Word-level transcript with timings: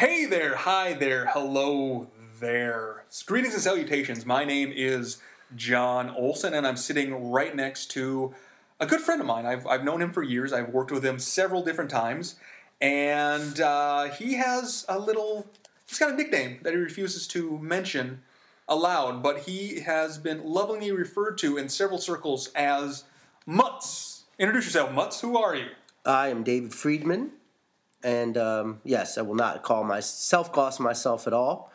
Hey 0.00 0.24
there, 0.24 0.56
hi 0.56 0.94
there, 0.94 1.26
hello 1.26 2.08
there. 2.40 3.04
Greetings 3.26 3.52
and 3.52 3.62
salutations. 3.62 4.24
My 4.24 4.46
name 4.46 4.72
is 4.74 5.18
John 5.56 6.08
Olson, 6.08 6.54
and 6.54 6.66
I'm 6.66 6.78
sitting 6.78 7.30
right 7.30 7.54
next 7.54 7.90
to 7.90 8.34
a 8.80 8.86
good 8.86 9.02
friend 9.02 9.20
of 9.20 9.26
mine. 9.26 9.44
I've, 9.44 9.66
I've 9.66 9.84
known 9.84 10.00
him 10.00 10.10
for 10.10 10.22
years, 10.22 10.54
I've 10.54 10.70
worked 10.70 10.90
with 10.90 11.04
him 11.04 11.18
several 11.18 11.62
different 11.62 11.90
times, 11.90 12.36
and 12.80 13.60
uh, 13.60 14.04
he 14.04 14.36
has 14.36 14.86
a 14.88 14.98
little, 14.98 15.46
he's 15.86 15.98
got 15.98 16.12
a 16.12 16.16
nickname 16.16 16.60
that 16.62 16.72
he 16.72 16.78
refuses 16.78 17.26
to 17.26 17.58
mention 17.58 18.22
aloud, 18.68 19.22
but 19.22 19.40
he 19.40 19.80
has 19.80 20.16
been 20.16 20.42
lovingly 20.42 20.92
referred 20.92 21.36
to 21.40 21.58
in 21.58 21.68
several 21.68 21.98
circles 21.98 22.48
as 22.54 23.04
Mutz. 23.46 24.22
Introduce 24.38 24.64
yourself, 24.64 24.92
Mutz. 24.92 25.20
Who 25.20 25.36
are 25.36 25.54
you? 25.54 25.66
I 26.06 26.28
am 26.28 26.42
David 26.42 26.72
Friedman, 26.72 27.32
and 28.02 28.36
um, 28.36 28.80
yes, 28.84 29.18
I 29.18 29.22
will 29.22 29.34
not 29.34 29.62
call 29.62 29.84
myself 29.84 30.52
cost 30.52 30.80
myself 30.80 31.26
at 31.26 31.32
all. 31.32 31.72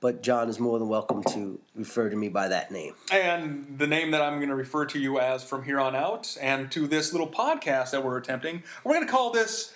But 0.00 0.22
John 0.22 0.48
is 0.48 0.60
more 0.60 0.78
than 0.78 0.88
welcome 0.88 1.24
to 1.24 1.58
refer 1.74 2.08
to 2.08 2.14
me 2.14 2.28
by 2.28 2.46
that 2.46 2.70
name. 2.70 2.94
And 3.10 3.78
the 3.78 3.86
name 3.88 4.12
that 4.12 4.22
I'm 4.22 4.36
going 4.36 4.48
to 4.48 4.54
refer 4.54 4.86
to 4.86 4.98
you 4.98 5.18
as 5.18 5.42
from 5.42 5.64
here 5.64 5.80
on 5.80 5.96
out, 5.96 6.36
and 6.40 6.70
to 6.70 6.86
this 6.86 7.12
little 7.12 7.28
podcast 7.28 7.90
that 7.90 8.04
we're 8.04 8.16
attempting, 8.16 8.62
we're 8.84 8.94
going 8.94 9.04
to 9.04 9.10
call 9.10 9.32
this 9.32 9.74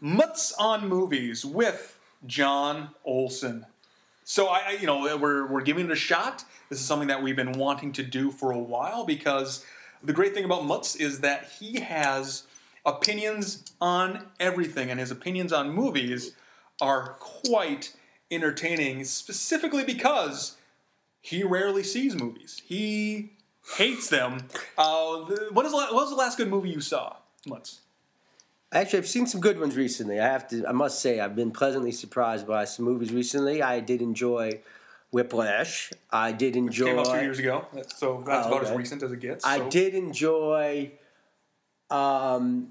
Mutz 0.00 0.52
on 0.60 0.88
Movies 0.88 1.44
with 1.44 1.98
John 2.24 2.90
Olson. 3.04 3.66
So 4.22 4.46
I, 4.46 4.60
I, 4.68 4.70
you 4.80 4.86
know, 4.86 5.16
we're 5.16 5.46
we're 5.46 5.62
giving 5.62 5.86
it 5.86 5.90
a 5.90 5.96
shot. 5.96 6.44
This 6.70 6.78
is 6.78 6.86
something 6.86 7.08
that 7.08 7.22
we've 7.22 7.36
been 7.36 7.52
wanting 7.52 7.92
to 7.94 8.04
do 8.04 8.30
for 8.30 8.52
a 8.52 8.58
while 8.58 9.04
because 9.04 9.64
the 10.04 10.12
great 10.12 10.34
thing 10.34 10.44
about 10.44 10.62
Mutz 10.62 10.98
is 10.98 11.20
that 11.20 11.50
he 11.58 11.80
has 11.80 12.44
opinions 12.84 13.72
on 13.80 14.26
everything, 14.38 14.90
and 14.90 15.00
his 15.00 15.10
opinions 15.10 15.52
on 15.52 15.70
movies 15.70 16.32
are 16.80 17.16
quite 17.20 17.94
entertaining, 18.30 19.04
specifically 19.04 19.84
because 19.84 20.56
he 21.20 21.42
rarely 21.42 21.82
sees 21.82 22.14
movies. 22.14 22.62
He 22.64 23.32
hates 23.76 24.08
them. 24.08 24.48
Uh, 24.76 25.24
what, 25.52 25.64
is, 25.64 25.70
the 25.70 25.78
what 25.78 25.92
was 25.94 26.10
the 26.10 26.16
last 26.16 26.36
good 26.36 26.48
movie 26.48 26.68
you 26.68 26.80
saw? 26.80 27.14
Mutz? 27.46 27.78
Actually, 28.72 28.98
I've 28.98 29.06
seen 29.06 29.24
some 29.24 29.40
good 29.40 29.60
ones 29.60 29.76
recently. 29.76 30.18
I 30.18 30.26
have 30.26 30.48
to, 30.48 30.66
I 30.66 30.72
must 30.72 31.00
say, 31.00 31.20
I've 31.20 31.36
been 31.36 31.52
pleasantly 31.52 31.92
surprised 31.92 32.44
by 32.44 32.64
some 32.64 32.84
movies 32.84 33.12
recently. 33.12 33.62
I 33.62 33.78
did 33.78 34.02
enjoy 34.02 34.60
Whiplash. 35.12 35.92
I 36.10 36.32
did 36.32 36.56
enjoy. 36.56 36.86
Came 36.86 36.98
out 36.98 37.06
two 37.06 37.20
years 37.20 37.38
ago, 37.38 37.66
so 37.94 38.24
that's 38.26 38.48
Oh, 38.48 38.50
about 38.50 38.64
as 38.64 38.72
recent 38.76 39.04
as 39.04 39.12
it 39.12 39.20
gets. 39.20 39.46
I 39.46 39.68
did 39.68 39.94
enjoy. 39.94 40.90
Um, 41.88 42.70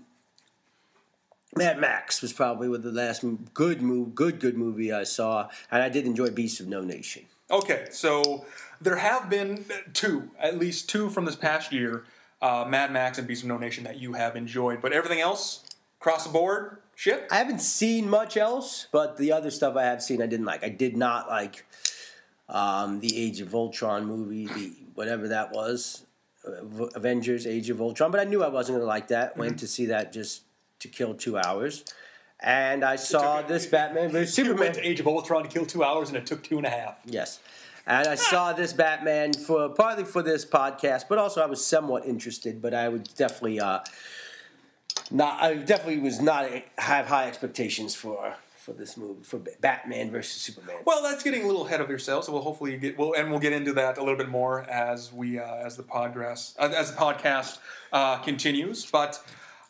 Mad 1.55 1.79
Max 1.79 2.21
was 2.21 2.33
probably 2.33 2.75
the 2.77 2.91
last 2.91 3.23
good 3.53 3.81
move, 3.81 4.15
good 4.15 4.39
good 4.39 4.57
movie 4.57 4.91
I 4.91 5.03
saw, 5.03 5.49
and 5.71 5.83
I 5.83 5.89
did 5.89 6.05
enjoy 6.05 6.29
Beasts 6.29 6.59
of 6.59 6.67
No 6.67 6.81
Nation. 6.81 7.25
Okay, 7.51 7.87
so 7.91 8.45
there 8.81 8.95
have 8.95 9.29
been 9.29 9.65
two, 9.93 10.31
at 10.39 10.57
least 10.57 10.89
two 10.89 11.09
from 11.09 11.25
this 11.25 11.35
past 11.35 11.71
year, 11.71 12.05
uh, 12.41 12.65
Mad 12.67 12.91
Max 12.91 13.17
and 13.17 13.27
Beasts 13.27 13.43
of 13.43 13.49
No 13.49 13.57
Nation 13.57 13.83
that 13.83 13.99
you 13.99 14.13
have 14.13 14.35
enjoyed, 14.35 14.81
but 14.81 14.93
everything 14.93 15.19
else 15.19 15.63
across 15.99 16.25
the 16.25 16.31
board, 16.33 16.77
shit. 16.95 17.27
I 17.31 17.35
haven't 17.35 17.61
seen 17.61 18.09
much 18.09 18.35
else, 18.35 18.87
but 18.91 19.17
the 19.17 19.31
other 19.31 19.51
stuff 19.51 19.75
I 19.75 19.83
have 19.83 20.01
seen 20.01 20.21
I 20.21 20.25
didn't 20.25 20.45
like. 20.45 20.63
I 20.63 20.69
did 20.69 20.97
not 20.97 21.27
like 21.27 21.65
um, 22.49 22.99
the 22.99 23.17
Age 23.17 23.41
of 23.41 23.53
Ultron 23.53 24.05
movie, 24.05 24.47
the 24.47 24.73
whatever 24.95 25.27
that 25.27 25.51
was, 25.51 26.05
uh, 26.47 26.85
Avengers: 26.95 27.45
Age 27.45 27.69
of 27.69 27.79
Ultron. 27.79 28.11
But 28.11 28.19
I 28.19 28.23
knew 28.23 28.43
I 28.43 28.49
wasn't 28.49 28.77
going 28.77 28.85
to 28.85 28.87
like 28.87 29.09
that. 29.09 29.37
Went 29.37 29.59
to 29.59 29.67
see 29.67 29.85
that 29.87 30.11
just 30.11 30.41
to 30.83 30.87
kill 30.87 31.13
two 31.13 31.37
hours, 31.37 31.83
and 32.39 32.83
I 32.83 32.95
saw 32.95 33.39
okay. 33.39 33.47
this 33.47 33.65
Batman 33.75 34.11
vs 34.11 34.33
Superman. 34.35 34.59
went 34.59 34.75
to 34.75 34.87
Age 34.87 34.99
of 34.99 35.07
Ultron 35.07 35.43
to 35.43 35.49
kill 35.49 35.65
two 35.65 35.83
hours, 35.83 36.09
and 36.09 36.17
it 36.17 36.25
took 36.25 36.43
two 36.43 36.57
and 36.57 36.65
a 36.65 36.69
half. 36.69 36.99
Yes. 37.05 37.39
And 37.85 38.07
I 38.07 38.15
saw 38.15 38.53
this 38.53 38.71
Batman 38.71 39.33
for 39.33 39.67
partly 39.69 40.05
for 40.05 40.21
this 40.21 40.45
podcast, 40.45 41.05
but 41.09 41.17
also 41.17 41.41
I 41.41 41.47
was 41.47 41.65
somewhat 41.65 42.05
interested. 42.05 42.61
But 42.61 42.73
I 42.73 42.87
would 42.87 43.09
definitely 43.15 43.59
uh, 43.59 43.79
not. 45.11 45.41
I 45.41 45.55
definitely 45.55 45.99
was 45.99 46.21
not 46.21 46.49
have 46.77 47.07
high 47.07 47.27
expectations 47.27 47.93
for 47.93 48.35
for 48.63 48.71
this 48.71 48.95
movie 48.95 49.23
for 49.23 49.41
Batman 49.59 50.09
versus 50.09 50.41
Superman. 50.41 50.77
Well, 50.85 51.03
that's 51.03 51.21
getting 51.21 51.43
a 51.43 51.47
little 51.47 51.67
ahead 51.67 51.81
of 51.81 51.89
yourself. 51.89 52.23
So 52.23 52.31
we'll 52.31 52.41
hopefully 52.41 52.77
get 52.77 52.97
well, 52.97 53.13
and 53.17 53.29
we'll 53.29 53.41
get 53.41 53.51
into 53.51 53.73
that 53.73 53.97
a 53.97 54.01
little 54.01 54.17
bit 54.17 54.29
more 54.29 54.61
as 54.69 55.11
we 55.11 55.37
uh, 55.37 55.55
as 55.55 55.75
the 55.75 55.83
progress 55.83 56.55
uh, 56.59 56.71
as 56.73 56.91
the 56.91 56.97
podcast 56.97 57.57
uh, 57.91 58.19
continues. 58.19 58.85
But 58.85 59.21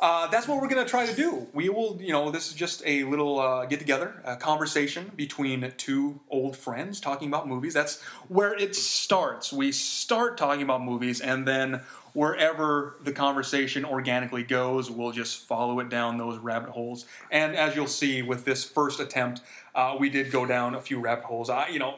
uh, 0.03 0.27
that's 0.27 0.49
what 0.49 0.61
we're 0.61 0.67
going 0.67 0.83
to 0.83 0.89
try 0.89 1.05
to 1.05 1.15
do. 1.15 1.47
We 1.53 1.69
will, 1.69 1.97
you 2.01 2.11
know, 2.11 2.29
this 2.29 2.49
is 2.49 2.53
just 2.55 2.83
a 2.85 3.05
little 3.05 3.39
uh, 3.39 3.65
get 3.67 3.79
together, 3.79 4.21
a 4.25 4.35
conversation 4.35 5.09
between 5.15 5.71
two 5.77 6.19
old 6.29 6.57
friends 6.57 6.99
talking 6.99 7.29
about 7.29 7.47
movies. 7.47 7.73
That's 7.73 8.01
where 8.27 8.53
it 8.53 8.75
starts. 8.75 9.53
We 9.53 9.71
start 9.71 10.37
talking 10.37 10.61
about 10.61 10.83
movies, 10.83 11.21
and 11.21 11.47
then 11.47 11.83
wherever 12.11 12.97
the 13.01 13.13
conversation 13.13 13.85
organically 13.85 14.43
goes, 14.43 14.91
we'll 14.91 15.13
just 15.13 15.37
follow 15.45 15.79
it 15.79 15.87
down 15.87 16.17
those 16.17 16.37
rabbit 16.37 16.71
holes. 16.71 17.05
And 17.31 17.55
as 17.55 17.73
you'll 17.73 17.87
see 17.87 18.21
with 18.21 18.43
this 18.43 18.65
first 18.65 18.99
attempt, 18.99 19.39
uh, 19.73 19.95
we 19.97 20.09
did 20.09 20.31
go 20.31 20.45
down 20.45 20.75
a 20.75 20.81
few 20.81 20.99
rabbit 20.99 21.23
holes. 21.23 21.49
I, 21.49 21.69
you 21.69 21.79
know, 21.79 21.95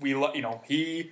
we, 0.00 0.10
you 0.10 0.42
know, 0.42 0.62
he 0.64 1.10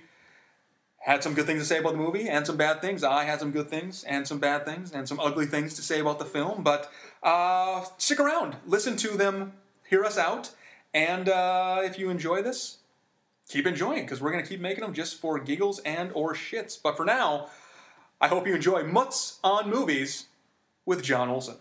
had 1.01 1.23
some 1.23 1.33
good 1.33 1.47
things 1.47 1.61
to 1.61 1.65
say 1.65 1.79
about 1.79 1.93
the 1.93 1.97
movie 1.97 2.29
and 2.29 2.45
some 2.45 2.57
bad 2.57 2.79
things. 2.79 3.03
I 3.03 3.25
had 3.25 3.39
some 3.39 3.51
good 3.51 3.69
things 3.69 4.03
and 4.03 4.27
some 4.27 4.37
bad 4.37 4.65
things 4.65 4.91
and 4.91 5.07
some 5.07 5.19
ugly 5.19 5.47
things 5.47 5.73
to 5.75 5.81
say 5.81 5.99
about 5.99 6.19
the 6.19 6.25
film. 6.25 6.63
But 6.63 6.91
uh, 7.23 7.85
stick 7.97 8.19
around, 8.19 8.55
listen 8.65 8.95
to 8.97 9.17
them, 9.17 9.53
hear 9.89 10.03
us 10.05 10.17
out, 10.17 10.51
and 10.93 11.27
uh, 11.27 11.81
if 11.83 11.97
you 11.97 12.09
enjoy 12.09 12.43
this, 12.43 12.77
keep 13.49 13.65
enjoying 13.65 14.03
because 14.03 14.21
we're 14.21 14.31
gonna 14.31 14.45
keep 14.45 14.59
making 14.59 14.83
them 14.83 14.93
just 14.93 15.19
for 15.19 15.39
giggles 15.39 15.79
and 15.79 16.11
or 16.13 16.35
shits. 16.35 16.77
But 16.81 16.95
for 16.95 17.05
now, 17.05 17.49
I 18.19 18.27
hope 18.27 18.45
you 18.45 18.53
enjoy 18.53 18.83
Mutz 18.83 19.39
on 19.43 19.69
Movies 19.69 20.27
with 20.85 21.03
John 21.03 21.29
Olson. 21.29 21.55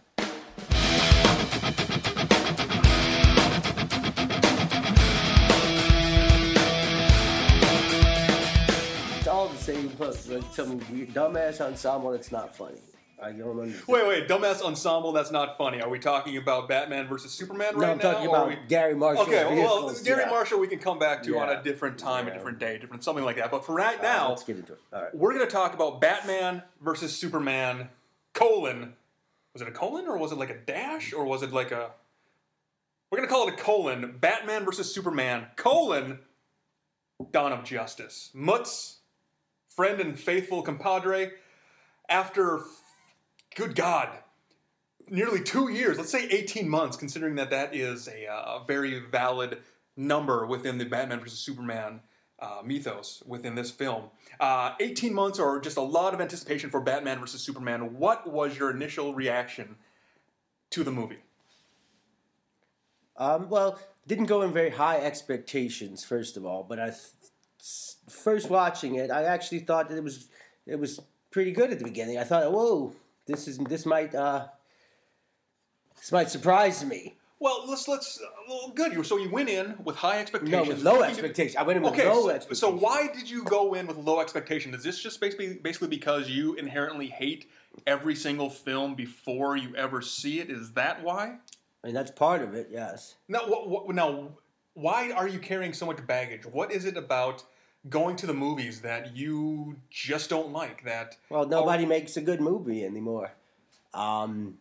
Plus, 10.00 10.28
like 10.28 10.42
some 10.54 10.78
weird, 10.90 11.10
dumbass 11.10 11.60
ensemble 11.60 12.12
that's 12.12 12.32
not 12.32 12.56
funny. 12.56 12.78
I 13.22 13.32
don't 13.32 13.60
understand. 13.60 13.86
Wait, 13.86 14.08
wait, 14.08 14.28
dumbass 14.28 14.62
ensemble. 14.62 15.12
That's 15.12 15.30
not 15.30 15.58
funny. 15.58 15.82
Are 15.82 15.90
we 15.90 15.98
talking 15.98 16.38
about 16.38 16.70
Batman 16.70 17.06
versus 17.06 17.32
Superman 17.32 17.74
no, 17.74 17.80
right 17.80 17.90
I'm 17.90 17.98
now? 17.98 18.12
talking 18.12 18.28
about 18.30 18.48
we- 18.48 18.56
Garry 18.66 18.94
Marshall. 18.94 19.24
Okay, 19.24 19.44
well, 19.44 19.54
vehicles, 19.54 20.00
Garry 20.00 20.22
yeah. 20.22 20.30
Marshall 20.30 20.58
we 20.58 20.68
can 20.68 20.78
come 20.78 20.98
back 20.98 21.22
to 21.24 21.38
on 21.38 21.50
a 21.50 21.62
different 21.62 21.98
time, 21.98 22.28
a 22.28 22.32
different 22.32 22.58
day, 22.58 22.78
different 22.78 23.04
something 23.04 23.26
like 23.26 23.36
that. 23.36 23.50
But 23.50 23.66
for 23.66 23.74
right 23.74 24.00
now, 24.00 24.30
let's 24.30 24.42
get 24.42 24.56
into 24.56 24.72
it. 24.72 24.78
All 24.90 25.02
right. 25.02 25.14
we're 25.14 25.34
going 25.34 25.44
to 25.44 25.52
talk 25.52 25.74
about 25.74 26.00
Batman 26.00 26.62
versus 26.80 27.14
Superman, 27.14 27.90
colon. 28.32 28.94
Was 29.52 29.60
it 29.60 29.68
a 29.68 29.72
colon 29.72 30.06
or 30.06 30.16
was 30.16 30.32
it 30.32 30.38
like 30.38 30.48
a 30.48 30.56
dash 30.56 31.12
or 31.12 31.26
was 31.26 31.42
it 31.42 31.52
like 31.52 31.72
a. 31.72 31.90
We're 33.10 33.18
going 33.18 33.28
to 33.28 33.34
call 33.34 33.48
it 33.48 33.52
a 33.52 33.56
colon. 33.58 34.16
Batman 34.18 34.64
versus 34.64 34.94
Superman, 34.94 35.44
colon, 35.56 36.20
Dawn 37.32 37.52
of 37.52 37.64
Justice. 37.64 38.30
Mutz, 38.34 38.99
friend 39.74 40.00
and 40.00 40.18
faithful 40.18 40.62
compadre, 40.62 41.32
after, 42.08 42.60
good 43.54 43.74
God, 43.74 44.08
nearly 45.08 45.42
two 45.42 45.70
years, 45.70 45.98
let's 45.98 46.10
say 46.10 46.26
18 46.28 46.68
months, 46.68 46.96
considering 46.96 47.36
that 47.36 47.50
that 47.50 47.74
is 47.74 48.08
a 48.08 48.26
uh, 48.26 48.64
very 48.64 49.00
valid 49.00 49.58
number 49.96 50.46
within 50.46 50.78
the 50.78 50.84
Batman 50.84 51.20
versus 51.20 51.38
Superman 51.38 52.00
uh, 52.40 52.62
mythos 52.64 53.22
within 53.26 53.54
this 53.54 53.70
film. 53.70 54.04
Uh, 54.38 54.74
18 54.80 55.12
months 55.12 55.38
or 55.38 55.60
just 55.60 55.76
a 55.76 55.82
lot 55.82 56.14
of 56.14 56.20
anticipation 56.20 56.70
for 56.70 56.80
Batman 56.80 57.20
versus 57.20 57.42
Superman. 57.42 57.98
What 57.98 58.26
was 58.30 58.58
your 58.58 58.70
initial 58.70 59.14
reaction 59.14 59.76
to 60.70 60.82
the 60.82 60.90
movie? 60.90 61.18
Um, 63.16 63.50
well, 63.50 63.78
didn't 64.06 64.26
go 64.26 64.40
in 64.40 64.52
very 64.52 64.70
high 64.70 64.96
expectations, 64.96 66.04
first 66.04 66.38
of 66.38 66.46
all, 66.46 66.64
but 66.66 66.80
I 66.80 66.86
th- 66.86 67.29
first 68.08 68.50
watching 68.50 68.96
it, 68.96 69.10
I 69.10 69.24
actually 69.24 69.60
thought 69.60 69.88
that 69.88 69.96
it 69.96 70.04
was 70.04 70.28
it 70.66 70.78
was 70.78 71.00
pretty 71.30 71.52
good 71.52 71.70
at 71.70 71.78
the 71.78 71.84
beginning. 71.84 72.18
I 72.18 72.24
thought, 72.24 72.50
whoa, 72.52 72.94
this 73.26 73.48
is 73.48 73.58
this 73.58 73.86
might 73.86 74.14
uh, 74.14 74.48
this 75.96 76.12
might 76.12 76.30
surprise 76.30 76.84
me. 76.84 77.16
Well, 77.38 77.64
let's 77.66 77.88
let's. 77.88 78.20
Uh, 78.20 78.26
well, 78.48 78.72
good. 78.74 78.92
You 78.92 79.02
so 79.02 79.16
you 79.16 79.30
went 79.30 79.48
in 79.48 79.76
with 79.82 79.96
high 79.96 80.18
expectations. 80.20 80.68
No, 80.68 80.74
with 80.74 80.82
low 80.82 81.02
expectations. 81.02 81.56
I 81.56 81.62
went 81.62 81.78
in 81.78 81.82
with 81.82 81.94
Okay, 81.94 82.06
low 82.06 82.22
so, 82.22 82.28
expectations. 82.28 82.60
so 82.60 82.70
why 82.70 83.08
did 83.14 83.30
you 83.30 83.44
go 83.44 83.72
in 83.74 83.86
with 83.86 83.96
low 83.96 84.20
expectations? 84.20 84.76
Is 84.76 84.84
this 84.84 85.02
just 85.02 85.20
basically 85.20 85.54
basically 85.54 85.88
because 85.88 86.28
you 86.28 86.54
inherently 86.54 87.06
hate 87.06 87.50
every 87.86 88.14
single 88.14 88.50
film 88.50 88.94
before 88.94 89.56
you 89.56 89.74
ever 89.74 90.02
see 90.02 90.40
it? 90.40 90.50
Is 90.50 90.72
that 90.72 91.02
why? 91.02 91.38
I 91.82 91.86
mean, 91.86 91.94
that's 91.94 92.10
part 92.10 92.42
of 92.42 92.54
it. 92.54 92.68
Yes. 92.70 93.14
Now, 93.26 93.40
what, 93.46 93.68
what, 93.70 93.94
now, 93.94 94.36
why 94.74 95.10
are 95.10 95.28
you 95.28 95.38
carrying 95.38 95.72
so 95.72 95.86
much 95.86 96.04
baggage? 96.06 96.46
What 96.46 96.72
is 96.72 96.84
it 96.84 96.96
about 96.96 97.44
going 97.88 98.16
to 98.16 98.26
the 98.26 98.34
movies 98.34 98.80
that 98.82 99.16
you 99.16 99.76
just 99.90 100.30
don't 100.30 100.52
like? 100.52 100.84
That 100.84 101.16
Well, 101.28 101.46
nobody 101.46 101.86
makes 101.86 102.16
a 102.16 102.20
good 102.20 102.40
movie 102.40 102.84
anymore. 102.84 103.32
Um, 103.92 104.58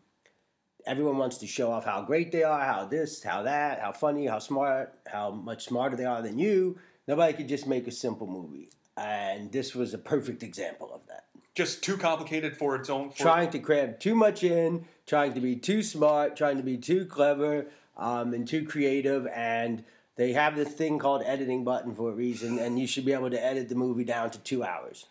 everyone 0.86 1.18
wants 1.18 1.38
to 1.38 1.48
show 1.48 1.72
off 1.72 1.86
how 1.86 2.02
great 2.02 2.32
they 2.32 2.44
are, 2.44 2.62
how 2.62 2.86
this, 2.86 3.24
how 3.24 3.44
that, 3.44 3.80
how 3.80 3.92
funny, 3.92 4.26
how 4.26 4.40
smart, 4.40 4.94
how 5.08 5.32
much 5.32 5.66
smarter 5.66 5.96
they 5.96 6.06
are 6.06 6.22
than 6.22 6.40
you. 6.40 6.78
Nobody 7.08 7.34
could 7.34 7.48
just 7.48 7.68
make 7.68 7.88
a 7.88 7.92
simple 7.92 8.28
movie. 8.28 8.70
And 8.98 9.52
this 9.52 9.76
was 9.76 9.94
a 9.94 9.98
perfect 9.98 10.44
example 10.44 10.92
of 10.94 11.02
that. 11.08 11.26
Just 11.56 11.84
too 11.84 11.98
complicated 11.98 12.58
for 12.58 12.76
its 12.76 12.90
own. 12.90 13.10
For 13.10 13.18
Trying 13.18 13.50
to 13.52 13.60
cram 13.60 13.96
too 14.00 14.16
much 14.16 14.44
in, 14.44 14.86
trying 15.06 15.34
to 15.34 15.42
be 15.42 15.56
too 15.56 15.84
smart, 15.84 16.36
trying 16.36 16.58
to 16.58 16.64
be 16.64 16.78
too 16.78 17.06
clever, 17.06 17.66
um, 17.98 18.34
and 18.34 18.48
too 18.48 18.66
creative. 18.66 19.28
And 19.28 19.84
they 20.20 20.34
have 20.34 20.58
this 20.58 20.74
thing 20.74 21.00
called 21.00 21.24
editing 21.26 21.64
button 21.64 21.96
for 21.96 22.12
a 22.12 22.14
reason, 22.14 22.60
and 22.60 22.78
you 22.78 22.88
should 22.88 23.06
be 23.06 23.14
able 23.14 23.30
to 23.30 23.42
edit 23.42 23.70
the 23.70 23.76
movie 23.76 24.04
down 24.04 24.30
to 24.32 24.40
two 24.40 24.66
hours. 24.66 25.06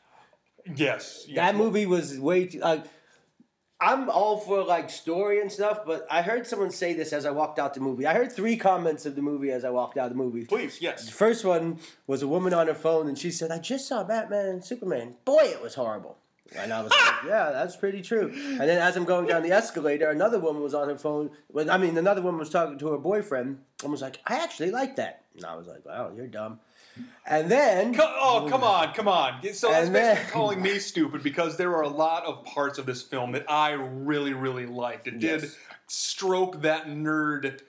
Yes. 0.66 1.24
yes. 1.26 1.36
That 1.36 1.56
movie 1.56 1.86
was 1.86 2.20
way 2.20 2.44
too. 2.44 2.58
Like, 2.58 2.84
I'm 3.80 4.10
all 4.10 4.36
for 4.36 4.62
like 4.62 4.90
story 4.90 5.40
and 5.40 5.50
stuff, 5.50 5.78
but 5.86 6.06
I 6.10 6.20
heard 6.20 6.46
someone 6.46 6.70
say 6.70 6.92
this 6.92 7.14
as 7.14 7.24
I 7.24 7.30
walked 7.30 7.58
out 7.58 7.72
the 7.72 7.80
movie. 7.80 8.04
I 8.04 8.12
heard 8.12 8.30
three 8.30 8.58
comments 8.58 9.06
of 9.06 9.16
the 9.16 9.22
movie 9.22 9.50
as 9.50 9.64
I 9.64 9.70
walked 9.70 9.96
out 9.96 10.10
the 10.10 10.14
movie. 10.14 10.44
Please, 10.44 10.78
yes. 10.82 11.06
The 11.06 11.12
first 11.12 11.42
one 11.42 11.78
was 12.06 12.20
a 12.20 12.28
woman 12.28 12.52
on 12.52 12.66
her 12.66 12.74
phone, 12.74 13.08
and 13.08 13.16
she 13.16 13.30
said, 13.30 13.50
"I 13.50 13.60
just 13.60 13.88
saw 13.88 14.04
Batman 14.04 14.44
and 14.44 14.62
Superman. 14.62 15.14
Boy, 15.24 15.44
it 15.44 15.62
was 15.62 15.74
horrible." 15.74 16.18
And 16.56 16.72
I 16.72 16.80
was 16.82 16.90
like, 16.90 17.14
"Yeah, 17.26 17.50
that's 17.50 17.76
pretty 17.76 18.00
true." 18.02 18.30
And 18.34 18.60
then 18.60 18.78
as 18.80 18.96
I'm 18.96 19.04
going 19.04 19.26
down 19.26 19.42
the 19.42 19.52
escalator, 19.52 20.08
another 20.10 20.38
woman 20.38 20.62
was 20.62 20.74
on 20.74 20.88
her 20.88 20.96
phone. 20.96 21.30
Well, 21.52 21.70
I 21.70 21.76
mean, 21.78 21.96
another 21.98 22.22
woman 22.22 22.38
was 22.38 22.50
talking 22.50 22.78
to 22.78 22.88
her 22.92 22.98
boyfriend 22.98 23.58
and 23.82 23.92
was 23.92 24.00
like, 24.02 24.18
"I 24.26 24.36
actually 24.36 24.70
like 24.70 24.96
that." 24.96 25.22
And 25.36 25.44
I 25.44 25.54
was 25.56 25.66
like, 25.66 25.84
"Wow, 25.84 26.10
you're 26.16 26.26
dumb." 26.26 26.60
And 27.26 27.48
then 27.48 27.94
Oh, 28.00 28.46
come 28.50 28.64
on, 28.64 28.92
come 28.92 29.06
on. 29.06 29.40
So 29.52 29.68
that's 29.70 29.84
And 29.84 29.92
basically 29.92 30.22
then- 30.22 30.30
calling 30.32 30.62
me 30.62 30.78
stupid 30.80 31.22
because 31.22 31.56
there 31.56 31.76
are 31.76 31.82
a 31.82 31.88
lot 31.88 32.24
of 32.24 32.44
parts 32.44 32.76
of 32.78 32.86
this 32.86 33.02
film 33.02 33.30
that 33.32 33.48
I 33.48 33.70
really, 33.72 34.32
really 34.32 34.66
liked. 34.66 35.06
It 35.06 35.20
did 35.20 35.48
stroke 35.86 36.62
that 36.62 36.86
nerd. 36.86 37.60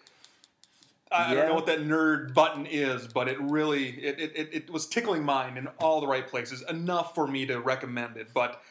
I, 1.12 1.32
I 1.32 1.34
don't 1.34 1.48
know 1.48 1.56
what 1.56 1.66
that 1.66 1.80
nerd 1.80 2.34
button 2.34 2.66
is, 2.68 3.08
but 3.08 3.28
it 3.28 3.40
really 3.42 3.90
it, 4.00 4.20
it, 4.20 4.32
it, 4.36 4.50
it 4.54 4.70
was 4.70 4.88
tickling 4.88 5.24
mine 5.24 5.58
in 5.58 5.68
all 5.80 6.02
the 6.02 6.08
right 6.08 6.28
places 6.28 6.64
enough 6.70 7.16
for 7.16 7.26
me 7.28 7.46
to 7.48 7.60
recommend 7.60 8.18
it. 8.18 8.28
But 8.34 8.62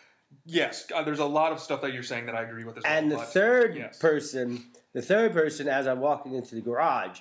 yes, 0.46 0.86
uh, 0.94 1.02
there's 1.02 1.18
a 1.18 1.24
lot 1.24 1.52
of 1.52 1.58
stuff 1.60 1.80
that 1.82 1.92
you're 1.92 2.02
saying 2.02 2.26
that 2.26 2.34
I 2.36 2.42
agree 2.42 2.64
with 2.64 2.78
as 2.78 2.84
And 2.84 3.10
the 3.10 3.16
but- 3.16 3.28
third 3.32 3.76
yes. 3.76 3.98
person, 3.98 4.64
the 4.92 5.02
third 5.02 5.32
person, 5.32 5.68
as 5.68 5.86
I'm 5.88 6.00
walking 6.00 6.34
into 6.34 6.54
the 6.54 6.60
garage, 6.60 7.20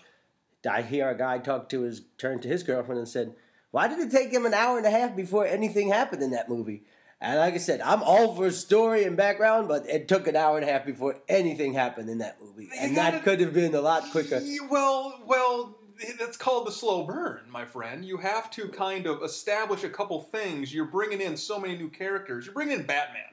I 0.70 0.82
hear 0.84 1.10
a 1.10 1.18
guy 1.18 1.40
talk 1.40 1.70
to 1.70 1.82
his, 1.82 2.02
turn 2.18 2.40
to 2.42 2.48
his 2.48 2.62
girlfriend 2.64 3.00
and 3.00 3.08
said, 3.08 3.34
"Why 3.72 3.88
did 3.88 4.00
it 4.00 4.12
take 4.12 4.32
him 4.32 4.46
an 4.46 4.54
hour 4.54 4.78
and 4.78 4.86
a 4.86 4.92
half 4.92 5.16
before 5.16 5.46
anything 5.46 5.90
happened 5.90 6.22
in 6.22 6.32
that 6.32 6.50
movie?" 6.50 6.84
And 7.20 7.40
like 7.40 7.56
I 7.56 7.58
said, 7.58 7.82
I'm 7.82 8.04
all 8.04 8.36
for 8.36 8.52
story 8.52 9.04
and 9.04 9.18
background, 9.18 9.68
but 9.68 9.90
it 9.90 10.08
took 10.08 10.28
an 10.28 10.36
hour 10.36 10.58
and 10.58 10.68
a 10.68 10.72
half 10.72 10.86
before 10.86 11.20
anything 11.28 11.74
happened 11.74 12.10
in 12.10 12.20
that 12.20 12.40
movie, 12.42 12.70
and 12.78 12.96
gotta- 12.96 13.18
that 13.18 13.24
could 13.24 13.40
have 13.40 13.54
been 13.54 13.74
a 13.74 13.82
lot 13.82 14.04
quicker. 14.12 14.42
Well, 14.70 15.20
well, 15.26 15.78
that's 16.20 16.38
called 16.38 16.68
the 16.68 16.72
slow 16.72 17.04
burn, 17.06 17.42
my 17.50 17.66
friend. 17.66 18.06
You 18.06 18.18
have 18.18 18.52
to 18.52 18.68
kind 18.70 19.08
of 19.08 19.24
establish 19.24 19.84
a 19.84 19.90
couple 19.90 20.22
things. 20.22 20.72
You're 20.72 20.86
bringing 20.86 21.22
in 21.22 21.36
so 21.36 21.60
many 21.60 21.76
new 21.76 21.90
characters. 21.90 22.46
You're 22.46 22.54
bringing 22.54 22.80
in 22.82 22.86
Batman, 22.86 23.24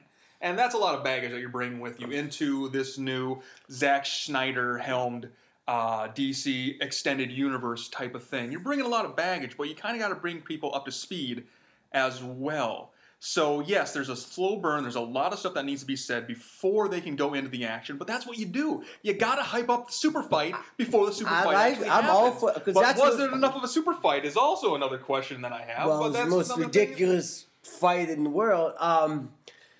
and 0.41 0.57
that's 0.57 0.73
a 0.73 0.79
lot 0.79 0.95
of 0.95 1.03
baggage 1.03 1.29
that 1.31 1.39
you're 1.39 1.49
bringing 1.49 1.79
with 1.79 1.99
you 1.99 2.09
into 2.09 2.69
this 2.69 2.97
new 2.97 3.39
Zack 3.69 4.07
Snyder 4.07 4.79
helmed 4.79 5.29
uh, 5.67 6.07
DC 6.07 6.81
extended 6.81 7.31
universe 7.31 7.87
type 7.89 8.15
of 8.15 8.23
thing. 8.23 8.51
You're 8.51 8.61
bringing 8.61 8.85
a 8.85 8.89
lot 8.89 9.05
of 9.05 9.15
baggage, 9.15 9.57
but 9.57 9.69
you 9.69 9.75
kind 9.75 9.95
of 9.95 10.01
got 10.01 10.09
to 10.09 10.15
bring 10.15 10.41
people 10.41 10.73
up 10.73 10.85
to 10.85 10.91
speed 10.91 11.43
as 11.91 12.23
well. 12.23 12.91
So 13.19 13.61
yes, 13.61 13.91
there's 13.93 14.09
a 14.09 14.15
slow 14.15 14.57
burn. 14.57 14.83
There's 14.83 14.95
a 14.95 15.01
lot 15.01 15.33
of 15.33 15.39
stuff 15.39 15.53
that 15.55 15.65
needs 15.65 15.81
to 15.81 15.87
be 15.87 15.95
said 15.95 16.27
before 16.27 16.87
they 16.89 17.01
can 17.01 17.15
go 17.15 17.33
into 17.33 17.49
the 17.49 17.65
action. 17.65 17.97
But 17.97 18.07
that's 18.07 18.27
what 18.27 18.37
you 18.37 18.45
do. 18.45 18.83
You 19.01 19.13
gotta 19.13 19.41
hype 19.41 19.69
up 19.69 19.87
the 19.87 19.93
super 19.93 20.21
fight 20.21 20.53
before 20.77 21.05
the 21.07 21.11
super 21.13 21.31
I 21.31 21.43
fight. 21.43 21.53
like- 21.53 21.71
actually 21.73 21.89
I'm 21.89 22.09
all 22.09 22.23
happens. 22.25 22.39
for- 22.41 22.51
'cause 22.53 22.73
But 22.73 22.81
that's 22.81 22.99
was 22.99 23.09
what- 23.11 23.17
there 23.17 23.31
enough 23.33 23.55
of 23.55 23.63
a 23.63 23.67
super 23.67 23.93
fight? 23.95 24.25
Is 24.25 24.37
also 24.37 24.75
another 24.75 24.97
question 24.97 25.41
that 25.41 25.51
I 25.53 25.61
have. 25.61 25.87
Well, 25.87 25.99
but 25.99 26.05
it's 26.07 26.13
the 26.13 26.19
that's 26.23 26.29
most 26.29 26.45
another 26.47 26.71
thing. 26.71 26.81
ridiculous 26.89 27.45
fight 27.63 28.09
in 28.09 28.23
the 28.23 28.29
world. 28.29 28.73
Um, 28.79 29.31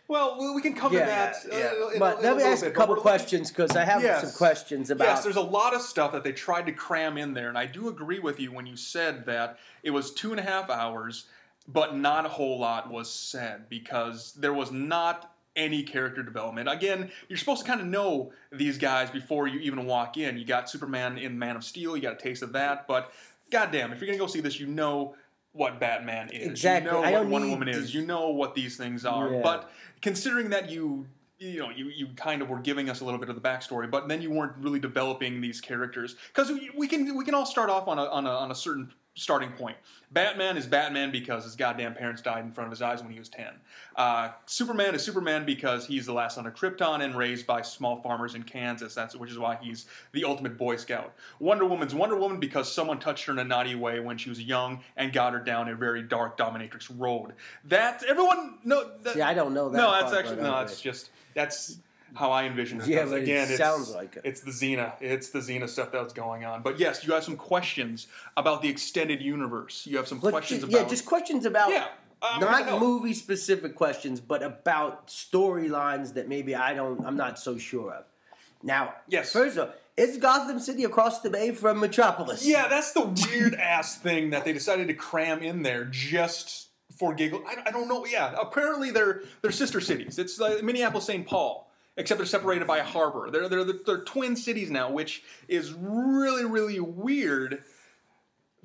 Well, 0.08 0.38
we- 0.56 0.62
can 0.62 0.74
cover 0.76 0.96
yeah, 0.96 1.06
that. 1.06 1.36
uh, 1.52 1.56
yeah. 1.58 1.94
in 1.94 2.00
but 2.00 2.18
in 2.20 2.24
let 2.24 2.34
a 2.34 2.36
me 2.38 2.44
ask 2.44 2.62
a 2.62 2.66
bit, 2.68 2.74
but 2.76 2.80
couple 2.80 2.96
questions 2.98 3.50
because 3.50 3.76
I 3.76 3.84
have 3.84 4.02
Yes. 4.04 4.22
some 4.22 4.32
questions 4.34 4.90
about. 4.92 5.06
Yes, 5.06 5.24
there's 5.24 5.36
a 5.36 5.42
lot 5.42 5.74
of 5.76 5.82
stuff 5.82 6.12
that 6.14 6.24
they 6.24 6.32
tried 6.32 6.66
to 6.68 6.72
cram 6.72 7.18
in 7.18 7.34
there, 7.34 7.50
and 7.50 7.58
I 7.58 7.66
do 7.66 7.88
agree 7.90 8.20
with 8.20 8.40
you 8.40 8.52
when 8.52 8.66
you 8.68 8.76
said 8.78 9.26
that 9.26 9.58
it 9.84 9.90
was 9.92 10.12
two 10.14 10.30
and 10.32 10.40
a 10.40 10.44
half 10.44 10.70
hours, 10.70 11.26
but 11.68 11.96
not 11.96 12.26
a 12.26 12.30
whole 12.30 12.60
lot 12.60 12.92
was 12.92 13.12
said 13.12 13.70
because 13.70 14.34
there 14.34 14.54
was 14.54 14.72
not 14.72 15.32
any 15.56 15.84
character 15.84 16.22
development. 16.22 16.70
Again, 16.70 17.10
you're 17.30 17.38
supposed 17.38 17.62
to 17.62 17.68
kind 17.68 17.82
of 17.82 17.88
know 17.88 18.32
these 18.52 18.78
guys 18.78 19.10
before 19.10 19.48
you 19.48 19.60
even 19.60 19.86
walk 19.86 20.18
in. 20.18 20.38
You 20.38 20.46
got 20.46 20.70
Superman 20.70 21.18
in 21.18 21.40
Man 21.40 21.56
of 21.56 21.64
Steel, 21.64 21.96
you 21.96 22.04
got 22.04 22.14
a 22.14 22.18
taste 22.18 22.44
of 22.44 22.52
that, 22.54 22.88
but 22.88 23.12
goddamn, 23.52 23.94
if 23.94 24.00
you're 24.00 24.08
gonna 24.08 24.20
go 24.20 24.28
see 24.28 24.42
this, 24.42 24.60
you 24.60 24.68
know 24.68 25.16
what 25.54 25.80
Batman 25.80 26.30
is. 26.30 26.48
Exactly. 26.48 26.92
You 26.92 26.98
know 26.98 27.04
I 27.04 27.12
what 27.14 27.28
Wonder 27.28 27.48
Woman 27.50 27.70
is. 27.70 27.94
You 27.94 28.06
know 28.06 28.30
what 28.30 28.56
these 28.56 28.76
things 28.76 29.06
are. 29.06 29.32
Yeah. 29.32 29.42
But 29.42 29.72
considering 30.02 30.50
that 30.50 30.70
you 30.70 31.08
you 31.38 31.60
know 31.60 31.70
you, 31.70 31.88
you 31.88 32.08
kind 32.16 32.42
of 32.42 32.50
were 32.50 32.60
giving 32.60 32.90
us 32.90 33.02
a 33.02 33.06
little 33.06 33.20
bit 33.20 33.28
of 33.28 33.36
the 33.36 33.42
backstory 33.42 33.92
but 33.92 34.08
then 34.08 34.22
you 34.22 34.32
weren't 34.32 34.54
really 34.60 34.80
developing 34.80 35.42
these 35.42 35.60
characters 35.60 36.16
because 36.34 36.50
we, 36.50 36.72
we 36.78 36.88
can 36.88 37.14
we 37.18 37.26
can 37.26 37.34
all 37.34 37.46
start 37.46 37.70
off 37.70 37.90
on 37.90 38.00
a, 38.00 38.06
on 38.06 38.26
a 38.26 38.30
on 38.30 38.52
a 38.52 38.56
certain 38.56 38.90
starting 39.16 39.50
point 39.52 39.78
batman 40.12 40.58
is 40.58 40.66
batman 40.66 41.10
because 41.10 41.46
his 41.46 41.56
goddamn 41.56 41.94
parents 41.94 42.22
died 42.22 42.44
in 42.44 42.52
front 42.52 42.68
of 42.68 42.72
his 42.72 42.82
eyes 42.82 43.02
when 43.02 43.12
he 43.12 43.18
was 43.18 43.30
10 43.30 43.48
uh, 43.96 44.30
superman 44.46 44.94
is 44.94 45.02
superman 45.02 45.46
because 45.46 45.88
he's 45.88 46.06
the 46.06 46.12
last 46.14 46.36
son 46.36 46.46
of 46.46 46.54
krypton 46.54 47.02
and 47.02 47.18
raised 47.18 47.48
by 47.48 47.62
small 47.62 47.96
farmers 48.02 48.36
in 48.36 48.44
kansas 48.44 48.94
that's 48.94 49.16
which 49.16 49.32
is 49.32 49.38
why 49.38 49.58
he's 49.62 49.86
the 50.12 50.24
ultimate 50.24 50.58
boy 50.58 50.76
scout 50.76 51.14
wonder 51.40 51.66
woman's 51.66 51.96
wonder 51.96 52.18
woman 52.18 52.40
because 52.40 52.72
someone 52.72 53.00
touched 53.00 53.26
her 53.26 53.32
in 53.34 53.40
a 53.40 53.44
naughty 53.44 53.76
way 53.76 54.00
when 54.02 54.18
she 54.18 54.30
was 54.30 54.42
young 54.42 54.82
and 54.98 55.14
got 55.14 55.32
her 55.34 55.40
down 55.40 55.70
a 55.70 55.76
very 55.76 56.02
dark 56.02 56.38
dominatrix 56.38 56.92
road 56.98 57.34
that 57.64 58.04
everyone 58.04 58.56
no 58.66 58.92
that, 59.04 59.14
See, 59.14 59.22
I 59.22 59.34
don't 59.34 59.54
know 59.54 59.70
that. 59.70 59.78
no, 59.78 59.92
that's 59.92 60.12
part, 60.12 60.26
actually 60.26 60.42
no. 60.44 60.60
It's 60.60 60.82
just 60.82 61.10
that's 61.34 61.78
how 62.16 62.32
I 62.32 62.46
envision 62.46 62.82
it. 62.82 62.88
Yeah, 62.88 63.06
but 63.06 63.20
it 63.20 63.24
again, 63.24 63.48
it's, 63.50 63.58
sounds 63.58 63.92
like 63.94 64.16
it. 64.16 64.22
It's 64.24 64.42
the 64.42 64.52
Xena. 64.52 64.94
It's 65.02 65.30
the 65.30 65.40
Xena 65.40 65.68
stuff 65.70 65.92
that's 65.92 66.14
going 66.14 66.46
on. 66.46 66.62
But 66.62 66.80
yes, 66.80 67.06
you 67.06 67.14
have 67.14 67.24
some 67.24 67.38
questions 67.38 68.08
about 68.38 68.62
the 68.62 68.70
extended 68.70 69.22
universe. 69.22 69.86
You 69.86 69.98
have 69.98 70.08
some 70.08 70.20
questions 70.20 70.62
ju- 70.62 70.68
about 70.68 70.82
yeah, 70.82 70.88
just 70.88 71.06
questions 71.06 71.46
about 71.46 71.72
yeah. 71.72 71.88
To 72.40 72.40
not 72.40 72.80
movie 72.80 73.14
specific 73.14 73.76
questions, 73.76 74.20
but 74.20 74.42
about 74.42 75.08
storylines 75.08 76.16
that 76.16 76.28
maybe 76.28 76.56
I 76.56 76.74
don't, 76.74 77.06
I'm 77.06 77.18
not 77.18 77.38
so 77.38 77.58
sure 77.58 77.94
of. 77.94 78.06
Now, 78.64 78.96
Yes. 79.08 79.32
first 79.32 79.58
of 79.58 79.68
all, 79.70 79.76
is 79.96 80.18
Gotham 80.18 80.60
City 80.60 80.86
across 80.86 81.22
the 81.22 81.30
bay 81.30 81.52
from 81.52 81.80
Metropolis? 81.80 82.44
Yeah, 82.44 82.68
that's 82.68 82.94
the 82.94 83.02
weird 83.30 83.54
ass 83.56 83.98
thing 83.98 84.32
that 84.32 84.44
they 84.44 84.54
decided 84.54 84.88
to 84.88 84.96
cram 84.96 85.44
in 85.44 85.62
there 85.62 85.86
just 85.86 86.70
for 86.98 87.14
giggle. 87.14 87.44
I, 87.48 87.70
I 87.70 87.72
don't 87.72 87.88
know. 87.88 88.06
Yeah, 88.06 88.34
apparently 88.42 88.90
they're 88.90 89.22
they're 89.42 89.52
sister 89.52 89.80
cities. 89.80 90.18
It's 90.18 90.40
like 90.40 90.64
Minneapolis, 90.64 91.06
St. 91.06 91.28
Paul, 91.28 91.70
except 91.98 92.18
they're 92.18 92.26
separated 92.26 92.68
by 92.68 92.78
a 92.78 92.84
harbor. 92.84 93.30
They're 93.32 93.48
they're 93.50 93.64
they're 93.64 94.04
twin 94.04 94.36
cities 94.36 94.70
now, 94.70 94.92
which 94.92 95.24
is 95.48 95.74
really 95.74 96.46
really 96.46 96.80
weird. 96.80 97.64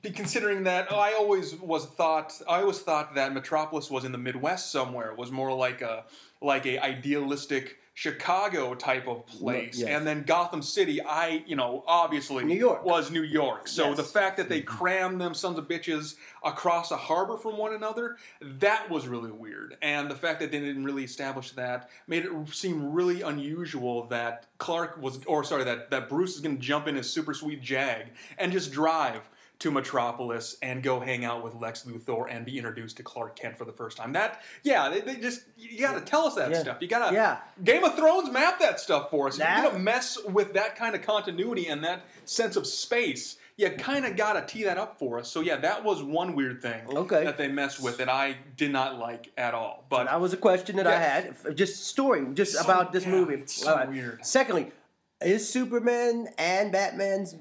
Considering 0.02 0.64
that 0.64 0.90
I 0.90 1.12
always 1.12 1.54
was 1.56 1.84
thought 1.84 2.32
I 2.48 2.60
always 2.60 2.78
thought 2.78 3.14
that 3.16 3.34
Metropolis 3.34 3.90
was 3.90 4.04
in 4.04 4.12
the 4.12 4.18
Midwest 4.18 4.72
somewhere. 4.72 5.14
Was 5.14 5.30
more 5.30 5.52
like 5.52 5.82
a 5.82 6.04
like 6.40 6.64
a 6.64 6.78
idealistic 6.78 7.79
Chicago 8.00 8.74
type 8.74 9.06
of 9.06 9.26
place, 9.26 9.76
yes. 9.76 9.88
and 9.90 10.06
then 10.06 10.22
Gotham 10.22 10.62
City. 10.62 11.02
I 11.02 11.44
you 11.46 11.54
know 11.54 11.84
obviously 11.86 12.44
New 12.44 12.54
York. 12.54 12.82
was 12.82 13.10
New 13.10 13.22
York. 13.22 13.68
So 13.68 13.88
Yes. 13.88 13.98
the 13.98 14.04
fact 14.04 14.38
that 14.38 14.48
they 14.48 14.62
mm-hmm. 14.62 14.74
crammed 14.74 15.20
them 15.20 15.34
sons 15.34 15.58
of 15.58 15.68
bitches 15.68 16.14
across 16.42 16.92
a 16.92 16.96
harbor 16.96 17.36
from 17.36 17.58
one 17.58 17.74
another, 17.74 18.16
that 18.40 18.88
was 18.88 19.06
really 19.06 19.30
weird. 19.30 19.76
And 19.82 20.10
the 20.10 20.14
fact 20.14 20.40
that 20.40 20.50
they 20.50 20.60
didn't 20.60 20.84
really 20.84 21.04
establish 21.04 21.50
that 21.50 21.90
made 22.06 22.24
it 22.24 22.32
seem 22.48 22.90
really 22.90 23.20
unusual 23.20 24.06
that 24.06 24.46
Clark 24.56 24.96
was, 24.98 25.22
or 25.26 25.44
sorry, 25.44 25.64
that, 25.64 25.90
that 25.90 26.08
Bruce 26.08 26.36
is 26.36 26.40
going 26.40 26.56
to 26.56 26.62
jump 26.62 26.88
in 26.88 26.96
his 26.96 27.10
super 27.10 27.34
sweet 27.34 27.60
Jag 27.60 28.06
and 28.38 28.50
just 28.50 28.72
drive 28.72 29.28
to 29.60 29.70
Metropolis 29.70 30.56
and 30.62 30.82
go 30.82 30.98
hang 31.00 31.24
out 31.24 31.44
with 31.44 31.54
Lex 31.54 31.84
Luthor 31.84 32.26
and 32.30 32.44
be 32.46 32.56
introduced 32.56 32.96
to 32.96 33.02
Clark 33.02 33.36
Kent 33.36 33.56
for 33.58 33.64
the 33.66 33.72
first 33.72 33.96
time. 33.96 34.12
That, 34.14 34.40
yeah, 34.62 34.88
they, 34.88 35.00
they 35.00 35.16
just, 35.16 35.42
you 35.56 35.78
got 35.80 35.94
to 35.94 36.00
tell 36.00 36.22
us 36.26 36.34
that 36.34 36.50
Yeah. 36.50 36.58
stuff. 36.60 36.78
You 36.80 36.88
got 36.88 37.10
to, 37.10 37.14
Yeah. 37.14 37.38
Game 37.62 37.84
of 37.84 37.94
Thrones 37.94 38.30
map 38.30 38.58
that 38.60 38.80
stuff 38.80 39.10
for 39.10 39.28
us. 39.28 39.38
If 39.38 39.46
you're 39.46 39.70
gonna 39.70 39.78
mess 39.78 40.18
with 40.24 40.54
that 40.54 40.76
kind 40.76 40.94
of 40.94 41.02
continuity 41.02 41.66
and 41.68 41.84
that 41.84 42.02
sense 42.24 42.56
of 42.56 42.66
space, 42.66 43.36
you 43.58 43.68
kind 43.72 44.06
of 44.06 44.16
gotta 44.16 44.40
tee 44.46 44.64
that 44.64 44.78
up 44.78 44.98
for 44.98 45.18
us. 45.18 45.30
So 45.30 45.42
yeah, 45.42 45.56
that 45.56 45.84
was 45.84 46.02
one 46.02 46.34
weird 46.34 46.62
thing 46.62 46.80
Okay. 46.88 47.22
that 47.24 47.36
they 47.36 47.48
messed 47.48 47.82
with 47.82 47.98
that 47.98 48.08
I 48.08 48.38
did 48.56 48.70
not 48.72 48.98
like 48.98 49.30
at 49.36 49.52
all. 49.52 49.84
But 49.90 50.04
That 50.04 50.22
was 50.22 50.32
a 50.32 50.38
question 50.38 50.76
that 50.76 50.86
I 50.86 50.98
had. 50.98 51.36
Just 51.54 51.84
story, 51.86 52.26
just 52.32 52.54
So- 52.54 52.64
about 52.64 52.92
this 52.94 53.04
yeah, 53.04 53.10
movie. 53.10 53.34
it's 53.34 53.52
so 53.52 53.86
weird. 53.90 54.24
Secondly, 54.24 54.72
is 55.20 55.46
Superman 55.46 56.28
and 56.38 56.72
Batman's 56.72 57.34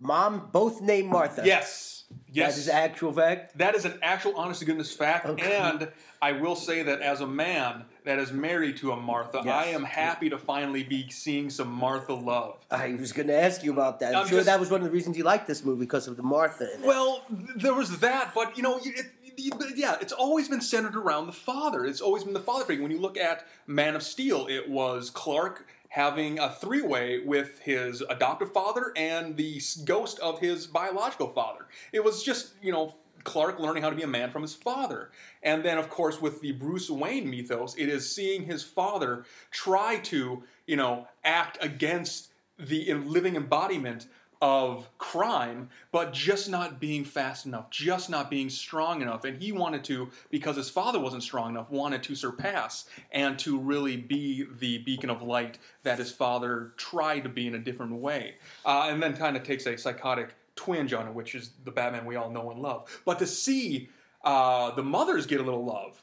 mom 0.00 0.48
both 0.52 0.80
named 0.80 1.08
Martha? 1.10 1.42
yes, 1.44 1.94
Yes. 2.30 2.54
That 2.54 2.60
is 2.60 2.68
actual 2.68 3.12
fact. 3.12 3.58
That 3.58 3.74
is 3.74 3.84
an 3.84 3.98
actual 4.02 4.34
honest 4.36 4.60
to 4.60 4.66
goodness 4.66 4.94
fact. 4.94 5.26
Okay. 5.26 5.56
And 5.56 5.90
I 6.22 6.32
will 6.32 6.56
say 6.56 6.82
that 6.82 7.02
as 7.02 7.20
a 7.20 7.26
man 7.26 7.84
that 8.04 8.18
is 8.18 8.32
married 8.32 8.78
to 8.78 8.92
a 8.92 8.96
Martha, 8.96 9.42
Yes. 9.44 9.54
I 9.54 9.66
am 9.70 9.84
happy 9.84 10.30
to 10.30 10.38
finally 10.38 10.82
be 10.82 11.10
seeing 11.10 11.50
some 11.50 11.70
Martha 11.70 12.14
love. 12.14 12.64
I 12.70 12.94
was 12.98 13.12
going 13.12 13.28
to 13.28 13.34
ask 13.38 13.62
you 13.62 13.72
about 13.72 14.00
that. 14.00 14.14
I'm, 14.14 14.22
I'm 14.22 14.26
sure 14.28 14.38
just- 14.38 14.46
that 14.46 14.58
was 14.58 14.70
one 14.70 14.80
of 14.80 14.84
the 14.86 14.90
reasons 14.90 15.18
you 15.18 15.24
liked 15.24 15.46
this 15.46 15.64
movie 15.64 15.80
because 15.80 16.08
of 16.08 16.16
the 16.16 16.22
Martha 16.22 16.72
in 16.74 16.82
it. 16.82 16.86
Well, 16.86 17.24
there 17.56 17.74
was 17.74 17.98
that, 18.00 18.32
but 18.34 18.56
you 18.56 18.62
know, 18.62 18.78
it, 18.78 19.06
it, 19.36 19.76
yeah, 19.76 19.96
it's 20.00 20.12
always 20.12 20.48
been 20.48 20.60
centered 20.62 20.96
around 20.96 21.26
the 21.26 21.32
father. 21.32 21.84
It's 21.84 22.00
always 22.00 22.24
been 22.24 22.32
the 22.34 22.40
father 22.40 22.64
figure. 22.64 22.82
When 22.82 22.92
you 22.92 23.00
look 23.00 23.18
at 23.18 23.46
Man 23.66 23.94
of 23.94 24.02
Steel, 24.02 24.46
it 24.48 24.68
was 24.68 25.10
Clark 25.10 25.66
having 25.88 26.38
a 26.38 26.50
three-way 26.50 27.20
with 27.20 27.58
his 27.60 28.02
adoptive 28.02 28.52
father 28.52 28.92
and 28.96 29.36
the 29.36 29.60
ghost 29.84 30.18
of 30.20 30.38
his 30.38 30.66
biological 30.66 31.28
father. 31.28 31.66
It 31.92 32.04
was 32.04 32.22
just, 32.22 32.52
you 32.62 32.72
know, 32.72 32.94
Clark 33.24 33.58
learning 33.58 33.82
how 33.82 33.90
to 33.90 33.96
be 33.96 34.02
a 34.02 34.06
man 34.08 34.30
from 34.30 34.42
his 34.42 34.54
father. 34.54 35.10
And 35.42 35.64
then, 35.64 35.76
of 35.78 35.90
course, 35.90 36.20
with 36.20 36.40
the 36.40 36.52
Bruce 36.52 36.88
Wayne 36.88 37.28
mythos, 37.28 37.74
it 37.76 37.88
is 37.88 38.14
seeing 38.14 38.44
his 38.44 38.62
father 38.62 39.24
try 39.50 39.98
to, 40.04 40.42
you 40.66 40.76
know, 40.76 41.08
act 41.24 41.58
against 41.60 42.28
the 42.58 42.92
living 42.94 43.36
embodiment 43.36 44.06
of 44.40 44.88
crime, 44.98 45.68
but 45.90 46.12
just 46.12 46.48
not 46.48 46.78
being 46.80 47.04
fast 47.04 47.46
enough, 47.46 47.70
just 47.70 48.08
not 48.08 48.30
being 48.30 48.48
strong 48.48 49.02
enough. 49.02 49.24
And 49.24 49.40
he 49.42 49.52
wanted 49.52 49.82
to, 49.84 50.10
because 50.30 50.56
his 50.56 50.70
father 50.70 51.00
wasn't 51.00 51.22
strong 51.22 51.50
enough, 51.50 51.70
wanted 51.70 52.02
to 52.04 52.14
surpass 52.14 52.84
and 53.10 53.38
to 53.40 53.58
really 53.58 53.96
be 53.96 54.46
the 54.60 54.78
beacon 54.78 55.10
of 55.10 55.22
light 55.22 55.58
that 55.82 55.98
his 55.98 56.12
father 56.12 56.72
tried 56.76 57.20
to 57.20 57.28
be 57.28 57.46
in 57.46 57.54
a 57.54 57.58
different 57.58 57.94
way. 57.94 58.36
Uh, 58.64 58.88
and 58.90 59.02
then 59.02 59.16
kind 59.16 59.36
of 59.36 59.42
takes 59.42 59.66
a 59.66 59.76
psychotic 59.76 60.34
twinge 60.54 60.92
on 60.92 61.08
it, 61.08 61.14
which 61.14 61.34
is 61.34 61.50
the 61.64 61.70
Batman 61.70 62.04
we 62.06 62.16
all 62.16 62.30
know 62.30 62.50
and 62.50 62.60
love. 62.60 63.00
But 63.04 63.18
to 63.20 63.26
see 63.26 63.88
uh, 64.22 64.72
the 64.72 64.82
mothers 64.82 65.26
get 65.26 65.40
a 65.40 65.44
little 65.44 65.64
love, 65.64 66.02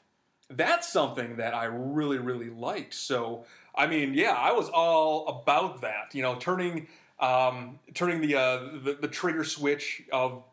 that's 0.49 0.91
something 0.91 1.37
that 1.37 1.53
I 1.53 1.65
really, 1.65 2.17
really 2.17 2.49
liked. 2.49 2.93
So, 2.93 3.45
I 3.73 3.87
mean, 3.87 4.13
yeah, 4.13 4.33
I 4.33 4.51
was 4.51 4.69
all 4.69 5.27
about 5.27 5.81
that. 5.81 6.13
You 6.13 6.21
know, 6.21 6.35
turning 6.35 6.87
um, 7.19 7.79
turning 7.93 8.21
the, 8.21 8.35
uh, 8.35 8.57
the 8.83 8.97
the 9.01 9.07
trigger 9.07 9.43
switch 9.43 10.03
of 10.11 10.43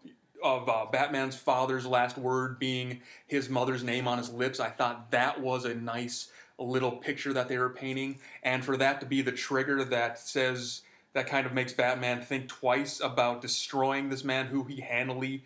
of 0.43 0.69
uh, 0.69 0.87
Batman's 0.91 1.37
father's 1.37 1.87
last 1.87 2.19
word 2.19 2.59
being 2.59 3.01
his 3.27 3.49
mother's 3.49 3.85
name 3.85 4.09
on 4.09 4.19
his 4.19 4.31
lips. 4.31 4.61
I 4.61 4.71
thought 4.71 5.11
that 5.13 5.41
was 5.41 5.65
a 5.65 5.75
nice 5.75 6.31
little 6.59 6.93
picture 6.93 7.33
that 7.33 7.49
they 7.49 7.59
were 7.59 7.71
painting, 7.71 8.19
and 8.43 8.65
for 8.65 8.77
that 8.77 9.01
to 9.01 9.07
be 9.07 9.23
the 9.23 9.33
trigger 9.33 9.85
that 9.85 10.19
says 10.19 10.83
that 11.13 11.27
kind 11.27 11.47
of 11.47 11.53
makes 11.53 11.73
Batman 11.73 12.21
think 12.21 12.49
twice 12.49 13.01
about 13.01 13.43
destroying 13.43 14.09
this 14.09 14.25
man 14.25 14.47
who 14.47 14.65
he 14.65 14.81
handily 14.81 15.45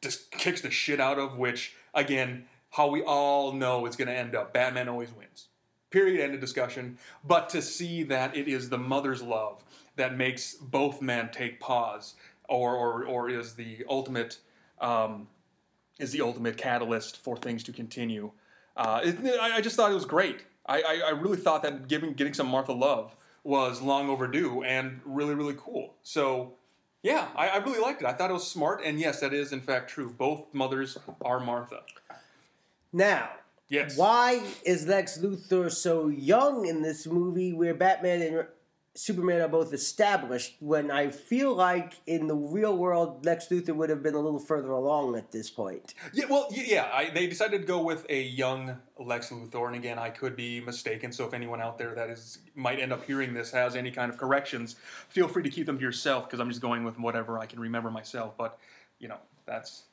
just 0.00 0.30
kicks 0.30 0.60
the 0.60 0.70
shit 0.70 1.00
out 1.00 1.18
of, 1.18 1.36
which 1.38 1.74
again, 1.94 2.46
how 2.70 2.88
we 2.88 3.02
all 3.02 3.52
know 3.52 3.84
it's 3.86 3.96
going 3.96 4.08
to 4.08 4.16
end 4.16 4.34
up. 4.34 4.52
Batman 4.52 4.88
always 4.88 5.12
wins. 5.12 5.48
Period. 5.90 6.24
End 6.24 6.34
of 6.34 6.40
discussion. 6.40 6.98
But 7.22 7.50
to 7.50 7.60
see 7.60 8.02
that 8.04 8.34
it 8.34 8.48
is 8.48 8.70
the 8.70 8.78
mother's 8.78 9.22
love 9.22 9.62
that 9.96 10.16
makes 10.16 10.54
both 10.54 11.00
men 11.02 11.30
take 11.32 11.60
pause, 11.60 12.14
or 12.48 12.74
or, 12.74 13.04
or 13.04 13.30
is 13.30 13.54
the 13.54 13.84
ultimate 13.88 14.38
um, 14.80 15.28
is 15.98 16.12
the 16.12 16.20
ultimate 16.20 16.56
catalyst 16.56 17.18
for 17.18 17.36
things 17.36 17.62
to 17.64 17.72
continue. 17.72 18.30
Uh, 18.76 19.00
it, 19.04 19.18
I, 19.40 19.56
I 19.56 19.60
just 19.60 19.76
thought 19.76 19.90
it 19.90 19.94
was 19.94 20.06
great. 20.06 20.44
I, 20.66 20.80
I, 20.82 21.02
I 21.06 21.10
really 21.10 21.36
thought 21.36 21.62
that 21.62 21.88
giving 21.88 22.14
getting 22.14 22.34
some 22.34 22.46
Martha 22.48 22.72
love 22.72 23.14
was 23.44 23.82
long 23.82 24.08
overdue 24.08 24.62
and 24.62 25.00
really 25.04 25.34
really 25.34 25.56
cool. 25.58 25.94
So 26.02 26.54
yeah, 27.02 27.28
I, 27.36 27.48
I 27.48 27.56
really 27.56 27.80
liked 27.80 28.00
it. 28.00 28.06
I 28.06 28.12
thought 28.12 28.30
it 28.30 28.34
was 28.34 28.46
smart, 28.46 28.80
and 28.84 28.98
yes, 29.00 29.20
that 29.20 29.32
is 29.34 29.52
in 29.52 29.60
fact 29.60 29.90
true. 29.90 30.08
Both 30.16 30.54
mothers 30.54 30.96
are 31.24 31.40
Martha. 31.40 31.80
now, 32.92 33.28
Yes. 33.68 33.96
why 33.96 34.42
is 34.66 34.86
Lex 34.86 35.18
Luthor 35.18 35.72
so 35.72 36.08
young 36.08 36.66
in 36.66 36.82
this 36.82 37.06
movie 37.06 37.52
where 37.54 37.72
Batman 37.74 38.20
and 38.22 38.46
Superman 38.94 39.40
are 39.40 39.48
both 39.48 39.72
established 39.72 40.56
when 40.60 40.90
I 40.90 41.10
feel 41.10 41.54
like 41.54 41.94
in 42.06 42.26
the 42.26 42.34
real 42.34 42.76
world 42.76 43.24
Lex 43.24 43.48
Luthor 43.48 43.74
would 43.74 43.88
have 43.88 44.02
been 44.02 44.14
a 44.14 44.20
little 44.20 44.38
further 44.38 44.70
along 44.70 45.16
at 45.16 45.32
this 45.32 45.48
point? 45.48 45.94
Yeah, 46.12 46.26
well, 46.28 46.48
yeah, 46.50 46.90
I, 46.92 47.08
they 47.08 47.26
decided 47.26 47.62
to 47.62 47.66
go 47.66 47.82
with 47.82 48.04
a 48.10 48.22
young 48.22 48.76
Lex 48.98 49.30
Luthor, 49.30 49.66
and 49.68 49.76
again, 49.76 49.98
I 49.98 50.10
could 50.10 50.36
be 50.36 50.60
mistaken. 50.60 51.10
So 51.10 51.26
if 51.26 51.32
anyone 51.32 51.62
out 51.62 51.78
there 51.78 51.94
that 51.94 52.10
is 52.10 52.38
might 52.54 52.80
end 52.80 52.92
up 52.92 53.02
hearing 53.04 53.32
this 53.32 53.50
has 53.52 53.76
any 53.76 53.90
kind 53.90 54.12
of 54.12 54.18
corrections, 54.18 54.76
feel 55.08 55.26
free 55.26 55.42
to 55.42 55.50
keep 55.50 55.64
them 55.64 55.78
to 55.78 55.82
yourself 55.82 56.26
because 56.26 56.38
I'm 56.38 56.50
just 56.50 56.60
going 56.60 56.84
with 56.84 56.98
whatever 56.98 57.38
I 57.38 57.46
can 57.46 57.60
remember 57.60 57.90
myself. 57.90 58.36
But 58.36 58.58
you 58.98 59.08
know, 59.08 59.18
that's 59.46 59.84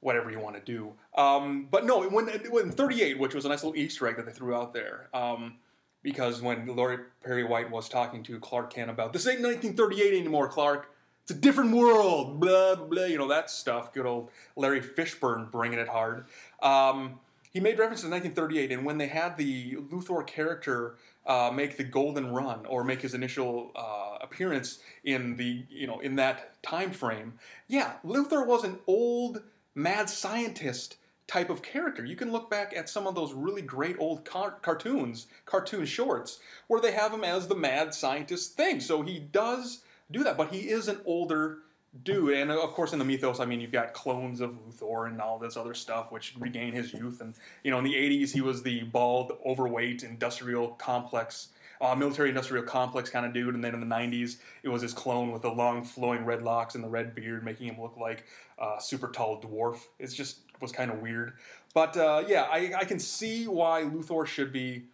whatever 0.00 0.30
you 0.30 0.38
want 0.38 0.54
to 0.54 0.62
do. 0.62 0.92
Um, 1.16 1.66
but 1.70 1.86
no, 1.86 2.06
when 2.08 2.26
when 2.50 2.70
38, 2.70 3.18
which 3.18 3.34
was 3.34 3.46
a 3.46 3.48
nice 3.48 3.64
little 3.64 3.80
Easter 3.80 4.06
egg 4.06 4.16
that 4.16 4.26
they 4.26 4.32
threw 4.32 4.54
out 4.54 4.74
there. 4.74 5.08
Um, 5.14 5.54
because 6.02 6.40
when 6.40 6.66
Laurie 6.66 6.98
Perry 7.24 7.44
White 7.44 7.70
was 7.70 7.88
talking 7.88 8.22
to 8.24 8.38
Clark 8.38 8.72
Kent 8.72 8.90
about 8.90 9.12
this 9.12 9.26
ain't 9.26 9.42
1938 9.42 10.18
anymore, 10.18 10.48
Clark. 10.48 10.90
It's 11.22 11.36
a 11.36 11.40
different 11.40 11.72
world. 11.72 12.40
Blah 12.40 12.76
blah. 12.76 13.04
You 13.04 13.18
know 13.18 13.28
that 13.28 13.50
stuff. 13.50 13.92
Good 13.92 14.06
old 14.06 14.30
Larry 14.56 14.80
Fishburne 14.80 15.50
bringing 15.50 15.78
it 15.78 15.88
hard. 15.88 16.24
Um, 16.62 17.20
he 17.52 17.60
made 17.60 17.78
reference 17.78 18.02
to 18.02 18.08
1938, 18.08 18.72
and 18.72 18.84
when 18.84 18.98
they 18.98 19.08
had 19.08 19.36
the 19.36 19.76
Luthor 19.90 20.26
character 20.26 20.96
uh, 21.26 21.50
make 21.52 21.76
the 21.76 21.84
Golden 21.84 22.32
Run 22.32 22.64
or 22.66 22.84
make 22.84 23.02
his 23.02 23.14
initial 23.14 23.72
uh, 23.76 24.18
appearance 24.22 24.78
in 25.04 25.36
the 25.36 25.64
you 25.68 25.86
know 25.86 26.00
in 26.00 26.16
that 26.16 26.62
time 26.62 26.92
frame, 26.92 27.34
yeah, 27.66 27.94
Luthor 28.04 28.46
was 28.46 28.64
an 28.64 28.78
old 28.86 29.42
mad 29.74 30.08
scientist 30.08 30.96
type 31.28 31.50
of 31.50 31.62
character. 31.62 32.04
You 32.04 32.16
can 32.16 32.32
look 32.32 32.50
back 32.50 32.74
at 32.74 32.88
some 32.88 33.06
of 33.06 33.14
those 33.14 33.34
really 33.34 33.62
great 33.62 33.96
old 34.00 34.24
car- 34.24 34.58
cartoons, 34.62 35.28
cartoon 35.44 35.84
shorts, 35.84 36.40
where 36.66 36.80
they 36.80 36.92
have 36.92 37.12
him 37.12 37.22
as 37.22 37.46
the 37.46 37.54
mad 37.54 37.94
scientist 37.94 38.56
thing. 38.56 38.80
So 38.80 39.02
he 39.02 39.20
does 39.20 39.82
do 40.10 40.24
that, 40.24 40.36
but 40.36 40.52
he 40.52 40.70
is 40.70 40.88
an 40.88 41.00
older 41.04 41.58
dude. 42.02 42.32
And 42.32 42.50
of 42.50 42.72
course, 42.72 42.92
in 42.92 42.98
the 42.98 43.04
mythos, 43.04 43.40
I 43.40 43.44
mean, 43.44 43.60
you've 43.60 43.72
got 43.72 43.92
clones 43.92 44.40
of 44.40 44.52
Luthor 44.52 45.06
and 45.06 45.20
all 45.20 45.38
this 45.38 45.56
other 45.56 45.74
stuff, 45.74 46.10
which 46.10 46.34
regain 46.38 46.72
his 46.72 46.92
youth. 46.92 47.20
And 47.20 47.34
you 47.62 47.70
know, 47.70 47.78
in 47.78 47.84
the 47.84 47.94
'80s, 47.94 48.32
he 48.32 48.40
was 48.40 48.62
the 48.62 48.82
bald, 48.84 49.32
overweight, 49.46 50.02
industrial 50.02 50.68
complex. 50.70 51.48
Uh, 51.80 51.94
military 51.94 52.28
industrial 52.28 52.64
complex 52.64 53.08
kind 53.08 53.24
of 53.24 53.32
dude, 53.32 53.54
and 53.54 53.62
then 53.62 53.72
in 53.72 53.78
the 53.78 53.86
90s, 53.86 54.38
it 54.64 54.68
was 54.68 54.82
his 54.82 54.92
clone 54.92 55.30
with 55.30 55.42
the 55.42 55.48
long 55.48 55.84
flowing 55.84 56.24
red 56.24 56.42
locks 56.42 56.74
and 56.74 56.82
the 56.82 56.88
red 56.88 57.14
beard, 57.14 57.44
making 57.44 57.68
him 57.68 57.80
look 57.80 57.96
like 57.96 58.24
a 58.58 58.80
super 58.80 59.06
tall 59.06 59.40
dwarf. 59.40 59.78
It's 60.00 60.12
just 60.12 60.40
was 60.60 60.72
kind 60.72 60.90
of 60.90 61.00
weird. 61.00 61.34
But 61.74 61.96
uh, 61.96 62.24
yeah, 62.26 62.42
I, 62.42 62.72
I 62.78 62.84
can 62.84 62.98
see 62.98 63.46
why 63.46 63.82
Luthor 63.82 64.26
should 64.26 64.52
be. 64.52 64.84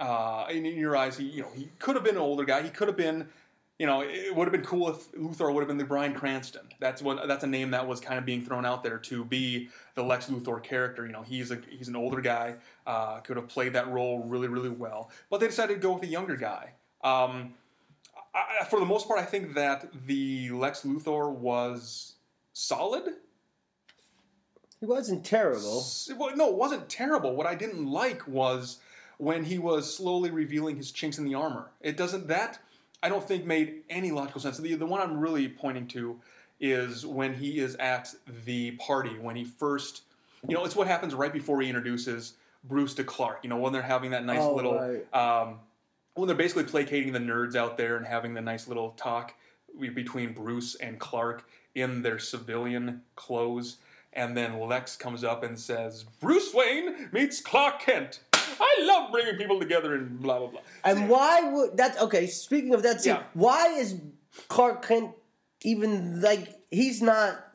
Uh, 0.00 0.46
in, 0.50 0.64
in 0.64 0.78
your 0.78 0.96
eyes, 0.96 1.18
he 1.18 1.24
you 1.24 1.42
know 1.42 1.50
he 1.54 1.68
could 1.78 1.94
have 1.96 2.04
been 2.04 2.16
an 2.16 2.22
older 2.22 2.44
guy. 2.44 2.62
He 2.62 2.70
could 2.70 2.88
have 2.88 2.96
been, 2.96 3.28
you 3.78 3.86
know, 3.86 4.00
it 4.00 4.34
would 4.34 4.46
have 4.46 4.52
been 4.52 4.64
cool 4.64 4.88
if 4.88 5.12
Luthor 5.12 5.52
would 5.52 5.60
have 5.60 5.68
been 5.68 5.76
the 5.76 5.84
Bryan 5.84 6.14
Cranston. 6.14 6.62
That's 6.80 7.02
what 7.02 7.28
that's 7.28 7.44
a 7.44 7.46
name 7.46 7.70
that 7.72 7.86
was 7.86 8.00
kind 8.00 8.18
of 8.18 8.24
being 8.24 8.42
thrown 8.42 8.64
out 8.64 8.82
there 8.82 8.96
to 8.98 9.24
be 9.24 9.68
the 9.94 10.02
Lex 10.02 10.26
Luthor 10.26 10.62
character. 10.62 11.04
You 11.04 11.12
know, 11.12 11.22
he's 11.22 11.50
a 11.50 11.58
he's 11.68 11.88
an 11.88 11.96
older 11.96 12.22
guy. 12.22 12.54
Uh, 12.86 13.18
could 13.20 13.36
have 13.36 13.48
played 13.48 13.74
that 13.74 13.88
role 13.88 14.24
really 14.24 14.48
really 14.48 14.70
well, 14.70 15.10
but 15.28 15.40
they 15.40 15.46
decided 15.46 15.74
to 15.74 15.80
go 15.80 15.92
with 15.92 16.04
a 16.04 16.06
younger 16.06 16.36
guy. 16.36 16.72
Um, 17.04 17.52
I, 18.34 18.64
for 18.64 18.80
the 18.80 18.86
most 18.86 19.06
part, 19.06 19.20
I 19.20 19.24
think 19.24 19.54
that 19.54 19.90
the 20.06 20.50
Lex 20.52 20.82
Luthor 20.82 21.30
was 21.30 22.14
solid. 22.54 23.14
He 24.82 24.86
wasn't 24.86 25.24
terrible. 25.24 25.86
Well, 26.18 26.34
no, 26.36 26.48
it 26.48 26.56
wasn't 26.56 26.88
terrible. 26.88 27.36
What 27.36 27.46
I 27.46 27.54
didn't 27.54 27.86
like 27.86 28.26
was 28.26 28.78
when 29.16 29.44
he 29.44 29.56
was 29.56 29.94
slowly 29.96 30.32
revealing 30.32 30.74
his 30.74 30.90
chinks 30.90 31.18
in 31.18 31.24
the 31.24 31.36
armor. 31.36 31.70
It 31.80 31.96
doesn't 31.96 32.26
that 32.26 32.58
I 33.00 33.08
don't 33.08 33.22
think 33.22 33.44
made 33.44 33.84
any 33.88 34.10
logical 34.10 34.40
sense. 34.40 34.58
The 34.58 34.74
the 34.74 34.84
one 34.84 35.00
I'm 35.00 35.20
really 35.20 35.48
pointing 35.48 35.86
to 35.88 36.20
is 36.58 37.06
when 37.06 37.32
he 37.32 37.60
is 37.60 37.76
at 37.76 38.12
the 38.44 38.72
party 38.72 39.16
when 39.20 39.36
he 39.36 39.44
first, 39.44 40.02
you 40.48 40.56
know, 40.56 40.64
it's 40.64 40.74
what 40.74 40.88
happens 40.88 41.14
right 41.14 41.32
before 41.32 41.60
he 41.60 41.68
introduces 41.68 42.34
Bruce 42.64 42.94
to 42.94 43.04
Clark. 43.04 43.38
You 43.44 43.50
know, 43.50 43.58
when 43.58 43.72
they're 43.72 43.82
having 43.82 44.10
that 44.10 44.24
nice 44.24 44.40
Oh, 44.40 44.56
little 44.56 44.74
right. 44.80 45.14
um, 45.14 45.60
when 46.14 46.26
they're 46.26 46.36
basically 46.36 46.64
placating 46.64 47.12
the 47.12 47.20
nerds 47.20 47.54
out 47.54 47.76
there 47.76 47.96
and 47.98 48.04
having 48.04 48.34
the 48.34 48.40
nice 48.40 48.66
little 48.66 48.90
talk 48.96 49.32
between 49.78 50.32
Bruce 50.32 50.74
and 50.74 50.98
Clark 50.98 51.44
in 51.76 52.02
their 52.02 52.18
civilian 52.18 53.02
clothes. 53.14 53.76
And 54.14 54.36
then 54.36 54.58
Lex 54.60 54.96
comes 54.96 55.24
up 55.24 55.42
and 55.42 55.58
says, 55.58 56.04
Bruce 56.20 56.52
Wayne 56.52 57.08
meets 57.12 57.40
Clark 57.40 57.80
Kent. 57.80 58.20
I 58.34 58.78
love 58.82 59.10
bringing 59.10 59.36
people 59.36 59.58
together 59.58 59.94
and 59.94 60.20
blah, 60.20 60.38
blah, 60.38 60.48
blah. 60.48 60.60
And 60.84 61.08
why 61.08 61.40
would 61.50 61.76
that? 61.78 61.98
Okay, 62.00 62.26
speaking 62.26 62.74
of 62.74 62.82
that, 62.82 63.00
scene, 63.00 63.14
Yeah. 63.14 63.22
why 63.32 63.68
is 63.68 63.98
Clark 64.48 64.86
Kent 64.86 65.12
even 65.62 66.20
like 66.20 66.60
he's 66.70 67.00
not? 67.00 67.48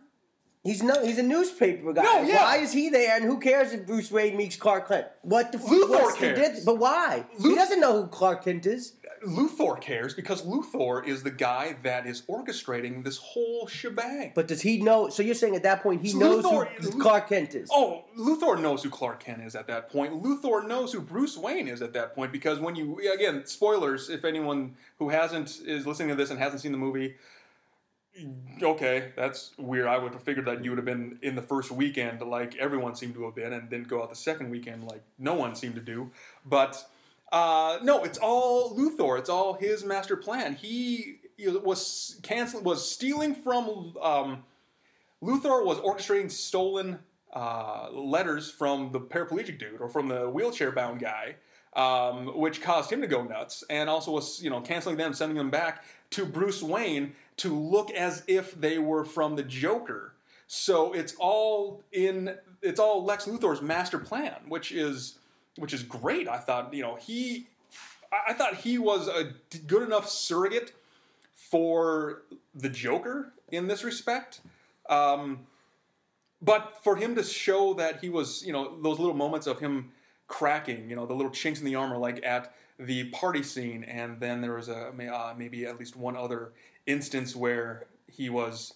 He's 0.64 0.82
no, 0.84 1.06
he's 1.06 1.18
a 1.20 1.24
newspaper 1.24 1.94
guy. 1.94 2.04
No, 2.04 2.24
yeah. 2.24 2.44
Why 2.44 2.58
is 2.58 2.74
he 2.74 2.90
there? 2.90 3.16
And 3.16 3.24
who 3.24 3.40
cares 3.40 3.72
if 3.72 3.86
Bruce 3.86 4.12
Wayne 4.12 4.36
meets 4.36 4.56
Clark 4.58 4.88
Kent? 4.90 5.06
What 5.22 5.52
the 5.52 5.60
Luthor 5.60 5.90
what's 5.90 6.18
cares. 6.18 6.66
But 6.66 6.78
why? 6.78 7.26
he 7.40 7.56
doesn't 7.56 7.80
know 7.80 8.02
who 8.02 8.08
Clark 8.08 8.44
Kent 8.44 8.66
is. 8.66 8.94
Luthor 9.26 9.80
cares 9.82 10.14
because 10.14 10.44
Luthor 10.44 11.06
is 11.08 11.24
the 11.24 11.32
guy 11.32 11.76
that 11.84 12.06
is 12.06 12.22
orchestrating 12.24 13.04
this 13.04 13.18
whole 13.18 13.68
shebang. 13.68 14.32
But 14.36 14.48
does 14.48 14.62
he 14.62 14.82
know? 14.82 15.10
So 15.10 15.24
you're 15.24 15.36
saying 15.36 15.56
at 15.56 15.64
that 15.64 15.82
point 15.84 16.02
he 16.02 16.10
So 16.10 16.18
knows 16.20 16.44
Luthor- 16.46 16.68
who 16.84 17.00
Clark 17.00 17.30
Kent 17.30 17.56
is? 17.56 17.70
Oh, 17.74 18.06
Luthor 18.18 18.62
knows 18.62 18.84
who 18.84 18.90
Clark 18.90 19.20
Kent 19.22 19.42
is 19.42 19.56
at 19.56 19.68
that 19.68 19.90
point. 19.90 20.22
Luthor 20.24 20.68
knows 20.68 20.92
who 20.94 21.02
Bruce 21.02 21.38
Wayne 21.38 21.68
is 21.68 21.82
at 21.82 21.94
that 21.94 22.16
point 22.16 22.32
because 22.32 22.60
when 22.60 22.76
you 22.76 23.00
again 23.14 23.46
spoilers 23.46 24.10
if 24.10 24.26
anyone 24.26 24.76
who 25.00 25.10
hasn't 25.10 25.60
is 25.66 25.86
listening 25.88 26.10
to 26.10 26.16
this 26.16 26.30
and 26.30 26.40
hasn't 26.40 26.62
seen 26.62 26.72
the 26.72 26.78
movie, 26.78 27.16
okay, 28.62 29.12
that's 29.16 29.52
weird. 29.58 29.88
I 29.88 29.98
would 29.98 30.14
have 30.14 30.24
figured 30.24 30.46
that 30.46 30.64
you 30.64 30.72
would 30.72 30.78
have 30.78 30.86
been 30.86 31.20
in 31.22 31.36
the 31.36 31.42
first 31.42 31.72
weekend 31.72 32.22
like 32.22 32.56
everyone 32.58 32.96
seemed 32.96 33.14
to 33.16 33.26
have 33.26 33.36
been, 33.36 33.54
and 33.54 33.70
then 33.70 33.84
go 33.84 34.02
out 34.02 34.10
the 34.10 34.16
second 34.16 34.50
weekend 34.50 34.84
like 34.86 35.04
no 35.20 35.34
one 35.36 35.56
seemed 35.56 35.76
to 35.76 35.82
do. 35.82 36.10
But 36.46 36.84
uh, 37.32 37.80
no, 37.84 38.04
it's 38.04 38.18
all 38.18 38.76
Luthor. 38.76 39.20
It's 39.20 39.30
all 39.30 39.54
his 39.54 39.84
master 39.84 40.16
plan. 40.16 40.56
He 40.56 41.20
was 41.64 42.20
cancel 42.24 42.62
was 42.62 42.90
stealing 42.90 43.36
from. 43.36 43.94
Um, 44.02 44.44
Luthor 45.22 45.66
was 45.66 45.80
orchestrating 45.80 46.32
stolen 46.32 47.00
uh, 47.34 47.90
letters 47.92 48.52
from 48.52 48.92
the 48.92 49.00
paraplegic 49.00 49.60
dude 49.60 49.82
or 49.82 49.90
from 49.90 50.08
the 50.08 50.30
wheelchair 50.30 50.72
bound 50.72 51.00
guy, 51.00 51.36
um, 51.76 52.38
which 52.38 52.62
caused 52.62 52.92
him 52.92 53.02
to 53.02 53.08
go 53.08 53.24
nuts, 53.24 53.64
and 53.70 53.90
also 53.90 54.12
was 54.12 54.42
you 54.42 54.50
know 54.50 54.62
canceling 54.62 54.96
them, 54.96 55.14
sending 55.14 55.38
them 55.38 55.50
back 55.50 55.84
to 56.12 56.26
Bruce 56.26 56.64
Wayne 56.64 57.14
to 57.38 57.54
look 57.54 57.92
as 57.92 58.24
if 58.28 58.60
they 58.60 58.78
were 58.78 59.04
from 59.04 59.36
the 59.36 59.44
Joker. 59.44 60.14
So 60.48 60.94
it's 60.94 61.14
all 61.20 61.84
in 61.92 62.36
it's 62.62 62.80
all 62.80 63.04
Lex 63.04 63.26
Luthor's 63.26 63.62
master 63.62 64.00
plan, 64.00 64.36
which 64.48 64.72
is 64.72 65.20
which 65.58 65.74
is 65.74 65.84
great. 65.84 66.28
I 66.28 66.38
thought 66.38 66.74
you 66.74 66.84
know 66.84 66.96
he 66.96 67.48
I 68.28 68.34
thought 68.34 68.56
he 68.56 68.78
was 68.78 69.08
a 69.08 69.34
good 69.68 69.84
enough 69.84 70.10
surrogate 70.10 70.74
for 71.34 72.24
the 72.56 72.70
Joker 72.70 73.34
in 73.52 73.68
this 73.68 73.84
respect. 73.84 74.42
Um, 74.90 75.48
but 76.42 76.78
for 76.84 76.96
him 76.96 77.16
to 77.16 77.24
show 77.24 77.74
that 77.76 78.00
he 78.02 78.10
was, 78.10 78.46
you 78.46 78.54
know, 78.54 78.80
those 78.82 79.00
little 79.00 79.16
moments 79.16 79.48
of 79.48 79.60
him 79.60 79.92
cracking, 80.28 80.90
you 80.90 80.96
know, 80.96 81.06
the 81.06 81.14
little 81.14 81.32
chinks 81.32 81.60
in 81.60 81.66
the 81.66 81.76
armor, 81.76 81.98
like 81.98 82.24
at 82.24 82.54
the 82.80 83.06
party 83.06 83.42
scene, 83.42 83.84
and 83.86 84.20
then 84.20 84.42
there 84.42 84.54
was 84.54 84.70
a 84.70 84.88
uh, 84.90 85.34
maybe 85.36 85.66
at 85.66 85.80
least 85.80 85.96
one 85.96 86.16
other 86.16 86.52
instance 86.86 87.36
where 87.36 87.88
he 88.08 88.30
was, 88.30 88.76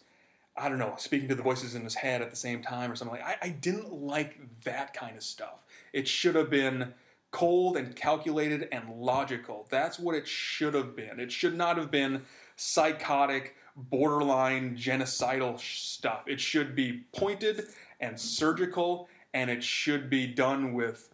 I 0.57 0.69
don't 0.69 0.79
know, 0.79 0.95
speaking 0.97 1.29
to 1.29 1.35
the 1.35 1.43
voices 1.43 1.75
in 1.75 1.83
his 1.83 1.95
head 1.95 2.21
at 2.21 2.31
the 2.31 2.35
same 2.35 2.63
time 2.63 2.91
or 2.91 2.95
something 2.95 3.19
like. 3.19 3.25
I, 3.25 3.47
I 3.47 3.49
didn't 3.49 3.93
like 3.93 4.39
that 4.63 4.93
kind 4.93 5.15
of 5.15 5.23
stuff. 5.23 5.59
It 5.93 6.07
should 6.07 6.35
have 6.35 6.49
been 6.49 6.93
cold 7.31 7.77
and 7.77 7.95
calculated 7.95 8.67
and 8.71 8.89
logical. 8.89 9.67
That's 9.69 9.97
what 9.97 10.15
it 10.15 10.27
should 10.27 10.73
have 10.73 10.95
been. 10.95 11.19
It 11.19 11.31
should 11.31 11.55
not 11.55 11.77
have 11.77 11.89
been 11.89 12.23
psychotic, 12.55 13.55
borderline 13.75 14.75
genocidal 14.75 15.59
stuff. 15.59 16.23
It 16.27 16.39
should 16.39 16.75
be 16.75 17.05
pointed 17.15 17.67
and 17.99 18.19
surgical, 18.19 19.07
and 19.33 19.49
it 19.49 19.63
should 19.63 20.09
be 20.09 20.27
done 20.27 20.73
with 20.73 21.09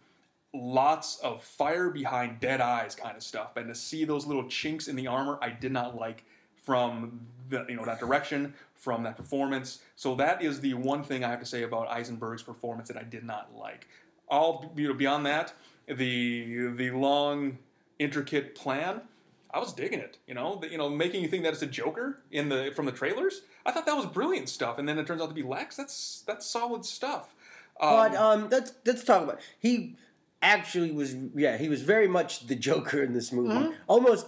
lots 0.54 1.18
of 1.18 1.42
fire 1.42 1.90
behind 1.90 2.40
dead 2.40 2.60
eyes 2.60 2.94
kind 2.94 3.16
of 3.16 3.22
stuff. 3.22 3.56
And 3.56 3.68
to 3.68 3.74
see 3.74 4.04
those 4.04 4.26
little 4.26 4.48
chinks 4.48 4.88
in 4.88 4.96
the 4.96 5.06
armor, 5.06 5.38
I 5.40 5.50
did 5.50 5.72
not 5.72 5.96
like 5.96 6.24
from 6.64 7.20
the, 7.48 7.64
you 7.68 7.76
know 7.76 7.84
that 7.84 8.00
direction, 8.00 8.54
from 8.74 9.02
that 9.04 9.16
performance. 9.16 9.80
So 9.96 10.14
that 10.16 10.42
is 10.42 10.60
the 10.60 10.74
one 10.74 11.02
thing 11.02 11.24
I 11.24 11.30
have 11.30 11.40
to 11.40 11.46
say 11.46 11.62
about 11.62 11.88
Eisenberg's 11.88 12.42
performance 12.42 12.88
that 12.88 12.96
I 12.96 13.04
did 13.04 13.24
not 13.24 13.54
like. 13.56 13.86
All 14.30 14.72
you 14.76 14.88
know, 14.88 14.94
beyond 14.94 15.26
that, 15.26 15.52
the 15.86 16.68
the 16.76 16.90
long 16.90 17.58
intricate 17.98 18.54
plan. 18.54 19.02
I 19.50 19.58
was 19.60 19.72
digging 19.72 19.98
it, 20.00 20.18
you 20.26 20.34
know, 20.34 20.56
the, 20.60 20.68
you 20.70 20.76
know, 20.76 20.90
making 20.90 21.22
you 21.22 21.28
think 21.28 21.42
that 21.44 21.54
it's 21.54 21.62
a 21.62 21.66
Joker 21.66 22.18
in 22.30 22.50
the 22.50 22.70
from 22.76 22.84
the 22.84 22.92
trailers. 22.92 23.40
I 23.64 23.72
thought 23.72 23.86
that 23.86 23.96
was 23.96 24.04
brilliant 24.04 24.50
stuff, 24.50 24.76
and 24.78 24.86
then 24.86 24.98
it 24.98 25.06
turns 25.06 25.22
out 25.22 25.30
to 25.30 25.34
be 25.34 25.42
Lex. 25.42 25.74
That's 25.76 26.22
that's 26.26 26.44
solid 26.46 26.84
stuff. 26.84 27.34
Um, 27.80 27.90
But 27.96 28.14
um, 28.16 28.48
let's 28.50 28.72
let's 28.84 29.04
talk 29.04 29.22
about 29.22 29.40
he 29.58 29.96
actually 30.42 30.90
was 30.92 31.16
yeah 31.34 31.56
he 31.56 31.68
was 31.70 31.80
very 31.82 32.06
much 32.08 32.46
the 32.46 32.54
Joker 32.56 33.02
in 33.02 33.14
this 33.14 33.32
movie, 33.32 33.54
Mm-hmm. 33.54 33.72
almost 33.86 34.26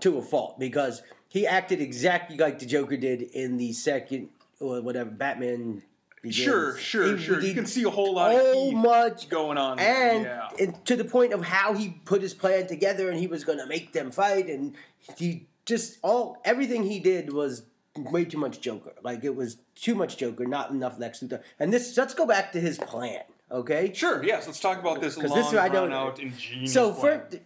to 0.00 0.18
a 0.18 0.22
fault 0.22 0.58
because 0.58 1.02
he 1.28 1.46
acted 1.46 1.80
exactly 1.80 2.36
like 2.36 2.58
the 2.58 2.66
Joker 2.66 2.98
did 2.98 3.22
in 3.22 3.56
the 3.56 3.72
second 3.72 4.28
or 4.60 4.82
whatever 4.82 5.10
Batman. 5.10 5.82
Begins. 6.22 6.36
sure, 6.36 6.76
sure, 6.76 7.16
He- 7.16 7.22
sure. 7.24 7.40
he- 7.40 7.48
you 7.48 7.54
can 7.54 7.64
see 7.66 7.82
a 7.84 7.90
whole 7.90 8.14
lot 8.14 8.32
so 8.34 8.70
much 8.72 9.28
going 9.30 9.56
on, 9.56 9.78
and 9.78 10.24
yeah. 10.24 10.70
to 10.84 10.94
the 10.96 11.04
point 11.04 11.32
of 11.32 11.42
how 11.44 11.72
he 11.74 11.88
put 12.04 12.20
his 12.20 12.34
plan 12.34 12.66
together 12.66 13.08
and 13.08 13.18
he 13.18 13.26
was 13.26 13.42
going 13.44 13.58
to 13.58 13.66
make 13.66 13.92
them 13.94 14.10
fight 14.10 14.46
and 14.48 14.74
he 15.16 15.46
just 15.64 15.98
all 16.02 16.36
everything 16.44 16.84
he 16.84 16.98
did 17.00 17.32
was 17.32 17.62
way 17.96 18.24
too 18.26 18.36
much 18.38 18.60
Joker. 18.60 18.92
Like 19.02 19.24
it 19.24 19.34
was 19.34 19.56
too 19.74 19.94
much 19.94 20.18
Joker, 20.18 20.44
not 20.44 20.70
enough 20.70 20.98
Lex 20.98 21.20
Luthor. 21.20 21.40
And 21.58 21.72
this 21.72 21.96
let's 21.96 22.12
go 22.12 22.26
back 22.26 22.52
to 22.52 22.60
his 22.60 22.76
plan, 22.76 23.22
okay? 23.50 23.90
Sure, 23.94 24.22
yes. 24.22 24.46
Let's 24.46 24.60
talk 24.60 24.78
about 24.78 25.00
this 25.00 25.16
long, 25.16 25.34
this 25.34 25.54
I 25.54 25.68
don't- 25.70 25.92
out, 25.92 26.18
ingenious 26.20 26.72
So 26.74 26.92
plan. 26.92 27.20
first, 27.30 27.42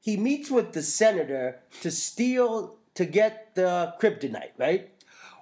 he 0.00 0.16
meets 0.16 0.50
with 0.52 0.72
the 0.72 0.82
senator 0.82 1.58
to 1.80 1.90
steal 1.90 2.76
to 2.94 3.04
get 3.04 3.54
the 3.56 3.94
kryptonite, 4.00 4.52
right? 4.56 4.90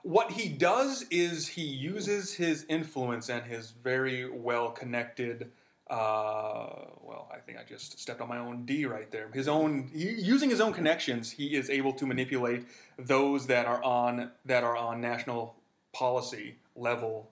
What 0.05 0.33
he 0.33 0.51
does 0.51 1.07
is 1.11 1.49
he 1.49 1.63
uses 1.63 2.35
his 2.35 2.67
influence 2.69 3.31
and 3.31 3.43
his 3.45 3.71
very 3.71 4.31
well 4.31 4.71
connected. 4.71 5.51
Uh, 5.89 6.69
well, 7.03 7.31
I 7.33 7.39
think 7.39 7.59
I 7.59 7.63
just 7.67 7.99
stepped 7.99 8.21
on 8.21 8.29
my 8.29 8.37
own 8.39 8.67
D 8.67 8.85
right 8.85 9.11
there. 9.11 9.31
His 9.33 9.49
own 9.49 9.91
using 9.95 10.51
his 10.51 10.61
own 10.61 10.75
connections, 10.75 11.31
he 11.31 11.57
is 11.57 11.71
able 11.71 11.95
to 11.95 12.07
manipulate 12.07 12.67
those 12.99 13.47
that 13.47 13.67
are 13.67 13.83
on 13.83 14.31
that 14.45 14.63
are 14.63 14.77
on 14.77 15.01
national 15.01 15.57
policy 15.93 16.57
level 16.77 17.31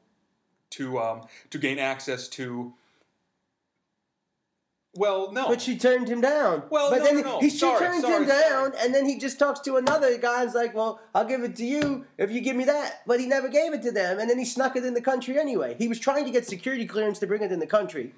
to 0.70 0.98
um, 0.98 1.26
to 1.50 1.58
gain 1.58 1.78
access 1.78 2.26
to. 2.28 2.72
Well, 4.94 5.32
no, 5.32 5.48
But 5.48 5.62
she 5.62 5.78
turned 5.78 6.06
him 6.08 6.20
down. 6.20 6.64
Well, 6.68 6.90
but 6.90 6.98
no, 6.98 7.04
then 7.04 7.16
no, 7.16 7.22
no. 7.22 7.40
he 7.40 7.48
she 7.48 7.56
Sorry, 7.58 7.78
turns 7.86 8.02
sorry, 8.02 8.24
him 8.24 8.28
down, 8.28 8.72
sorry. 8.74 8.84
and 8.84 8.94
then 8.94 9.06
he 9.06 9.18
just 9.18 9.38
talks 9.38 9.60
to 9.60 9.76
another 9.76 10.18
guy 10.18 10.42
and's 10.42 10.54
like, 10.54 10.74
"Well, 10.74 11.00
I'll 11.14 11.24
give 11.24 11.42
it 11.44 11.56
to 11.56 11.64
you 11.64 12.04
if 12.18 12.30
you 12.30 12.42
give 12.42 12.56
me 12.56 12.64
that." 12.64 13.00
But 13.06 13.18
he 13.18 13.26
never 13.26 13.48
gave 13.48 13.72
it 13.72 13.80
to 13.82 13.90
them, 13.90 14.18
and 14.18 14.28
then 14.28 14.38
he 14.38 14.44
snuck 14.44 14.76
it 14.76 14.84
in 14.84 14.92
the 14.92 15.00
country 15.00 15.38
anyway. 15.38 15.76
He 15.78 15.88
was 15.88 15.98
trying 15.98 16.26
to 16.26 16.30
get 16.30 16.46
security 16.46 16.84
clearance 16.84 17.18
to 17.20 17.26
bring 17.26 17.40
it 17.42 17.50
in 17.50 17.58
the 17.58 17.66
country, 17.66 18.12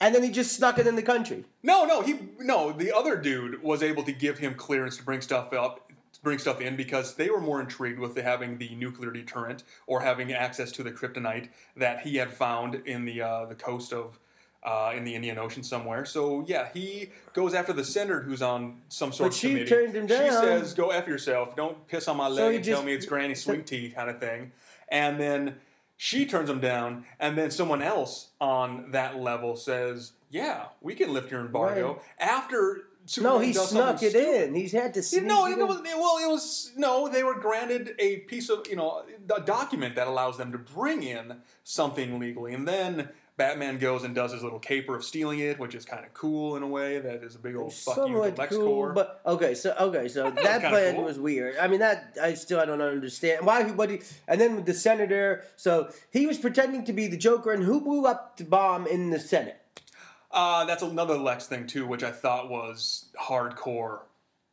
and 0.00 0.14
then 0.14 0.22
he 0.22 0.30
just 0.30 0.52
snuck 0.56 0.78
it 0.78 0.86
in 0.86 0.96
the 0.96 1.02
country. 1.02 1.44
No, 1.62 1.84
no, 1.84 2.00
he 2.00 2.18
no. 2.38 2.72
The 2.72 2.96
other 2.96 3.16
dude 3.16 3.62
was 3.62 3.82
able 3.82 4.02
to 4.04 4.12
give 4.12 4.38
him 4.38 4.54
clearance 4.54 4.96
to 4.96 5.04
bring 5.04 5.20
stuff 5.20 5.52
up, 5.52 5.92
to 6.14 6.20
bring 6.22 6.38
stuff 6.38 6.62
in 6.62 6.76
because 6.76 7.14
they 7.16 7.28
were 7.28 7.42
more 7.42 7.60
intrigued 7.60 7.98
with 7.98 8.16
having 8.16 8.56
the 8.56 8.74
nuclear 8.74 9.10
deterrent 9.10 9.64
or 9.86 10.00
having 10.00 10.32
access 10.32 10.72
to 10.72 10.82
the 10.82 10.92
kryptonite 10.92 11.50
that 11.76 12.00
he 12.00 12.16
had 12.16 12.32
found 12.32 12.76
in 12.86 13.04
the 13.04 13.20
uh, 13.20 13.44
the 13.44 13.54
coast 13.54 13.92
of. 13.92 14.18
Uh, 14.62 14.92
in 14.94 15.04
the 15.04 15.14
Indian 15.14 15.38
Ocean 15.38 15.62
somewhere. 15.62 16.04
So 16.04 16.44
yeah, 16.46 16.68
he 16.74 17.10
goes 17.32 17.54
after 17.54 17.72
the 17.72 17.82
senator 17.82 18.20
who's 18.20 18.42
on 18.42 18.82
some 18.90 19.10
sort 19.10 19.30
But 19.30 19.34
of 19.34 19.40
she 19.40 19.48
committee. 19.48 19.70
turned 19.70 19.94
him 19.94 20.06
She 20.06 20.14
says, 20.14 20.74
"Go 20.74 20.90
f 20.90 21.06
yourself. 21.08 21.56
Don't 21.56 21.88
piss 21.88 22.08
on 22.08 22.18
my 22.18 22.28
leg 22.28 22.50
he 22.50 22.56
and 22.56 22.64
tell 22.66 22.82
me 22.82 22.92
it's 22.92 23.06
Granny 23.06 23.34
so- 23.34 23.54
Sweet 23.54 23.66
Tea 23.66 23.88
kind 23.90 24.10
of 24.10 24.20
thing." 24.20 24.52
And 24.90 25.18
then 25.18 25.56
she 25.96 26.26
turns 26.26 26.50
him 26.50 26.60
down, 26.60 27.06
and 27.18 27.38
then 27.38 27.50
someone 27.50 27.80
else 27.80 28.28
on 28.38 28.90
that 28.90 29.16
level 29.18 29.56
says, 29.56 30.12
"Yeah, 30.28 30.64
we 30.82 30.94
can 30.94 31.14
lift 31.14 31.30
your 31.30 31.40
embargo." 31.40 31.92
Right. 31.94 32.02
After 32.18 32.82
Superman 33.06 33.32
No, 33.36 33.38
he 33.46 33.52
snuck 33.54 34.02
it 34.02 34.10
stupid. 34.10 34.48
in. 34.48 34.54
He's 34.54 34.72
had 34.72 34.92
to 34.92 35.02
sneak 35.02 35.24
no, 35.24 35.46
it 35.46 35.56
it 35.58 35.66
was, 35.66 35.80
well, 35.82 36.18
it 36.18 36.28
was 36.30 36.72
no. 36.76 37.08
They 37.08 37.22
were 37.24 37.34
granted 37.40 37.94
a 37.98 38.18
piece 38.18 38.50
of 38.50 38.66
you 38.68 38.76
know 38.76 39.04
a 39.34 39.40
document 39.40 39.94
that 39.94 40.06
allows 40.06 40.36
them 40.36 40.52
to 40.52 40.58
bring 40.58 41.02
in 41.02 41.40
something 41.64 42.18
legally, 42.20 42.52
and 42.52 42.68
then 42.68 43.08
Batman 43.40 43.78
goes 43.78 44.04
and 44.04 44.14
does 44.14 44.32
his 44.32 44.42
little 44.42 44.58
caper 44.58 44.94
of 44.94 45.02
stealing 45.02 45.38
it, 45.38 45.58
which 45.58 45.74
is 45.74 45.86
kind 45.86 46.04
of 46.04 46.12
cool 46.12 46.56
in 46.56 46.62
a 46.62 46.66
way. 46.66 46.98
That 46.98 47.24
is 47.24 47.36
a 47.36 47.38
big 47.38 47.56
old 47.56 47.72
fuck 47.72 47.96
you 47.96 48.30
to 48.30 48.46
cool, 48.48 48.92
but 48.92 49.22
okay, 49.24 49.54
so 49.54 49.74
okay, 49.80 50.08
so 50.08 50.30
that 50.30 50.60
plan 50.60 50.96
cool. 50.96 51.04
was 51.04 51.18
weird. 51.18 51.56
I 51.56 51.66
mean, 51.66 51.80
that 51.80 52.18
I 52.22 52.34
still 52.34 52.60
I 52.60 52.66
don't 52.66 52.82
understand 52.82 53.46
why. 53.46 53.62
What 53.62 53.88
he, 53.88 54.02
and 54.28 54.38
then 54.38 54.56
with 54.56 54.66
the 54.66 54.74
senator, 54.74 55.44
so 55.56 55.88
he 56.10 56.26
was 56.26 56.36
pretending 56.36 56.84
to 56.84 56.92
be 56.92 57.06
the 57.06 57.16
Joker, 57.16 57.50
and 57.52 57.64
who 57.64 57.80
blew 57.80 58.04
up 58.04 58.36
the 58.36 58.44
bomb 58.44 58.86
in 58.86 59.08
the 59.08 59.18
Senate? 59.18 59.56
uh, 60.30 60.64
that's 60.64 60.82
another 60.82 61.16
Lex 61.16 61.46
thing 61.46 61.66
too, 61.66 61.86
which 61.86 62.02
I 62.02 62.12
thought 62.12 62.48
was 62.48 63.06
hardcore. 63.18 64.00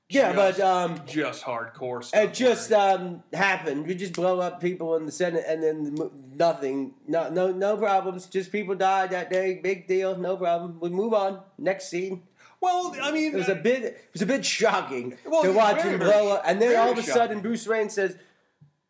Yeah, 0.09 0.31
Just- 0.31 0.57
but 0.59 0.65
um, 0.65 1.01
just 1.05 1.43
hardcore 1.43 2.01
stuff. 2.01 2.23
it 2.23 2.33
just 2.33 2.71
um 2.71 3.23
happened. 3.33 3.85
We 3.87 3.93
just 3.95 4.13
blow 4.13 4.39
up 4.39 4.61
people 4.61 4.95
in 4.95 5.05
the 5.05 5.11
Senate, 5.11 5.43
and 5.47 5.61
then 5.61 5.97
nothing, 6.35 6.93
no, 7.07 7.29
no, 7.29 7.51
no 7.51 7.75
problems. 7.75 8.25
Just 8.27 8.51
people 8.51 8.73
died 8.75 9.09
that 9.11 9.29
day. 9.29 9.59
Big 9.61 9.85
deal, 9.85 10.15
no 10.15 10.37
problem. 10.37 10.79
We 10.79 10.89
move 10.89 11.13
on. 11.13 11.41
Next 11.57 11.89
scene. 11.89 12.23
well, 12.61 12.95
I 13.01 13.11
mean, 13.11 13.33
It 13.33 13.37
was 13.37 13.49
a 13.49 13.55
bit. 13.55 13.83
It 13.83 14.09
was 14.13 14.21
a 14.21 14.25
bit 14.25 14.45
shocking 14.45 15.17
Well, 15.25 15.43
to 15.43 15.51
watch 15.51 15.81
him 15.81 15.99
blow 15.99 16.35
up, 16.35 16.43
and 16.45 16.61
then 16.61 16.77
all 16.77 16.91
of 16.93 16.97
a 16.97 17.01
shocking. 17.01 17.13
sudden 17.13 17.39
Bruce 17.41 17.67
Wayne 17.67 17.89
says, 17.89 18.15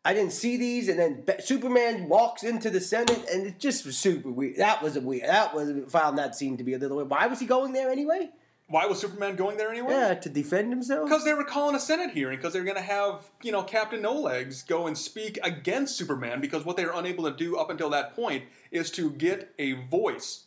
"I 0.04 0.14
didn't 0.14 0.32
see 0.32 0.56
these," 0.56 0.88
and 0.88 1.00
then 1.00 1.24
Superman 1.40 2.08
walks 2.08 2.44
into 2.44 2.70
the 2.70 2.80
Senate, 2.80 3.24
and 3.32 3.44
it 3.44 3.58
just 3.58 3.84
was 3.84 3.98
super 3.98 4.30
weird. 4.30 4.58
That 4.58 4.84
was 4.84 4.94
a 4.94 5.00
weird. 5.00 5.28
That 5.28 5.52
was 5.52 5.72
found 5.92 6.16
that 6.18 6.36
scene 6.36 6.56
to 6.58 6.62
be 6.64 6.74
a 6.74 6.78
little 6.78 6.96
weird. 6.98 7.10
Why 7.10 7.26
was 7.26 7.40
he 7.40 7.46
going 7.46 7.72
there 7.72 7.90
anyway? 7.90 8.30
Why 8.68 8.84
was 8.84 9.00
Superman 9.00 9.36
going 9.36 9.56
there 9.56 9.70
anyway? 9.70 9.92
Yeah, 9.92 10.14
to 10.14 10.28
defend 10.28 10.70
himself. 10.70 11.08
Because 11.08 11.24
they 11.24 11.32
were 11.32 11.44
calling 11.44 11.74
a 11.74 11.80
Senate 11.80 12.10
hearing 12.10 12.36
because 12.36 12.52
they're 12.52 12.64
going 12.64 12.76
to 12.76 12.82
have, 12.82 13.30
you 13.42 13.50
know, 13.50 13.62
Captain 13.62 14.02
No 14.02 14.12
Legs 14.12 14.62
go 14.62 14.86
and 14.86 14.96
speak 14.96 15.38
against 15.42 15.96
Superman 15.96 16.40
because 16.40 16.66
what 16.66 16.76
they 16.76 16.84
were 16.84 16.92
unable 16.94 17.24
to 17.24 17.34
do 17.34 17.56
up 17.56 17.70
until 17.70 17.88
that 17.90 18.14
point 18.14 18.44
is 18.70 18.90
to 18.92 19.10
get 19.10 19.54
a 19.58 19.72
voice 19.72 20.44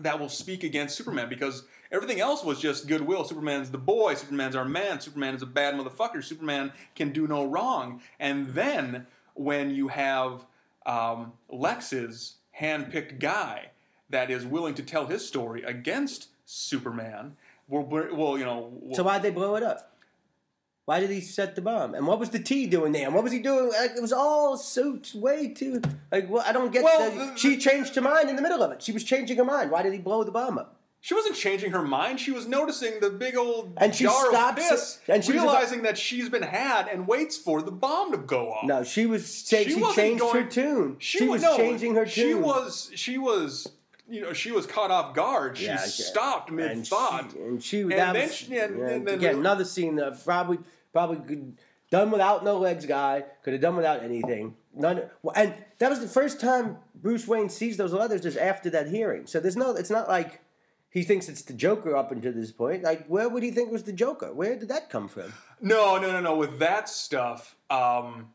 that 0.00 0.18
will 0.18 0.28
speak 0.28 0.64
against 0.64 0.96
Superman 0.96 1.28
because 1.28 1.62
everything 1.92 2.20
else 2.20 2.42
was 2.42 2.60
just 2.60 2.88
goodwill. 2.88 3.24
Superman's 3.24 3.70
the 3.70 3.78
boy, 3.78 4.14
Superman's 4.14 4.56
our 4.56 4.64
man, 4.64 5.00
Superman 5.00 5.34
is 5.34 5.42
a 5.42 5.46
bad 5.46 5.74
motherfucker, 5.74 6.24
Superman 6.24 6.72
can 6.96 7.12
do 7.12 7.28
no 7.28 7.44
wrong. 7.44 8.00
And 8.18 8.48
then 8.48 9.06
when 9.34 9.70
you 9.70 9.88
have 9.88 10.44
um, 10.86 11.34
Lex's 11.48 12.34
hand-picked 12.52 13.20
guy 13.20 13.70
that 14.08 14.30
is 14.30 14.44
willing 14.44 14.74
to 14.74 14.82
tell 14.82 15.06
his 15.06 15.26
story 15.26 15.62
against 15.62 16.28
Superman, 16.46 17.36
well, 17.70 18.08
well 18.12 18.38
you 18.38 18.44
know. 18.44 18.72
So 18.92 19.02
why'd 19.02 19.22
they 19.22 19.30
blow 19.30 19.56
it 19.56 19.62
up? 19.62 19.86
Why 20.86 20.98
did 20.98 21.10
he 21.10 21.20
set 21.20 21.54
the 21.54 21.62
bomb? 21.62 21.94
And 21.94 22.04
what 22.06 22.18
was 22.18 22.30
the 22.30 22.40
T 22.40 22.66
doing 22.66 22.90
there? 22.90 23.06
And 23.06 23.14
what 23.14 23.22
was 23.22 23.32
he 23.32 23.38
doing? 23.38 23.68
Like, 23.68 23.92
it 23.96 24.02
was 24.02 24.12
all 24.12 24.56
so 24.56 24.98
way 25.14 25.48
too. 25.54 25.80
Like, 26.10 26.28
well, 26.28 26.42
I 26.44 26.50
don't 26.52 26.72
get. 26.72 26.82
Well, 26.82 27.10
the, 27.12 27.16
the- 27.16 27.36
she 27.36 27.58
changed 27.58 27.94
her 27.94 28.00
mind 28.00 28.28
in 28.28 28.34
the 28.34 28.42
middle 28.42 28.60
of 28.62 28.72
it. 28.72 28.82
She 28.82 28.90
was 28.90 29.04
changing 29.04 29.36
her 29.36 29.44
mind. 29.44 29.70
Why 29.70 29.82
did 29.82 29.92
he 29.92 30.00
blow 30.00 30.24
the 30.24 30.32
bomb 30.32 30.58
up? 30.58 30.76
She 31.02 31.14
wasn't 31.14 31.36
changing 31.36 31.70
her 31.70 31.82
mind. 31.82 32.20
She 32.20 32.30
was 32.30 32.46
noticing 32.46 33.00
the 33.00 33.08
big 33.08 33.34
old 33.36 33.72
And 33.78 33.94
she 33.94 34.04
jar 34.04 34.26
stops 34.30 34.62
of 34.62 34.68
piss, 34.70 34.98
and 35.08 35.24
she 35.24 35.32
was 35.32 35.42
about- 35.42 35.52
realizing 35.52 35.82
that 35.82 35.96
she's 35.96 36.28
been 36.28 36.42
had, 36.42 36.88
and 36.88 37.06
waits 37.06 37.38
for 37.38 37.62
the 37.62 37.70
bomb 37.72 38.10
to 38.12 38.18
go 38.18 38.52
off. 38.52 38.66
No, 38.66 38.82
she 38.82 39.06
was 39.06 39.26
saying 39.26 39.68
she, 39.68 39.74
wasn't 39.76 39.96
changed 39.96 40.20
going- 40.20 40.42
her 40.44 40.50
tune. 40.50 40.96
She, 40.98 41.24
wa- 41.24 41.32
was 41.34 41.42
no, 41.42 41.56
changing 41.56 41.94
her 41.94 42.04
tune. 42.04 42.12
She 42.12 42.34
was. 42.34 42.90
She 42.96 43.16
was. 43.16 43.68
You 44.10 44.22
know, 44.22 44.32
she 44.32 44.50
was 44.50 44.66
caught 44.66 44.90
off 44.90 45.14
guard. 45.14 45.56
She 45.56 45.66
Yeah, 45.66 45.76
stopped 45.78 46.50
mid 46.50 46.70
and 46.72 46.86
thought. 46.86 47.30
she, 47.32 47.38
and 47.38 47.62
she 47.62 47.80
And 47.82 47.90
then 47.92 48.14
was, 48.14 48.34
she- 48.34 48.44
and- 48.58 48.78
yeah, 48.78 48.86
and 48.88 49.06
then- 49.06 49.14
again 49.14 49.36
another 49.36 49.64
scene 49.64 49.94
that 49.96 50.22
probably 50.24 50.58
probably 50.92 51.18
could, 51.26 51.56
done 51.90 52.10
without 52.10 52.44
no 52.44 52.58
legs 52.58 52.84
guy 52.86 53.24
could 53.44 53.52
have 53.52 53.62
done 53.62 53.76
without 53.76 54.02
anything. 54.02 54.56
None, 54.74 55.02
and 55.34 55.54
that 55.78 55.90
was 55.90 56.00
the 56.00 56.08
first 56.08 56.40
time 56.40 56.78
Bruce 56.94 57.26
Wayne 57.28 57.48
sees 57.48 57.76
those 57.76 57.92
letters 57.92 58.24
is 58.26 58.36
after 58.36 58.68
that 58.70 58.88
hearing. 58.88 59.26
So 59.26 59.38
there's 59.40 59.56
no, 59.56 59.70
it's 59.76 59.90
not 59.90 60.08
like 60.08 60.40
he 60.90 61.02
thinks 61.04 61.28
it's 61.28 61.42
the 61.42 61.52
Joker 61.52 61.94
up 61.96 62.10
until 62.10 62.32
this 62.32 62.50
point. 62.52 62.82
Like 62.82 63.06
where 63.06 63.28
would 63.28 63.42
he 63.44 63.52
think 63.52 63.70
was 63.70 63.84
the 63.84 63.92
Joker? 63.92 64.32
Where 64.32 64.56
did 64.56 64.68
that 64.68 64.90
come 64.90 65.06
from? 65.08 65.32
No, 65.60 65.98
no, 65.98 66.10
no, 66.10 66.20
no. 66.20 66.36
With 66.36 66.58
that 66.58 66.88
stuff, 66.88 67.54
um, 67.70 68.32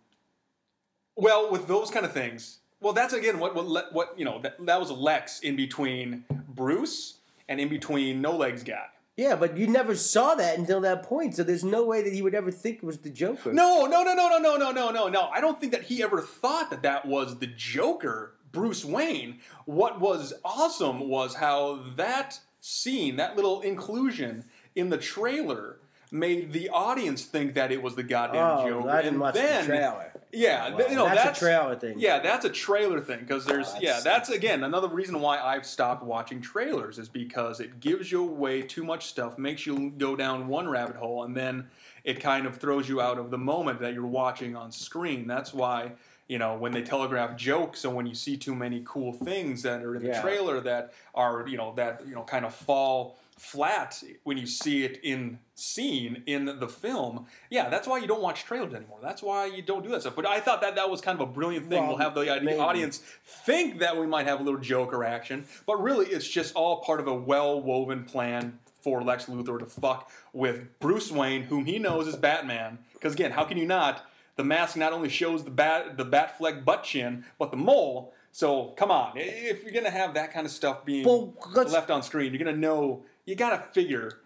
well, 1.17 1.51
with 1.51 1.67
those 1.67 1.91
kind 1.91 2.05
of 2.05 2.11
things, 2.13 2.59
well, 2.85 2.93
that's 2.93 3.15
again 3.15 3.39
what 3.39 3.55
what 3.55 3.91
what 3.93 4.13
you 4.15 4.25
know 4.25 4.39
that 4.43 4.63
that 4.63 4.79
was 4.79 4.91
Lex 4.91 5.39
in 5.39 5.55
between 5.55 6.23
Bruce 6.49 7.17
and 7.49 7.59
in 7.59 7.67
between 7.67 8.21
No 8.21 8.37
Legs 8.37 8.63
guy. 8.63 8.85
Yeah, 9.17 9.35
but 9.35 9.57
you 9.57 9.65
never 9.65 9.95
saw 9.95 10.35
that 10.35 10.59
until 10.59 10.81
that 10.81 11.01
point. 11.01 11.35
So 11.35 11.41
there's 11.41 11.63
no 11.63 11.83
way 11.83 12.03
that 12.03 12.13
he 12.13 12.21
would 12.21 12.35
ever 12.35 12.51
think 12.51 12.77
it 12.77 12.83
was 12.83 12.99
the 12.99 13.09
Joker. 13.09 13.51
No, 13.51 13.87
no, 13.87 14.03
no, 14.03 14.13
no, 14.13 14.27
no, 14.27 14.37
no, 14.37 14.57
no, 14.57 14.71
no, 14.71 14.91
no, 14.91 15.07
no. 15.07 15.29
I 15.33 15.41
don't 15.41 15.59
think 15.59 15.71
that 15.71 15.81
he 15.81 16.03
ever 16.03 16.21
thought 16.21 16.69
that 16.69 16.83
that 16.83 17.07
was 17.07 17.39
the 17.39 17.47
Joker, 17.47 18.35
Bruce 18.51 18.85
Wayne. 18.85 19.39
What 19.65 19.99
was 19.99 20.35
awesome 20.43 21.09
was 21.09 21.33
how 21.33 21.79
that 21.95 22.39
scene, 22.61 23.15
that 23.15 23.35
little 23.35 23.61
inclusion 23.61 24.43
in 24.75 24.91
the 24.91 24.97
trailer, 24.99 25.79
made 26.15 26.51
the 26.53 26.69
audience 26.69 27.23
think 27.25 27.53
that 27.55 27.71
it 27.71 27.81
was 27.81 27.95
the 27.95 28.03
goddamn 28.03 28.59
Oh, 28.59 28.67
Joker. 28.67 28.89
I 28.89 28.97
didn't 28.97 29.13
and 29.13 29.19
watch 29.19 29.33
then, 29.35 29.61
the 29.61 29.67
trailer. 29.67 30.11
Yeah, 30.31 30.71
Wow, 30.71 30.77
th- 30.77 30.89
you 30.89 30.95
know 30.95 31.05
that's 31.07 31.37
a 31.37 31.39
trailer 31.45 31.75
thing. 31.75 31.95
Yeah, 31.97 32.19
that's 32.19 32.43
a 32.45 32.49
trailer 32.49 32.99
thing 32.99 33.19
because 33.21 33.45
there's 33.45 33.67
Oh, 33.69 33.77
yeah, 33.81 33.99
that's- 33.99 34.03
that's 34.03 34.29
again 34.29 34.63
another 34.63 34.87
reason 34.89 35.19
why 35.21 35.39
I've 35.39 35.65
stopped 35.65 36.03
watching 36.03 36.41
trailers 36.41 36.99
is 36.99 37.07
because 37.07 37.59
it 37.59 37.79
gives 37.79 38.11
you 38.11 38.21
away 38.21 38.61
too 38.61 38.83
much 38.83 39.05
stuff, 39.07 39.37
makes 39.37 39.65
you 39.65 39.91
go 39.97 40.15
down 40.15 40.47
one 40.47 40.67
rabbit 40.67 40.95
hole, 40.97 41.23
and 41.23 41.35
then 41.37 41.67
it 42.03 42.19
kind 42.19 42.45
of 42.45 42.57
throws 42.57 42.87
you 42.89 42.99
out 43.01 43.17
of 43.17 43.31
the 43.31 43.37
moment 43.37 43.79
that 43.79 43.93
you're 43.93 44.05
watching 44.05 44.55
on 44.55 44.71
screen. 44.71 45.25
That's 45.27 45.53
why 45.53 45.91
you 46.27 46.37
know 46.39 46.55
when 46.57 46.71
they 46.71 46.81
telegraph 46.81 47.37
jokes 47.37 47.85
and 47.85 47.95
when 47.95 48.05
you 48.07 48.15
see 48.15 48.35
too 48.35 48.55
many 48.55 48.81
cool 48.85 49.13
things 49.13 49.61
that 49.61 49.83
are 49.83 49.95
in 49.95 50.01
the 50.01 50.09
Yeah. 50.09 50.21
trailer 50.21 50.59
that 50.61 50.91
are 51.13 51.45
you 51.47 51.55
know 51.55 51.73
that 51.75 52.01
you 52.07 52.15
know 52.15 52.23
kind 52.23 52.43
of 52.45 52.53
fall 52.53 53.17
flat 53.37 54.01
when 54.23 54.37
you 54.37 54.47
see 54.47 54.85
it 54.85 54.99
in 55.03 55.37
scene 55.55 56.23
in 56.25 56.45
the 56.45 56.67
film. 56.67 57.25
Yeah 57.49 57.69
that's 57.69 57.87
why 57.87 57.97
you 57.97 58.07
don't 58.07 58.21
watch 58.21 58.43
trailers 58.45 58.73
anymore. 58.73 58.99
That's 59.01 59.21
why 59.21 59.45
you 59.45 59.61
don't 59.61 59.83
do 59.83 59.89
that 59.89 60.01
stuff. 60.01 60.15
But 60.15 60.25
i 60.25 60.39
thought 60.39 60.61
that 60.61 60.75
that 60.75 60.89
was 60.89 61.01
kind 61.01 61.19
of 61.19 61.29
a 61.29 61.31
brilliant 61.31 61.67
thing. 61.67 61.81
Well, 61.81 61.89
we'll 61.89 61.97
have 61.97 62.15
the, 62.15 62.21
uh, 62.33 62.39
the 62.39 62.57
audience 62.57 63.01
think 63.25 63.79
that 63.79 63.97
we 63.97 64.07
might 64.07 64.25
have 64.25 64.39
a 64.39 64.43
little 64.43 64.59
joker 64.59 65.03
action. 65.03 65.45
But 65.65 65.81
really 65.81 66.07
it's 66.07 66.27
just 66.27 66.55
all 66.55 66.81
part 66.81 66.99
of 66.99 67.07
a 67.07 67.13
well-woven 67.13 68.05
plan 68.05 68.59
for 68.81 69.01
lex 69.03 69.25
luthor 69.25 69.59
to 69.59 69.65
fuck 69.65 70.09
with 70.31 70.79
bruce 70.79 71.11
wayne 71.11 71.43
whom 71.43 71.65
he 71.65 71.77
knows 71.77 72.07
is 72.07 72.15
batman. 72.15 72.77
Because 72.93 73.13
again 73.13 73.31
how 73.31 73.43
can 73.43 73.57
you 73.57 73.65
not? 73.65 74.05
The 74.37 74.43
mask 74.43 74.75
not 74.77 74.93
only 74.93 75.09
shows 75.09 75.43
the 75.43 75.51
bat 75.51 75.97
the 75.97 76.05
Batfleck 76.05 76.63
butt 76.63 76.83
chin 76.83 77.25
but 77.37 77.51
the 77.51 77.57
mole. 77.57 78.13
So 78.31 78.73
come 78.77 78.91
on, 78.91 79.13
if 79.15 79.63
you're 79.63 79.71
gonna 79.71 79.89
have 79.89 80.13
that 80.15 80.33
kind 80.33 80.45
of 80.45 80.51
stuff 80.51 80.83
being 80.83 81.05
Well, 81.05 81.33
left 81.55 81.89
on 81.89 82.03
screen, 82.03 82.33
you're 82.33 82.43
gonna 82.43 82.57
know. 82.57 83.03
You 83.25 83.35
gotta 83.35 83.57
figure. 83.71 84.19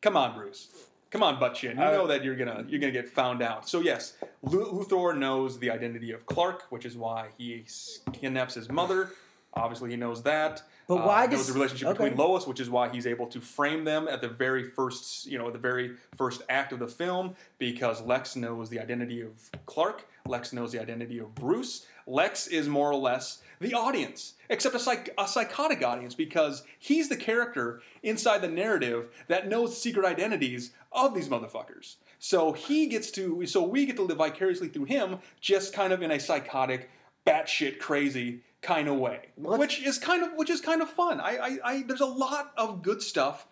Come 0.00 0.16
on, 0.16 0.34
Bruce. 0.36 0.68
Come 1.10 1.22
on, 1.22 1.40
butt 1.40 1.54
chin. 1.54 1.76
You 1.76 1.82
Uh, 1.82 1.90
know 1.92 2.06
that 2.06 2.22
you're 2.22 2.36
gonna 2.36 2.64
you're 2.68 2.80
gonna 2.80 2.92
get 2.92 3.08
found 3.08 3.42
out. 3.42 3.68
So 3.68 3.80
yes, 3.80 4.14
Lu- 4.42 4.70
Luthor 4.72 5.16
knows 5.16 5.58
the 5.58 5.70
identity 5.70 6.12
of 6.12 6.26
Clark, 6.26 6.64
which 6.70 6.84
is 6.84 6.96
why 6.96 7.28
he 7.36 7.64
kidnaps 8.12 8.54
his 8.54 8.68
mother. 8.70 9.10
Obviously, 9.54 9.90
he 9.90 9.96
knows 9.96 10.22
that. 10.24 10.62
But 10.86 11.04
why 11.04 11.26
knows 11.26 11.38
does- 11.38 11.46
the 11.48 11.52
relationship 11.54 11.88
okay. 11.88 12.04
between 12.04 12.18
Lois, 12.18 12.46
which 12.46 12.60
is 12.60 12.70
why 12.70 12.90
he's 12.90 13.06
able 13.06 13.26
to 13.28 13.40
frame 13.40 13.84
them 13.84 14.06
at 14.08 14.20
the 14.20 14.28
very 14.28 14.62
first, 14.64 15.26
you 15.26 15.38
know, 15.38 15.50
the 15.50 15.58
very 15.58 15.96
first 16.16 16.42
act 16.48 16.72
of 16.72 16.78
the 16.78 16.86
film, 16.86 17.34
because 17.58 18.00
Lex 18.02 18.36
knows 18.36 18.68
the 18.68 18.78
identity 18.78 19.20
of 19.22 19.32
Clark. 19.66 20.06
Lex 20.28 20.52
knows 20.52 20.72
the 20.72 20.80
identity 20.80 21.18
of 21.18 21.34
Bruce. 21.34 21.86
Lex 22.06 22.46
is 22.46 22.68
more 22.68 22.90
or 22.90 22.96
less 22.96 23.42
the 23.60 23.74
audience, 23.74 24.34
except 24.50 24.74
a, 24.74 24.78
psych- 24.78 25.12
a 25.18 25.26
psychotic 25.26 25.82
audience, 25.84 26.14
because 26.14 26.62
he's 26.78 27.08
the 27.08 27.16
character 27.16 27.80
inside 28.02 28.38
the 28.40 28.48
narrative 28.48 29.08
that 29.26 29.48
knows 29.48 29.70
the 29.70 29.76
secret 29.76 30.06
identities 30.06 30.70
of 30.92 31.14
these 31.14 31.28
motherfuckers. 31.28 31.96
So 32.20 32.52
he 32.52 32.86
gets 32.86 33.10
to, 33.12 33.44
so 33.46 33.62
we 33.62 33.86
get 33.86 33.96
to 33.96 34.02
live 34.02 34.18
vicariously 34.18 34.68
through 34.68 34.84
him, 34.84 35.18
just 35.40 35.72
kind 35.72 35.92
of 35.92 36.02
in 36.02 36.10
a 36.12 36.20
psychotic, 36.20 36.88
batshit 37.26 37.78
crazy 37.78 38.40
kind 38.62 38.88
of 38.88 38.96
way, 38.96 39.20
Let's- 39.36 39.58
which 39.58 39.82
is 39.82 39.98
kind 39.98 40.22
of 40.24 40.32
which 40.34 40.50
is 40.50 40.60
kind 40.60 40.82
of 40.82 40.88
fun. 40.90 41.20
I, 41.20 41.36
I, 41.36 41.58
I 41.64 41.82
there's 41.82 42.00
a 42.00 42.06
lot 42.06 42.52
of 42.56 42.82
good 42.82 43.02
stuff 43.02 43.46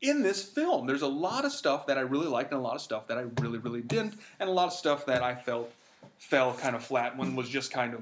in 0.00 0.22
this 0.22 0.42
film. 0.42 0.86
There's 0.86 1.02
a 1.02 1.08
lot 1.08 1.44
of 1.44 1.52
stuff 1.52 1.86
that 1.86 1.96
I 1.98 2.02
really 2.02 2.26
liked, 2.26 2.52
and 2.52 2.60
a 2.60 2.62
lot 2.62 2.74
of 2.74 2.80
stuff 2.82 3.06
that 3.08 3.18
I 3.18 3.22
really 3.40 3.58
really 3.58 3.80
didn't, 3.82 4.14
and 4.38 4.48
a 4.48 4.52
lot 4.52 4.66
of 4.66 4.72
stuff 4.72 5.06
that 5.06 5.22
I 5.22 5.34
felt 5.34 5.72
fell 6.18 6.54
kind 6.54 6.74
of 6.76 6.84
flat 6.84 7.16
when 7.16 7.34
was 7.36 7.48
just 7.48 7.72
kind 7.72 7.94
of 7.94 8.00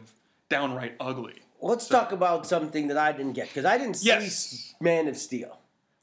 downright 0.48 0.94
ugly. 1.00 1.34
Let's 1.62 1.86
talk 1.88 2.12
about 2.12 2.46
something 2.46 2.88
that 2.88 2.96
I 2.96 3.12
didn't 3.12 3.34
get 3.34 3.48
because 3.48 3.64
I 3.64 3.76
didn't 3.76 3.96
see 3.96 4.06
Yes. 4.08 4.74
Man 4.80 5.08
of 5.08 5.16
Steel. 5.16 5.58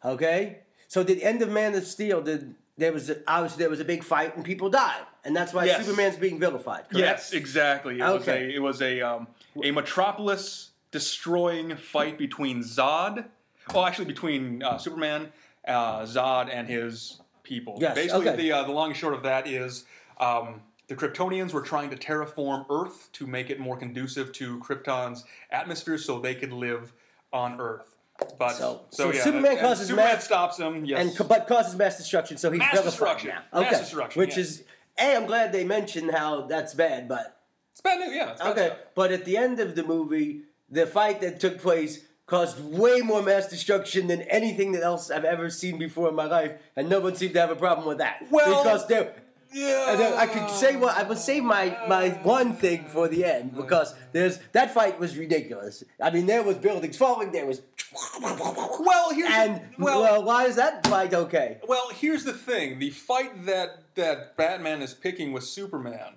Okay, 0.05 0.59
so 0.87 1.03
the 1.03 1.23
end 1.23 1.41
of 1.41 1.49
Man 1.49 1.73
of 1.75 1.85
Steel 1.85 2.21
did 2.21 2.53
there 2.77 2.93
was 2.93 3.09
a, 3.09 3.17
obviously 3.27 3.59
there 3.63 3.69
was 3.71 3.79
a 3.79 3.85
big 3.85 4.03
fight 4.03 4.35
and 4.35 4.45
people 4.45 4.69
died, 4.69 5.01
and 5.25 5.35
that's 5.35 5.51
why 5.53 5.65
Yes. 5.65 5.83
Superman's 5.83 6.15
being 6.17 6.39
vilified. 6.39 6.81
Correct? 6.89 6.97
Yes, 6.99 7.33
exactly. 7.33 7.99
It 7.99 8.03
was 8.03 8.21
Okay. 8.21 8.45
a 8.45 8.55
it 8.55 8.59
was 8.61 8.81
a 8.83 9.01
um, 9.01 9.27
a 9.63 9.71
metropolis 9.71 10.69
destroying 10.91 11.75
fight 11.75 12.17
between 12.19 12.61
Zod, 12.61 13.25
well, 13.73 13.85
actually 13.85 14.05
between 14.05 14.61
uh, 14.61 14.77
Superman, 14.77 15.31
uh, 15.67 16.01
Zod, 16.01 16.49
and 16.53 16.67
his 16.67 17.19
people. 17.43 17.77
Yes, 17.81 17.95
Basically, 17.95 18.27
okay. 18.29 18.37
the 18.37 18.51
uh, 18.51 18.63
the 18.63 18.71
long 18.71 18.89
and 18.89 18.95
short 18.97 19.15
of 19.15 19.23
that 19.23 19.47
is. 19.47 19.85
Um, 20.19 20.61
the 20.87 20.95
Kryptonians 20.95 21.53
were 21.53 21.61
trying 21.61 21.89
to 21.89 21.95
terraform 21.97 22.65
Earth 22.69 23.09
to 23.13 23.27
make 23.27 23.49
it 23.49 23.59
more 23.59 23.77
conducive 23.77 24.31
to 24.33 24.59
Krypton's 24.59 25.25
atmosphere 25.51 25.97
so 25.97 26.19
they 26.19 26.33
could 26.35 26.53
live 26.53 26.93
on 27.33 27.59
Earth. 27.59 27.95
But 28.39 28.53
So- 28.53 28.81
so, 28.89 29.11
so 29.11 29.11
yeah, 29.15 29.23
Superman 29.23 29.57
causes 29.59 29.87
Superman 29.89 30.13
mass- 30.15 30.23
stops 30.25 30.57
them. 30.57 30.85
Yes, 30.85 31.17
and 31.19 31.27
but 31.27 31.47
causes 31.47 31.75
mass 31.75 31.97
destruction, 31.97 32.37
so 32.37 32.49
he's 32.49 32.59
Mass 32.59 32.81
destruction. 32.83 33.31
now. 33.51 33.61
Mass 33.61 33.79
destruction, 33.79 34.19
which 34.19 34.37
yes. 34.37 34.37
is 34.37 34.63
a. 34.97 35.15
I'm 35.17 35.27
glad 35.27 35.51
they 35.51 35.63
mentioned 35.63 36.09
how 36.11 36.41
that's 36.47 36.73
bad, 36.73 37.07
but 37.07 37.37
it's 37.71 37.81
bad 37.81 37.99
news. 37.99 38.15
Yeah, 38.15 38.31
it's 38.31 38.41
bad 38.41 38.51
okay. 38.57 38.65
stuff. 38.67 38.77
But 38.95 39.11
at 39.11 39.25
the 39.25 39.37
end 39.37 39.59
of 39.59 39.75
the 39.75 39.83
movie, 39.83 40.41
the 40.69 40.87
fight 40.87 41.21
that 41.21 41.39
took 41.39 41.59
place 41.61 42.05
caused 42.25 42.59
way 42.63 43.01
more 43.01 43.21
mass 43.21 43.47
destruction 43.47 44.07
than 44.07 44.21
anything 44.23 44.71
that 44.71 44.81
else 44.83 45.11
I've 45.11 45.23
ever 45.23 45.49
seen 45.51 45.77
before 45.77 46.09
in 46.09 46.15
my 46.15 46.25
life, 46.25 46.53
and 46.75 46.89
no 46.89 46.99
one 46.99 47.15
seemed 47.15 47.33
to 47.35 47.39
have 47.39 47.51
a 47.51 47.55
problem 47.55 47.87
with 47.87 47.99
that. 47.99 48.23
Well- 48.31 48.63
because 48.63 48.87
there. 48.87 49.13
Yeah, 49.53 49.91
And 49.91 49.99
then 49.99 50.13
I 50.13 50.27
could 50.27 50.49
say 50.49 50.75
what 50.75 50.97
I 50.97 51.03
would 51.03 51.17
save 51.17 51.43
my 51.43 51.77
my 51.87 52.09
one 52.23 52.53
thing 52.53 52.85
for 52.85 53.07
the 53.07 53.23
end 53.25 53.55
because 53.55 53.95
there's 54.11 54.39
that 54.51 54.73
fight 54.73 54.99
was 54.99 55.17
ridiculous. 55.17 55.83
I 56.01 56.09
mean, 56.11 56.25
there 56.25 56.43
was 56.43 56.57
buildings 56.57 56.97
falling. 56.97 57.31
There 57.31 57.45
was 57.45 57.61
Well, 58.21 59.13
here's 59.13 59.31
and 59.31 59.61
well, 59.77 60.01
well, 60.01 60.23
why 60.23 60.45
is 60.45 60.55
that 60.57 60.85
fight 60.87 61.13
okay? 61.13 61.59
Well, 61.67 61.89
here's 61.89 62.23
the 62.23 62.33
thing: 62.33 62.79
the 62.79 62.89
fight 62.89 63.45
that 63.45 63.95
that 63.95 64.35
Batman 64.37 64.81
is 64.81 64.93
picking 64.93 65.31
with 65.31 65.43
Superman, 65.43 66.15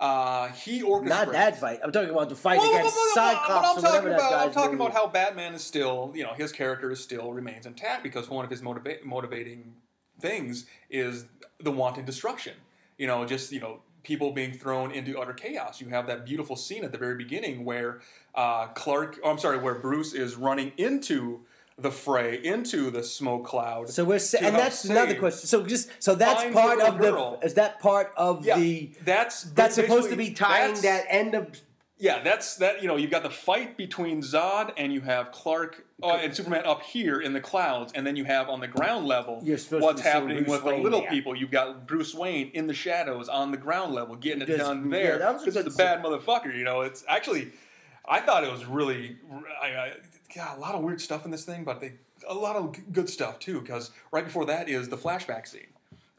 uh, 0.00 0.48
he 0.48 0.82
orchestrates. 0.82 1.06
Not 1.06 1.32
that 1.32 1.58
fight. 1.58 1.80
I'm 1.82 1.90
talking 1.90 2.10
about 2.10 2.28
the 2.28 2.36
fight 2.36 2.58
Well, 2.58 2.70
against 2.70 2.94
well, 2.94 3.12
well, 3.16 3.34
well, 3.34 3.34
Cyclops 3.34 3.82
but 3.82 3.88
I'm 3.88 3.92
talking 3.92 4.10
that 4.10 4.14
about. 4.18 4.46
I'm 4.46 4.52
talking 4.52 4.74
about 4.76 4.92
how 4.92 5.06
Batman 5.08 5.54
is 5.54 5.64
still, 5.64 6.12
you 6.14 6.22
know, 6.22 6.34
his 6.34 6.52
character 6.52 6.90
is 6.90 7.02
still 7.02 7.32
remains 7.32 7.66
intact 7.66 8.02
because 8.04 8.28
one 8.30 8.44
of 8.44 8.50
his 8.50 8.62
motiva- 8.62 9.04
motivating 9.04 9.74
things 10.20 10.66
is 10.90 11.26
the 11.60 11.70
wanted 11.72 12.06
destruction. 12.06 12.54
You 12.98 13.06
know, 13.06 13.24
just 13.24 13.50
you 13.52 13.60
know, 13.60 13.80
people 14.02 14.32
being 14.32 14.52
thrown 14.52 14.90
into 14.90 15.18
utter 15.18 15.32
chaos. 15.32 15.80
You 15.80 15.88
have 15.88 16.06
that 16.08 16.26
beautiful 16.26 16.56
scene 16.56 16.84
at 16.84 16.92
the 16.92 16.98
very 16.98 17.14
beginning 17.14 17.64
where 17.64 18.00
uh, 18.34 18.66
Clark, 18.68 19.18
oh, 19.24 19.30
I'm 19.30 19.38
sorry, 19.38 19.58
where 19.58 19.74
Bruce 19.76 20.12
is 20.12 20.36
running 20.36 20.72
into 20.76 21.40
the 21.78 21.90
fray, 21.92 22.40
into 22.42 22.90
the 22.90 23.04
smoke 23.04 23.46
cloud. 23.46 23.88
So 23.88 24.04
we're 24.04 24.18
sa- 24.18 24.38
and 24.42 24.56
that's 24.56 24.84
another 24.84 25.14
question. 25.14 25.46
So 25.46 25.64
just 25.64 25.90
so 26.00 26.14
that's 26.14 26.52
part 26.52 26.80
of 26.80 26.98
girl. 26.98 27.38
the 27.40 27.46
is 27.46 27.54
that 27.54 27.78
part 27.80 28.12
of 28.16 28.44
Yeah, 28.44 28.58
the 28.58 28.90
that's 29.04 29.44
that's 29.44 29.76
supposed 29.76 30.10
to 30.10 30.16
be 30.16 30.32
tying 30.32 30.74
that 30.82 31.04
end 31.08 31.34
of 31.34 31.60
Yeah, 32.00 32.22
that's 32.22 32.56
that. 32.56 32.80
You 32.80 32.86
know, 32.86 32.96
you've 32.96 33.10
got 33.10 33.24
the 33.24 33.30
fight 33.30 33.76
between 33.76 34.22
Zod 34.22 34.72
and 34.76 34.92
you 34.92 35.00
have 35.00 35.32
Clark 35.32 35.84
uh, 36.02 36.18
and 36.22 36.34
Superman 36.34 36.64
up 36.64 36.82
here 36.82 37.20
in 37.20 37.32
the 37.32 37.40
clouds, 37.40 37.92
and 37.92 38.06
then 38.06 38.14
you 38.14 38.24
have 38.24 38.48
on 38.48 38.60
the 38.60 38.68
ground 38.68 39.06
level 39.06 39.40
what's 39.40 39.64
to 39.66 39.78
be 39.80 39.80
seeing 39.80 39.98
happening 39.98 40.44
Bruce 40.44 40.48
with 40.48 40.64
the 40.64 40.76
little 40.76 41.00
there. 41.00 41.10
people. 41.10 41.34
You've 41.34 41.50
got 41.50 41.88
Bruce 41.88 42.14
Wayne 42.14 42.50
in 42.54 42.68
the 42.68 42.74
shadows 42.74 43.28
on 43.28 43.50
the 43.50 43.56
ground 43.56 43.94
level, 43.94 44.14
getting 44.14 44.42
it 44.42 44.58
done 44.58 44.84
yeah, 44.84 44.98
there. 44.98 45.18
that 45.18 45.34
was 45.34 45.42
a 45.48 45.50
good 45.50 45.72
the 45.72 45.76
bad 45.76 46.02
motherfucker. 46.02 46.56
You 46.56 46.64
know, 46.64 46.82
it's 46.82 47.04
actually. 47.08 47.50
I 48.10 48.20
thought 48.20 48.42
it 48.42 48.50
was 48.50 48.64
really, 48.64 49.18
I, 49.62 49.66
I, 49.66 49.92
yeah, 50.34 50.56
a 50.56 50.58
lot 50.58 50.74
of 50.74 50.82
weird 50.82 50.98
stuff 50.98 51.26
in 51.26 51.30
this 51.30 51.44
thing, 51.44 51.62
but 51.62 51.78
they, 51.78 51.92
a 52.26 52.32
lot 52.32 52.56
of 52.56 52.74
good 52.90 53.06
stuff 53.10 53.38
too. 53.38 53.60
Because 53.60 53.90
right 54.12 54.24
before 54.24 54.46
that 54.46 54.70
is 54.70 54.88
the 54.88 54.96
flashback 54.96 55.46
scene. 55.46 55.66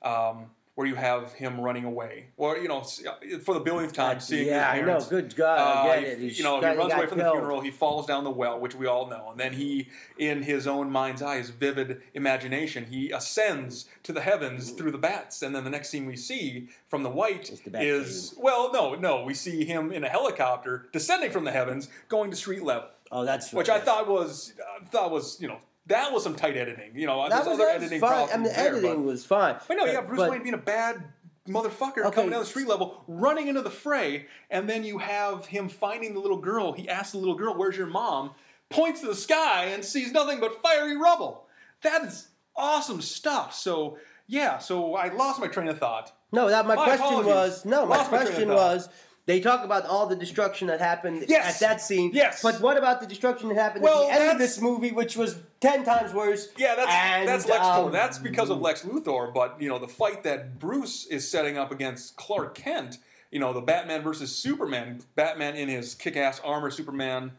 Um, 0.03 0.51
where 0.79 0.87
you 0.87 0.95
have 0.95 1.33
him 1.33 1.59
running 1.59 1.83
away, 1.83 2.27
or 2.37 2.57
you 2.57 2.69
know, 2.69 2.77
uh, 2.79 3.39
for 3.43 3.53
the 3.53 3.59
billionth 3.59 3.91
time, 3.91 4.15
uh, 4.15 4.19
seeing 4.21 4.45
his 4.45 4.51
yeah, 4.51 4.71
I 4.71 4.79
know. 4.79 5.01
Good 5.09 5.35
God, 5.35 5.59
I 5.59 5.61
Uh, 5.61 5.83
get 5.99 6.03
it. 6.05 6.19
He's 6.19 6.37
you 6.37 6.45
know, 6.45 6.61
he 6.61 6.67
runs 6.67 6.77
got 6.77 6.99
away 6.99 7.05
from 7.07 7.17
the 7.17 7.29
funeral. 7.29 7.59
He 7.59 7.69
falls 7.69 8.05
down 8.05 8.23
the 8.23 8.29
well, 8.29 8.57
which 8.61 8.75
we 8.75 8.87
all 8.87 9.09
know, 9.09 9.27
and 9.31 9.37
then 9.37 9.51
he, 9.51 9.89
in 10.17 10.41
his 10.41 10.67
own 10.67 10.89
mind's 10.89 11.21
eye, 11.21 11.35
his 11.35 11.49
vivid 11.49 12.01
imagination, 12.13 12.85
he 12.85 13.11
ascends 13.11 13.89
to 14.03 14.13
the 14.13 14.21
heavens 14.21 14.71
through 14.71 14.91
the 14.91 14.97
bats. 14.97 15.41
And 15.41 15.53
then 15.53 15.65
the 15.65 15.69
next 15.69 15.89
scene 15.89 16.05
we 16.05 16.15
see 16.15 16.69
from 16.87 17.03
the 17.03 17.09
white 17.09 17.51
the 17.65 17.81
is 17.81 18.33
well, 18.37 18.71
no, 18.71 18.95
no, 18.95 19.25
we 19.25 19.33
see 19.33 19.65
him 19.65 19.91
in 19.91 20.05
a 20.05 20.09
helicopter 20.09 20.87
descending 20.93 21.31
from 21.31 21.43
the 21.43 21.51
heavens, 21.51 21.89
going 22.07 22.31
to 22.31 22.37
street 22.37 22.63
level, 22.63 22.87
Oh, 23.11 23.25
that's 23.25 23.51
which 23.51 23.67
I 23.67 23.79
thought 23.81 24.07
was, 24.07 24.53
I 24.81 24.85
thought 24.85 25.11
was, 25.11 25.41
you 25.41 25.49
know, 25.49 25.57
that 25.89 26.11
was 26.13 26.23
some 26.23 26.35
tight 26.35 26.55
editing. 26.57 26.91
You 26.95 27.05
know, 27.07 27.27
that 27.29 27.39
was, 27.45 27.47
other 27.47 27.57
that 27.65 27.75
was 27.75 27.83
editing 27.83 27.99
fine. 27.99 28.29
I 28.31 28.35
mean, 28.35 28.43
the 28.43 28.49
there, 28.49 28.67
editing 28.69 28.95
but, 28.95 29.03
was 29.03 29.25
fine. 29.25 29.57
but 29.67 29.75
no, 29.77 29.85
you 29.85 29.93
have 29.95 30.07
Bruce 30.07 30.17
But- 30.19 30.31
Wayne 30.31 30.41
being 30.43 30.55
a 30.55 30.57
bad 30.57 31.03
motherfucker 31.47 32.05
Okay. 32.05 32.11
coming 32.15 32.29
down 32.31 32.39
the 32.41 32.45
street 32.45 32.67
level, 32.67 33.03
running 33.07 33.47
into 33.47 33.61
the 33.61 33.71
fray, 33.71 34.27
and 34.51 34.69
then 34.69 34.83
you 34.83 34.99
have 34.99 35.47
him 35.47 35.67
finding 35.67 36.13
the 36.13 36.19
little 36.19 36.37
girl. 36.37 36.73
He 36.73 36.87
asks 36.87 37.11
the 37.13 37.17
little 37.17 37.35
girl, 37.35 37.55
"Where's 37.55 37.75
your 37.77 37.87
mom?" 37.87 38.31
Points 38.69 39.01
to 39.01 39.07
the 39.07 39.15
sky 39.15 39.65
and 39.65 39.83
sees 39.83 40.11
nothing 40.11 40.39
but 40.39 40.61
fiery 40.61 40.95
rubble. 40.95 41.47
That 41.81 42.03
is 42.03 42.27
awesome 42.55 43.01
stuff. 43.01 43.53
So 43.55 43.97
yeah, 44.27 44.59
so 44.59 44.93
I 44.95 45.07
lost 45.11 45.39
my 45.39 45.47
train 45.47 45.69
of 45.69 45.79
thought. 45.79 46.13
No, 46.31 46.49
that 46.49 46.67
my, 46.67 46.75
My 46.75 46.83
question 46.83 47.07
apologies. 47.07 47.25
was 47.33 47.65
no. 47.65 47.85
My 47.87 47.97
Lost 47.97 48.11
my 48.11 48.17
train 48.17 48.27
of 48.27 48.33
question 48.33 48.49
was 48.49 48.89
they 49.29 49.39
talk 49.39 49.63
about 49.63 49.85
all 49.85 50.07
the 50.07 50.15
destruction 50.15 50.69
that 50.69 50.79
happened 50.79 51.23
Yes. 51.27 51.53
at 51.53 51.59
that 51.59 51.81
scene. 51.81 52.09
Yes. 52.15 52.41
But 52.41 52.59
what 52.61 52.77
about 52.77 52.99
the 52.99 53.05
destruction 53.05 53.47
that 53.49 53.57
happened 53.59 53.83
Well, 53.83 54.09
at 54.09 54.15
the 54.17 54.21
end 54.23 54.31
of 54.31 54.39
this 54.39 54.59
movie, 54.59 54.91
which 54.91 55.15
was 55.15 55.35
ten 55.59 55.85
times 55.85 56.15
worse? 56.15 56.47
Yeah, 56.57 56.73
that's 56.73 56.91
and, 56.91 57.29
that's 57.29 57.47
Lex 57.47 57.63
um, 57.63 57.91
That's 57.91 58.17
because 58.17 58.49
of 58.49 58.59
Lex 58.59 58.81
Luthor. 58.81 59.31
But 59.31 59.61
you 59.61 59.69
know, 59.69 59.77
the 59.77 59.87
fight 59.87 60.23
that 60.23 60.57
Bruce 60.57 61.05
is 61.05 61.29
setting 61.29 61.59
up 61.59 61.71
against 61.71 62.15
Clark 62.15 62.55
Kent. 62.55 62.97
You 63.29 63.39
know, 63.39 63.53
the 63.53 63.61
Batman 63.61 64.01
versus 64.01 64.35
Superman. 64.35 65.01
Batman 65.13 65.55
in 65.55 65.69
his 65.69 65.93
kick-ass 65.93 66.41
armor. 66.43 66.71
Superman. 66.71 67.33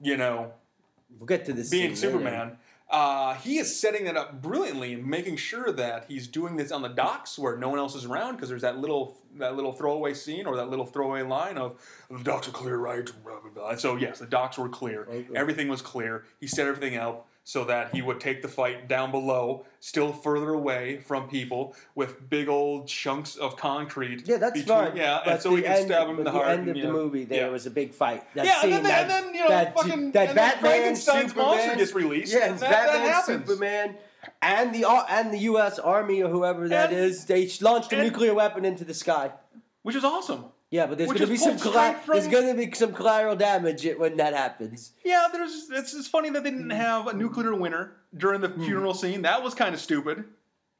You 0.00 0.16
know, 0.16 0.54
We'll 1.18 1.26
get 1.26 1.44
to 1.44 1.52
this. 1.52 1.68
being 1.68 1.94
later. 1.94 2.56
Uh, 2.94 3.34
he 3.34 3.58
is 3.58 3.80
setting 3.80 4.04
that 4.04 4.16
up 4.16 4.40
brilliantly 4.40 4.92
and 4.92 5.04
making 5.04 5.36
sure 5.36 5.72
that 5.72 6.04
he's 6.06 6.28
doing 6.28 6.54
this 6.54 6.70
on 6.70 6.80
the 6.80 6.88
docks 6.88 7.36
where 7.36 7.56
no 7.56 7.68
one 7.68 7.80
else 7.80 7.96
is 7.96 8.04
around 8.04 8.36
because 8.36 8.48
there's 8.48 8.62
that 8.62 8.78
little 8.78 9.16
that 9.36 9.56
little 9.56 9.72
throwaway 9.72 10.14
scene 10.14 10.46
or 10.46 10.54
that 10.54 10.70
little 10.70 10.86
throwaway 10.86 11.22
line 11.22 11.58
of 11.58 11.74
the 12.08 12.22
docks 12.22 12.46
are 12.46 12.52
clear, 12.52 12.76
right? 12.76 13.10
Blah, 13.24 13.40
blah, 13.40 13.50
blah. 13.50 13.70
And 13.70 13.80
so 13.80 13.96
yes, 13.96 14.20
the 14.20 14.26
docks 14.26 14.58
were 14.58 14.68
clear. 14.68 15.08
Okay. 15.10 15.26
Everything 15.34 15.66
was 15.66 15.82
clear. 15.82 16.24
He 16.38 16.46
set 16.46 16.68
everything 16.68 16.96
up 16.96 17.26
so 17.46 17.62
that 17.64 17.94
he 17.94 18.00
would 18.00 18.18
take 18.20 18.40
the 18.40 18.48
fight 18.48 18.88
down 18.88 19.10
below, 19.10 19.66
still 19.80 20.12
further 20.12 20.54
away 20.54 20.96
from 20.98 21.28
people, 21.28 21.76
with 21.94 22.28
big 22.30 22.48
old 22.48 22.88
chunks 22.88 23.36
of 23.36 23.54
concrete. 23.56 24.26
Yeah, 24.26 24.38
that's 24.38 24.52
between- 24.58 24.66
fine. 24.66 24.96
Yeah, 24.96 25.20
but 25.24 25.32
and 25.34 25.42
so 25.42 25.50
he 25.50 25.56
the 25.56 25.62
can 25.68 25.76
end, 25.76 25.86
stab 25.86 26.02
him 26.08 26.10
in 26.10 26.16
but 26.16 26.24
the 26.24 26.30
heart. 26.30 26.46
At 26.46 26.48
the 26.48 26.52
end 26.52 26.62
of 26.70 26.74
and, 26.76 26.82
the 26.84 26.86
yeah. 26.86 26.92
movie, 26.92 27.24
there 27.24 27.46
Yeah. 27.46 27.52
was 27.52 27.66
a 27.66 27.70
big 27.70 27.92
fight. 27.92 28.24
That 28.34 28.46
Yeah, 28.46 28.60
scene, 28.62 28.72
and 28.72 28.84
then, 28.84 28.84
that, 28.84 29.00
and 29.02 29.10
then 29.26 29.34
you 29.34 29.40
know, 29.42 29.48
that, 29.48 29.74
fucking 29.74 30.12
that 30.12 30.26
and 30.28 30.36
Batman, 30.36 30.70
Frankenstein's 30.72 31.28
Superman, 31.32 31.48
monster 31.58 31.76
gets 31.76 31.94
released. 31.94 32.32
Yeah, 32.32 32.46
and 32.46 32.58
that, 32.60 32.70
that 32.70 32.86
Batman, 32.86 33.08
happens. 33.08 33.46
Superman, 33.48 33.96
and 34.40 34.74
the 34.74 34.84
and 35.10 35.32
the 35.34 35.38
U.S. 35.40 35.78
Army 35.78 36.22
or 36.22 36.30
whoever 36.30 36.66
that 36.68 36.90
And- 36.90 36.98
is, 36.98 37.26
they 37.26 37.46
launched 37.60 37.92
a 37.92 37.96
and- 37.98 38.06
nuclear 38.08 38.32
weapon 38.32 38.64
into 38.64 38.84
the 38.84 38.94
sky. 38.94 39.32
which 39.82 39.94
is 39.94 40.02
awesome. 40.02 40.46
Yeah, 40.74 40.86
but 40.86 40.98
there's 40.98 41.06
going 41.06 41.20
to 41.20 41.26
be 41.28 41.36
some 41.36 41.56
from- 41.56 41.72
there's 42.08 42.26
going 42.26 42.48
to 42.48 42.66
be 42.66 42.74
some 42.74 42.92
collateral 42.92 43.36
damage 43.36 43.86
when 43.96 44.16
that 44.16 44.34
happens. 44.34 44.90
Yeah, 45.04 45.28
there's. 45.32 45.68
It's, 45.70 45.94
it's 45.94 46.08
funny 46.08 46.30
that 46.30 46.42
they 46.42 46.50
didn't 46.50 46.70
have 46.70 47.06
a 47.06 47.12
nuclear 47.12 47.54
winter 47.54 47.92
during 48.16 48.40
the 48.40 48.48
funeral 48.48 48.92
scene. 48.92 49.22
That 49.22 49.44
was 49.44 49.54
kind 49.54 49.72
of 49.72 49.80
stupid. 49.80 50.24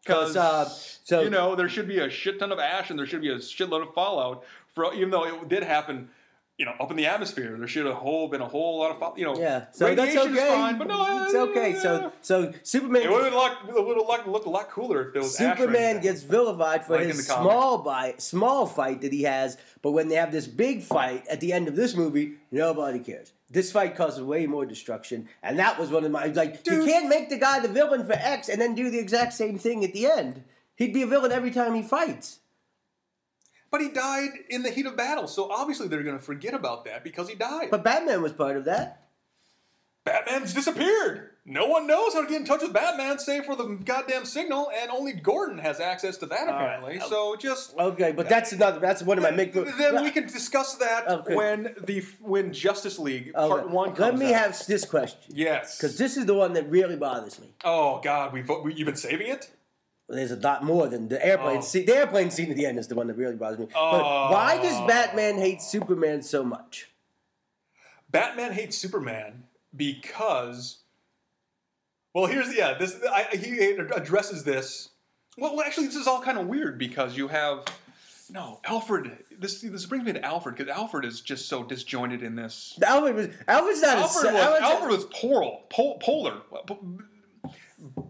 Because 0.02 0.36
uh, 0.36 0.64
so 0.68 1.22
you 1.22 1.30
know 1.30 1.54
there 1.54 1.68
should 1.68 1.86
be 1.86 2.00
a 2.00 2.10
shit 2.10 2.40
ton 2.40 2.50
of 2.50 2.58
ash 2.58 2.90
and 2.90 2.98
there 2.98 3.06
should 3.06 3.20
be 3.22 3.28
a 3.28 3.36
shitload 3.36 3.82
of 3.86 3.94
fallout. 3.94 4.42
For 4.74 4.92
even 4.94 5.10
though 5.10 5.26
it 5.26 5.48
did 5.48 5.62
happen, 5.62 6.08
you 6.56 6.64
know, 6.64 6.72
up 6.78 6.90
in 6.90 6.96
the 6.96 7.06
atmosphere, 7.06 7.56
there 7.58 7.66
should 7.66 7.84
have 7.84 7.96
whole 7.96 8.28
been 8.28 8.40
a 8.40 8.46
whole 8.46 8.78
lot 8.78 8.92
of 8.92 9.18
you 9.18 9.24
know. 9.24 9.36
yeah, 9.36 9.66
so 9.72 9.92
that's 9.92 10.16
okay. 10.16 10.30
is 10.30 10.54
fine, 10.54 10.78
but 10.78 10.86
no, 10.86 11.24
it's 11.24 11.34
okay. 11.34 11.74
So 11.74 12.12
so 12.20 12.52
Superman 12.62 13.02
it 13.02 13.10
would 13.10 13.24
have 13.24 13.32
looked, 13.32 13.68
it 13.68 13.84
would 13.84 13.96
have 13.96 14.28
looked 14.28 14.46
a 14.46 14.50
lot 14.50 14.70
cooler 14.70 15.08
if 15.08 15.12
there 15.14 15.22
was 15.22 15.36
Superman 15.36 16.00
gets 16.00 16.22
vilified 16.22 16.86
for 16.86 16.96
Like 16.96 17.06
his 17.06 17.26
small 17.26 17.78
bite, 17.78 18.22
small 18.22 18.66
fight 18.66 19.00
that 19.00 19.12
he 19.12 19.22
has, 19.22 19.58
but 19.82 19.92
when 19.92 20.08
they 20.08 20.14
have 20.14 20.30
this 20.30 20.46
big 20.46 20.82
fight 20.82 21.26
at 21.26 21.40
the 21.40 21.52
end 21.52 21.66
of 21.66 21.74
this 21.74 21.96
movie, 21.96 22.34
nobody 22.52 23.00
cares. 23.00 23.32
This 23.50 23.72
fight 23.72 23.96
causes 23.96 24.22
way 24.22 24.46
more 24.46 24.64
destruction, 24.64 25.28
and 25.42 25.58
that 25.58 25.78
was 25.78 25.90
one 25.90 26.04
of 26.04 26.12
my 26.12 26.26
like. 26.26 26.64
You 26.66 26.84
can't 26.84 27.08
make 27.08 27.30
the 27.30 27.38
guy 27.38 27.58
the 27.58 27.68
villain 27.68 28.06
for 28.06 28.14
X 28.14 28.48
and 28.48 28.60
then 28.60 28.76
do 28.76 28.90
the 28.90 28.98
exact 29.00 29.32
same 29.32 29.58
thing 29.58 29.84
at 29.84 29.92
the 29.92 30.06
end. 30.06 30.44
He'd 30.76 30.94
be 30.94 31.02
a 31.02 31.06
villain 31.06 31.32
every 31.32 31.50
time 31.50 31.74
he 31.74 31.82
fights. 31.82 32.40
But 33.74 33.80
he 33.80 33.88
died 33.88 34.30
in 34.50 34.62
the 34.62 34.70
heat 34.70 34.86
of 34.86 34.96
battle, 34.96 35.26
so 35.26 35.50
obviously 35.50 35.88
they're 35.88 36.04
going 36.04 36.16
to 36.16 36.22
forget 36.22 36.54
about 36.54 36.84
that 36.84 37.02
because 37.02 37.28
he 37.28 37.34
died. 37.34 37.72
But 37.72 37.82
Batman 37.82 38.22
was 38.22 38.30
part 38.32 38.56
of 38.56 38.66
that. 38.66 39.02
Batman's 40.04 40.54
disappeared. 40.54 41.30
No 41.44 41.66
one 41.66 41.88
knows 41.88 42.14
how 42.14 42.22
to 42.22 42.28
get 42.28 42.40
in 42.40 42.46
touch 42.46 42.62
with 42.62 42.72
Batman, 42.72 43.18
save 43.18 43.46
for 43.46 43.56
the 43.56 43.64
goddamn 43.84 44.26
signal, 44.26 44.70
and 44.80 44.92
only 44.92 45.12
Gordon 45.12 45.58
has 45.58 45.80
access 45.80 46.16
to 46.18 46.26
that 46.26 46.46
apparently. 46.48 46.98
right. 46.98 47.08
So 47.08 47.34
just 47.34 47.74
Okay, 47.76 48.12
but 48.12 48.28
that's 48.28 48.52
another. 48.52 48.78
That's 48.78 49.02
one 49.02 49.18
of 49.18 49.24
my 49.24 49.32
make. 49.32 49.52
then 49.52 50.02
we 50.04 50.12
can 50.12 50.28
discuss 50.28 50.76
that 50.76 51.08
Okay. 51.08 51.34
when 51.34 51.74
the 51.82 52.04
when 52.20 52.52
Justice 52.52 53.00
League 53.00 53.32
Okay, 53.34 53.48
Part 53.48 53.70
One 53.70 53.92
Let 53.94 54.16
me 54.16 54.32
out. 54.34 54.40
have 54.40 54.66
this 54.68 54.84
question 54.84 55.32
yes. 55.34 55.76
because 55.76 55.98
this 55.98 56.16
is 56.16 56.26
the 56.26 56.34
one 56.34 56.52
that 56.52 56.70
really 56.70 56.94
bothers 56.96 57.40
me. 57.40 57.48
oh 57.64 58.00
God, 58.04 58.32
we've 58.32 58.48
we, 58.62 58.72
you've 58.74 58.86
been 58.86 58.94
saving 58.94 59.26
it. 59.26 59.50
There's 60.08 60.32
a 60.32 60.36
lot 60.36 60.62
more 60.62 60.86
than 60.88 61.08
the 61.08 61.24
airplane 61.24 61.58
Oh. 61.58 61.62
scene. 61.62 61.86
The 61.86 61.96
airplane 61.96 62.30
scene 62.30 62.50
at 62.50 62.56
the 62.56 62.66
end 62.66 62.78
is 62.78 62.88
the 62.88 62.94
one 62.94 63.06
that 63.06 63.16
really 63.16 63.36
bothers 63.36 63.58
me. 63.58 63.66
But 63.72 64.02
why 64.30 64.58
oh. 64.58 64.62
does 64.62 64.76
Oh. 64.76 64.86
Batman 64.86 65.38
hate 65.38 65.62
Superman 65.62 66.22
so 66.22 66.44
much? 66.44 66.90
Batman 68.10 68.52
hates 68.52 68.76
Superman 68.76 69.44
because. 69.74 70.78
Well, 72.14 72.26
here's 72.26 72.54
yeah. 72.54 72.74
This 72.78 72.96
I, 73.10 73.24
he 73.36 73.58
addresses 73.70 74.44
this. 74.44 74.90
Well, 75.36 75.60
actually, 75.62 75.86
this 75.86 75.96
is 75.96 76.06
all 76.06 76.20
kind 76.20 76.38
of 76.38 76.46
weird 76.46 76.78
because 76.78 77.16
you 77.16 77.26
have 77.28 77.64
no 78.30 78.60
Alfred. 78.64 79.18
This 79.36 79.62
this 79.62 79.86
brings 79.86 80.04
me 80.04 80.12
to 80.12 80.24
Alfred 80.24 80.54
because 80.56 80.70
Alfred 80.70 81.04
is 81.04 81.22
just 81.22 81.48
so 81.48 81.64
disjointed 81.64 82.22
in 82.22 82.36
this. 82.36 82.78
Alfred 82.84 83.16
was 83.16 83.28
Alfred's 83.48 83.82
not 83.82 83.96
Alfred 83.98 84.26
a 84.26 84.32
was 84.32 84.42
Alfred's- 84.42 84.62
Alfred 84.64 84.90
was 84.90 85.04
polar, 85.06 85.56
pol, 85.70 85.98
polar. 85.98 86.36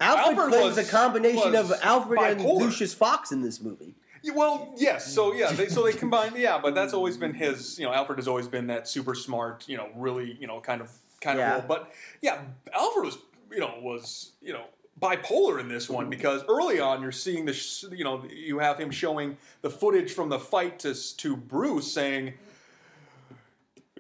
Alfred, 0.01 0.39
Alfred 0.39 0.49
plays 0.53 0.77
was- 0.77 0.79
a 0.79 0.91
combination 0.91 1.55
of 1.55 1.73
Alfred 1.83 2.21
and. 2.21 2.45
Lucius 2.45 2.95
Fox 2.95 3.33
in 3.33 3.43
this 3.43 3.61
movie. 3.61 3.95
Well, 4.35 4.73
yes. 4.79 5.13
So 5.13 5.35
yeah, 5.35 5.53
they, 5.53 5.69
so 5.69 5.83
they 5.85 5.93
combined. 5.93 6.37
Yeah, 6.37 6.59
but 6.59 6.75
that's 6.75 6.95
always 6.95 7.17
been 7.19 7.35
his. 7.35 7.79
You 7.79 7.85
know, 7.87 7.93
Alfred 7.93 8.19
has 8.19 8.27
always 8.27 8.49
been 8.49 8.69
that 8.69 8.89
super 8.89 9.15
smart. 9.15 9.69
You 9.69 9.77
know, 9.77 9.89
really. 9.97 10.37
You 10.41 10.47
know, 10.47 10.61
kind 10.61 10.81
of 10.81 10.91
kind 11.21 11.39
Yeah. 11.39 11.57
of 11.57 11.69
role. 11.69 11.69
But 11.69 11.93
yeah, 12.23 12.41
Alfred 12.73 13.05
was. 13.05 13.19
You 13.53 13.61
know, 13.61 13.75
was 13.83 14.33
you 14.43 14.53
know 14.53 14.65
bipolar 15.01 15.61
in 15.61 15.69
this 15.69 15.89
one 15.91 16.09
because 16.11 16.43
early 16.49 16.81
on 16.81 17.03
you're 17.03 17.13
seeing 17.13 17.45
this. 17.45 17.85
You 17.93 18.03
know, 18.05 18.25
you 18.29 18.59
have 18.61 18.79
him 18.79 18.91
showing 18.91 19.37
the 19.61 19.69
footage 19.71 20.13
from 20.13 20.29
the 20.31 20.39
fight 20.39 20.79
to 20.81 20.95
to 21.19 21.37
Bruce 21.37 21.93
saying. 21.93 22.33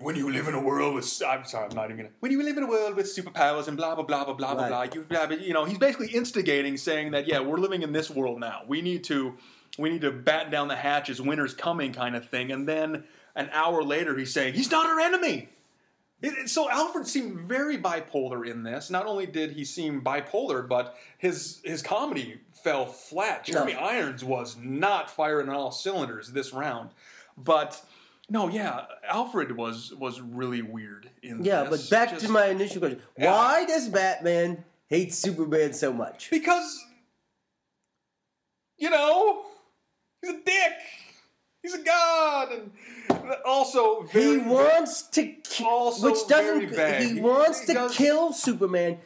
When 0.00 0.16
you 0.16 0.30
live 0.33 0.48
in 0.48 0.54
a 0.54 0.61
world 0.61 0.94
with, 0.96 1.04
I'm 1.24 1.44
sorry, 1.44 1.68
I'm 1.70 1.76
not 1.76 1.85
even 1.85 1.96
gonna. 1.98 2.09
When 2.18 2.33
you 2.33 2.42
live 2.42 2.57
in 2.57 2.64
a 2.64 2.66
world 2.66 2.96
with 2.96 3.07
superpowers 3.07 3.68
and 3.68 3.76
blah 3.76 3.94
blah 3.94 4.02
blah 4.04 4.24
blah 4.24 4.35
blah 4.35 4.54
blah 4.54 4.62
Right. 4.64 4.68
blah, 4.68 4.83
you 5.00 5.02
blah, 5.07 5.26
blah, 5.26 5.37
you 5.37 5.52
know, 5.52 5.64
he's 5.64 5.78
basically 5.78 6.09
instigating, 6.09 6.76
saying 6.76 7.12
that 7.12 7.28
yeah, 7.28 7.38
we're 7.40 7.59
living 7.59 7.83
in 7.83 7.92
this 7.92 8.11
world 8.11 8.40
now. 8.40 8.62
We 8.66 8.83
need 8.83 9.04
to 9.04 9.35
we 9.78 9.90
need 9.90 10.00
to 10.00 10.11
batten 10.11 10.50
down 10.50 10.66
the 10.66 10.74
hatches. 10.76 11.20
Winter's 11.22 11.54
coming, 11.54 11.92
kind 11.92 12.16
of 12.16 12.28
thing. 12.28 12.50
And 12.50 12.66
then 12.68 13.04
an 13.37 13.50
hour 13.52 13.85
later, 13.85 14.16
he's 14.18 14.33
saying 14.33 14.54
he's 14.54 14.70
not 14.70 14.87
our 14.87 14.98
enemy. 14.98 15.48
It, 16.20 16.35
it- 16.38 16.48
so 16.50 16.68
Alfred 16.68 17.07
seemed 17.07 17.38
very 17.38 17.78
bipolar 17.78 18.48
in 18.50 18.64
this. 18.64 18.90
Not 18.90 19.07
only 19.07 19.26
did 19.26 19.52
he 19.52 19.64
seem 19.64 20.02
bipolar, 20.02 20.66
but 20.66 20.96
his 21.18 21.61
his 21.64 21.83
comedy 21.83 22.40
fell 22.64 22.85
flat. 22.87 23.44
Jeremy 23.44 23.74
No. 23.74 23.78
Irons 23.78 24.24
was 24.24 24.57
not 24.61 25.09
firing 25.09 25.48
on 25.48 25.54
all 25.54 25.70
cylinders 25.70 26.33
this 26.33 26.52
round. 26.52 26.90
But 27.37 27.80
no, 28.30 28.48
yeah, 28.48 28.87
Alfred 29.08 29.56
was 29.56 29.92
was 29.94 30.20
really 30.20 30.62
weird 30.62 31.10
in 31.22 31.44
Yeah, 31.44 31.64
this. 31.64 31.88
but 31.88 31.90
back 31.94 32.10
Just 32.10 32.26
to 32.26 32.30
my 32.32 32.46
initial 32.46 32.80
question. 32.80 33.00
Yeah. 33.18 33.32
Why 33.32 33.64
does 33.66 33.88
Batman 33.88 34.64
hate 34.88 35.12
Superman 35.14 35.72
so 35.72 35.92
much? 35.92 36.30
because 36.30 36.80
you 38.78 38.90
know 38.90 39.42
he's 40.22 40.30
a 40.32 40.40
dick. 40.44 40.72
He's 41.62 41.74
a 41.74 41.82
god, 41.82 42.52
and 42.52 42.70
also 43.46 44.02
He 44.12 44.37
wants 44.37 45.02
to 45.08 45.26
kill, 45.44 45.66
Also 45.66 46.10
which 46.10 46.26
doesn't. 46.28 46.68
very 46.68 47.00
vague. 47.00 47.14
He- 47.14 47.20
wants 47.22 47.60
he 47.60 47.66
to 47.68 47.72
does- 47.74 47.96
kill 47.96 48.32
Superman, 48.34 48.98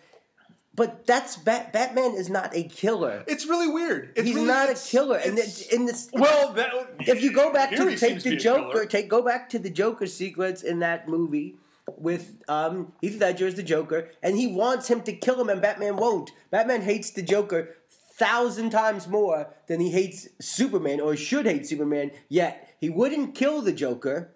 but 0.79 1.07
that's 1.07 1.37
Bat, 1.37 1.73
Batman 1.75 2.15
is 2.15 2.31
not 2.31 2.57
a 2.57 2.63
killer. 2.63 3.25
It's 3.27 3.45
really 3.47 3.69
weird. 3.69 4.13
It's 4.17 4.27
He's 4.27 4.35
really- 4.37 4.47
not 4.49 4.69
a 4.69 4.71
it's- 4.71 4.91
killer, 4.91 5.17
and 5.19 5.37
it's- 5.37 5.61
it, 5.67 5.73
in 5.75 5.85
this. 5.85 6.09
well, 6.15 6.55
that, 6.55 6.71
if 7.01 7.23
you 7.23 7.33
go 7.33 7.53
back 7.53 7.69
here 7.71 7.79
to 7.85 7.91
he 7.91 7.97
take 7.97 8.11
seems 8.13 8.25
the 8.25 8.31
to 8.31 8.37
be 8.37 8.41
a 8.41 8.41
Joker, 8.41 8.73
killer. 8.73 8.87
take 8.87 9.09
go 9.11 9.21
back 9.21 9.51
to 9.51 9.59
the 9.59 9.69
Joker 9.69 10.07
sequence 10.07 10.63
in 10.63 10.79
that 10.79 11.07
movie 11.09 11.59
with 11.99 12.39
um, 12.49 12.93
Heath 13.03 13.21
Ledger 13.21 13.47
as 13.47 13.57
the 13.57 13.63
Joker, 13.63 14.09
and 14.23 14.37
he 14.39 14.47
wants 14.47 14.89
him 14.89 15.03
to 15.03 15.13
kill 15.13 15.41
him, 15.41 15.49
and 15.51 15.61
Batman 15.61 15.97
won't. 15.97 16.31
Batman 16.51 16.83
hates 16.83 17.11
the 17.11 17.23
Joker 17.23 17.75
thousand 18.17 18.71
times 18.71 19.07
more 19.07 19.49
than 19.69 19.81
he 19.81 19.91
hates 19.91 20.29
Superman, 20.41 21.01
or 21.01 21.17
should 21.17 21.47
hate 21.47 21.67
Superman. 21.67 22.11
Yet 22.29 22.75
he 22.81 22.89
wouldn't 22.89 23.35
kill 23.35 23.63
the 23.63 23.73
Joker. 23.73 24.35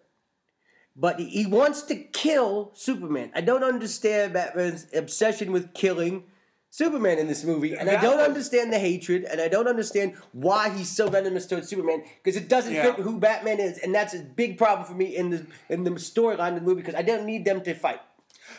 But 0.94 1.18
he- 1.18 1.28
he 1.30 1.46
wants 1.46 1.80
to 1.84 1.94
kill 1.96 2.70
Superman. 2.74 3.30
I 3.34 3.40
don't 3.40 3.64
understand 3.64 4.34
Batman's 4.34 4.86
obsession 4.94 5.50
with 5.50 5.72
killing 5.72 6.24
Superman 6.76 7.18
in 7.18 7.26
this 7.26 7.44
movie, 7.44 7.74
and 7.74 7.90
I 7.90 8.00
don't 8.00 8.18
understand 8.18 8.72
the 8.72 8.78
hatred, 8.78 9.24
and 9.24 9.42
I 9.42 9.48
don't 9.48 9.68
understand 9.68 10.14
why 10.32 10.70
he's 10.70 10.88
so 10.88 11.06
venomous 11.10 11.44
towards 11.46 11.68
Superman 11.68 12.02
because 12.24 12.34
it 12.34 12.48
doesn't 12.48 12.72
Yeah. 12.72 12.94
fit 12.94 13.04
who 13.04 13.18
Batman 13.20 13.60
is, 13.60 13.76
and 13.76 13.94
that's 13.94 14.14
a 14.14 14.20
big 14.20 14.56
problem 14.56 14.86
for 14.88 14.94
me 14.94 15.14
in 15.14 15.28
the 15.28 15.46
in 15.68 15.84
the 15.84 15.90
storyline 15.90 16.48
of 16.48 16.54
the 16.54 16.60
movie 16.62 16.80
because 16.80 16.94
I 16.94 17.02
don't 17.02 17.26
need 17.26 17.44
them 17.44 17.62
to 17.64 17.74
fight. 17.74 18.00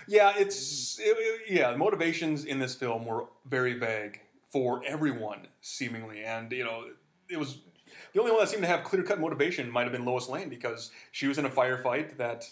Yeah, 0.06 0.32
it's 0.38 1.00
it- 1.00 1.06
it- 1.18 1.42
yeah. 1.50 1.72
The 1.72 1.78
motivations 1.80 2.46
in 2.46 2.60
this 2.60 2.76
film 2.76 3.04
were 3.08 3.26
very 3.48 3.74
vague 3.74 4.22
for 4.52 4.84
everyone, 4.86 5.48
seemingly, 5.62 6.24
and 6.24 6.52
you 6.52 6.64
know, 6.66 6.86
it 7.30 7.38
was 7.38 7.58
the 8.14 8.20
only 8.20 8.32
one 8.32 8.42
that 8.42 8.50
seemed 8.50 8.62
to 8.62 8.68
have 8.68 8.84
clear 8.84 9.02
cut 9.02 9.20
motivation 9.20 9.72
might 9.72 9.86
have 9.86 9.92
been 9.92 10.06
Lois 10.06 10.30
Lane 10.30 10.50
because 10.50 10.92
she 11.12 11.26
was 11.26 11.40
in 11.40 11.46
a 11.46 11.50
firefight 11.50 12.18
that 12.18 12.48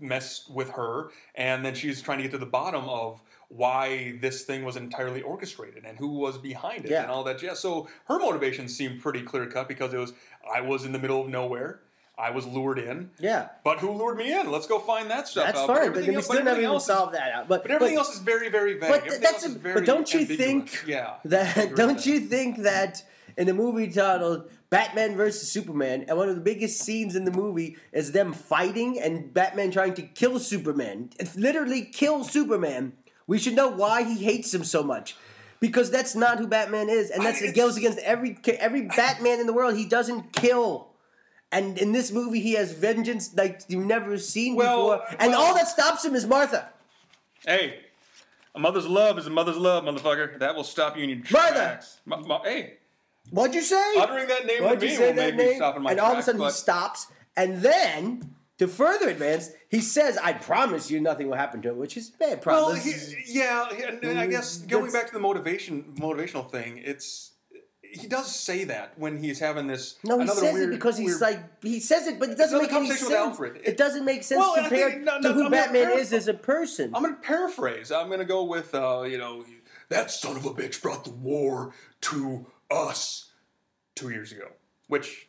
messed 0.00 0.50
with 0.50 0.70
her, 0.70 1.10
and 1.36 1.64
then 1.64 1.72
she's 1.72 2.02
trying 2.02 2.18
to 2.18 2.22
get 2.24 2.32
to 2.32 2.38
the 2.38 2.44
bottom 2.46 2.88
of 2.88 3.22
why 3.48 4.16
this 4.20 4.42
thing 4.42 4.64
was 4.64 4.76
entirely 4.76 5.22
orchestrated 5.22 5.84
and 5.84 5.96
who 5.98 6.08
was 6.18 6.36
behind 6.38 6.84
it 6.84 6.90
Yeah. 6.90 7.02
and 7.02 7.10
all 7.10 7.24
that 7.24 7.38
jazz. 7.38 7.60
So 7.60 7.88
her 8.06 8.18
motivations 8.18 8.76
seemed 8.76 9.00
pretty 9.00 9.22
clear 9.22 9.46
cut 9.46 9.68
because 9.68 9.94
it 9.94 9.98
was 9.98 10.12
I 10.52 10.60
was 10.60 10.84
in 10.84 10.92
the 10.92 10.98
middle 10.98 11.20
of 11.22 11.28
nowhere. 11.28 11.80
I 12.18 12.30
was 12.30 12.46
lured 12.46 12.78
in. 12.78 13.10
Yeah, 13.18 13.48
But 13.62 13.78
who 13.80 13.90
lured 13.92 14.16
me 14.16 14.32
in? 14.32 14.50
Let's 14.50 14.66
go 14.66 14.78
find 14.78 15.10
that 15.10 15.28
stuff 15.28 15.44
that's 15.46 15.58
out. 15.58 15.66
fine, 15.66 15.92
but 15.92 16.06
we 16.06 16.14
else- 16.16 16.24
still 16.24 16.42
never 16.42 16.60
even 16.62 16.80
solved 16.80 17.14
that 17.14 17.30
out. 17.30 17.46
But 17.46 17.62
But 17.62 17.70
everything 17.72 17.96
but- 17.96 18.06
else 18.06 18.14
is 18.14 18.20
very, 18.22 18.48
very 18.48 18.72
vague. 18.78 18.88
But 18.88 18.98
Everything 19.00 19.20
that's 19.20 19.44
a, 19.44 19.50
very 19.50 19.74
but 19.74 19.84
don't 19.84 20.12
you 20.14 20.20
ambiguous. 20.20 20.46
think 20.46 20.84
Yeah. 20.86 21.14
That 21.26 21.74
don't 21.76 21.96
that. 21.98 22.06
you 22.06 22.20
think 22.20 22.62
that 22.62 23.02
in 23.36 23.46
the 23.46 23.52
movie 23.52 23.88
titled 23.88 24.50
Batman 24.70 25.14
versus 25.14 25.52
Superman, 25.52 26.06
and 26.08 26.16
one 26.16 26.30
of 26.30 26.36
the 26.36 26.40
biggest 26.40 26.80
scenes 26.80 27.14
in 27.16 27.26
the 27.26 27.30
movie 27.30 27.76
is 27.92 28.12
them 28.12 28.32
fighting 28.32 28.98
and 28.98 29.34
Batman 29.34 29.70
trying 29.70 29.92
to 29.94 30.02
kill 30.02 30.38
Superman. 30.38 31.10
It's 31.20 31.36
literally 31.36 31.82
kill 31.82 32.24
Superman. 32.24 32.94
We 33.26 33.38
should 33.38 33.54
know 33.54 33.68
why 33.68 34.02
he 34.04 34.22
hates 34.24 34.52
him 34.54 34.64
so 34.64 34.82
much. 34.82 35.16
Because 35.58 35.90
that's 35.90 36.14
not 36.14 36.38
who 36.38 36.46
Batman 36.46 36.88
is, 36.90 37.10
and 37.10 37.24
that's 37.24 37.40
I- 37.42 37.46
it 37.46 37.56
goes 37.56 37.76
against 37.78 37.98
every 38.00 38.38
every 38.58 38.82
Batman 38.82 39.40
in 39.40 39.46
the 39.46 39.54
world. 39.54 39.74
He 39.74 39.86
doesn't 39.86 40.32
kill, 40.34 40.88
and 41.50 41.78
in 41.78 41.92
this 41.92 42.12
movie 42.12 42.40
he 42.40 42.52
has 42.52 42.72
vengeance 42.72 43.34
like 43.34 43.62
you've 43.68 43.86
never 43.86 44.18
seen 44.18 44.54
Well, 44.54 44.90
before. 44.98 45.16
And 45.18 45.32
well- 45.32 45.40
all 45.40 45.54
that 45.54 45.66
stops 45.66 46.04
him 46.04 46.14
is 46.14 46.26
Martha. 46.26 46.68
Hey, 47.46 47.80
a 48.54 48.58
mother's 48.60 48.86
love 48.86 49.18
is 49.18 49.26
a 49.26 49.30
mother's 49.30 49.56
love, 49.56 49.82
motherfucker. 49.84 50.38
That 50.40 50.54
will 50.54 50.62
stop 50.64 50.94
you 50.96 51.04
in 51.04 51.08
your 51.10 51.20
tracks. 51.20 52.00
Ma- 52.04 52.18
ma- 52.18 52.42
hey, 52.42 52.74
What'd 53.30 53.54
you 53.54 53.62
say? 53.62 53.94
uttering 53.98 54.28
that 54.28 54.44
name 54.46 54.62
Why'd 54.62 54.78
to 54.80 54.86
me 54.86 54.98
will 54.98 55.14
make 55.14 55.36
me 55.36 55.56
stop 55.56 55.74
in 55.76 55.82
my 55.82 55.90
and 55.92 55.98
tracks. 55.98 56.06
all 56.06 56.12
of 56.12 56.18
a 56.18 56.22
sudden 56.22 56.40
he 56.42 56.50
stops, 56.50 57.06
and 57.34 57.62
then 57.62 58.35
to 58.58 58.66
further 58.68 59.08
advance, 59.08 59.50
he 59.68 59.80
says, 59.80 60.16
"I 60.18 60.32
promise 60.32 60.90
you, 60.90 61.00
nothing 61.00 61.28
will 61.28 61.36
happen 61.36 61.60
to 61.62 61.70
him," 61.70 61.78
which 61.78 61.96
is 61.96 62.10
a 62.14 62.18
bad 62.18 62.44
Well, 62.46 62.66
promise. 62.66 62.84
he, 63.12 63.22
yeah, 63.38 63.68
and, 63.70 64.18
I 64.18 64.26
guess 64.26 64.58
Mm, 64.58 64.68
going 64.68 64.92
back 64.92 65.06
to 65.08 65.12
the 65.12 65.20
motivation, 65.20 65.94
motivational 65.98 66.50
thing, 66.50 66.78
it's 66.84 67.32
he 67.82 68.06
does 68.08 68.34
say 68.34 68.64
that 68.64 68.98
when 68.98 69.16
he's 69.22 69.38
having 69.38 69.66
this. 69.68 69.96
no, 70.04 70.18
he 70.18 70.26
says 70.26 70.54
weird, 70.54 70.68
it 70.68 70.72
because 70.72 70.98
he's 70.98 71.12
weird- 71.12 71.20
like 71.20 71.62
he 71.62 71.80
says 71.80 72.06
it, 72.06 72.18
but 72.18 72.28
it 72.30 72.36
doesn't 72.36 72.60
make 72.60 72.72
any 72.72 72.88
sense. 72.90 73.38
It, 73.40 73.62
It- 73.64 73.76
doesn't 73.76 74.04
make 74.04 74.22
sense 74.22 74.38
Well, 74.40 74.54
compared 74.54 74.92
think- 74.92 75.04
no, 75.04 75.20
to 75.22 75.32
who 75.32 75.44
I'm 75.44 75.50
Batman 75.50 75.86
paraphr- 75.92 75.98
is 75.98 76.12
as 76.12 76.28
a 76.28 76.34
person. 76.34 76.92
I'm 76.94 77.02
going 77.02 77.14
to 77.14 77.20
paraphrase. 77.22 77.90
I'm 77.92 78.08
going 78.08 78.18
to 78.18 78.24
go 78.26 78.42
with, 78.44 78.74
uh, 78.74 79.04
you 79.06 79.16
know, 79.18 79.44
that 79.88 80.10
son 80.10 80.36
of 80.36 80.44
a 80.44 80.50
bitch 80.50 80.82
brought 80.82 81.04
the 81.04 81.10
war 81.10 81.72
to 82.02 82.46
us 82.70 83.30
two 83.94 84.10
years 84.10 84.32
ago, 84.32 84.48
which 84.88 85.25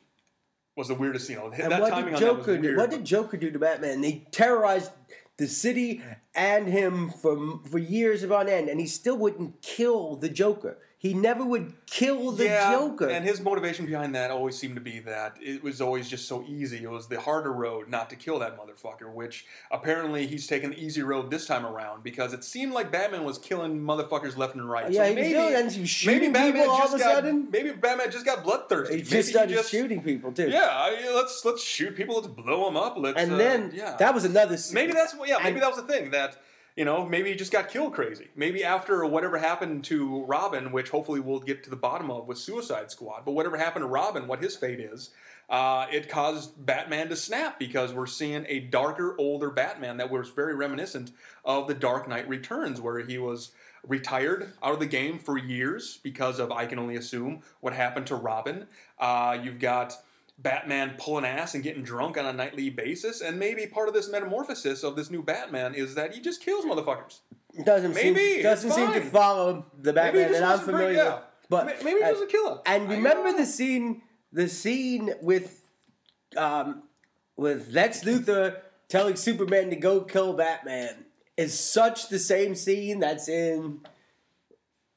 was 0.78 0.88
the 0.88 0.94
weirdest. 0.96 1.30
Know, 1.30 1.48
and 1.48 1.72
that 1.72 1.82
what 1.82 1.96
did 1.96 2.06
on 2.06 2.06
that 2.06 2.12
was 2.12 2.20
Joker 2.20 2.58
do? 2.58 2.78
What 2.78 2.92
did 2.92 3.04
Joker 3.04 3.36
do 3.36 3.52
to 3.52 3.60
Batman? 3.60 4.02
They 4.02 4.28
terrorized 4.32 4.92
the 5.38 5.48
city 5.48 6.02
and 6.36 6.68
him 6.68 7.10
for 7.10 7.60
for 7.70 7.80
years 7.80 8.24
on 8.32 8.48
end, 8.48 8.70
and 8.70 8.80
he 8.80 8.88
still 8.88 9.18
wouldn't 9.18 9.62
kill 9.62 10.16
the 10.16 10.30
Joker. 10.30 10.78
He 11.08 11.14
never 11.14 11.46
would 11.46 11.74
kill 11.86 12.32
the 12.32 12.44
yeah, 12.44 12.72
Joker. 12.74 13.08
and 13.08 13.24
his 13.24 13.40
motivation 13.40 13.86
behind 13.86 14.14
that 14.16 14.30
always 14.30 14.58
seemed 14.58 14.76
to 14.76 14.82
be 14.82 15.00
that 15.00 15.38
it 15.42 15.64
was 15.64 15.80
always 15.80 16.10
just 16.10 16.28
so 16.28 16.44
easy. 16.48 16.84
It 16.84 16.92
was 16.92 17.08
the 17.08 17.22
harder 17.22 17.54
road 17.54 17.88
not 17.88 18.10
to 18.10 18.18
kill 18.18 18.40
that 18.40 18.58
motherfucker, 18.60 19.10
which 19.14 19.46
apparently 19.72 20.28
he's 20.28 20.48
taken 20.48 20.72
the 20.72 20.78
easy 20.84 21.02
road 21.04 21.32
this 21.32 21.46
time 21.46 21.66
around 21.66 22.04
because 22.04 22.34
it 22.34 22.44
seemed 22.44 22.74
like 22.74 22.92
Batman 22.92 23.24
was 23.24 23.38
killing 23.38 23.80
motherfuckers 23.80 24.36
left 24.36 24.56
and 24.56 24.70
right. 24.70 24.92
Yeah, 24.92 25.04
so 25.06 25.10
he 25.10 25.16
maybe, 25.16 25.36
and 25.56 25.72
he 25.72 25.80
was 25.80 25.90
shooting 25.90 26.34
maybe 26.34 26.52
Batman 26.52 26.54
people 26.64 26.72
all 26.72 26.80
just 26.80 26.94
of 26.96 27.00
a 27.00 27.04
got, 27.04 27.16
sudden. 27.16 27.48
Maybe 27.52 27.72
Batman 27.72 28.12
just 28.12 28.26
got 28.26 28.44
bloodthirsty. 28.44 28.96
he 28.98 29.02
maybe 29.04 29.10
just 29.10 29.30
started 29.30 29.54
just, 29.54 29.72
shooting 29.72 30.02
people 30.02 30.34
too. 30.34 30.50
Yeah, 30.50 30.68
I, 30.70 31.10
let's 31.16 31.46
let's 31.46 31.64
shoot 31.64 31.96
people. 31.96 32.16
Let's 32.16 32.28
blow 32.28 32.66
them 32.66 32.76
up. 32.76 32.98
Let's 32.98 33.18
and 33.18 33.32
uh, 33.32 33.38
then 33.38 33.72
yeah. 33.74 33.96
that 33.98 34.14
was 34.14 34.26
another. 34.26 34.56
s- 34.56 34.74
Maybe 34.74 34.92
that's 34.92 35.16
what. 35.16 35.30
Yeah, 35.30 35.38
maybe 35.38 35.54
And- 35.54 35.62
that 35.62 35.70
was 35.70 35.78
the 35.78 35.88
thing 35.88 36.12
that 36.12 36.36
you 36.78 36.86
know 36.86 37.06
maybe 37.06 37.32
he 37.32 37.36
just 37.36 37.52
got 37.52 37.70
killed 37.70 37.94
crazy. 37.94 38.28
Maybe 38.36 38.64
after 38.64 39.06
whatever 39.06 39.38
happened 39.38 39.84
to 39.86 40.24
Robin, 40.24 40.72
which 40.72 40.90
hopefully 40.90 41.20
we'll 41.20 41.40
get 41.40 41.64
to 41.64 41.70
the 41.70 41.76
bottom 41.76 42.10
of 42.10 42.28
with 42.28 42.38
Suicide 42.38 42.92
Squad. 42.92 43.26
But 43.26 43.34
whatever 43.34 43.58
happened 43.58 43.84
to 43.84 43.88
Robin, 43.88 44.28
what 44.28 44.42
his 44.42 44.56
fate 44.56 44.80
is, 44.80 45.10
uh, 45.50 45.88
it 45.92 46.08
caused 46.08 46.66
Batman 46.66 47.10
to 47.10 47.16
snap 47.16 47.58
because 47.58 47.94
we're 47.94 48.06
seeing 48.06 48.46
a 48.48 48.60
darker, 48.60 49.16
older 49.18 49.50
Batman 49.50 49.98
that 49.98 50.12
was 50.12 50.30
very 50.30 50.56
reminiscent 50.56 51.12
of 51.44 51.68
the 51.68 51.74
Dark 51.74 52.08
Knight 52.08 52.30
Returns, 52.30 52.80
where 52.80 53.00
he 53.00 53.18
was 53.18 53.52
retired 53.88 54.54
out 54.62 54.74
of 54.74 54.80
the 54.80 54.86
game 54.86 55.18
for 55.18 55.38
years 55.38 56.00
because 56.04 56.40
of 56.40 56.52
I 56.52 56.66
can 56.66 56.78
only 56.78 56.96
assume 56.96 57.42
what 57.62 57.74
happened 57.74 58.08
to 58.08 58.16
Robin. 58.16 58.68
Uh, 59.00 59.38
you've 59.42 59.60
got 59.60 59.98
Batman 60.40 60.96
pulling 60.98 61.26
ass 61.26 61.56
and 61.56 61.64
getting 61.64 61.84
drunk 61.84 62.18
on 62.18 62.26
a 62.26 62.34
nightly 62.34 62.70
basis, 62.70 63.22
and 63.22 63.40
maybe 63.40 63.66
part 63.66 63.88
of 63.88 63.94
this 63.94 64.10
metamorphosis 64.10 64.84
of 64.84 64.96
this 64.96 65.10
new 65.10 65.24
Batman 65.24 65.74
is 65.74 65.96
that 65.96 66.14
he 66.14 66.22
just 66.22 66.44
kills 66.44 66.64
motherfuckers. 66.64 67.20
doesn't 67.66 67.94
Maybe, 67.94 68.36
seem 68.36 68.44
doesn't 68.44 68.72
seem 68.72 68.94
to 68.94 69.02
follow 69.02 69.66
the 69.82 69.94
Batman 69.94 70.32
that 70.32 70.44
I'm 70.44 70.50
wants 70.50 70.66
to 70.66 70.72
bring- 70.72 70.88
familiar 70.88 71.12
with. 71.16 71.24
But 71.50 71.66
maybe 71.84 72.00
he 72.00 72.04
uh, 72.04 72.12
doesn't 72.12 72.30
kill 72.30 72.52
him. 72.52 72.58
And 72.66 72.90
remember 72.90 73.32
the 73.32 73.46
scene, 73.46 74.02
the 74.34 74.50
scene 74.50 75.14
with, 75.22 75.64
um, 76.36 76.84
with 77.38 77.70
Lex 77.72 78.04
Luthor 78.04 78.58
telling 78.90 79.16
Superman 79.16 79.70
to 79.70 79.78
go 79.78 80.02
kill 80.02 80.34
Batman 80.34 81.06
is 81.38 81.58
such 81.58 82.10
the 82.10 82.20
same 82.20 82.54
scene 82.54 83.00
that's 83.00 83.30
in 83.30 83.80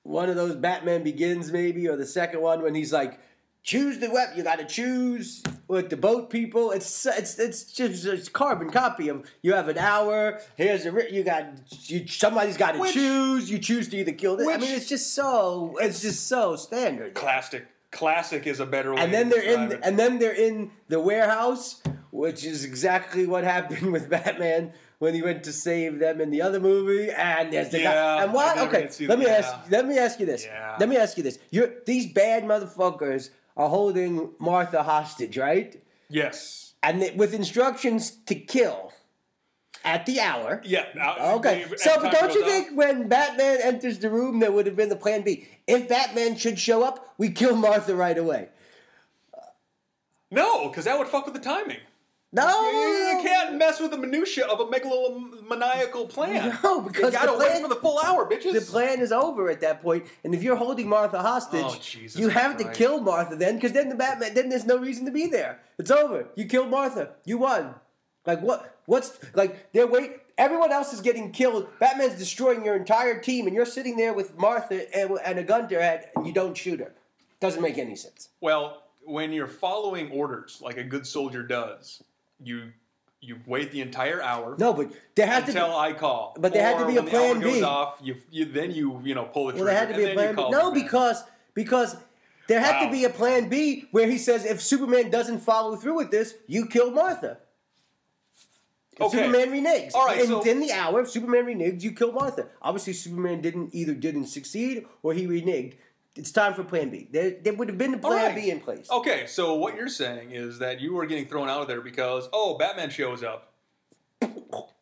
one 0.03 0.29
of 0.29 0.37
those 0.37 0.57
Batman 0.57 1.05
Begins 1.05 1.53
maybe 1.53 1.87
or 1.87 1.97
the 1.97 2.07
second 2.07 2.41
one 2.41 2.63
when 2.63 2.75
he's 2.75 2.93
like, 2.93 3.21
choose 3.63 3.99
the 3.99 4.11
weapon. 4.11 4.37
You 4.37 4.43
got 4.43 4.59
to 4.59 4.65
choose 4.65 5.43
with 5.69 5.91
the 5.91 5.97
boat 5.97 6.31
people. 6.31 6.71
It's 6.73 7.07
it's 7.07 7.39
it's 7.39 7.65
just 7.65 8.05
it's 8.07 8.29
carbon 8.29 8.71
copy 8.71 9.09
of 9.09 9.31
you 9.43 9.53
have 9.55 9.69
an 9.69 9.79
hour. 9.79 10.41
Here's 10.57 10.87
a 10.87 11.13
you 11.13 11.23
got 11.23 11.47
you, 11.89 12.07
somebody's 12.07 12.57
got 12.57 12.73
to 12.73 12.93
choose. 12.93 13.51
You 13.51 13.59
choose 13.59 13.89
to 13.89 13.97
either 13.99 14.13
kill 14.13 14.37
this. 14.37 14.49
I 14.49 14.57
mean, 14.57 14.71
it's 14.75 14.89
just 14.89 15.15
so 15.15 15.77
it's 15.81 16.01
just 16.03 16.27
so 16.29 16.57
standard. 16.57 17.15
classic. 17.15 17.67
Classic 17.93 18.47
is 18.47 18.61
a 18.61 18.67
better 18.67 18.95
way. 18.95 19.01
And 19.01 19.13
then 19.13 19.29
to 19.31 19.35
they're 19.35 19.55
in, 19.65 19.73
it. 19.73 19.81
and 19.83 19.99
then 19.99 20.21
they're 20.21 20.33
in 20.33 20.71
the 20.87 21.01
warehouse, 21.01 21.83
which 22.13 22.45
is 22.45 22.65
exactly 22.65 23.27
what 23.27 23.43
happened 23.43 23.91
with 23.93 24.09
Batman 24.09 24.73
when 25.01 25.13
he 25.13 25.23
went 25.23 25.43
to 25.45 25.53
save 25.53 25.99
them 25.99 26.21
in 26.21 26.31
the 26.31 26.41
other 26.41 26.61
movie. 26.61 27.11
And 27.11 27.53
there's 27.53 27.71
the 27.71 27.81
Yeah, 27.81 27.93
guy. 27.93 28.23
And 28.23 28.33
why? 28.33 28.55
Okay, 28.69 28.89
let 29.07 29.19
me 29.19 29.27
ask. 29.27 29.53
Let 29.71 29.89
me 29.89 29.99
ask 29.99 30.21
you 30.21 30.27
this. 30.27 30.45
Yeah. 30.45 30.77
Let 30.79 30.89
me 30.89 30.97
ask 30.99 31.17
you 31.17 31.25
this. 31.25 31.41
You're 31.51 31.73
these 31.85 32.13
bad 32.13 32.45
motherfuckers 32.45 33.31
are 33.57 33.69
holding 33.69 34.31
Martha 34.39 34.83
hostage, 34.83 35.37
right? 35.39 35.83
Yes. 36.09 36.75
And 36.83 37.01
th- 37.01 37.15
with 37.15 37.35
instructions 37.35 38.11
to 38.27 38.35
kill 38.35 38.93
at 39.85 40.07
the 40.07 40.21
hour. 40.21 40.61
Yeah. 40.65 40.87
now- 40.95 41.35
Okay, 41.37 41.67
so 41.77 42.01
but 42.01 42.13
don't 42.13 42.35
you 42.35 42.45
think 42.45 42.77
when 42.77 43.09
Batman 43.09 43.59
enters 43.63 43.99
the 43.99 44.11
room, 44.11 44.41
there 44.41 44.53
would 44.53 44.67
have 44.67 44.77
been 44.77 44.89
the 44.89 44.97
plan 44.97 45.23
B? 45.23 45.47
If 45.67 45.89
Batman 45.89 46.37
should 46.37 46.59
show 46.59 46.83
up, 46.83 47.15
we 47.19 47.31
kill 47.31 47.55
Martha 47.57 47.95
right 47.95 48.17
away. 48.17 48.49
No, 50.31 50.69
because 50.69 50.85
that 50.85 50.99
would 50.99 51.09
fuck 51.09 51.25
with 51.27 51.35
the 51.35 51.41
timing. 51.41 51.79
No, 52.33 52.71
You, 52.71 52.79
you 52.79 53.23
can't 53.25 53.57
mess 53.57 53.81
with 53.81 53.91
the 53.91 53.97
minutia 53.97 54.47
of 54.47 54.61
a 54.61 54.65
megalomaniacal 54.67 56.09
plan. 56.09 56.57
No, 56.63 56.81
because 56.81 57.13
you 57.13 57.19
gotta 57.19 57.33
the 57.33 57.39
wait 57.39 57.49
plan- 57.51 57.63
for 57.63 57.69
the 57.69 57.75
full 57.77 57.99
hour, 57.99 58.29
bitches. 58.29 58.53
The 58.53 58.61
plan 58.61 59.01
is 59.01 59.11
over 59.11 59.51
at 59.51 59.61
that 59.63 59.83
point, 59.83 60.07
and 60.23 60.33
if 60.35 60.43
you're 60.43 60.55
holding 60.57 60.89
Martha 60.89 61.21
hostage, 61.21 61.65
Oh, 61.65 62.19
you 62.21 62.29
have 62.29 62.57
to 62.59 62.71
kill 62.73 63.01
Martha 63.01 63.35
then, 63.35 63.57
because 63.57 63.73
then 63.73 63.89
the 63.89 63.97
Batman, 63.97 64.35
then 64.35 64.49
there's 64.49 64.65
no 64.65 64.77
reason 64.79 65.05
to 65.07 65.11
be 65.11 65.27
there. 65.27 65.59
It's 65.79 65.91
over. 65.91 66.29
You 66.37 66.45
killed 66.45 66.71
Martha. 66.71 67.11
You 67.25 67.39
won. 67.39 67.75
Like 68.27 68.41
what? 68.43 68.79
What's 68.87 69.19
like? 69.35 69.73
They're 69.73 69.87
wait. 69.87 70.13
Everyone 70.39 70.71
else 70.73 70.93
is 70.93 71.01
getting 71.01 71.33
killed. 71.33 71.69
Batman's 71.81 72.15
destroying 72.17 72.65
your 72.65 72.77
entire 72.77 73.21
team, 73.21 73.47
and 73.47 73.55
you're 73.57 73.67
sitting 73.67 73.97
there 73.97 74.13
with 74.15 74.39
Martha 74.39 74.87
and, 74.97 75.19
and 75.25 75.39
a 75.39 75.43
gun 75.43 75.69
to 75.69 75.75
her 75.75 75.81
head, 75.83 76.11
and 76.15 76.27
you 76.27 76.33
don't 76.33 76.57
shoot 76.57 76.79
her. 76.81 76.93
Doesn't 77.41 77.61
make 77.61 77.77
any 77.77 77.97
sense. 77.97 78.29
Well, 78.41 78.85
when 79.03 79.33
you're 79.33 79.47
following 79.49 80.11
orders 80.13 80.61
like 80.63 80.77
a 80.77 80.85
good 80.85 81.07
soldier 81.07 81.43
does, 81.43 82.03
you 82.43 82.73
you 83.23 83.39
wait 83.47 83.71
the 83.71 83.81
entire 83.83 84.23
hour 84.23 84.57
No, 84.59 84.73
but 84.73 84.91
there 85.15 85.27
had 85.27 85.45
to. 85.45 85.51
until 85.53 85.69
Be, 85.69 85.75
I 85.75 85.93
call. 85.93 86.35
But 86.39 86.53
there 86.55 86.65
had 86.65 86.79
to 86.79 86.87
be 86.87 86.97
a 86.97 87.03
when 87.03 87.13
the 87.13 87.17
hour 87.19 87.35
plan 87.35 87.41
B. 87.41 87.63
Off, 87.63 87.99
you, 88.03 88.17
you 88.31 88.45
then 88.47 88.71
you 88.73 89.01
you 89.05 89.15
know 89.15 89.25
pull 89.25 89.47
the 89.47 89.53
trigger. 89.53 89.65
well, 89.67 89.75
there 89.75 89.87
had 89.87 89.95
to 89.95 89.97
be 89.97 90.11
a 90.11 90.15
plan 90.15 90.35
B. 90.37 90.51
No, 90.51 90.71
because 90.73 91.23
because 91.55 91.97
there 92.49 92.61
had 92.61 92.77
Wow. 92.81 92.87
to 92.87 92.93
be 92.93 93.05
a 93.05 93.11
plan 93.11 93.49
B 93.49 93.87
where 93.91 94.07
he 94.09 94.17
says 94.19 94.45
if 94.45 94.61
Superman 94.63 95.11
doesn't 95.11 95.41
follow 95.41 95.77
through 95.77 95.97
with 95.97 96.11
this, 96.11 96.35
you 96.47 96.67
kill 96.67 96.91
Martha. 96.91 97.39
If 98.95 99.03
Okay. 99.03 99.19
Superman 99.19 99.51
reneges. 99.51 99.95
All 99.95 100.07
right, 100.07 100.19
And 100.21 100.29
so- 100.29 100.39
within 100.39 100.61
the 100.61 100.73
hour, 100.73 101.01
if 101.03 101.11
Superman 101.11 101.47
reneges, 101.47 101.83
you 101.83 101.93
kill 101.93 102.13
Martha. 102.13 102.47
Obviously, 102.61 102.93
Superman 102.93 103.41
didn't 103.41 103.75
either 103.75 103.95
didn't 103.95 104.27
succeed 104.27 104.87
or 105.03 105.15
he 105.15 105.27
reneged. 105.27 105.75
It's 106.17 106.33
time 106.33 106.55
for 106.55 106.65
Plan 106.65 106.91
B. 106.91 107.09
There, 107.11 107.37
there 107.43 107.55
would 107.55 107.69
have 107.69 107.79
been 107.79 107.95
a 107.95 107.99
Plan 107.99 108.27
right. 108.27 108.35
B 108.35 108.51
in 108.51 108.61
place. 108.61 108.91
Okay, 108.91 109.27
so 109.27 109.55
what 109.55 109.77
you're 109.77 109.89
saying 109.89 110.33
is 110.33 110.59
that 110.59 110.81
you 110.81 110.95
were 110.95 111.07
getting 111.07 111.27
thrown 111.27 111.49
out 111.49 111.63
of 111.63 111.69
there 111.69 111.81
because 111.81 112.29
oh, 112.33 112.59
Batman 112.59 112.91
shows 112.91 113.23
up. 113.23 113.53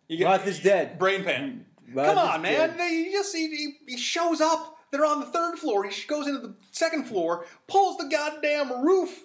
You 0.09 0.17
get- 0.17 0.25
Martha's 0.25 0.59
dead. 0.59 0.99
Brain 0.99 1.23
pan. 1.23 1.67
Mm. 1.91 1.95
Martha's 1.95 2.15
Come 2.15 2.29
on, 2.29 2.43
man. 2.43 2.53
dead. 2.71 2.79
They, 2.79 2.89
he 3.05 3.13
just 3.13 3.35
he, 3.35 3.49
he, 3.49 3.73
he 3.87 3.97
shows 3.99 4.41
up. 4.41 4.77
They're 4.91 5.05
on 5.05 5.21
the 5.21 5.27
third 5.27 5.59
floor. 5.59 5.85
He 5.85 6.07
goes 6.07 6.27
into 6.27 6.41
the 6.41 6.55
second 6.71 7.05
floor, 7.05 7.45
pulls 7.67 7.99
the 7.99 8.07
goddamn 8.07 8.83
roof 8.83 9.25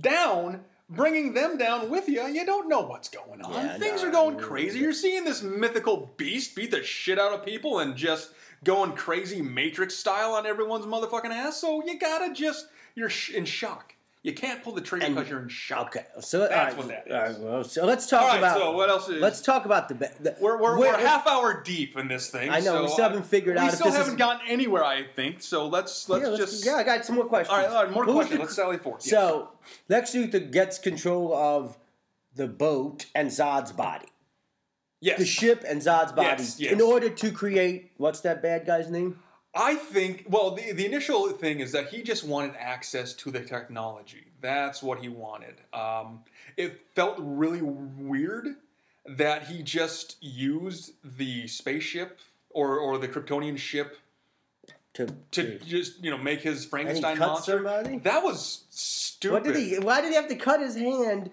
down, 0.00 0.64
bringing 0.90 1.34
them 1.34 1.56
down 1.56 1.88
with 1.88 2.08
you. 2.08 2.20
You 2.26 2.44
don't 2.44 2.68
know 2.68 2.80
what's 2.80 3.08
going 3.08 3.40
on. 3.42 3.52
Yeah, 3.52 3.78
Things 3.78 4.02
no, 4.02 4.08
are 4.08 4.12
going 4.12 4.38
crazy. 4.38 4.80
You're 4.80 4.92
seeing 4.92 5.24
this 5.24 5.40
mythical 5.40 6.12
beast 6.16 6.56
beat 6.56 6.72
the 6.72 6.82
shit 6.82 7.18
out 7.18 7.32
of 7.32 7.44
people 7.44 7.78
and 7.78 7.94
just 7.96 8.32
going 8.64 8.92
crazy 8.92 9.42
Matrix 9.42 9.94
style 9.94 10.32
on 10.32 10.46
everyone's 10.46 10.86
motherfucking 10.86 11.30
ass. 11.30 11.58
So 11.60 11.84
you 11.84 11.98
gotta 11.98 12.32
just 12.34 12.66
you're 12.94 13.10
sh- 13.10 13.30
in 13.30 13.44
shock. 13.44 13.94
You 14.22 14.32
can't 14.32 14.62
pull 14.62 14.72
the 14.72 14.80
trigger 14.80 15.06
because 15.10 15.28
you're 15.28 15.42
in 15.42 15.50
shock. 15.50 15.88
Okay, 15.96 16.06
so 16.20 16.38
That's 16.38 16.52
all 16.54 16.64
right, 16.64 16.76
what 16.78 16.88
that 16.88 17.06
is. 17.06 17.12
all 17.12 17.20
right, 17.20 17.38
well, 17.40 17.64
so 17.64 17.84
let's 17.84 18.06
talk 18.06 18.22
All 18.22 18.28
right, 18.28 18.38
about. 18.38 18.56
so 18.56 18.72
what 18.72 18.88
else 18.88 19.06
is- 19.10 19.20
Let's 19.20 19.42
talk 19.42 19.66
about 19.66 19.90
the. 19.90 19.94
the 19.96 20.34
We're, 20.40 20.56
we're, 20.58 20.78
where- 20.78 20.92
we're 20.94 20.98
half 21.06 21.26
hour 21.26 21.62
deep 21.62 21.98
in 21.98 22.08
this 22.08 22.30
thing. 22.30 22.48
I 22.48 22.60
know, 22.60 22.80
we 22.80 22.86
so 22.88 22.92
still 22.94 23.04
haven't 23.10 23.26
figured 23.26 23.56
we 23.56 23.60
out 23.60 23.68
if 23.68 23.74
still 23.74 23.88
this 23.88 23.96
haven't 23.96 24.16
gotten 24.16 24.48
anywhere, 24.48 24.82
I 24.82 25.02
think. 25.04 25.42
So 25.42 25.66
let's 25.68 26.08
let's 26.08 26.22
yeah, 26.24 26.30
let's- 26.30 26.52
just 26.52 26.64
yeah, 26.64 26.76
I 26.76 26.84
got 26.84 27.04
some 27.04 27.16
more 27.16 27.26
questions. 27.26 27.52
All 27.54 27.62
right, 27.62 27.68
all 27.70 27.84
right, 27.84 27.92
more 27.92 28.04
Who's 28.06 28.14
questions. 28.14 28.38
the- 28.38 28.44
Let's 28.44 28.56
sally 28.56 28.78
forth. 28.78 29.02
So 29.02 29.50
Lex 29.90 30.12
Luthor 30.12 30.50
gets 30.50 30.78
control 30.78 31.34
of 31.34 31.76
the 32.34 32.46
boat 32.48 33.04
and 33.14 33.28
Zod's 33.30 33.72
body, 33.72 34.06
yes. 35.04 35.18
the 35.18 35.26
ship 35.26 35.64
and 35.68 35.80
Zod's 35.82 36.12
body, 36.12 36.28
Yes, 36.42 36.58
yes. 36.60 36.72
in 36.72 36.80
order 36.80 37.08
to 37.08 37.30
create 37.30 37.92
what's 37.96 38.20
that 38.20 38.42
bad 38.42 38.66
guy's 38.66 38.88
name? 38.90 39.18
I 39.54 39.76
think. 39.76 40.26
Well, 40.28 40.50
the 40.56 40.72
the 40.72 40.84
initial 40.86 41.28
thing 41.30 41.60
is 41.60 41.70
that 41.72 41.88
he 41.88 42.02
just 42.02 42.24
wanted 42.24 42.54
access 42.58 43.14
to 43.22 43.30
the 43.30 43.40
technology. 43.40 44.24
That's 44.40 44.82
what 44.82 44.98
he 44.98 45.08
wanted. 45.08 45.54
Um, 45.72 46.24
it 46.56 46.70
felt 46.94 47.14
really 47.18 47.62
weird 47.62 48.46
that 49.06 49.46
he 49.46 49.62
just 49.62 50.16
used 50.20 50.92
the 51.04 51.46
spaceship 51.46 52.18
or 52.50 52.78
or 52.78 52.98
the 52.98 53.06
Kryptonian 53.08 53.56
ship 53.58 53.96
To, 54.94 55.06
to 55.32 55.58
just 55.60 56.02
you 56.04 56.10
know 56.10 56.18
make 56.18 56.40
his 56.40 56.64
Frankenstein 56.64 57.18
monster. 57.18 57.52
somebody? 57.58 57.98
That 57.98 58.22
was 58.24 58.64
stupid. 58.70 59.34
what 59.34 59.44
did 59.44 59.56
he? 59.56 59.78
Why 59.78 60.00
did 60.00 60.08
he 60.10 60.16
have 60.16 60.28
to 60.28 60.36
cut 60.36 60.60
his 60.60 60.74
hand? 60.76 61.30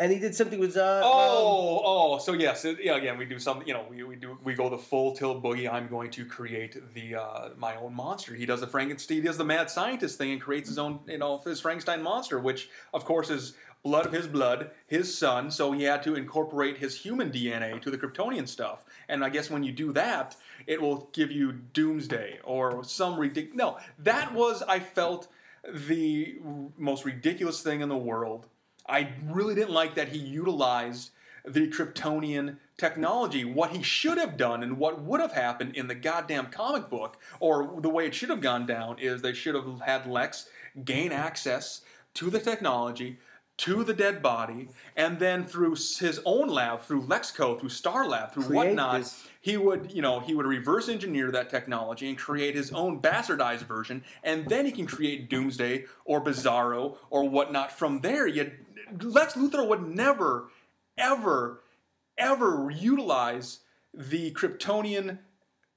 And 0.00 0.12
he 0.12 0.20
did 0.20 0.32
something 0.34 0.60
with 0.60 0.76
Zod. 0.76 1.02
Oh, 1.04 1.82
oh, 1.84 2.18
so 2.18 2.32
yes, 2.32 2.64
it, 2.64 2.78
yeah. 2.80 2.96
Again, 2.96 3.18
we 3.18 3.24
do 3.24 3.38
something. 3.40 3.66
You 3.66 3.74
know, 3.74 3.84
we, 3.90 4.04
we 4.04 4.14
do 4.14 4.38
we 4.44 4.54
go 4.54 4.68
the 4.68 4.78
full 4.78 5.12
tilt 5.12 5.42
boogie. 5.42 5.70
I'm 5.70 5.88
going 5.88 6.10
to 6.12 6.24
create 6.24 6.76
the 6.94 7.16
uh, 7.16 7.48
my 7.56 7.74
own 7.74 7.94
monster. 7.94 8.32
He 8.32 8.46
does 8.46 8.60
the 8.60 8.68
Frankenstein. 8.68 9.16
He 9.16 9.22
does 9.22 9.36
the 9.36 9.44
mad 9.44 9.68
scientist 9.70 10.16
thing 10.16 10.30
and 10.30 10.40
creates 10.40 10.68
his 10.68 10.78
own. 10.78 11.00
You 11.08 11.18
know, 11.18 11.38
his 11.38 11.60
Frankenstein 11.60 12.00
monster, 12.00 12.38
which 12.38 12.68
of 12.94 13.04
course 13.04 13.28
is 13.28 13.54
blood 13.82 14.06
of 14.06 14.12
his 14.12 14.28
blood, 14.28 14.70
his 14.86 15.16
son. 15.16 15.50
So 15.50 15.72
he 15.72 15.82
had 15.82 16.04
to 16.04 16.14
incorporate 16.14 16.78
his 16.78 17.00
human 17.00 17.30
DNA 17.30 17.80
to 17.82 17.90
the 17.90 17.98
Kryptonian 17.98 18.46
stuff. 18.46 18.84
And 19.08 19.24
I 19.24 19.30
guess 19.30 19.50
when 19.50 19.64
you 19.64 19.72
do 19.72 19.92
that, 19.94 20.36
it 20.68 20.80
will 20.80 21.08
give 21.12 21.32
you 21.32 21.52
Doomsday 21.72 22.38
or 22.44 22.84
some 22.84 23.18
ridiculous. 23.18 23.56
No, 23.56 23.78
that 23.98 24.32
was 24.32 24.62
I 24.62 24.78
felt 24.78 25.26
the 25.72 26.38
most 26.76 27.04
ridiculous 27.04 27.62
thing 27.62 27.80
in 27.80 27.88
the 27.88 27.96
world. 27.96 28.46
I 28.88 29.10
really 29.26 29.54
didn't 29.54 29.74
like 29.74 29.94
that 29.96 30.08
he 30.08 30.18
utilized 30.18 31.10
the 31.44 31.68
Kryptonian 31.68 32.56
technology. 32.76 33.44
What 33.44 33.70
he 33.70 33.82
should 33.82 34.18
have 34.18 34.36
done 34.36 34.62
and 34.62 34.78
what 34.78 35.00
would 35.02 35.20
have 35.20 35.32
happened 35.32 35.76
in 35.76 35.88
the 35.88 35.94
goddamn 35.94 36.46
comic 36.46 36.88
book, 36.88 37.18
or 37.40 37.78
the 37.80 37.88
way 37.88 38.06
it 38.06 38.14
should 38.14 38.30
have 38.30 38.40
gone 38.40 38.66
down, 38.66 38.98
is 38.98 39.22
they 39.22 39.34
should 39.34 39.54
have 39.54 39.80
had 39.80 40.06
Lex 40.06 40.48
gain 40.84 41.12
access 41.12 41.82
to 42.14 42.30
the 42.30 42.38
technology, 42.38 43.18
to 43.58 43.82
the 43.82 43.94
dead 43.94 44.22
body, 44.22 44.68
and 44.96 45.18
then 45.18 45.44
through 45.44 45.74
his 45.74 46.20
own 46.24 46.48
lab, 46.48 46.80
through 46.82 47.02
LexCorp, 47.02 47.58
through 47.60 47.68
Star 47.68 48.06
Lab, 48.06 48.32
through 48.32 48.44
Create 48.44 48.66
whatnot, 48.68 48.98
this- 48.98 49.28
he 49.40 49.56
would, 49.56 49.90
you 49.92 50.02
know, 50.02 50.20
he 50.20 50.34
would 50.34 50.46
reverse 50.46 50.88
engineer 50.88 51.30
that 51.30 51.48
technology 51.48 52.08
and 52.08 52.18
create 52.18 52.54
his 52.54 52.70
own 52.72 53.00
bastardized 53.00 53.62
version, 53.66 54.04
and 54.22 54.46
then 54.48 54.66
he 54.66 54.72
can 54.72 54.86
create 54.86 55.28
Doomsday 55.30 55.86
or 56.04 56.20
Bizarro 56.22 56.98
or 57.10 57.28
whatnot 57.28 57.72
from 57.72 58.00
there. 58.00 58.26
You, 58.26 58.52
Lex 59.00 59.34
Luthor 59.34 59.66
would 59.66 59.86
never, 59.86 60.48
ever, 60.96 61.60
ever 62.16 62.70
utilize 62.70 63.60
the 63.94 64.32
Kryptonian 64.32 65.18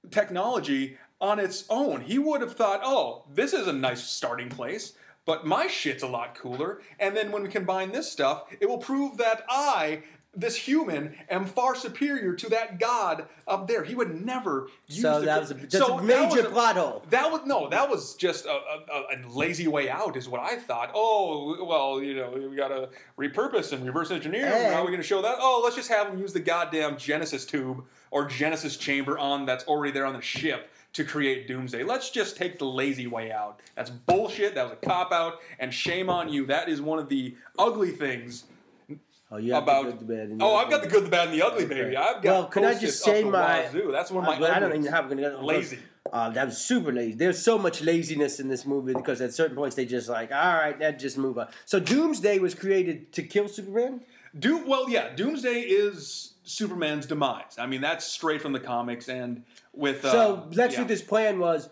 technology 0.10 0.98
on 1.20 1.40
its 1.40 1.66
own. 1.70 2.02
He 2.02 2.18
would 2.18 2.42
have 2.42 2.56
thought, 2.56 2.82
oh, 2.84 3.24
this 3.34 3.54
is 3.54 3.68
a 3.68 3.74
nice 3.74 4.04
starting 4.04 4.50
place, 4.50 4.94
but 5.26 5.46
my 5.46 5.68
shit's 5.68 6.04
a 6.04 6.08
lot 6.08 6.36
cooler. 6.36 6.82
And 7.00 7.16
then 7.16 7.32
when 7.32 7.44
we 7.44 7.50
combine 7.50 7.92
this 7.92 8.12
stuff, 8.12 8.46
it 8.60 8.68
will 8.68 8.80
prove 8.80 9.18
that 9.18 9.44
I, 9.48 10.04
this 10.34 10.56
human, 10.56 11.14
am 11.30 11.46
far 11.46 11.76
superior 11.76 12.34
to 12.36 12.50
that 12.50 12.80
god 12.80 13.26
up 13.48 13.68
there. 13.68 13.84
He 13.84 13.96
would 13.96 14.26
never 14.26 14.68
use 14.88 15.02
So 15.02 15.20
the 15.20 15.26
that 15.26 15.40
was 15.42 15.52
a- 15.52 15.56
that's 15.56 15.78
So 15.78 16.00
a 16.00 16.02
major 16.04 16.44
plot 16.46 16.78
hole. 16.78 17.04
That 17.10 17.30
was 17.32 17.42
no, 17.46 17.68
that 17.70 17.90
was 17.90 18.16
just 18.16 18.46
a, 18.46 18.50
a, 18.52 19.04
a 19.14 19.28
lazy 19.30 19.68
way 19.68 19.90
out, 19.90 20.16
is 20.16 20.30
what 20.30 20.40
I 20.40 20.56
thought. 20.56 20.92
Oh, 20.96 21.66
well, 21.66 22.02
you 22.02 22.16
know, 22.16 22.32
we 22.50 22.56
gotta 22.56 22.90
repurpose 23.20 23.74
and 23.74 23.86
reverse 23.86 24.10
engineer. 24.12 24.46
And- 24.46 24.74
How 24.74 24.82
are 24.82 24.86
we 24.86 24.92
gonna 24.92 25.04
show 25.04 25.22
that? 25.22 25.36
Oh, 25.40 25.60
let's 25.64 25.76
just 25.76 25.90
have 25.90 26.08
them 26.08 26.18
use 26.20 26.32
the 26.32 26.40
goddamn 26.40 26.98
Genesis 26.98 27.46
tube 27.46 27.84
or 28.10 28.26
Genesis 28.26 28.78
chamber 28.78 29.18
on 29.20 29.46
that's 29.46 29.66
already 29.66 29.92
there 29.92 30.06
on 30.06 30.14
the 30.14 30.22
ship 30.22 30.70
to 30.94 31.04
create 31.06 31.48
Doomsday. 31.48 31.84
Let's 31.84 32.10
just 32.10 32.36
take 32.38 32.58
the 32.60 32.66
lazy 32.66 33.08
way 33.08 33.32
out. 33.32 33.62
That's 33.76 33.90
bullshit. 33.90 34.56
That 34.56 34.64
was 34.64 34.74
a 34.74 34.86
cop 34.86 35.12
out, 35.14 35.36
and 35.60 35.74
shame 35.74 36.10
on 36.10 36.28
you. 36.28 36.46
That 36.46 36.68
is 36.70 36.82
one 36.82 37.00
of 37.00 37.08
the 37.10 37.36
ugly 37.60 37.92
things 37.92 38.44
Oh, 39.34 39.38
you 39.38 39.54
have 39.54 39.64
about. 39.64 39.86
the 39.86 39.92
good, 39.92 40.00
the 40.02 40.06
bad, 40.06 40.30
and 40.30 40.42
the 40.42 40.44
oh, 40.44 40.56
ugly. 40.56 40.66
I've 40.66 40.72
got 40.72 40.82
the 40.84 40.90
good, 40.90 41.06
the 41.06 41.10
bad, 41.10 41.30
and 41.30 41.40
the 41.40 41.46
ugly, 41.46 41.66
baby. 41.66 41.96
I've 41.96 42.22
got. 42.22 42.26
Well, 42.26 42.46
can 42.48 42.66
I 42.66 42.78
just 42.78 43.02
say 43.02 43.24
my- 43.24 43.62
wazoo. 43.72 43.92
That's 43.92 44.12
one 44.12 44.26
of 44.26 44.30
my. 44.30 44.40
But 44.40 44.52
I 44.52 44.60
don't 44.60 44.76
even 44.76 44.92
have. 44.92 45.08
Gonna, 45.08 45.42
Lazy. 45.42 45.80
Uh, 46.12 46.30
that 46.32 46.48
was 46.48 46.58
super 46.58 46.92
lazy. 46.92 47.14
There's 47.14 47.42
so 47.42 47.58
much 47.58 47.82
laziness 47.82 48.40
in 48.40 48.50
this 48.50 48.66
movie 48.66 48.94
because 48.94 49.22
at 49.22 49.34
certain 49.34 49.56
points 49.56 49.76
they 49.76 49.86
just 49.86 50.10
like, 50.10 50.32
all 50.32 50.56
right, 50.56 50.78
that 50.80 51.00
just 51.00 51.18
move 51.18 51.38
on. 51.38 51.48
So 51.66 51.80
Doomsday 51.80 52.40
was 52.40 52.56
created 52.56 53.14
to 53.14 53.24
kill 53.24 53.48
Superman. 53.48 54.02
Doom. 54.38 54.68
Well, 54.68 54.90
yeah. 54.90 55.16
Doomsday 55.16 55.62
is 55.62 56.34
Superman's 56.44 57.06
demise. 57.06 57.58
I 57.58 57.68
mean, 57.68 57.82
that's 57.82 58.06
straight 58.06 58.42
from 58.42 58.52
the 58.52 58.60
comics, 58.60 59.08
and 59.08 59.44
with 59.74 60.04
uh, 60.04 60.12
so 60.12 60.50
Lex 60.52 60.74
yeah. 60.74 60.84
Luthor's 60.84 61.02
plan 61.02 61.40
was 61.40 61.70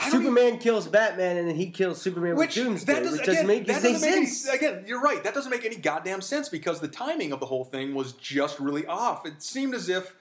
Superman 0.00 0.58
kills 0.58 0.86
Batman 0.86 1.38
and 1.38 1.48
then 1.48 1.56
he 1.56 1.70
kills 1.70 2.00
Superman 2.00 2.36
Which 2.36 2.54
with 2.56 2.66
Doomsday, 2.66 2.92
that 2.92 3.02
doesn't, 3.02 3.18
which 3.18 3.26
doesn't 3.26 3.44
again, 3.44 3.46
make, 3.46 3.66
that 3.66 3.82
any 3.82 3.92
doesn't 3.94 4.08
make 4.08 4.16
any, 4.16 4.26
sense. 4.26 4.54
again. 4.54 4.84
You're 4.86 5.00
right. 5.00 5.24
That 5.24 5.32
doesn't 5.32 5.50
make 5.50 5.64
any 5.64 5.76
goddamn 5.76 6.20
sense 6.20 6.48
because 6.48 6.80
the 6.80 6.88
timing 6.88 7.32
of 7.32 7.40
the 7.40 7.46
whole 7.46 7.64
thing 7.64 7.94
was 7.94 8.12
just 8.12 8.60
really 8.60 8.86
off. 8.86 9.24
It 9.24 9.42
seemed 9.42 9.74
as 9.74 9.88
if 9.88 10.14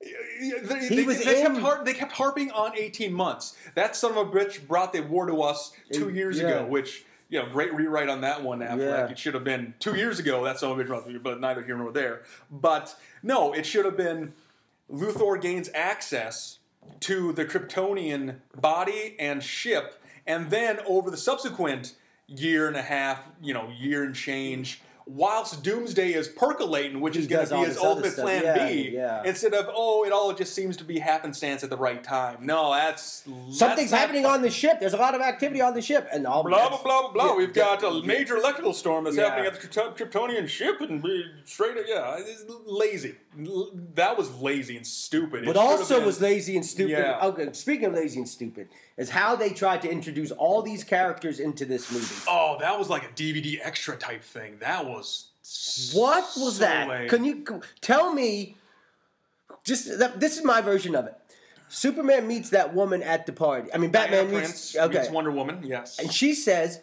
they, 0.00 0.88
He 0.88 0.96
they, 0.96 1.04
was 1.04 1.24
they 1.24 1.42
kept 1.42 1.58
har- 1.58 1.84
they 1.84 1.94
kept 1.94 2.12
harping 2.12 2.50
on 2.50 2.76
18 2.76 3.12
months. 3.12 3.56
That 3.76 3.94
son 3.94 4.12
of 4.12 4.16
a 4.16 4.24
bitch 4.30 4.66
brought 4.66 4.92
the 4.92 5.00
war 5.00 5.26
to 5.26 5.42
us 5.42 5.72
two 5.92 6.10
years 6.10 6.38
yeah. 6.38 6.48
ago, 6.48 6.66
which 6.66 7.04
you 7.28 7.40
know, 7.40 7.48
great 7.48 7.72
rewrite 7.72 8.08
on 8.08 8.20
that 8.22 8.42
one, 8.42 8.60
Affleck. 8.60 8.78
Yeah. 8.78 9.08
It 9.08 9.18
should 9.18 9.34
have 9.34 9.44
been 9.44 9.74
two 9.78 9.94
years 9.94 10.18
ago. 10.18 10.44
That's 10.44 10.60
some 10.60 10.72
of 10.72 10.78
a 10.78 10.82
bitch 10.82 10.88
brought 10.88 11.08
it, 11.08 11.22
but 11.22 11.40
neither 11.40 11.62
here 11.62 11.76
nor 11.76 11.92
there. 11.92 12.22
But 12.50 12.94
no, 13.22 13.52
it 13.52 13.64
should 13.64 13.84
have 13.84 13.96
been 13.96 14.32
Luthor 14.92 15.40
gains 15.40 15.70
access 15.72 16.58
to 17.00 17.32
the 17.32 17.44
Kryptonian 17.44 18.36
body 18.54 19.16
and 19.18 19.42
ship, 19.42 20.02
and 20.26 20.50
then 20.50 20.80
over 20.86 21.10
the 21.10 21.16
subsequent 21.16 21.94
year 22.26 22.66
and 22.68 22.76
a 22.76 22.82
half, 22.82 23.28
you 23.42 23.52
know, 23.52 23.68
year 23.78 24.04
and 24.04 24.14
change, 24.14 24.80
whilst 25.06 25.62
Doomsday 25.62 26.14
is 26.14 26.28
percolating, 26.28 27.00
which 27.00 27.16
is 27.16 27.26
going 27.26 27.46
to 27.46 27.54
be 27.54 27.64
his 27.64 27.76
ultimate 27.76 28.12
stuff. 28.12 28.24
plan 28.24 28.42
Yeah, 28.42 28.68
B, 28.68 28.90
yeah. 28.92 29.22
instead 29.24 29.54
of 29.54 29.68
oh, 29.72 30.04
it 30.04 30.12
all 30.12 30.32
just 30.32 30.54
seems 30.54 30.76
to 30.78 30.84
be 30.84 30.98
happenstance 30.98 31.62
at 31.62 31.70
the 31.70 31.76
right 31.76 32.02
time. 32.02 32.38
No, 32.40 32.72
that's 32.72 33.24
Something's 33.50 33.90
that's 33.90 33.92
happening 33.92 34.26
on 34.26 34.42
the 34.42 34.50
ship. 34.50 34.80
There's 34.80 34.94
a 34.94 34.98
lot 34.98 35.14
of 35.14 35.20
activity 35.20 35.60
on 35.60 35.74
the 35.74 35.82
ship, 35.82 36.08
and 36.12 36.26
all 36.26 36.42
Blah 36.42 36.68
blah 36.68 36.82
blah 36.82 37.12
blah. 37.12 37.26
Yeah, 37.26 37.36
We've 37.36 37.52
got 37.52 37.82
a 37.82 38.02
major 38.02 38.36
electrical 38.36 38.72
storm 38.72 39.04
that's 39.04 39.16
happening 39.16 39.46
at 39.46 39.60
the 39.60 39.66
Krypto- 39.66 39.96
Kryptonian 39.96 40.48
ship, 40.48 40.80
and 40.80 41.02
we 41.02 41.26
straight 41.44 41.76
up, 41.78 41.84
yeah, 41.86 42.16
it's 42.18 42.44
lazy. 42.66 43.16
That 43.94 44.16
was 44.16 44.30
lazy 44.40 44.76
and 44.76 44.86
stupid. 44.86 45.44
But 45.44 45.56
have 45.56 45.64
also 45.64 46.04
was 46.04 46.20
lazy 46.20 46.56
and 46.56 46.64
stupid. 46.64 47.24
Okay, 47.24 47.48
speaking 47.52 47.86
of 47.86 47.94
lazy 47.94 48.20
and 48.20 48.28
stupid, 48.28 48.68
is 48.96 49.10
how 49.10 49.34
they 49.36 49.50
tried 49.50 49.82
to 49.82 49.90
introduce 49.90 50.30
all 50.30 50.62
these 50.62 50.84
characters 50.84 51.40
into 51.40 51.64
this 51.64 51.90
movie. 51.90 52.14
Oh, 52.28 52.56
that 52.60 52.78
was 52.78 52.88
like 52.88 53.04
a 53.04 53.08
DVD 53.08 53.58
extra 53.62 53.96
type 53.96 54.22
thing. 54.22 54.56
That 54.60 54.84
was 54.86 55.30
What 55.92 56.22
was 56.36 56.56
so 56.56 56.60
that? 56.64 56.88
lame. 56.88 57.08
Can 57.08 57.24
you 57.24 57.44
tell 57.80 58.12
me? 58.12 58.56
Just 59.64 59.98
that, 59.98 60.20
this 60.20 60.36
is 60.38 60.44
my 60.44 60.60
version 60.60 60.94
of 60.94 61.06
it. 61.06 61.14
Superman 61.68 62.28
meets 62.28 62.50
that 62.50 62.74
woman 62.74 63.02
at 63.02 63.26
the 63.26 63.32
party. 63.32 63.68
I 63.72 63.78
mean, 63.78 63.90
Batman 63.90 64.26
Diana 64.26 64.46
meets. 64.46 64.76
Okay, 64.76 64.98
meets 64.98 65.10
Wonder 65.10 65.30
Woman. 65.30 65.60
Yes, 65.64 65.98
and 65.98 66.12
she 66.12 66.34
says 66.34 66.80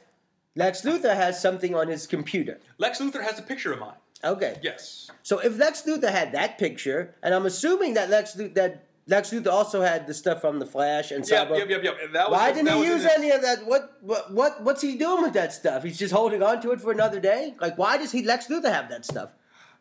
Lex 0.56 0.82
Luthor 0.82 1.16
has 1.16 1.40
something 1.42 1.76
on 1.76 1.88
his 1.88 2.08
computer. 2.08 2.60
Lex 2.78 3.00
Luthor 3.00 3.22
has 3.24 3.38
a 3.40 3.44
picture 3.44 3.72
of 3.72 3.80
mine. 3.80 3.94
Okay, 4.24 4.60
Yes. 4.62 5.10
so 5.24 5.40
if 5.40 5.58
Lex 5.58 5.84
Luthor 5.84 6.12
had 6.12 6.32
that 6.34 6.58
picture, 6.58 7.16
and 7.24 7.34
I'm 7.34 7.46
assuming 7.46 7.94
that 7.96 8.10
Lex 8.10 8.36
Luthor, 8.36 8.54
that 8.56 8.84
Lex 9.12 9.32
Luthor 9.32 9.52
also 9.52 9.82
had 9.82 10.08
the 10.08 10.14
stuff 10.14 10.40
from 10.40 10.58
the 10.58 10.66
Flash 10.66 11.12
and 11.12 11.28
Yep, 11.28 11.50
Cyborg. 11.50 11.58
yep, 11.58 11.70
yep, 11.70 11.84
yep. 11.84 11.98
That 12.14 12.32
was, 12.32 12.40
Why 12.40 12.54
didn't 12.54 12.74
he 12.74 12.86
use 12.86 13.06
any 13.06 13.30
of 13.30 13.42
that? 13.42 13.66
What, 13.66 13.98
what, 14.02 14.34
what, 14.34 14.64
what's 14.64 14.82
he 14.82 14.96
doing 14.96 15.22
with 15.22 15.34
that 15.34 15.52
stuff? 15.52 15.84
He's 15.84 16.00
just 16.00 16.14
holding 16.14 16.42
on 16.42 16.62
to 16.62 16.72
it 16.72 16.80
for 16.80 16.92
another 16.92 17.20
day. 17.20 17.54
Like, 17.60 17.78
why 17.78 17.98
does 17.98 18.14
he 18.14 18.24
Lex 18.24 18.48
Luthor 18.48 18.72
have 18.72 18.90
that 18.90 19.06
stuff? 19.06 19.32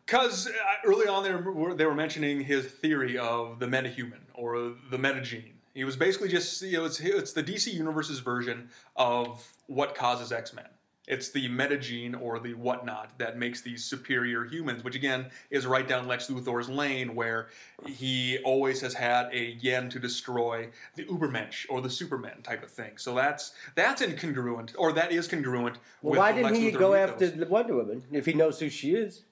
Because 0.05 0.47
uh, 0.47 0.51
early 0.85 1.07
on, 1.07 1.23
they 1.23 1.33
were, 1.33 1.73
they 1.73 1.85
were 1.85 1.95
mentioning 1.95 2.41
his 2.41 2.65
theory 2.65 3.17
of 3.17 3.59
the 3.59 3.67
metahuman 3.67 4.19
or 4.33 4.73
the 4.89 4.97
metagene. 4.97 5.53
He 5.73 5.85
was 5.85 5.95
basically 5.95 6.27
just, 6.27 6.61
you 6.61 6.79
know, 6.79 6.85
it's, 6.85 6.99
it's 6.99 7.31
the 7.31 7.43
DC 7.43 7.73
Universe's 7.73 8.19
version 8.19 8.69
of 8.97 9.47
what 9.67 9.95
causes 9.95 10.33
X 10.33 10.53
Men. 10.53 10.65
It's 11.11 11.29
the 11.29 11.49
metagene 11.49 12.19
or 12.19 12.39
the 12.39 12.53
whatnot 12.53 13.11
that 13.17 13.37
makes 13.37 13.59
these 13.59 13.83
superior 13.83 14.45
humans, 14.45 14.81
which 14.85 14.95
again 14.95 15.25
is 15.49 15.67
right 15.67 15.85
down 15.85 16.07
Lex 16.07 16.27
Luthor's 16.27 16.69
lane, 16.69 17.15
where 17.15 17.49
he 17.85 18.39
always 18.45 18.79
has 18.79 18.93
had 18.93 19.29
a 19.33 19.57
yen 19.59 19.89
to 19.89 19.99
destroy 19.99 20.69
the 20.95 21.03
Ubermensch 21.03 21.65
or 21.69 21.81
the 21.81 21.89
Superman 21.89 22.41
type 22.43 22.63
of 22.63 22.71
thing. 22.71 22.91
So 22.95 23.13
that's 23.13 23.51
that's 23.75 24.01
incongruent, 24.01 24.73
or 24.77 24.93
that 24.93 25.11
is 25.11 25.27
congruent. 25.27 25.79
Well, 26.01 26.11
with 26.11 26.19
why 26.19 26.31
didn't 26.31 26.45
Lex 26.45 26.57
he 26.59 26.71
Luthor 26.71 26.79
go 26.79 26.91
mythos. 26.91 27.11
after 27.11 27.27
the 27.27 27.45
Wonder 27.45 27.75
Woman 27.75 28.03
if 28.13 28.25
he 28.25 28.33
knows 28.33 28.61
who 28.61 28.69
she 28.69 28.95
is? 28.95 29.23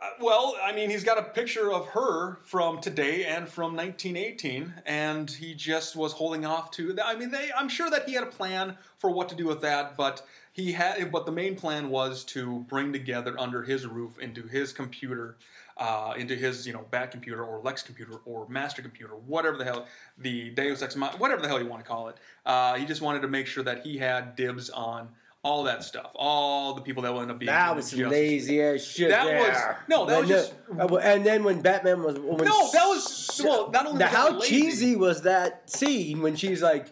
Uh, 0.00 0.10
Well, 0.20 0.56
I 0.62 0.72
mean, 0.72 0.90
he's 0.90 1.04
got 1.04 1.18
a 1.18 1.22
picture 1.22 1.72
of 1.72 1.86
her 1.88 2.38
from 2.42 2.80
today 2.80 3.24
and 3.24 3.48
from 3.48 3.74
1918, 3.76 4.74
and 4.86 5.30
he 5.30 5.54
just 5.54 5.96
was 5.96 6.12
holding 6.12 6.44
off 6.44 6.70
to. 6.72 6.96
I 7.04 7.16
mean, 7.16 7.30
they. 7.30 7.50
I'm 7.56 7.68
sure 7.68 7.90
that 7.90 8.08
he 8.08 8.14
had 8.14 8.22
a 8.22 8.30
plan 8.30 8.76
for 8.98 9.10
what 9.10 9.28
to 9.30 9.34
do 9.34 9.46
with 9.46 9.60
that, 9.62 9.96
but 9.96 10.22
he 10.52 10.72
had. 10.72 11.10
But 11.10 11.26
the 11.26 11.32
main 11.32 11.56
plan 11.56 11.90
was 11.90 12.24
to 12.26 12.60
bring 12.68 12.92
together 12.92 13.38
under 13.38 13.62
his 13.62 13.86
roof, 13.86 14.18
into 14.18 14.42
his 14.46 14.72
computer, 14.72 15.36
uh, 15.76 16.14
into 16.16 16.34
his 16.36 16.66
you 16.66 16.72
know 16.72 16.84
Bat 16.90 17.10
computer 17.10 17.44
or 17.44 17.60
Lex 17.60 17.82
computer 17.82 18.20
or 18.24 18.48
Master 18.48 18.82
computer, 18.82 19.14
whatever 19.14 19.56
the 19.56 19.64
hell 19.64 19.86
the 20.18 20.50
Deus 20.50 20.82
Ex, 20.82 20.96
whatever 20.96 21.42
the 21.42 21.48
hell 21.48 21.60
you 21.60 21.68
want 21.68 21.82
to 21.82 21.88
call 21.88 22.08
it. 22.08 22.16
Uh, 22.46 22.74
he 22.74 22.84
just 22.84 23.02
wanted 23.02 23.22
to 23.22 23.28
make 23.28 23.46
sure 23.46 23.64
that 23.64 23.84
he 23.84 23.98
had 23.98 24.36
dibs 24.36 24.70
on. 24.70 25.08
All 25.48 25.62
that 25.64 25.82
stuff, 25.82 26.10
all 26.14 26.74
the 26.74 26.82
people 26.82 27.02
that 27.04 27.12
will 27.12 27.22
end 27.22 27.30
up 27.30 27.38
being 27.38 27.46
That 27.46 27.74
was 27.74 27.88
some 27.90 28.00
lazy 28.10 28.60
ass 28.62 28.82
shit. 28.82 29.08
That 29.08 29.24
there. 29.24 29.38
was- 29.40 29.76
no, 29.88 30.04
that 30.04 30.18
And 30.20 30.28
was 30.28 30.36
just- 30.48 30.52
uh, 30.78 30.96
and 30.96 31.24
then 31.24 31.42
when 31.42 31.62
Batman 31.62 32.02
was 32.02 32.18
when 32.18 32.44
No, 32.44 32.70
that 32.72 32.84
was- 32.86 33.40
well, 33.42 33.70
not 33.70 33.86
only 33.86 33.98
Now, 34.00 34.08
how 34.08 34.40
cheesy 34.40 34.94
was 34.94 35.22
that 35.22 35.70
scene 35.70 36.20
when 36.20 36.36
she's 36.36 36.60
like 36.60 36.88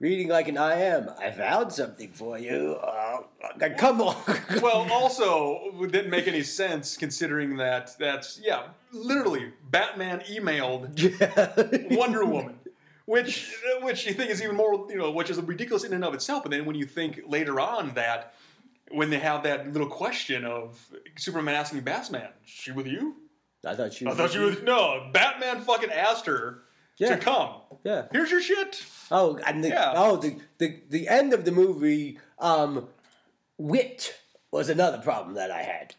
reading 0.00 0.26
like 0.26 0.48
an 0.48 0.58
I 0.58 0.74
am. 0.74 1.08
I 1.20 1.30
found 1.30 1.72
something 1.72 2.10
for 2.12 2.36
you. 2.36 2.74
Uh, 2.82 3.18
come 3.78 4.00
on. 4.00 4.16
well, 4.60 4.88
also 4.90 5.60
it 5.80 5.92
didn't 5.92 6.10
make 6.10 6.26
any 6.26 6.42
sense 6.42 6.96
considering 6.96 7.56
that 7.58 7.96
that's 7.96 8.40
yeah, 8.42 8.62
literally 8.92 9.52
Batman 9.70 10.18
emailed 10.28 10.90
yeah. 11.20 11.96
Wonder 11.96 12.24
Woman, 12.24 12.58
which 13.06 13.54
which 13.82 14.06
you 14.06 14.12
think 14.14 14.30
is 14.30 14.42
even 14.42 14.56
more 14.56 14.86
you 14.90 14.96
know, 14.96 15.10
which 15.10 15.30
is 15.30 15.40
ridiculous 15.40 15.84
in 15.84 15.92
and 15.92 16.04
of 16.04 16.14
itself. 16.14 16.42
But 16.42 16.50
then 16.52 16.64
when 16.64 16.76
you 16.76 16.86
think 16.86 17.20
later 17.26 17.60
on 17.60 17.94
that 17.94 18.34
when 18.90 19.10
they 19.10 19.18
have 19.18 19.42
that 19.44 19.72
little 19.72 19.88
question 19.88 20.44
of 20.44 20.78
Superman 21.16 21.54
asking 21.54 21.80
Batman, 21.80 22.28
"Is 22.44 22.50
she 22.50 22.72
with 22.72 22.86
you?" 22.86 23.16
I 23.66 23.74
thought 23.74 23.92
she 23.92 24.06
I 24.06 24.10
was. 24.10 24.18
thought 24.18 24.30
she 24.32 24.38
was 24.38 24.60
no. 24.62 25.08
Batman 25.12 25.60
fucking 25.62 25.90
asked 25.90 26.26
her 26.26 26.62
Yeah. 26.98 27.16
to 27.16 27.18
come. 27.18 27.54
Yeah. 27.84 28.06
Here's 28.12 28.30
your 28.30 28.40
shit. 28.42 28.84
Oh, 29.10 29.38
and 29.46 29.62
the 29.62 29.68
Yeah. 29.68 29.92
oh 29.96 30.16
the, 30.16 30.36
the 30.58 30.80
the 30.90 31.08
end 31.08 31.32
of 31.32 31.44
the 31.44 31.52
movie, 31.52 32.18
um, 32.38 32.88
wit 33.58 34.14
was 34.50 34.68
another 34.68 34.98
problem 34.98 35.34
that 35.36 35.50
I 35.50 35.62
had. 35.62 35.94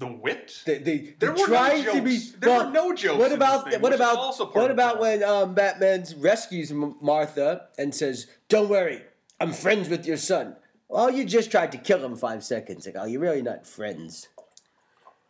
The 0.00 0.06
wit. 0.06 0.62
The, 0.64 0.78
the, 0.78 1.14
There 1.18 1.32
the 1.34 1.42
were 1.42 1.48
no 1.48 1.92
to 1.92 2.00
be 2.02 2.16
jokes. 2.16 2.32
There 2.40 2.58
were 2.64 2.70
no 2.70 2.94
jokes 2.94 3.18
What 3.18 3.32
about 3.32 3.70
thing, 3.70 3.82
what 3.82 3.92
about 3.92 4.54
what 4.54 4.70
about 4.70 4.98
when 4.98 5.22
um, 5.22 5.52
Batman 5.54 6.06
rescues 6.16 6.70
M- 6.72 6.96
Martha 7.02 7.66
and 7.78 7.94
says, 7.94 8.26
"Don't 8.48 8.70
worry, 8.70 9.02
I'm 9.38 9.52
friends 9.52 9.90
with 9.90 10.06
your 10.06 10.16
son." 10.16 10.56
Well, 10.88 11.10
you 11.10 11.24
just 11.26 11.50
tried 11.50 11.70
to 11.72 11.78
kill 11.78 12.02
him 12.02 12.16
five 12.16 12.42
seconds 12.42 12.86
ago. 12.86 13.04
You're 13.04 13.20
really 13.20 13.42
not 13.42 13.66
friends. 13.66 14.26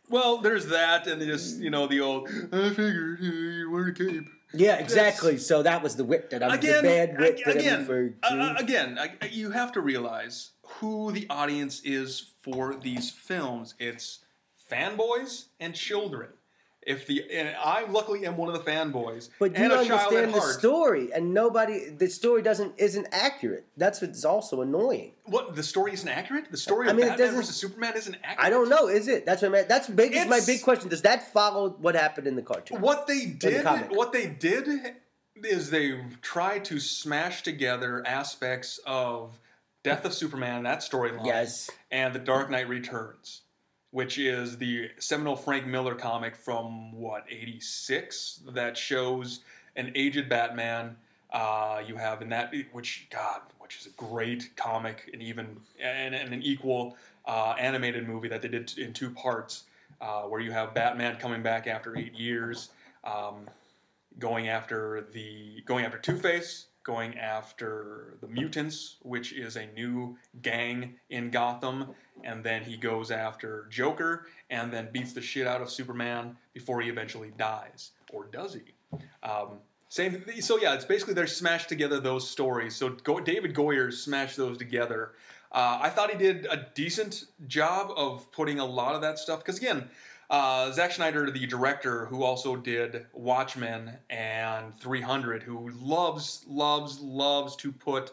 Well, 0.09 0.37
there's 0.37 0.67
that, 0.67 1.05
and 1.05 1.21
just 1.21 1.59
you 1.59 1.69
know 1.69 1.85
the 1.87 1.99
old. 1.99 2.29
I 2.29 2.69
figured 2.69 3.19
you 3.19 3.69
wear 3.71 3.87
a 3.87 3.93
cape. 3.93 4.29
Yeah, 4.53 4.75
exactly. 4.75 5.37
So 5.37 5.63
that 5.63 5.83
was 5.83 5.97
the 5.97 6.05
wit 6.05 6.29
that 6.29 6.43
I'm 6.43 6.51
Again, 6.51 6.77
the 6.83 6.89
bad 6.89 7.19
wit 7.19 7.39
ag- 7.39 7.45
that 7.45 7.55
again, 7.57 7.79
I'm 8.23 8.39
uh, 8.41 8.45
to. 8.47 8.51
uh, 8.53 8.55
again, 8.57 8.97
I- 8.99 9.25
you 9.27 9.51
have 9.51 9.71
to 9.73 9.81
realize 9.81 10.51
who 10.79 11.11
the 11.11 11.27
audience 11.29 11.81
is 11.83 12.31
for 12.41 12.75
these 12.75 13.09
films. 13.11 13.75
It's 13.79 14.19
fanboys 14.71 15.45
and 15.59 15.73
children. 15.75 16.29
If 16.83 17.05
the 17.05 17.23
and 17.31 17.55
I 17.63 17.85
luckily 17.85 18.25
am 18.25 18.37
one 18.37 18.49
of 18.49 18.55
the 18.55 18.71
fanboys 18.71 19.29
But 19.37 19.55
you 19.55 19.63
and 19.65 19.71
a 19.71 19.85
child 19.85 19.91
at 19.91 20.01
understand 20.01 20.33
the 20.33 20.39
heart. 20.39 20.53
story, 20.59 21.13
and 21.13 21.31
nobody. 21.31 21.89
The 21.91 22.07
story 22.09 22.41
doesn't 22.41 22.73
isn't 22.79 23.07
accurate. 23.11 23.67
That's 23.77 24.01
what's 24.01 24.25
also 24.25 24.61
annoying. 24.63 25.11
What 25.25 25.55
the 25.55 25.61
story 25.61 25.93
isn't 25.93 26.09
accurate? 26.09 26.49
The 26.49 26.57
story 26.57 26.87
I 26.87 26.91
of 26.91 26.97
mean, 26.97 27.05
it 27.05 27.09
Batman 27.09 27.27
doesn't- 27.27 27.41
versus 27.41 27.55
Superman 27.55 27.93
isn't 27.97 28.15
accurate. 28.23 28.39
I 28.47 28.49
don't 28.49 28.67
know. 28.67 28.87
Is 28.87 29.07
it? 29.07 29.27
That's 29.27 29.43
what 29.43 29.51
meant. 29.51 29.69
That's 29.69 29.87
big. 29.89 30.15
Is 30.15 30.25
my 30.25 30.39
big 30.43 30.63
question. 30.63 30.89
Does 30.89 31.03
that 31.03 31.31
follow 31.31 31.69
what 31.69 31.93
happened 31.93 32.25
in 32.25 32.35
the 32.35 32.41
cartoon? 32.41 32.81
What 32.81 33.05
they 33.05 33.25
did, 33.25 33.63
comic. 33.63 33.91
what 33.91 34.11
they 34.11 34.25
did, 34.25 34.95
is 35.35 35.69
they 35.69 35.99
tried 36.23 36.65
to 36.65 36.79
smash 36.79 37.43
together 37.43 38.01
aspects 38.07 38.79
of 38.87 39.37
Death 39.83 40.03
of 40.03 40.15
Superman, 40.15 40.63
that 40.63 40.79
storyline, 40.79 41.27
Yes. 41.27 41.69
and 41.91 42.11
The 42.15 42.19
Dark 42.19 42.49
Knight 42.49 42.67
Returns, 42.67 43.41
which 43.91 44.17
is 44.17 44.57
the 44.57 44.89
seminal 44.99 45.35
Frank 45.35 45.67
Miller 45.67 45.95
comic 45.95 46.35
from 46.35 46.91
what 46.93 47.25
'86 47.29 48.41
that 48.49 48.77
shows 48.77 49.41
an 49.75 49.91
aged 49.95 50.27
Batman. 50.29 50.95
Uh, 51.31 51.81
you 51.85 51.95
have 51.95 52.21
in 52.21 52.29
that, 52.29 52.53
which 52.73 53.07
God, 53.09 53.41
which 53.59 53.77
is 53.79 53.85
a 53.85 53.91
great 53.91 54.53
comic, 54.55 55.09
and 55.13 55.21
even 55.21 55.57
and, 55.79 56.13
and 56.13 56.33
an 56.33 56.41
equal 56.41 56.97
uh, 57.25 57.55
animated 57.57 58.07
movie 58.07 58.27
that 58.27 58.41
they 58.41 58.47
did 58.47 58.77
in 58.77 58.91
two 58.93 59.09
parts, 59.11 59.63
uh, 60.01 60.23
where 60.23 60.41
you 60.41 60.51
have 60.51 60.73
Batman 60.73 61.17
coming 61.17 61.41
back 61.41 61.67
after 61.67 61.95
eight 61.97 62.13
years, 62.13 62.69
um, 63.03 63.49
going 64.19 64.49
after 64.49 65.05
the 65.13 65.61
going 65.65 65.85
after 65.85 65.97
Two 65.97 66.17
Face, 66.17 66.67
going 66.83 67.17
after 67.17 68.17
the 68.21 68.27
mutants, 68.27 68.97
which 69.01 69.33
is 69.33 69.55
a 69.55 69.67
new 69.73 70.17
gang 70.41 70.95
in 71.09 71.29
Gotham, 71.29 71.87
and 72.23 72.43
then 72.43 72.63
he 72.63 72.77
goes 72.77 73.11
after 73.11 73.67
Joker, 73.69 74.27
and 74.49 74.71
then 74.71 74.89
beats 74.91 75.13
the 75.13 75.21
shit 75.21 75.47
out 75.47 75.61
of 75.61 75.69
Superman 75.69 76.35
before 76.53 76.81
he 76.81 76.89
eventually 76.89 77.31
dies, 77.37 77.91
or 78.11 78.25
does 78.25 78.53
he? 78.55 78.99
Um, 79.23 79.59
same. 79.89 80.23
So 80.39 80.57
yeah, 80.57 80.73
it's 80.73 80.85
basically 80.85 81.13
they're 81.13 81.27
smashed 81.27 81.67
together 81.67 81.99
those 81.99 82.29
stories. 82.29 82.75
So 82.75 82.91
Go, 83.03 83.19
David 83.19 83.53
Goyer 83.53 83.91
smashed 83.91 84.37
those 84.37 84.57
together. 84.57 85.13
Uh, 85.51 85.79
I 85.81 85.89
thought 85.89 86.09
he 86.09 86.17
did 86.17 86.45
a 86.45 86.67
decent 86.75 87.25
job 87.47 87.91
of 87.97 88.31
putting 88.31 88.59
a 88.59 88.65
lot 88.65 88.95
of 88.95 89.01
that 89.01 89.19
stuff 89.19 89.39
because 89.39 89.57
again, 89.57 89.89
uh, 90.31 90.71
Zack 90.71 90.93
Snyder, 90.93 91.29
the 91.29 91.45
director, 91.45 92.05
who 92.05 92.23
also 92.23 92.55
did 92.55 93.05
Watchmen 93.11 93.97
and 94.09 94.73
300, 94.79 95.43
who 95.43 95.69
loves, 95.81 96.45
loves, 96.47 97.01
loves 97.01 97.57
to 97.57 97.71
put 97.73 98.11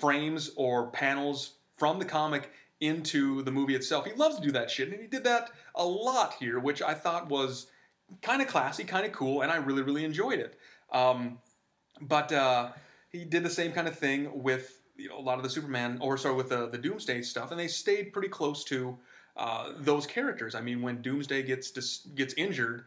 frames 0.00 0.50
or 0.56 0.90
panels 0.90 1.54
from 1.76 2.00
the 2.00 2.04
comic 2.04 2.50
into 2.80 3.42
the 3.42 3.52
movie 3.52 3.76
itself. 3.76 4.04
He 4.04 4.12
loves 4.14 4.36
to 4.36 4.42
do 4.42 4.50
that 4.50 4.68
shit, 4.68 4.88
and 4.88 5.00
he 5.00 5.06
did 5.06 5.22
that 5.24 5.52
a 5.76 5.84
lot 5.84 6.34
here, 6.40 6.58
which 6.58 6.82
I 6.82 6.92
thought 6.92 7.28
was 7.28 7.68
kind 8.20 8.42
of 8.42 8.48
classy, 8.48 8.82
kind 8.82 9.06
of 9.06 9.12
cool, 9.12 9.42
and 9.42 9.52
I 9.52 9.56
really, 9.56 9.82
really 9.82 10.04
enjoyed 10.04 10.40
it. 10.40 10.58
Um, 10.92 11.38
but 12.00 12.32
uh, 12.32 12.70
he 13.10 13.24
did 13.24 13.44
the 13.44 13.50
same 13.50 13.70
kind 13.70 13.86
of 13.86 13.96
thing 13.96 14.42
with 14.42 14.80
you 14.96 15.08
know, 15.08 15.18
a 15.18 15.22
lot 15.22 15.38
of 15.38 15.44
the 15.44 15.50
Superman, 15.50 15.98
or 16.00 16.18
sorry, 16.18 16.34
with 16.34 16.48
the, 16.48 16.68
the 16.68 16.78
Doomsday 16.78 17.22
stuff, 17.22 17.52
and 17.52 17.60
they 17.60 17.68
stayed 17.68 18.12
pretty 18.12 18.28
close 18.28 18.64
to 18.64 18.98
uh, 19.38 19.72
those 19.78 20.06
characters. 20.06 20.54
I 20.54 20.60
mean, 20.60 20.82
when 20.82 21.00
Doomsday 21.00 21.44
gets 21.44 21.70
dis- 21.70 22.06
gets 22.14 22.34
injured, 22.34 22.84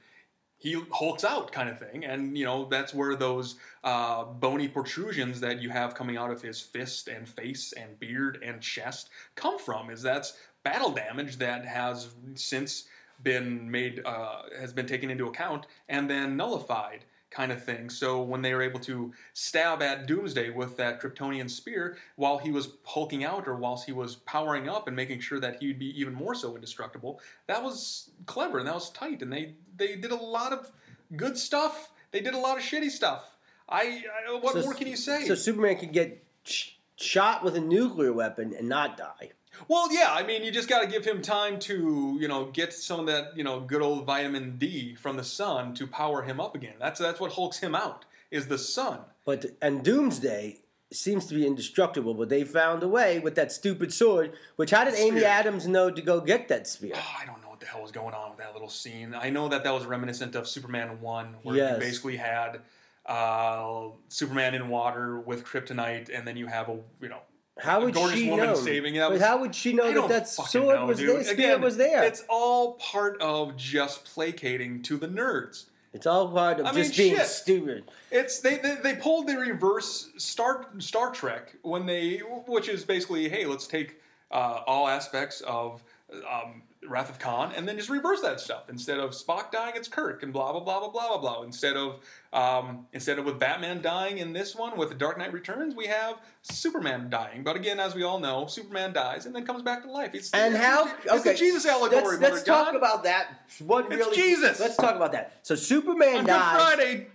he 0.62 0.80
hulks 0.92 1.24
out 1.24 1.52
kind 1.52 1.70
of 1.70 1.80
thing 1.80 2.06
and 2.06 2.38
you 2.38 2.46
know 2.46 2.66
that's 2.66 2.94
where 2.94 3.16
those 3.16 3.56
uh, 3.84 4.24
bony 4.24 4.68
protrusions 4.68 5.40
that 5.40 5.60
you 5.60 5.72
have 5.72 5.96
coming 5.96 6.18
out 6.18 6.30
of 6.30 6.40
his 6.40 6.62
fist 6.62 7.08
and 7.08 7.28
face 7.28 7.74
and 7.74 8.00
beard 8.00 8.38
and 8.46 8.62
chest 8.62 9.10
come 9.34 9.58
from 9.58 9.90
is 9.90 10.04
that's 10.04 10.38
battle 10.64 10.92
damage 10.92 11.38
that 11.38 11.66
has 11.66 12.10
since 12.36 12.86
been 13.24 13.70
made 13.70 14.04
uh, 14.06 14.44
has 14.60 14.72
been 14.72 14.86
taken 14.86 15.10
into 15.10 15.28
account 15.28 15.66
and 15.90 16.08
then 16.08 16.38
nullified 16.38 17.06
kind 17.32 17.52
of 17.52 17.64
thing. 17.64 17.90
So 17.90 18.22
when 18.22 18.42
they 18.42 18.54
were 18.54 18.62
able 18.62 18.80
to 18.82 19.12
stab 19.34 19.82
at 19.82 20.06
Doomsday 20.06 20.50
with 20.52 20.78
that 20.78 21.02
Kryptonian 21.02 21.50
spear 21.50 21.98
while 22.18 22.38
he 22.38 22.52
was 22.52 22.74
hulking 22.84 23.24
out 23.24 23.48
or 23.48 23.56
whilst 23.56 23.86
he 23.86 23.94
was 23.94 24.18
powering 24.18 24.68
up 24.70 24.88
and 24.88 24.96
making 24.96 25.22
sure 25.22 25.40
that 25.40 25.58
he 25.60 25.68
would 25.68 25.80
be 25.80 25.98
even 26.00 26.14
more 26.14 26.36
so 26.36 26.56
indestructible, 26.56 27.20
that 27.48 27.64
was 27.64 28.12
clever 28.26 28.60
and 28.60 28.68
that 28.68 28.76
was 28.76 28.90
tight. 28.92 29.22
And 29.22 29.32
they 29.32 29.56
they 29.78 29.96
did 29.96 30.12
a 30.12 30.16
lot 30.16 30.52
of 30.52 30.70
good 31.16 31.38
stuff. 31.38 31.92
They 32.12 32.20
did 32.20 32.34
a 32.34 32.38
lot 32.38 32.58
of 32.58 32.64
shitty 32.64 32.92
stuff. 32.92 33.24
I, 33.70 34.04
I 34.28 34.38
what 34.40 34.54
So- 34.54 34.62
more 34.64 34.74
can 34.74 34.88
you 34.88 34.98
say? 34.98 35.26
So 35.26 35.36
Superman 35.36 35.78
can 35.78 35.92
get 35.92 36.22
sh- 36.44 36.72
shot 36.98 37.44
with 37.44 37.56
a 37.56 37.62
nuclear 37.62 38.12
weapon 38.12 38.54
and 38.58 38.68
not 38.68 38.98
die. 38.98 39.32
Well, 39.68 39.94
yeah, 39.94 40.08
I 40.12 40.24
mean, 40.24 40.44
you 40.44 40.52
just 40.52 40.68
got 40.70 40.82
to 40.82 40.88
give 40.88 41.06
him 41.06 41.22
time 41.22 41.60
to, 41.60 42.18
you 42.20 42.28
know, 42.28 42.46
get 42.46 42.74
some 42.74 43.00
of 43.00 43.06
that, 43.08 43.36
you 43.38 43.44
know, 43.44 43.60
good 43.60 43.82
old 43.82 44.06
vitamin 44.06 44.58
D 44.58 44.96
from 44.96 45.18
the 45.18 45.24
sun 45.24 45.74
to 45.76 45.88
power 45.88 46.22
him 46.24 46.40
up 46.40 46.56
again. 46.56 46.76
That's 46.80 47.00
that's 47.00 47.20
what 47.20 47.32
hulks 47.34 47.60
him 47.60 47.76
out 47.76 48.06
is 48.32 48.48
the 48.48 48.58
sun. 48.58 49.00
But 49.26 49.46
and 49.62 49.84
Doomsday 49.84 50.58
seems 50.94 51.26
to 51.28 51.36
be 51.36 51.46
indestructible, 51.48 52.14
but 52.14 52.28
they 52.30 52.44
found 52.44 52.84
a 52.84 52.88
way 52.88 53.20
with 53.20 53.36
that 53.36 53.52
stupid 53.52 53.94
sword. 53.94 54.34
Which 54.58 54.72
how 54.72 54.84
did 54.84 54.96
Amy 54.96 55.20
Spear. 55.20 55.30
Adams 55.30 55.68
know 55.68 55.90
to 55.90 56.02
go 56.02 56.20
get 56.20 56.48
that 56.50 56.68
spear? 56.68 56.94
Oh, 56.96 57.16
I 57.22 57.26
don't 57.26 57.42
know 57.42 57.50
what 57.50 57.60
the 57.62 57.66
hell 57.66 57.82
was 57.82 57.92
going 57.92 58.14
on 58.14 58.30
with 58.32 58.40
that 58.40 58.54
little 58.54 58.70
scene. 58.70 59.14
I 59.14 59.30
know 59.30 59.48
that 59.48 59.64
that 59.64 59.74
was 59.74 59.86
reminiscent 59.86 60.36
of 60.36 60.48
Superman 60.48 61.00
one, 61.00 61.36
where 61.44 61.56
Yes. 61.56 61.74
you 61.76 61.80
basically 61.80 62.18
had 62.18 62.60
uh, 63.06 63.84
Superman 64.10 64.54
in 64.54 64.68
water 64.70 65.20
with 65.20 65.46
kryptonite, 65.46 66.10
and 66.14 66.28
then 66.28 66.36
you 66.38 66.48
have 66.48 66.70
a, 66.70 66.78
you 67.02 67.10
know. 67.10 67.20
How 67.62 67.82
would 67.82 67.94
gorgeous 67.94 68.20
she 68.20 68.30
woman 68.30 68.48
know? 68.48 68.56
saving 68.56 68.96
that 68.96 69.08
but 69.08 69.14
was- 69.14 69.22
how 69.22 69.40
would 69.40 69.54
she 69.56 69.74
know 69.74 69.92
that 70.08 70.10
that 70.10 70.28
sword 70.28 70.76
know, 70.76 70.86
was 70.88 70.98
dude. 70.98 71.26
there? 71.26 71.34
Again, 71.34 71.62
was 71.62 71.78
there. 71.78 72.04
It's 72.04 72.24
all 72.30 72.74
part 72.74 73.22
of 73.22 73.56
just 73.56 74.06
placating 74.06 74.82
to 74.84 74.98
the 74.98 75.08
nerds. 75.08 75.66
It's 75.94 76.08
all 76.08 76.30
part 76.30 76.60
of 76.60 76.66
I 76.66 76.72
mean, 76.72 76.84
just 76.86 76.98
being 76.98 77.16
shit. 77.18 77.28
stupid. 77.28 77.84
It's 78.12 78.40
they, 78.40 78.58
they 78.58 78.76
they 78.82 78.96
pulled 78.96 79.28
the 79.28 79.38
reverse 79.38 80.10
Star 80.18 80.68
Star 80.80 81.12
Trek 81.12 81.56
when 81.64 81.86
they 81.86 82.18
which 82.48 82.70
is 82.70 82.84
basically 82.86 83.28
hey 83.30 83.46
let's 83.46 83.68
take 83.68 83.98
uh, 84.32 84.62
all 84.66 84.88
aspects 84.88 85.42
of 85.42 85.84
um, 86.12 86.62
Wrath 86.88 87.10
of 87.12 87.20
Khan 87.20 87.54
and 87.56 87.68
then 87.68 87.78
just 87.78 87.90
reverse 87.90 88.22
that 88.22 88.40
stuff 88.40 88.64
instead 88.70 89.00
of 89.00 89.12
Spock 89.12 89.52
dying 89.52 89.74
it's 89.76 89.88
Kirk 89.88 90.24
and 90.24 90.34
blah 90.34 90.52
blah 90.52 90.62
blah 90.62 90.80
blah 90.80 90.90
blah 90.90 91.08
blah 91.10 91.18
blah 91.20 91.44
instead 91.44 91.78
of 91.78 92.00
um, 92.34 92.88
instead 92.94 93.20
of 93.20 93.26
with 93.26 93.38
Batman 93.40 93.82
dying 93.84 94.18
in 94.18 94.34
this 94.34 94.56
one 94.56 94.76
with 94.78 94.90
the 94.90 94.96
Dark 94.96 95.18
Knight 95.20 95.32
Returns 95.32 95.76
we 95.76 95.86
have 95.86 96.18
Superman 96.42 97.10
dying 97.12 97.44
but 97.44 97.56
again 97.56 97.80
as 97.80 97.94
we 97.94 98.02
all 98.02 98.20
know 98.20 98.48
Superman 98.48 98.94
dies 98.94 99.28
and 99.28 99.36
then 99.36 99.46
comes 99.46 99.62
back 99.62 99.84
to 99.84 99.92
life 99.92 100.16
it's 100.16 100.32
And 100.32 100.56
it's, 100.56 100.64
how? 100.64 100.88
it's 101.04 101.08
okay, 101.14 101.34
the 101.34 101.38
Jesus 101.38 101.66
allegory 101.68 102.18
Let's, 102.18 102.22
let's 102.34 102.44
talk 102.44 102.68
God. 102.68 102.76
about 102.76 103.04
that. 103.04 103.28
One 103.60 103.86
It's 103.86 103.96
really. 103.98 104.16
Jesus. 104.16 104.60
Let's 104.60 104.76
talk 104.76 104.96
about 104.96 105.12
that. 105.12 105.34
So 105.44 105.54
Superman 105.56 106.16
on 106.16 106.22
Good 106.26 106.28
dies. 106.32 106.62
Friday 106.62 107.08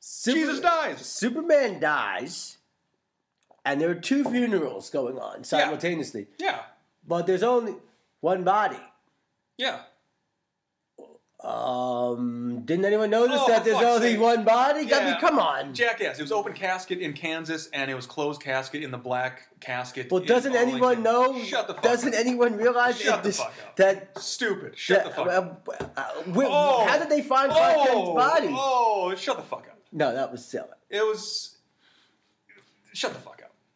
Super- 0.00 0.38
Jesus 0.38 0.60
dies 0.60 1.06
Superman 1.06 1.78
dies, 1.78 2.58
and 3.64 3.80
there 3.80 3.90
are 3.90 3.94
two 3.94 4.24
funerals 4.24 4.90
going 4.90 5.18
on 5.20 5.44
simultaneously. 5.44 6.26
yeah 6.38 6.62
But 7.06 7.26
there's 7.28 7.44
only 7.44 7.76
one 8.20 8.42
body. 8.42 8.80
Yeah 9.58 9.80
Um, 11.44 12.62
didn't 12.64 12.86
anyone 12.86 13.10
notice 13.10 13.38
Oh, 13.42 13.48
that 13.48 13.64
there's 13.64 13.76
only 13.76 14.12
sake. 14.12 14.20
one 14.20 14.44
body? 14.44 14.92
I 14.94 15.04
mean, 15.10 15.20
come 15.20 15.38
on. 15.38 15.74
Jackass. 15.74 16.18
It 16.18 16.22
was 16.22 16.32
open 16.32 16.54
casket 16.54 17.00
in 17.00 17.12
Kansas, 17.12 17.68
and 17.74 17.90
it 17.90 17.94
was 17.94 18.06
closed 18.06 18.40
casket 18.40 18.82
in 18.82 18.90
the 18.90 18.96
black 18.98 19.48
casket. 19.60 20.10
Well, 20.10 20.22
doesn't 20.24 20.56
anyone 20.56 21.02
know? 21.02 21.38
Shut 21.44 21.66
the 21.66 21.74
fuck 21.74 21.82
Doesn't 21.82 22.14
up. 22.14 22.20
anyone 22.20 22.56
realize 22.56 22.98
Shut 22.98 23.22
the 23.22 23.28
this 23.28 23.36
fuck 23.38 23.48
up. 23.66 23.76
that 23.76 24.18
Stupid. 24.18 24.78
Shut 24.78 25.04
that, 25.04 25.10
the 25.10 25.14
fuck 25.14 25.28
up. 25.28 25.68
uh, 25.96 26.00
uh, 26.00 26.22
Oh. 26.48 26.86
how 26.86 26.98
did 26.98 27.10
they 27.10 27.20
find 27.20 27.52
Oh, 27.54 28.14
body? 28.14 28.48
oh, 28.50 29.14
shut 29.14 29.36
the 29.36 29.42
fuck 29.42 29.66
up. 29.70 29.78
No, 29.92 30.14
that 30.14 30.32
was 30.32 30.42
silly. 30.44 30.68
It 30.88 31.02
was. 31.02 31.58
Shut 32.94 33.12
the 33.12 33.20
fuck 33.20 33.33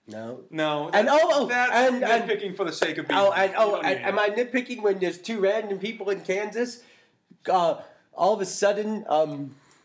No. 0.08 0.40
No. 0.50 0.90
And- 0.92 1.08
oh, 1.08 1.18
oh, 1.22 1.46
that's 1.46 1.70
and- 1.72 2.02
and- 2.02 2.28
nitpicking 2.28 2.56
for 2.56 2.64
the 2.64 2.72
sake 2.72 2.98
of 2.98 3.06
being. 3.08 3.20
Oh, 3.20 3.30
and, 3.32 3.52
oh, 3.56 3.76
and, 3.76 3.98
am. 4.00 4.18
I 4.18 4.30
nitpicking 4.30 4.82
when 4.82 4.98
there's 4.98 5.18
two 5.18 5.38
random 5.40 5.78
people 5.78 6.08
in 6.10 6.20
Kansas? 6.22 6.82
Uh, 7.48 7.76
all 8.14 8.34
of 8.34 8.40
a 8.40 8.46
sudden, 8.46 9.04
um, 9.08 9.54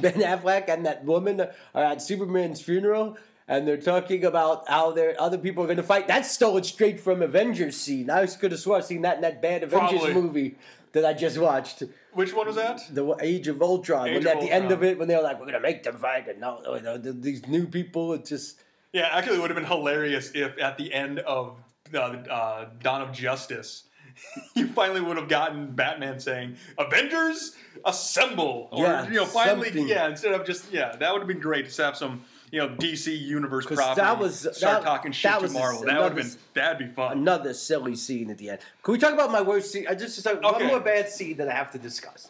Ben 0.00 0.14
Affleck 0.14 0.68
and 0.68 0.86
that 0.86 1.04
woman 1.04 1.40
are 1.74 1.84
at 1.84 2.00
Superman's 2.00 2.60
funeral, 2.60 3.16
and 3.48 3.66
they're 3.66 3.76
talking 3.76 4.24
about 4.24 4.68
how 4.68 4.92
there 4.92 5.14
other 5.20 5.36
people 5.38 5.62
are 5.62 5.66
going 5.66 5.76
to 5.76 5.82
fight. 5.82 6.08
That's 6.08 6.30
stolen 6.30 6.64
straight 6.64 6.98
from 7.00 7.22
Avengers 7.22 7.76
scene. 7.76 8.08
I 8.08 8.24
could 8.26 8.52
have 8.52 8.60
swore 8.60 8.78
I 8.78 8.80
seen 8.80 9.02
that 9.02 9.16
in 9.16 9.22
that 9.22 9.42
bad 9.42 9.62
Avengers 9.62 10.00
Probably. 10.00 10.14
movie 10.14 10.54
that 10.92 11.04
I 11.04 11.12
just 11.12 11.38
watched, 11.38 11.82
Which 12.12 12.34
one 12.34 12.46
was 12.46 12.56
that? 12.56 12.80
the 12.90 13.16
Age 13.20 13.48
of 13.48 13.60
Ultron. 13.62 14.08
Age 14.08 14.24
when 14.24 14.26
of 14.26 14.38
at 14.38 14.40
the 14.42 14.50
end 14.50 14.70
of 14.72 14.82
it, 14.82 14.98
when 14.98 15.08
they 15.08 15.16
were 15.16 15.22
like, 15.22 15.36
"We're 15.38 15.46
going 15.46 15.54
to 15.54 15.60
make 15.60 15.82
them 15.82 15.96
fight," 15.96 16.28
and 16.28 16.40
no, 16.40 16.60
no, 16.64 16.78
no, 16.78 16.98
th- 17.00 17.16
these 17.18 17.46
new 17.46 17.66
people, 17.66 18.12
it 18.14 18.24
just. 18.26 18.60
Yeah, 18.92 19.08
actually, 19.10 19.36
it 19.36 19.40
would 19.40 19.50
have 19.50 19.56
been 19.56 19.64
hilarious 19.66 20.32
if 20.34 20.60
at 20.60 20.76
the 20.76 20.92
end 20.92 21.20
of 21.20 21.56
uh, 21.94 21.98
uh, 21.98 22.66
Dawn 22.82 23.00
of 23.00 23.12
Justice, 23.12 23.84
you 24.54 24.66
finally 24.68 25.00
would 25.00 25.16
have 25.16 25.28
gotten 25.28 25.70
Batman 25.70 26.20
saying 26.20 26.56
"Avengers 26.78 27.56
assemble," 27.86 28.68
or 28.70 28.84
Yeah, 28.84 29.08
you 29.08 29.14
know, 29.14 29.24
finally, 29.24 29.68
something. 29.68 29.88
yeah, 29.88 30.08
instead 30.08 30.32
of 30.32 30.46
just 30.46 30.70
yeah, 30.72 30.94
that 30.96 31.12
would 31.12 31.20
have 31.20 31.28
been 31.28 31.40
great 31.40 31.70
to 31.70 31.82
have 31.84 31.96
some 31.96 32.22
you 32.50 32.58
know 32.60 32.68
DC 32.68 33.18
universe 33.18 33.64
property 33.64 34.00
that 34.00 34.18
was- 34.18 34.40
start 34.56 34.82
that- 34.82 34.84
talking 34.84 35.10
shit 35.12 35.30
that 35.30 35.40
to 35.40 35.48
Marvel. 35.54 35.82
a- 35.82 35.86
That 35.86 36.00
would 36.02 36.16
have 36.18 36.28
been 36.28 36.30
that'd 36.52 36.78
be 36.86 36.92
fun. 36.92 37.12
Another 37.16 37.54
silly 37.54 37.96
scene 37.96 38.28
at 38.30 38.36
the 38.36 38.50
end. 38.50 38.58
Can 38.82 38.92
we 38.92 38.98
talk 38.98 39.14
about 39.14 39.32
my 39.32 39.40
worst 39.40 39.72
scene? 39.72 39.86
I 39.88 39.94
just, 39.94 40.22
just 40.22 40.26
one 40.26 40.44
Okay. 40.56 40.66
more 40.66 40.80
bad 40.80 41.08
scene 41.08 41.38
that 41.38 41.48
I 41.48 41.54
have 41.54 41.70
to 41.72 41.78
discuss. 41.78 42.28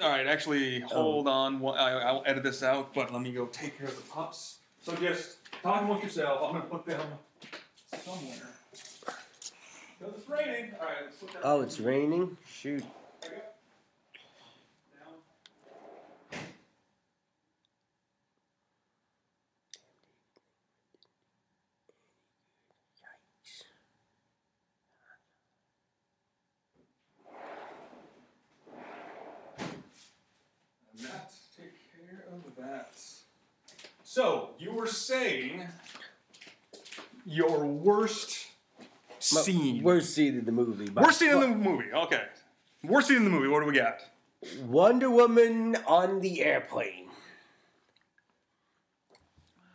All 0.00 0.10
right, 0.10 0.26
actually, 0.28 0.84
Oh. 0.84 1.02
hold 1.02 1.28
on. 1.28 1.56
I, 1.76 1.90
I'll 2.02 2.22
edit 2.26 2.42
this 2.44 2.62
out, 2.62 2.94
but 2.94 3.12
let 3.12 3.20
me 3.22 3.32
go 3.32 3.46
take 3.46 3.76
care 3.78 3.86
of 3.88 3.96
the 3.96 4.02
pups. 4.02 4.58
So 4.82 4.94
just 4.96 5.38
talk 5.62 5.82
amongst 5.82 6.04
yourself. 6.04 6.40
I'm 6.44 6.52
gonna 6.52 6.64
put 6.64 6.86
them 6.86 7.00
somewhere. 8.04 8.36
Because 9.98 10.14
it's 10.18 10.28
raining. 10.28 10.72
All 10.80 10.86
right, 10.86 10.96
let's. 11.22 11.36
Oh, 11.42 11.60
it's 11.62 11.80
raining. 11.80 12.36
Shoot. 12.46 12.84
And 30.96 31.06
that 31.06 31.32
take 31.56 31.74
care 31.92 32.24
of 32.32 32.54
that. 32.56 32.98
So 34.02 34.50
you 34.64 34.72
were 34.72 34.86
saying 34.86 35.68
your 37.26 37.66
worst 37.66 38.46
scene. 39.18 39.82
Worst 39.82 40.14
scene 40.14 40.38
in 40.38 40.44
the 40.46 40.52
movie. 40.52 40.88
by 40.88 41.02
worst 41.02 41.18
scene 41.18 41.30
in 41.30 41.40
the 41.40 41.48
movie. 41.48 41.92
Okay. 41.92 42.22
Worst 42.82 43.08
scene 43.08 43.18
in 43.18 43.24
the 43.24 43.30
movie. 43.30 43.48
What 43.48 43.60
do 43.60 43.66
we 43.66 43.74
got? 43.74 44.00
Wonder 44.62 45.10
Woman 45.10 45.76
on 45.86 46.20
the 46.20 46.42
airplane. 46.42 47.08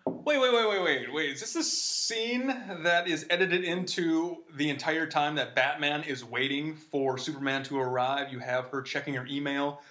Wait, 0.05 0.39
wait, 0.39 0.53
wait, 0.53 0.69
wait, 0.69 0.83
wait, 0.83 1.13
wait. 1.13 1.29
Is 1.31 1.39
this 1.39 1.55
a 1.55 1.63
scene 1.63 2.47
that 2.83 3.07
is 3.07 3.27
edited 3.29 3.63
into 3.63 4.37
the 4.55 4.69
entire 4.69 5.05
time 5.05 5.35
that 5.35 5.55
Batman 5.55 6.03
is 6.03 6.25
waiting 6.25 6.75
for 6.75 7.17
Superman 7.17 7.61
to 7.63 7.79
arrive? 7.79 8.31
You 8.31 8.39
have 8.39 8.65
her 8.69 8.81
checking 8.81 9.13
her 9.13 9.25
email. 9.27 9.81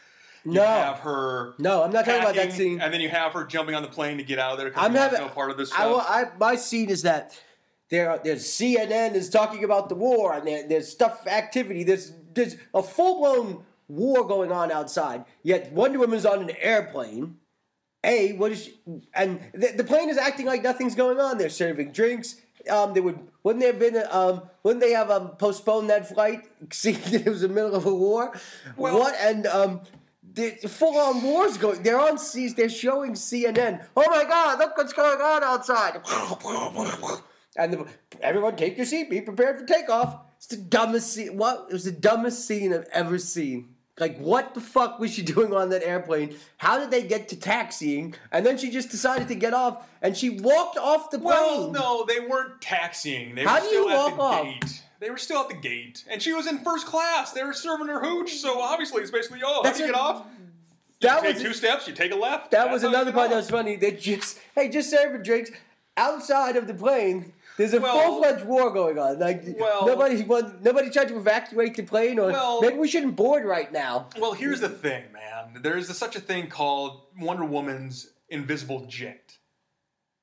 You 0.44 0.52
No. 0.52 0.62
have 0.64 0.98
her. 1.00 1.54
No, 1.58 1.82
I'm 1.82 1.92
not 1.92 2.04
talking 2.04 2.20
about 2.22 2.34
that 2.36 2.52
scene. 2.52 2.80
And 2.80 2.92
then 2.92 3.00
you 3.00 3.08
have 3.08 3.32
her 3.32 3.44
jumping 3.44 3.74
on 3.74 3.82
the 3.82 3.88
plane 3.88 4.16
to 4.18 4.22
get 4.24 4.38
out 4.38 4.52
of 4.52 4.58
there 4.58 4.72
I'm 4.76 4.94
having 4.94 5.20
no 5.20 5.28
part 5.28 5.50
of 5.50 5.56
this 5.56 5.72
I. 5.72 5.84
I, 5.92 6.24
my 6.38 6.56
scene 6.56 6.90
is 6.90 7.02
that 7.02 7.38
there, 7.90 8.20
there's 8.22 8.44
CNN 8.44 9.14
is 9.14 9.28
talking 9.30 9.64
about 9.64 9.88
the 9.88 9.94
war 9.94 10.34
and 10.34 10.46
there, 10.46 10.66
there's 10.68 10.88
stuff 10.88 11.26
activity. 11.26 11.84
There's 11.84 12.12
there's 12.34 12.56
a 12.74 12.82
full 12.82 13.18
blown 13.18 13.64
war 13.88 14.26
going 14.26 14.52
on 14.52 14.70
outside. 14.70 15.24
Yet 15.42 15.72
Wonder 15.72 15.98
Woman's 15.98 16.26
on 16.26 16.42
an 16.42 16.50
airplane. 16.60 17.36
A 18.04 18.32
what 18.34 18.52
is 18.52 18.64
she, 18.64 18.78
and 19.14 19.40
the, 19.52 19.72
the 19.76 19.84
plane 19.84 20.08
is 20.08 20.16
acting 20.18 20.46
like 20.46 20.62
nothing's 20.62 20.94
going 20.94 21.18
on. 21.18 21.36
They're 21.36 21.48
serving 21.50 21.90
drinks, 21.92 22.36
Um, 22.70 22.94
they 22.94 23.00
would 23.00 23.18
wouldn't 23.42 23.60
there 23.62 23.72
have 23.72 23.80
been 23.80 24.00
um 24.10 24.42
wouldn't 24.62 24.80
they 24.82 24.92
have 24.92 25.10
um 25.10 25.30
postponed 25.30 25.90
that 25.90 26.08
flight? 26.08 26.42
See, 26.72 26.92
it 26.92 27.26
was 27.26 27.40
the 27.40 27.48
middle 27.48 27.74
of 27.74 27.86
a 27.86 27.94
war. 27.94 28.38
Well- 28.76 28.98
what 28.98 29.14
and 29.16 29.46
um. 29.46 29.80
The 30.38 30.68
full 30.68 30.96
on 30.96 31.20
wars 31.22 31.58
going. 31.58 31.82
They're 31.82 32.00
on 32.00 32.16
C. 32.16 32.48
They're 32.48 32.68
showing 32.68 33.14
CNN. 33.14 33.84
Oh 33.96 34.04
my 34.08 34.22
God! 34.24 34.58
Look 34.60 34.76
what's 34.76 34.92
going 34.92 35.20
on 35.20 35.42
outside. 35.42 36.00
And 37.56 37.72
the, 37.72 37.86
everyone, 38.20 38.54
take 38.56 38.76
your 38.76 38.86
seat. 38.86 39.10
Be 39.10 39.20
prepared 39.20 39.58
for 39.58 39.66
takeoff. 39.66 40.20
It's 40.36 40.46
the 40.46 40.56
dumbest 40.56 41.12
scene. 41.12 41.36
What? 41.36 41.66
It 41.68 41.72
was 41.72 41.84
the 41.84 41.90
dumbest 41.92 42.46
scene 42.46 42.72
I've 42.72 42.86
ever 42.92 43.18
seen. 43.18 43.74
Like, 43.98 44.16
what 44.18 44.54
the 44.54 44.60
fuck 44.60 45.00
was 45.00 45.12
she 45.12 45.22
doing 45.34 45.52
on 45.52 45.70
that 45.70 45.82
airplane? 45.82 46.36
How 46.58 46.78
did 46.78 46.92
they 46.92 47.02
get 47.02 47.28
to 47.30 47.36
taxiing? 47.36 48.14
And 48.30 48.46
then 48.46 48.56
she 48.58 48.70
just 48.70 48.90
decided 48.90 49.26
to 49.28 49.34
get 49.34 49.54
off, 49.54 49.88
and 50.02 50.16
she 50.16 50.30
walked 50.30 50.78
off 50.78 51.10
the 51.10 51.18
plane. 51.18 51.32
Well, 51.34 51.72
no, 51.72 52.04
they 52.06 52.20
weren't 52.20 52.60
taxiing. 52.60 53.34
They 53.34 53.42
How 53.42 53.56
were 53.56 53.60
do 53.62 53.66
still 53.66 53.84
you 53.86 53.90
at 53.90 53.96
walk 53.96 54.16
the 54.16 54.22
off? 54.22 54.44
gate. 54.44 54.82
They 55.00 55.10
were 55.10 55.18
still 55.18 55.40
at 55.42 55.48
the 55.48 55.54
gate, 55.54 56.04
and 56.10 56.20
she 56.20 56.32
was 56.32 56.46
in 56.48 56.58
first 56.58 56.86
class. 56.86 57.32
They 57.32 57.44
were 57.44 57.52
serving 57.52 57.86
her 57.86 58.00
hooch, 58.00 58.34
so 58.34 58.60
obviously 58.60 59.02
it's 59.02 59.12
basically, 59.12 59.40
oh, 59.44 59.60
That's 59.62 59.78
how 59.78 59.84
do 59.84 59.88
you 59.88 59.94
get 59.94 60.00
off? 60.00 60.26
that 61.00 61.22
Take 61.22 61.34
was 61.34 61.42
two 61.42 61.52
steps, 61.54 61.86
you 61.86 61.94
take 61.94 62.10
a 62.12 62.16
left. 62.16 62.50
that 62.50 62.68
was 62.70 62.82
another 62.82 63.12
part 63.12 63.30
that 63.30 63.36
was 63.36 63.48
funny. 63.48 63.76
They 63.76 63.92
just 63.92 64.40
hey, 64.56 64.68
just 64.68 64.90
serving 64.90 65.22
drinks 65.22 65.52
outside 65.96 66.56
of 66.56 66.66
the 66.66 66.74
plane. 66.74 67.32
There's 67.56 67.72
a 67.74 67.80
Well- 67.80 68.00
full 68.02 68.18
fledged 68.22 68.44
war 68.44 68.70
going 68.72 68.98
on. 68.98 69.20
Like 69.20 69.44
Well- 69.58 69.86
nobody 69.86 70.24
nobody 70.24 70.90
tried 70.90 71.08
to 71.08 71.16
evacuate 71.16 71.76
the 71.76 71.84
plane, 71.84 72.18
or 72.18 72.32
Well- 72.32 72.60
maybe 72.60 72.78
we 72.78 72.88
shouldn't 72.88 73.14
board 73.14 73.44
right 73.44 73.72
now. 73.72 74.08
Well, 74.18 74.32
here's 74.32 74.60
the 74.60 74.68
thing, 74.68 75.04
man. 75.12 75.62
There 75.62 75.76
is 75.76 75.88
a, 75.88 75.94
such 75.94 76.16
a 76.16 76.20
thing 76.20 76.48
called 76.48 77.02
Wonder 77.20 77.44
Woman's 77.44 78.10
invisible 78.28 78.86
jet. 78.86 79.38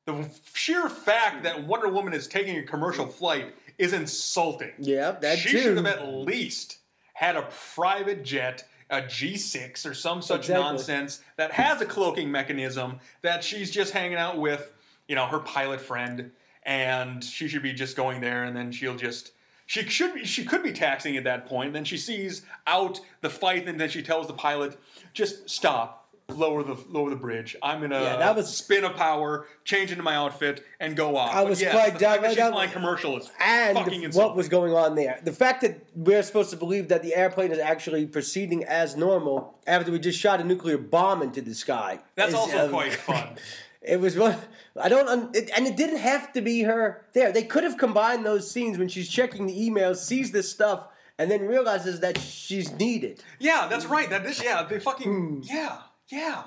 The 0.06 0.30
sheer 0.54 0.88
fact 0.90 1.44
that 1.44 1.64
Wonder 1.66 1.88
Woman 1.88 2.14
is 2.14 2.28
taking 2.28 2.58
a 2.58 2.64
commercial 2.64 3.08
flight 3.08 3.56
is 3.78 3.94
insulting. 3.94 4.72
Yeah, 4.80 5.12
that 5.22 5.38
she 5.38 5.52
too. 5.52 5.60
should 5.60 5.78
have 5.78 5.86
at 5.86 6.08
least 6.08 6.78
had 7.14 7.36
a 7.36 7.48
private 7.76 8.24
jet, 8.24 8.64
a 8.90 9.02
G6 9.02 9.86
or 9.90 9.94
some 9.94 10.22
such 10.22 10.42
Exactly. 10.42 10.64
nonsense 10.64 11.22
that 11.38 11.52
has 11.52 11.82
a 11.82 11.86
cloaking 11.86 12.30
mechanism 12.32 13.00
that 13.22 13.44
she's 13.44 13.72
just 13.72 13.94
hanging 13.94 14.18
out 14.18 14.38
with, 14.40 14.72
you 15.08 15.16
know, 15.16 15.26
her 15.26 15.40
pilot 15.40 15.82
friend, 15.82 16.32
and 16.64 17.24
she 17.24 17.48
should 17.48 17.64
be 17.64 17.74
just 17.74 17.96
going 17.96 18.22
there, 18.22 18.44
and 18.44 18.56
then 18.56 18.72
she'll 18.72 18.96
just. 18.96 19.32
She 19.68 19.82
should 19.90 20.14
be, 20.14 20.26
she 20.26 20.46
could 20.46 20.62
be 20.62 20.72
taxing 20.72 21.18
at 21.18 21.24
that 21.24 21.48
point. 21.48 21.74
Then 21.74 21.86
she 21.86 21.98
sees 21.98 22.44
out 22.68 23.00
the 23.22 23.30
fight, 23.32 23.68
and 23.68 23.80
then 23.80 23.90
she 23.90 24.04
tells 24.04 24.28
the 24.28 24.34
pilot, 24.34 24.78
"Just 25.14 25.50
stop, 25.50 26.05
lower 26.30 26.64
the 26.64 26.76
lower 26.90 27.10
the 27.10 27.16
bridge. 27.16 27.56
I'm 27.62 27.82
gonna 27.82 28.02
Yeah, 28.02 28.18
that 28.18 28.36
was- 28.36 28.56
spin 28.56 28.84
of 28.84 28.96
power, 28.96 29.46
change 29.64 29.92
into 29.92 30.04
my 30.04 30.16
outfit, 30.16 30.66
and 30.80 30.96
go 30.96 31.16
off." 31.18 31.34
I 31.36 31.44
was 31.44 31.62
yes, 31.62 31.72
quite 31.74 31.94
the 31.94 32.00
down- 32.00 32.12
fact 32.22 32.36
that 32.36 32.44
she's 32.44 32.52
flying 32.52 32.72
commercial 32.72 33.18
is 33.18 33.30
and 33.40 33.78
fucking 33.78 34.12
what 34.12 34.36
was 34.36 34.50
going 34.50 34.74
on 34.74 34.96
there. 34.96 35.20
The 35.24 35.32
fact 35.32 35.62
that 35.62 35.80
we're 35.96 36.24
supposed 36.24 36.50
to 36.52 36.58
believe 36.58 36.88
that 36.90 37.04
the 37.04 37.16
airplane 37.16 37.52
is 37.52 37.60
actually 37.60 38.06
proceeding 38.08 38.64
as 38.64 38.96
normal 38.96 39.60
after 39.68 39.92
we 39.92 40.00
just 40.00 40.20
shot 40.20 40.42
a 40.42 40.44
nuclear 40.44 40.78
bomb 40.78 41.22
into 41.22 41.42
the 41.42 41.54
sky. 41.54 42.00
That's 42.16 42.30
is, 42.30 42.36
also 42.36 42.66
um, 42.66 42.72
quite 42.72 42.94
fun. 43.10 43.38
It 43.82 44.00
was 44.00 44.18
one. 44.18 44.36
I 44.82 44.90
don't, 44.90 45.36
it, 45.36 45.52
and 45.56 45.68
it 45.68 45.78
didn't 45.78 46.00
have 46.00 46.34
to 46.34 46.42
be 46.42 46.64
her 46.64 47.06
there. 47.14 47.32
They 47.32 47.44
could 47.44 47.64
have 47.64 47.78
combined 47.78 48.26
those 48.26 48.50
scenes 48.50 48.78
when 48.80 48.88
she's 48.90 49.08
checking 49.08 49.46
the 49.46 49.54
emails, 49.54 49.98
sees 49.98 50.32
this 50.32 50.50
stuff, 50.52 50.88
and 51.20 51.30
then 51.30 51.42
realizes 51.48 52.00
that 52.00 52.18
she's 52.18 52.72
needed. 52.74 53.24
Yeah, 53.40 53.68
that's 53.70 53.86
right. 53.86 54.10
That 54.10 54.26
is 54.26 54.44
yeah. 54.44 54.64
They 54.64 54.80
fucking 54.80 55.44
yeah 55.46 55.78
yeah. 56.10 56.44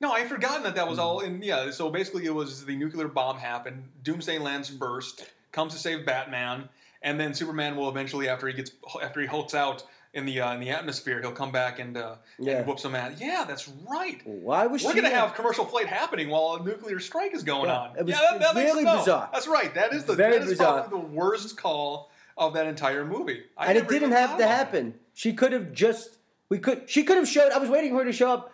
No, 0.00 0.12
I 0.12 0.20
had 0.20 0.28
forgotten 0.28 0.62
that 0.64 0.74
that 0.74 0.88
was 0.88 0.98
all 0.98 1.20
in 1.20 1.42
yeah. 1.42 1.70
So 1.70 1.88
basically, 1.90 2.26
it 2.26 2.34
was 2.34 2.64
the 2.66 2.76
nuclear 2.76 3.08
bomb 3.08 3.38
happened. 3.38 3.84
Doomsday 4.02 4.38
lands 4.38 4.68
first, 4.68 5.24
comes 5.52 5.72
to 5.72 5.78
save 5.78 6.04
Batman, 6.04 6.68
and 7.00 7.18
then 7.18 7.32
Superman 7.32 7.76
will 7.76 7.88
eventually 7.88 8.28
after 8.28 8.46
he 8.46 8.52
gets 8.52 8.72
after 9.02 9.20
he 9.22 9.26
hulks 9.26 9.54
out 9.54 9.84
in 10.12 10.26
the 10.26 10.40
uh, 10.42 10.52
in 10.52 10.60
the 10.60 10.68
atmosphere, 10.68 11.20
he'll 11.22 11.32
come 11.32 11.50
back 11.50 11.78
and 11.78 11.96
uh, 11.96 12.16
Yeah. 12.38 12.58
and 12.58 12.66
whoop 12.66 12.78
some 12.78 12.94
ass. 12.94 13.12
Yeah, 13.18 13.44
that's 13.48 13.68
right. 13.88 14.20
Why 14.26 14.66
was 14.66 14.84
We're 14.84 14.94
gonna 14.94 15.08
have 15.08 15.34
commercial 15.34 15.64
flight 15.64 15.86
happening 15.86 16.28
while 16.28 16.56
a 16.60 16.62
nuclear 16.62 17.00
strike 17.00 17.34
is 17.34 17.42
going 17.42 17.70
Yeah, 17.70 17.78
on. 17.78 17.96
it 17.96 18.04
was 18.04 18.14
yeah, 18.14 18.38
that, 18.38 18.54
that 18.54 18.62
really 18.64 18.84
no, 18.84 18.98
bizarre. 18.98 19.30
That's 19.32 19.48
right. 19.48 19.74
That 19.74 19.94
is 19.94 20.04
the 20.04 20.14
Very 20.14 20.34
that 20.34 20.42
is 20.42 20.48
bizarre. 20.50 20.82
probably 20.82 21.00
the 21.00 21.06
worst 21.06 21.56
call 21.56 22.10
of 22.36 22.52
that 22.52 22.66
entire 22.66 23.04
movie. 23.06 23.44
I 23.56 23.68
and 23.68 23.78
it 23.78 23.88
didn't 23.88 24.12
have 24.12 24.36
to 24.38 24.46
happen. 24.46 24.94
She 25.14 25.32
could 25.32 25.52
have 25.52 25.72
just. 25.72 26.18
We 26.50 26.58
could. 26.58 26.88
She 26.88 27.02
could 27.02 27.16
have 27.16 27.26
showed. 27.28 27.50
I 27.52 27.58
was 27.58 27.70
waiting 27.70 27.92
for 27.92 27.98
her 28.00 28.04
to 28.04 28.12
show 28.12 28.30
up. 28.30 28.52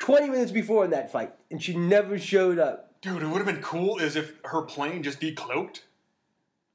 Twenty 0.00 0.28
minutes 0.28 0.50
before 0.50 0.84
in 0.84 0.90
that 0.90 1.12
fight, 1.12 1.32
and 1.50 1.62
she 1.62 1.76
never 1.76 2.18
showed 2.18 2.58
up. 2.58 3.00
Dude, 3.02 3.22
it 3.22 3.26
would 3.26 3.36
have 3.36 3.46
been 3.46 3.62
cool 3.62 3.98
is 3.98 4.16
if 4.16 4.32
her 4.46 4.62
plane 4.62 5.02
just 5.02 5.20
decloaked, 5.20 5.80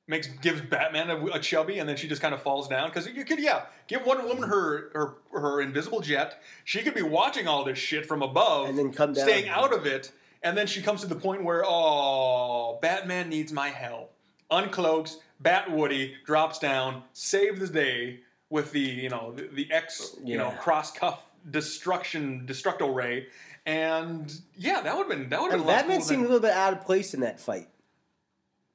makes 0.08 0.28
gives 0.28 0.62
Batman 0.62 1.10
a, 1.10 1.26
a 1.26 1.40
chubby, 1.40 1.80
and 1.80 1.90
then 1.90 1.98
she 1.98 2.08
just 2.08 2.22
kind 2.22 2.34
of 2.34 2.42
falls 2.42 2.68
down. 2.68 2.90
Because 2.90 3.08
you 3.08 3.26
could, 3.26 3.40
yeah, 3.40 3.64
give 3.88 4.06
Wonder 4.06 4.26
Woman 4.26 4.48
her, 4.48 4.92
her 4.94 5.16
her 5.40 5.62
invisible 5.62 6.02
jet. 6.02 6.42
She 6.64 6.82
could 6.84 6.94
be 6.94 7.02
watching 7.02 7.48
all 7.48 7.64
this 7.64 7.78
shit 7.80 8.06
from 8.06 8.22
above, 8.22 8.70
And 8.70 8.78
then 8.78 8.94
come 8.94 9.14
down. 9.14 9.28
staying 9.28 9.50
out 9.50 9.74
of 9.74 9.86
it, 9.86 10.12
and 10.44 10.56
then 10.56 10.68
she 10.68 10.82
comes 10.82 11.02
to 11.02 11.08
the 11.08 11.16
point 11.16 11.44
where, 11.44 11.64
oh, 11.66 12.78
Batman 12.82 13.30
needs 13.30 13.52
my 13.52 13.70
help. 13.70 14.14
Uncloaks, 14.52 15.16
Bat 15.40 15.72
Woody 15.72 16.16
drops 16.26 16.60
down, 16.60 17.04
save 17.14 17.60
the 17.60 17.68
day 17.68 18.20
with 18.52 18.72
the 18.72 18.80
you 18.80 19.10
know 19.10 19.34
the, 19.36 19.50
the 19.52 19.72
X 19.72 20.16
you 20.24 20.38
know 20.38 20.52
cross 20.60 20.92
cuff 20.92 21.24
destruction 21.50 22.46
destructo 22.48 22.94
ray. 22.94 23.28
And 23.66 24.32
yeah, 24.56 24.82
that 24.82 24.96
would 24.96 25.10
have 25.10 25.18
been 25.18 25.30
that 25.30 25.42
would 25.42 25.52
have 25.52 25.62
been 25.62 25.68
Batman 25.68 26.02
seemed 26.02 26.22
a 26.22 26.26
little 26.26 26.40
bit 26.40 26.52
out 26.52 26.74
of 26.74 26.82
place 26.86 27.14
in 27.14 27.22
that 27.22 27.40
fight. 27.40 27.68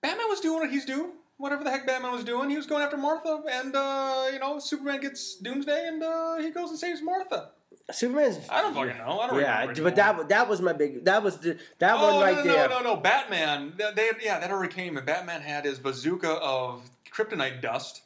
Batman 0.02 0.28
was 0.28 0.40
doing 0.40 0.60
what 0.60 0.70
he's 0.70 0.84
doing. 0.84 1.12
Whatever 1.36 1.64
the 1.64 1.70
heck 1.70 1.86
Batman 1.86 2.12
was 2.12 2.24
doing, 2.24 2.50
he 2.50 2.56
was 2.56 2.66
going 2.66 2.82
after 2.82 2.98
Martha, 2.98 3.42
and 3.50 3.74
uh, 3.74 4.26
you 4.32 4.38
know, 4.38 4.58
Superman 4.58 5.00
gets 5.00 5.36
Doomsday, 5.36 5.88
and 5.88 6.02
uh, 6.02 6.36
he 6.36 6.50
goes 6.50 6.68
and 6.70 6.78
saves 6.78 7.00
Martha. 7.00 7.50
Superman's. 7.90 8.38
I 8.50 8.60
don't 8.62 8.74
fucking 8.74 8.98
know. 8.98 9.20
I 9.20 9.26
don't 9.26 9.40
Yeah, 9.40 9.72
but 9.82 9.96
that 9.96 10.28
that 10.28 10.48
was 10.48 10.60
my 10.60 10.72
big. 10.72 11.04
That 11.04 11.22
was 11.22 11.38
the 11.38 11.56
that 11.78 11.94
oh, 11.96 12.16
one 12.16 12.22
right 12.22 12.36
no, 12.36 12.42
there. 12.52 12.68
no, 12.68 12.80
no, 12.80 12.94
no, 12.94 12.96
Batman. 13.00 13.72
They, 13.76 13.92
they- 13.94 14.10
yeah, 14.22 14.38
that 14.38 14.50
already 14.50 14.72
came. 14.72 14.96
And 14.96 15.06
Batman 15.06 15.40
had 15.40 15.64
his 15.64 15.78
bazooka 15.78 16.30
of 16.30 16.88
kryptonite 17.12 17.60
dust, 17.62 18.02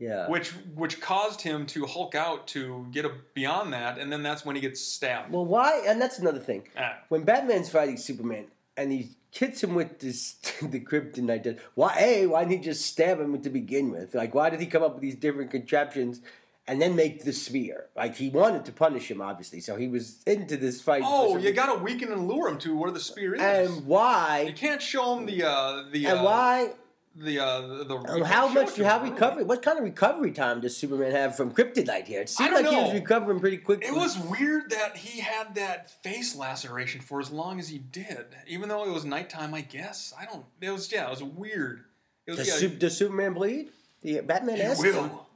Yeah. 0.00 0.28
which 0.28 0.48
which 0.74 0.98
caused 1.00 1.42
him 1.42 1.66
to 1.66 1.84
Hulk 1.84 2.14
out 2.14 2.46
to 2.48 2.86
get 2.90 3.04
a, 3.04 3.12
beyond 3.34 3.74
that, 3.74 3.98
and 3.98 4.10
then 4.10 4.22
that's 4.22 4.44
when 4.46 4.56
he 4.56 4.62
gets 4.62 4.80
stabbed. 4.80 5.30
Well, 5.30 5.44
why? 5.44 5.82
And 5.86 6.00
that's 6.00 6.18
another 6.18 6.40
thing. 6.40 6.66
Ah. 6.76 6.96
When 7.10 7.22
Batman's 7.22 7.68
fighting 7.68 7.98
Superman 7.98 8.46
and 8.78 8.90
he 8.90 9.10
hits 9.30 9.62
him 9.62 9.74
with 9.74 9.98
this 10.00 10.32
the 10.62 10.80
kryptonite, 10.80 11.58
why? 11.74 11.94
A, 11.98 12.26
why 12.26 12.44
didn't 12.44 12.58
he 12.58 12.64
just 12.64 12.86
stab 12.86 13.20
him 13.20 13.40
to 13.42 13.50
begin 13.50 13.90
with? 13.90 14.14
Like, 14.14 14.34
why 14.34 14.48
did 14.50 14.60
he 14.60 14.66
come 14.66 14.82
up 14.82 14.94
with 14.94 15.02
these 15.02 15.16
different 15.16 15.50
contraptions 15.50 16.22
and 16.66 16.80
then 16.80 16.96
make 16.96 17.24
the 17.24 17.32
spear? 17.34 17.86
Like, 17.94 18.16
he 18.16 18.30
wanted 18.30 18.64
to 18.64 18.72
punish 18.72 19.10
him, 19.10 19.20
obviously, 19.20 19.60
so 19.60 19.76
he 19.76 19.86
was 19.86 20.22
into 20.26 20.56
this 20.56 20.80
fight. 20.80 21.02
Oh, 21.04 21.36
you 21.36 21.52
got 21.52 21.74
to 21.74 21.82
weaken 21.82 22.10
and 22.10 22.26
lure 22.26 22.48
him 22.48 22.58
to 22.60 22.74
where 22.76 22.90
the 22.90 23.00
spear 23.00 23.34
is. 23.34 23.40
And 23.42 23.86
why? 23.86 24.44
you 24.48 24.54
can't 24.54 24.80
show 24.80 25.18
him 25.18 25.26
the 25.26 25.44
uh, 25.44 25.84
the 25.92 26.06
And 26.06 26.20
uh, 26.20 26.22
why? 26.22 26.70
The 27.16 27.40
uh, 27.40 27.60
the, 27.84 27.96
Um, 27.96 28.22
how 28.22 28.48
much? 28.48 28.76
How 28.78 29.00
him. 29.00 29.12
recovery? 29.12 29.44
What 29.44 29.62
kind 29.62 29.78
of 29.78 29.84
recovery 29.84 30.30
time 30.30 30.60
does 30.60 30.76
Superman 30.76 31.10
have 31.10 31.36
from 31.36 31.52
kryptonite 31.52 32.06
here? 32.06 32.20
It 32.20 32.28
seemed 32.28 32.52
like 32.52 32.68
he 32.68 32.76
was 32.76 32.94
recovering 32.94 33.40
pretty 33.40 33.56
quickly. 33.56 33.88
It 33.88 33.94
was 33.94 34.16
weird 34.18 34.70
that 34.70 34.96
he 34.96 35.20
had 35.20 35.54
that 35.56 35.90
face 36.02 36.36
laceration 36.36 37.00
for 37.00 37.20
as 37.20 37.30
long 37.30 37.58
as 37.58 37.68
he 37.68 37.78
did, 37.78 38.26
even 38.46 38.68
though 38.68 38.84
it 38.84 38.90
was 38.90 39.04
nighttime. 39.04 39.54
I 39.54 39.62
guess 39.62 40.14
I 40.18 40.24
don't. 40.24 40.44
It 40.60 40.70
was 40.70 40.90
yeah. 40.92 41.06
It 41.06 41.10
was 41.10 41.22
weird. 41.22 41.84
It 42.26 42.32
was 42.32 42.46
Does, 42.46 42.62
yeah. 42.62 42.68
Does 42.78 42.96
Superman 42.96 43.34
bleed? 43.34 43.70
The 44.02 44.20
Batman 44.20 44.56
he 44.56 44.62
asked 44.62 44.84
him. 44.84 44.94
will. 44.94 45.26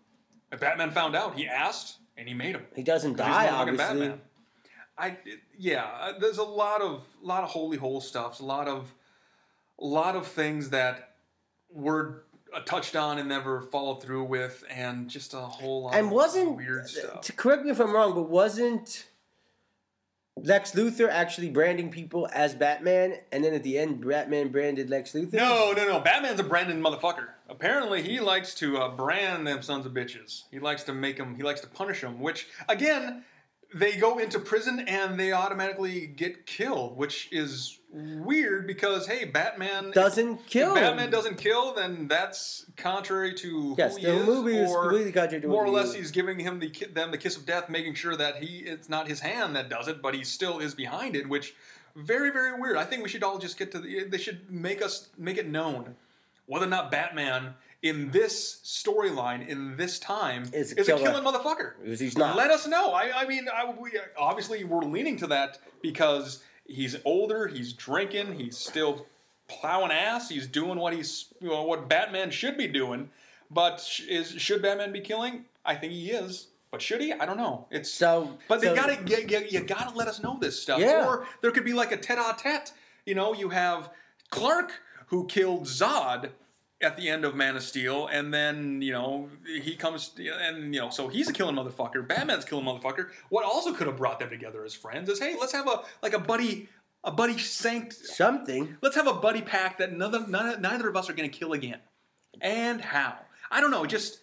And 0.52 0.60
Batman 0.60 0.92
found 0.92 1.16
out. 1.16 1.36
He 1.36 1.48
asked, 1.48 1.96
and 2.16 2.28
he 2.28 2.34
made 2.34 2.54
him. 2.54 2.62
He 2.76 2.84
doesn't 2.84 3.16
die, 3.16 3.48
obviously. 3.48 3.84
Batman. 3.84 4.20
I 4.96 5.16
yeah. 5.58 5.86
uh, 6.00 6.18
There's 6.20 6.38
a 6.38 6.44
lot 6.44 6.80
of 6.82 7.04
lot 7.20 7.42
of 7.42 7.50
holy 7.50 7.76
hole 7.76 8.00
stuff. 8.00 8.38
A 8.38 8.44
lot 8.44 8.68
of 8.68 8.94
a 9.80 9.84
lot 9.84 10.14
of 10.14 10.26
things 10.28 10.70
that 10.70 11.13
were 11.74 12.22
uh, 12.54 12.60
touched 12.60 12.96
on 12.96 13.18
and 13.18 13.28
never 13.28 13.60
followed 13.60 14.00
through 14.02 14.24
with, 14.24 14.64
and 14.70 15.10
just 15.10 15.34
a 15.34 15.38
whole 15.38 15.82
lot 15.82 15.94
And 15.96 16.06
of 16.06 16.12
wasn't 16.12 16.56
weird 16.56 16.88
stuff. 16.88 17.20
to 17.22 17.32
correct 17.32 17.64
me 17.64 17.70
if 17.70 17.80
I'm 17.80 17.92
wrong, 17.92 18.14
but 18.14 18.30
wasn't 18.30 19.06
Lex 20.36 20.72
Luthor 20.72 21.08
actually 21.08 21.50
branding 21.50 21.90
people 21.90 22.28
as 22.32 22.54
Batman, 22.54 23.16
and 23.30 23.44
then 23.44 23.54
at 23.54 23.62
the 23.62 23.78
end, 23.78 24.06
Batman 24.06 24.48
branded 24.48 24.90
Lex 24.90 25.12
Luthor? 25.12 25.34
No, 25.34 25.72
no, 25.76 25.86
no. 25.86 26.00
Batman's 26.00 26.40
a 26.40 26.44
Brandon 26.44 26.82
motherfucker. 26.82 27.28
Apparently, 27.48 28.02
he 28.02 28.18
likes 28.20 28.54
to 28.56 28.78
uh, 28.78 28.88
brand 28.96 29.46
them 29.46 29.62
sons 29.62 29.86
of 29.86 29.92
bitches. 29.92 30.44
He 30.50 30.58
likes 30.58 30.82
to 30.84 30.94
make 30.94 31.18
them. 31.18 31.34
He 31.36 31.42
likes 31.42 31.60
to 31.60 31.66
punish 31.68 32.00
them. 32.00 32.18
Which 32.20 32.48
again, 32.68 33.22
they 33.74 33.96
go 33.96 34.18
into 34.18 34.38
prison 34.38 34.80
and 34.86 35.18
they 35.18 35.32
automatically 35.32 36.06
get 36.06 36.46
killed, 36.46 36.96
which 36.96 37.28
is 37.32 37.80
weird 37.92 38.66
because 38.66 39.06
hey, 39.06 39.24
Batman 39.24 39.90
doesn't 39.90 40.46
kill. 40.46 40.76
If. 40.76 40.82
Batman 40.82 41.10
doesn't 41.10 41.36
kill, 41.36 41.74
then 41.74 42.06
that's 42.06 42.66
contrary 42.76 43.34
to 43.34 43.74
Yes, 43.76 43.96
who 43.96 44.00
he 44.00 44.06
the 44.06 44.24
movie 44.24 44.56
is 44.56 44.70
or 44.70 44.92
to 44.92 45.48
more 45.48 45.64
or 45.64 45.70
less 45.70 45.92
he's 45.92 46.12
giving 46.12 46.38
him 46.38 46.60
the 46.60 46.70
them 46.92 47.10
the 47.10 47.18
kiss 47.18 47.36
of 47.36 47.44
death, 47.44 47.68
making 47.68 47.94
sure 47.94 48.16
that 48.16 48.36
he 48.36 48.58
it's 48.58 48.88
not 48.88 49.08
his 49.08 49.20
hand 49.20 49.56
that 49.56 49.68
does 49.68 49.88
it, 49.88 50.00
but 50.00 50.14
he 50.14 50.22
still 50.22 50.60
is 50.60 50.74
behind 50.74 51.16
it, 51.16 51.28
which 51.28 51.54
very 51.96 52.30
very 52.30 52.58
weird. 52.58 52.76
I 52.76 52.84
think 52.84 53.02
we 53.02 53.08
should 53.08 53.24
all 53.24 53.38
just 53.38 53.58
get 53.58 53.72
to 53.72 53.80
the. 53.80 54.04
They 54.04 54.18
should 54.18 54.50
make 54.50 54.82
us 54.82 55.08
make 55.18 55.36
it 55.36 55.48
known 55.48 55.96
whether 56.46 56.66
or 56.66 56.70
not 56.70 56.90
Batman 56.90 57.54
in 57.84 58.10
this 58.10 58.60
storyline 58.64 59.46
in 59.46 59.76
this 59.76 59.98
time 59.98 60.44
Is 60.54 60.72
is, 60.72 60.88
a 60.88 60.96
killing 60.96 61.22
motherfucker. 61.22 61.74
He's 61.84 62.16
not. 62.16 62.34
Let 62.34 62.50
us 62.50 62.66
know. 62.66 62.92
I, 62.92 63.12
I 63.14 63.26
mean, 63.26 63.46
I, 63.54 63.70
we, 63.78 63.92
obviously 64.18 64.64
we're 64.64 64.80
leaning 64.80 65.18
to 65.18 65.26
that 65.28 65.58
because 65.82 66.42
he's 66.66 66.96
older, 67.04 67.46
he's 67.46 67.74
drinking, 67.74 68.34
he's 68.38 68.56
still 68.56 69.06
plowing 69.48 69.92
ass, 69.92 70.30
he's 70.30 70.46
doing 70.46 70.78
what 70.78 70.94
he's 70.94 71.26
you 71.40 71.50
know, 71.50 71.64
what 71.64 71.86
Batman 71.86 72.30
should 72.30 72.56
be 72.56 72.66
doing. 72.66 73.10
But 73.50 73.86
is 74.08 74.30
should 74.30 74.62
Batman 74.62 74.90
be 74.90 75.00
killing? 75.00 75.44
I 75.66 75.74
think 75.74 75.92
he 75.92 76.10
is. 76.10 76.48
But 76.70 76.80
should 76.80 77.02
he? 77.02 77.12
I 77.12 77.26
don't 77.26 77.36
know. 77.36 77.66
It's 77.70 77.92
So, 77.92 78.36
but 78.48 78.62
they 78.62 78.68
so- 78.68 78.74
gotta 78.74 78.98
you, 79.06 79.26
you, 79.28 79.46
you 79.50 79.60
gotta 79.60 79.94
let 79.94 80.08
us 80.08 80.22
know 80.22 80.38
this 80.40 80.60
stuff. 80.60 80.80
Yeah. 80.80 81.06
Or 81.06 81.26
there 81.42 81.50
could 81.50 81.66
be 81.66 81.74
like 81.74 81.92
a 81.92 81.98
tete-a-tete. 81.98 82.72
You 83.04 83.14
know, 83.14 83.34
you 83.34 83.50
have 83.50 83.90
Clark 84.30 84.72
who 85.08 85.26
killed 85.26 85.64
Zod 85.64 86.30
at 86.84 86.96
the 86.96 87.08
end 87.08 87.24
of 87.24 87.34
Man 87.34 87.56
of 87.56 87.62
Steel, 87.62 88.06
and 88.06 88.32
then 88.32 88.80
you 88.82 88.92
know 88.92 89.28
he 89.62 89.74
comes 89.74 90.12
and 90.18 90.74
you 90.74 90.80
know 90.80 90.90
so 90.90 91.08
he's 91.08 91.28
a 91.28 91.32
killing 91.32 91.56
motherfucker. 91.56 92.06
Batman's 92.06 92.44
killing 92.44 92.64
motherfucker. 92.64 93.08
What 93.30 93.44
also 93.44 93.72
could 93.72 93.86
have 93.86 93.96
brought 93.96 94.20
them 94.20 94.30
together 94.30 94.64
as 94.64 94.74
friends 94.74 95.08
is 95.08 95.18
hey, 95.18 95.36
let's 95.40 95.52
have 95.52 95.66
a 95.66 95.80
like 96.02 96.12
a 96.12 96.18
buddy 96.18 96.68
a 97.02 97.10
buddy 97.10 97.38
sanct. 97.38 97.92
something. 97.94 98.76
Let's 98.80 98.96
have 98.96 99.06
a 99.06 99.12
buddy 99.14 99.42
pack 99.42 99.78
that 99.78 99.92
neither 99.92 100.26
none, 100.26 100.60
neither 100.62 100.88
of 100.88 100.96
us 100.96 101.08
are 101.10 101.14
going 101.14 101.28
to 101.30 101.36
kill 101.36 101.52
again. 101.52 101.78
And 102.40 102.80
how? 102.80 103.16
I 103.50 103.60
don't 103.60 103.70
know. 103.70 103.86
Just 103.86 104.20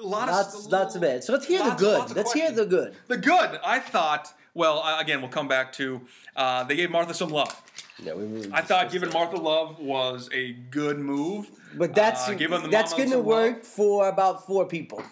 a 0.00 0.06
lot 0.06 0.28
of 0.28 0.34
Lots, 0.34 0.66
lots 0.66 0.94
of 0.96 1.02
it. 1.02 1.24
So 1.24 1.32
let's 1.32 1.46
hear 1.46 1.60
lots- 1.60 1.80
the 1.80 1.86
good. 1.86 2.16
Let's 2.16 2.32
hear 2.32 2.50
the 2.50 2.66
good. 2.66 2.94
The 3.08 3.16
good, 3.16 3.60
I 3.64 3.78
thought. 3.78 4.32
Well, 4.54 4.82
again, 4.98 5.20
we'll 5.20 5.30
come 5.30 5.48
back 5.48 5.72
to. 5.74 6.00
Uh, 6.36 6.64
they 6.64 6.76
gave 6.76 6.90
Martha 6.90 7.12
some 7.14 7.28
love. 7.30 7.60
Yeah, 8.02 8.14
we, 8.14 8.50
I 8.52 8.60
thought 8.60 8.90
giving 8.90 9.12
Martha 9.12 9.36
love 9.36 9.78
was 9.78 10.28
a 10.32 10.52
good 10.70 10.98
move. 10.98 11.48
But 11.76 11.94
that's 11.94 12.28
Uh, 12.28 12.34
giving 12.34 12.62
the 12.62 12.68
that's 12.68 12.92
going 12.92 13.10
to 13.10 13.18
work 13.20 13.56
love. 13.58 13.62
for 13.66 14.08
about 14.08 14.46
four 14.46 14.66
people. 14.66 15.02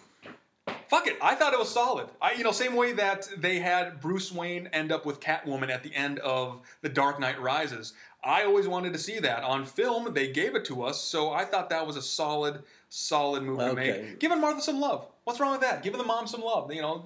Fuck 0.88 1.06
it, 1.06 1.16
I 1.22 1.34
thought 1.34 1.54
it 1.54 1.58
was 1.58 1.70
solid. 1.72 2.08
I, 2.20 2.32
you 2.32 2.44
know, 2.44 2.52
same 2.52 2.74
way 2.74 2.92
that 2.92 3.26
they 3.38 3.58
had 3.60 4.00
Bruce 4.00 4.30
Wayne 4.30 4.68
end 4.74 4.92
up 4.92 5.06
with 5.06 5.20
Catwoman 5.20 5.70
at 5.70 5.82
the 5.82 5.94
end 5.94 6.18
of 6.18 6.60
The 6.82 6.88
Dark 6.90 7.18
Knight 7.18 7.40
Rises. 7.40 7.94
I 8.22 8.44
always 8.44 8.68
wanted 8.68 8.92
to 8.92 8.98
see 8.98 9.18
that 9.20 9.42
on 9.42 9.64
film. 9.64 10.12
They 10.12 10.30
gave 10.30 10.54
it 10.54 10.64
to 10.66 10.82
us, 10.82 11.00
so 11.00 11.30
I 11.32 11.44
thought 11.46 11.70
that 11.70 11.86
was 11.86 11.96
a 11.96 12.02
solid, 12.02 12.62
solid 12.90 13.42
move 13.42 13.58
to 13.60 13.72
make. 13.74 14.18
Giving 14.20 14.40
Martha 14.40 14.60
some 14.60 14.80
love. 14.80 15.06
What's 15.24 15.40
wrong 15.40 15.52
with 15.52 15.62
that? 15.62 15.82
Giving 15.82 15.98
the 15.98 16.04
mom 16.04 16.26
some 16.26 16.42
love. 16.42 16.72
You 16.72 16.82
know, 16.82 17.04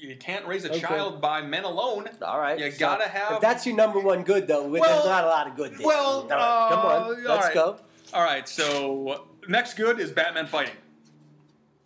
you 0.00 0.16
can't 0.16 0.46
raise 0.46 0.64
a 0.64 0.70
Okay. 0.70 0.80
child 0.80 1.20
by 1.20 1.42
men 1.42 1.64
alone. 1.64 2.08
All 2.22 2.38
right. 2.40 2.58
You 2.58 2.70
so 2.70 2.78
gotta 2.78 3.08
have- 3.08 3.32
If 3.32 3.40
that's 3.40 3.66
your 3.66 3.76
number 3.76 4.00
one 4.00 4.22
good, 4.22 4.46
though, 4.46 4.66
Well- 4.66 4.82
there's 4.82 5.04
not 5.04 5.24
a 5.24 5.28
lot 5.28 5.46
of 5.46 5.56
good 5.56 5.76
there. 5.76 5.86
well, 5.86 6.22
All 6.22 6.28
right, 6.28 6.68
come 6.70 6.78
uh, 6.80 6.88
on. 6.88 7.02
all 7.02 7.16
Let's 7.34 7.46
right. 7.46 7.54
go. 7.54 7.76
All 8.12 8.22
right, 8.24 8.48
so 8.48 9.26
next 9.48 9.74
good 9.74 10.00
is 10.00 10.10
Batman 10.10 10.46
fighting. 10.46 10.74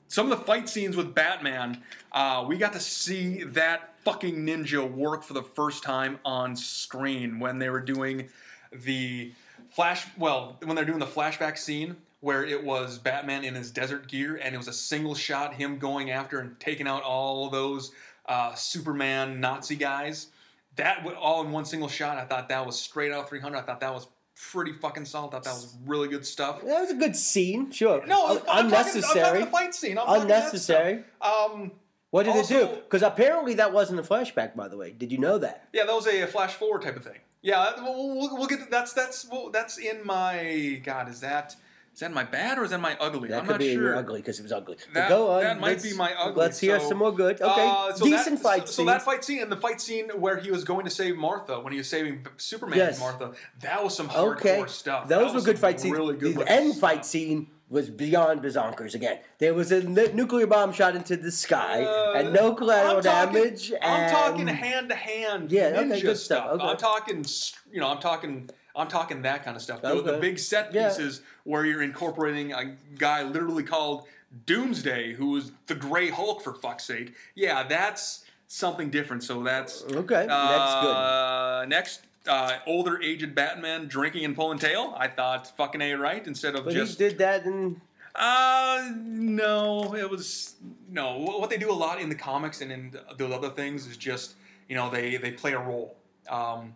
Some 0.08 0.30
of 0.30 0.38
the 0.38 0.44
fight 0.44 0.68
scenes 0.68 0.96
with 0.96 1.14
Batman, 1.14 1.82
uh, 2.12 2.44
we 2.46 2.56
got 2.56 2.72
to 2.74 2.80
see 2.80 3.42
that 3.44 3.94
fucking 4.04 4.36
ninja 4.46 4.88
work 4.88 5.22
for 5.24 5.32
the 5.34 5.42
first 5.42 5.82
time 5.82 6.18
on 6.24 6.54
screen 6.56 7.40
when 7.40 7.58
they 7.58 7.68
were 7.68 7.80
doing 7.80 8.28
the 8.72 9.32
flash. 9.70 10.06
Well, 10.16 10.56
when 10.62 10.76
they're 10.76 10.84
doing 10.84 10.98
the 11.00 11.06
flashback 11.06 11.58
scene 11.58 11.96
where 12.24 12.42
it 12.42 12.64
was 12.64 12.98
Batman 12.98 13.44
in 13.44 13.54
his 13.54 13.70
desert 13.70 14.08
gear 14.08 14.40
and 14.42 14.54
it 14.54 14.58
was 14.58 14.66
a 14.66 14.72
single 14.72 15.14
shot, 15.14 15.52
him 15.52 15.78
going 15.78 16.10
after 16.10 16.40
and 16.40 16.58
taking 16.58 16.88
out 16.88 17.02
all 17.02 17.50
those 17.50 17.92
uh, 18.26 18.54
Superman 18.54 19.40
Nazi 19.40 19.76
guys. 19.76 20.28
That 20.76 20.98
w- 21.04 21.14
all 21.18 21.44
in 21.44 21.52
one 21.52 21.66
single 21.66 21.86
shot. 21.88 22.16
I 22.16 22.24
thought 22.24 22.48
that 22.48 22.64
was 22.64 22.80
straight 22.80 23.12
out 23.12 23.28
300. 23.28 23.58
I 23.58 23.60
thought 23.60 23.80
that 23.80 23.92
was 23.92 24.06
pretty 24.50 24.72
fucking 24.72 25.04
solid. 25.04 25.28
I 25.28 25.30
thought 25.32 25.44
that 25.44 25.52
was 25.52 25.76
really 25.84 26.08
good 26.08 26.24
stuff. 26.24 26.62
That 26.62 26.80
was 26.80 26.90
a 26.90 26.94
good 26.94 27.14
scene, 27.14 27.70
sure. 27.70 28.04
No, 28.06 28.40
I'm, 28.50 28.66
unnecessary. 28.66 29.02
Talking, 29.02 29.22
I'm 29.22 29.32
talking 29.34 29.52
fight 29.52 29.74
scene. 29.74 29.98
I'm 29.98 30.22
unnecessary. 30.22 31.04
Um, 31.20 31.72
What 32.10 32.22
did 32.22 32.36
Also- 32.36 32.54
it 32.54 32.70
do? 32.70 32.74
Because 32.76 33.02
apparently 33.02 33.52
that 33.54 33.70
wasn't 33.74 34.00
a 34.00 34.02
flashback, 34.02 34.56
by 34.56 34.68
the 34.68 34.78
way. 34.78 34.92
Did 34.92 35.12
you 35.12 35.18
know 35.18 35.36
that? 35.38 35.68
yeah, 35.74 35.84
that 35.84 35.92
was 35.94 36.06
a 36.06 36.24
flash 36.26 36.54
forward 36.54 36.80
type 36.80 36.96
of 36.96 37.04
thing. 37.04 37.18
Yeah, 37.42 37.72
we'll, 37.82 38.16
we'll, 38.16 38.36
we'll 38.38 38.46
get 38.46 38.60
to, 38.60 38.66
that's 38.70 38.94
that's 38.94 39.28
well, 39.30 39.50
that's 39.50 39.76
in 39.76 40.06
my 40.06 40.80
God. 40.82 41.10
Is 41.10 41.20
that 41.20 41.54
is 41.94 42.00
that 42.00 42.12
my 42.12 42.24
bad 42.24 42.58
or 42.58 42.64
is 42.64 42.70
that 42.70 42.80
my 42.80 42.96
ugly? 43.00 43.28
That 43.28 43.40
I'm 43.40 43.46
could 43.46 43.52
not 43.52 43.58
be 43.60 43.72
sure. 43.72 43.82
your 43.84 43.96
ugly 43.96 44.20
because 44.20 44.40
it 44.40 44.42
was 44.42 44.50
ugly. 44.52 44.76
That- 44.94 45.08
go 45.08 45.30
on. 45.30 45.42
that 45.44 45.60
might 45.60 45.80
be 45.82 45.94
my 45.94 46.12
ugly, 46.18 46.42
Let's 46.42 46.58
hear 46.58 46.80
so- 46.80 46.88
some 46.88 46.98
more 46.98 47.12
good. 47.12 47.40
Okay, 47.40 47.68
Uh, 47.72 47.92
so 47.94 48.04
decent 48.04 48.36
that, 48.38 48.42
fight 48.42 48.68
so, 48.68 48.72
scene. 48.74 48.86
So 48.86 48.92
that 48.92 49.02
fight 49.02 49.24
scene 49.24 49.40
and 49.42 49.50
the 49.52 49.56
fight 49.56 49.80
scene 49.80 50.10
where 50.10 50.36
he 50.36 50.50
was 50.50 50.64
going 50.64 50.84
to 50.84 50.90
save 50.90 51.16
Martha 51.16 51.60
when 51.60 51.72
he 51.72 51.78
was 51.78 51.88
saving 51.88 52.26
Superman 52.36 52.78
Yes. 52.78 52.94
and 52.94 53.00
Martha, 53.00 53.32
that 53.60 53.82
was 53.84 53.94
some 53.96 54.08
hardcore 54.08 54.32
okay, 54.36 54.64
stuff. 54.66 55.08
those 55.08 55.32
were 55.32 55.40
good 55.40 55.58
fight 55.58 55.78
scenes. 55.80 55.96
Really 55.96 56.16
good 56.16 56.34
the 56.36 56.48
end 56.50 56.70
stuff. 56.74 56.80
fight 56.80 57.06
scene 57.06 57.48
was 57.70 57.88
beyond 57.90 58.42
bazonkers 58.42 58.94
again. 58.94 59.18
There 59.38 59.54
was 59.54 59.72
a 59.72 59.82
nuclear 59.82 60.46
bomb 60.46 60.72
shot 60.72 60.94
into 60.96 61.16
the 61.16 61.30
sky 61.32 61.82
Uh, 61.84 62.12
and 62.16 62.32
no 62.32 62.54
collateral 62.54 62.96
I'm 62.98 63.02
talking- 63.02 63.34
damage. 63.42 63.72
I'm 63.80 64.10
talking 64.10 64.46
hand 64.48 64.88
to 64.90 64.94
hand. 64.96 65.50
Yeah, 65.52 65.80
okay, 65.80 66.00
good 66.00 66.18
stuff, 66.18 66.50
okay. 66.52 66.64
I'm 66.64 66.76
talking, 66.76 67.24
you 67.72 67.80
know, 67.80 67.88
I'm 67.88 68.00
talking, 68.00 68.50
I'm 68.76 68.88
talking 68.88 69.22
that 69.22 69.44
kind 69.44 69.56
of 69.56 69.62
stuff. 69.62 69.82
The, 69.82 70.00
the 70.02 70.18
big 70.18 70.38
set 70.38 70.72
Yeah. 70.74 70.88
pieces 70.88 71.22
where 71.44 71.64
you're 71.64 71.82
incorporating 71.82 72.52
a 72.52 72.76
guy 72.98 73.22
literally 73.22 73.62
called 73.62 74.06
Doomsday, 74.46 75.12
who 75.14 75.30
was 75.30 75.52
the 75.66 75.74
Gray 75.74 76.08
Hulk 76.10 76.42
for 76.42 76.54
fuck's 76.54 76.84
sake. 76.84 77.14
Yeah, 77.34 77.62
that's 77.62 78.24
something 78.48 78.90
different. 78.90 79.22
So 79.22 79.42
that's 79.42 79.82
Okay, 79.84 80.26
that's 80.26 80.74
good. 80.80 80.90
uh, 80.96 81.64
Next, 81.68 82.00
uh, 82.26 82.58
older 82.66 83.00
aged 83.02 83.34
Batman 83.34 83.86
drinking 83.86 84.24
and 84.24 84.34
pulling 84.34 84.58
tail. 84.58 84.94
I 84.98 85.08
thought 85.08 85.56
fucking 85.56 85.80
a 85.80 85.94
right 85.94 86.26
instead 86.26 86.56
of 86.56 86.64
But 86.64 86.74
just 86.74 86.98
he 86.98 87.08
did 87.08 87.18
that 87.18 87.44
in 87.44 87.80
uh, 88.16 88.90
no, 88.96 89.94
it 89.96 90.08
was 90.08 90.54
no. 90.88 91.18
What 91.18 91.50
they 91.50 91.56
do 91.56 91.70
a 91.70 91.74
lot 91.74 92.00
in 92.00 92.08
the 92.08 92.14
comics 92.14 92.60
and 92.60 92.70
in 92.70 92.96
those 93.18 93.32
other 93.32 93.50
things 93.50 93.86
is 93.88 93.96
just 93.96 94.34
you 94.68 94.76
know 94.76 94.88
they 94.88 95.16
they 95.16 95.32
play 95.32 95.52
a 95.52 95.58
role. 95.58 95.96
Um, 96.28 96.74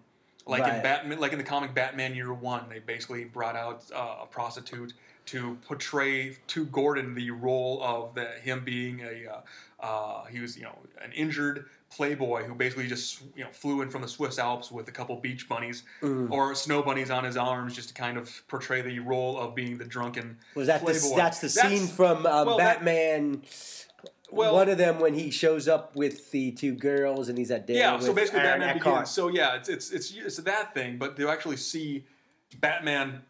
like 0.48 0.62
in 0.72 0.82
Batman, 0.82 1.20
like 1.20 1.32
in 1.32 1.38
the 1.38 1.44
comic 1.44 1.74
Batman 1.74 2.14
Year 2.14 2.32
One, 2.32 2.64
they 2.68 2.78
basically 2.80 3.24
brought 3.24 3.54
out 3.56 3.84
uh, 3.94 4.22
a 4.22 4.26
prostitute 4.26 4.94
to 5.26 5.58
portray 5.66 6.36
to 6.48 6.64
Gordon 6.66 7.14
the 7.14 7.30
role 7.30 7.82
of 7.82 8.14
the, 8.14 8.24
him 8.42 8.64
being 8.64 9.00
a 9.02 9.30
uh, 9.30 9.86
uh, 9.86 10.24
he 10.26 10.40
was 10.40 10.56
you 10.56 10.64
know 10.64 10.76
an 11.04 11.12
injured 11.12 11.66
playboy 11.90 12.44
who 12.44 12.54
basically 12.54 12.86
just 12.86 13.22
you 13.36 13.44
know 13.44 13.50
flew 13.50 13.82
in 13.82 13.88
from 13.90 14.00
the 14.02 14.08
Swiss 14.08 14.38
Alps 14.38 14.70
with 14.72 14.88
a 14.88 14.92
couple 14.92 15.14
beach 15.16 15.48
bunnies 15.48 15.82
Mm. 16.02 16.30
or 16.30 16.54
snow 16.54 16.82
bunnies 16.82 17.10
on 17.10 17.24
his 17.24 17.36
arms 17.36 17.74
just 17.74 17.88
to 17.88 17.94
kind 17.94 18.16
of 18.18 18.42
portray 18.48 18.80
the 18.82 18.98
role 19.00 19.38
of 19.38 19.54
being 19.54 19.76
the 19.78 19.84
drunken 19.84 20.36
was 20.54 20.66
that 20.66 20.80
the, 20.84 20.92
that's 21.16 21.40
the 21.40 21.48
That's- 21.48 21.78
scene 21.78 21.86
from 21.86 22.18
um, 22.26 22.46
well, 22.46 22.56
that- 22.58 22.76
Batman. 22.78 23.42
Well- 24.30 24.54
one 24.54 24.68
of 24.68 24.76
them 24.78 25.00
when 25.00 25.14
he 25.14 25.30
shows 25.30 25.68
up 25.68 25.96
with 25.96 26.30
the 26.30 26.52
two 26.52 26.72
girls 26.74 27.28
and 27.28 27.38
he's 27.38 27.50
at 27.50 27.66
dinner 27.66 27.78
Yeah, 27.78 27.98
so 27.98 28.12
basically 28.12 28.40
Aaron 28.40 28.60
Batman 28.60 28.76
Eckhart. 28.76 28.94
begins. 28.96 29.10
So 29.10 29.28
yeah, 29.28 29.56
it's 29.56 29.68
it's 29.68 29.90
it's 29.90 30.12
it's 30.14 30.36
that 30.38 30.74
thing, 30.74 30.98
but 30.98 31.16
to 31.16 31.28
actually 31.30 31.56
see 31.56 32.04
Batman 32.60 33.22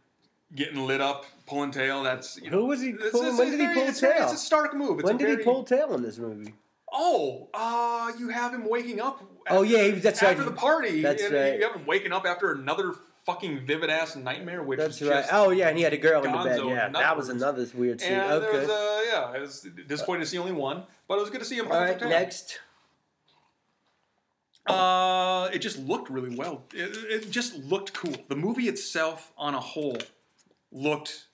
getting 0.55 0.87
lit 0.87 1.01
up, 1.01 1.27
pulling 1.47 1.71
tail. 1.71 2.03
That's 2.03 2.41
you 2.41 2.51
know, 2.51 2.59
Who 2.61 2.67
was 2.67 2.81
he 2.81 2.91
it's- 2.91 3.11
pulling- 3.13 3.27
it's- 3.29 3.39
when 3.39 3.49
it's 3.49 3.57
did 3.57 3.69
he 3.69 3.75
pull 3.75 3.85
very- 3.93 4.15
tail? 4.15 4.25
It's 4.25 4.33
a 4.33 4.45
stark 4.45 4.75
move. 4.75 4.99
It's 4.99 5.07
when 5.07 5.17
did 5.19 5.27
very, 5.27 5.37
he 5.39 5.45
pull 5.45 5.63
tail 5.65 5.95
in 5.95 6.03
this 6.03 6.19
movie? 6.19 6.55
Oh, 6.93 7.49
uh, 7.53 8.13
you 8.19 8.29
have 8.31 8.55
him 8.55 8.67
waking 8.69 9.01
up. 9.01 9.23
Oh, 9.51 9.63
yeah, 9.63 9.83
he- 9.85 9.91
that's 9.93 10.23
after 10.23 10.27
right. 10.27 10.39
After 10.39 10.51
the 10.51 10.57
party. 10.57 11.03
That's 11.03 11.23
right. 11.23 11.59
You 11.59 11.65
have 11.67 11.75
him 11.77 11.87
waking 11.87 12.13
up 12.13 12.25
after 12.27 12.53
another 12.53 12.95
fucking 13.29 13.61
vivid 13.61 13.91
ass 13.91 14.17
nightmare, 14.17 14.63
which 14.63 14.79
That's 14.79 15.03
right. 15.03 15.27
Oh 15.31 15.51
yeah, 15.51 15.69
and 15.69 15.77
he 15.77 15.85
had 15.85 15.93
a 15.93 15.99
girl 15.99 16.25
in 16.25 16.33
the 16.33 16.39
bed. 16.39 16.61
Yeah, 16.65 16.89
that 16.89 17.17
was 17.17 17.29
another 17.29 17.67
weird 17.75 18.01
scene. 18.01 18.13
And 18.13 18.43
there 18.43 18.49
okay. 18.49 18.61
was 18.61 18.69
a 18.69 19.03
yeah. 19.07 19.37
It 19.37 19.41
was 19.41 19.67
disappointing 19.87 20.23
to 20.23 20.27
see 20.27 20.39
only 20.39 20.53
one, 20.53 20.85
but 21.07 21.19
it 21.19 21.21
was 21.21 21.31
good 21.31 21.41
to 21.41 21.45
see 21.45 21.59
him. 21.59 21.71
All 21.71 21.95
pull 21.95 22.09
next. 22.09 22.61
Uh, 24.67 25.49
it 25.53 25.61
just 25.61 25.79
looked 25.79 26.11
really 26.11 26.35
well. 26.35 26.65
It, 26.75 27.25
it 27.25 27.31
just 27.31 27.57
looked 27.57 27.93
cool. 27.93 28.17
The 28.29 28.37
movie 28.37 28.69
itself, 28.69 29.33
on 29.39 29.55
a 29.55 29.61
whole, 29.61 29.99
looked 30.73 31.27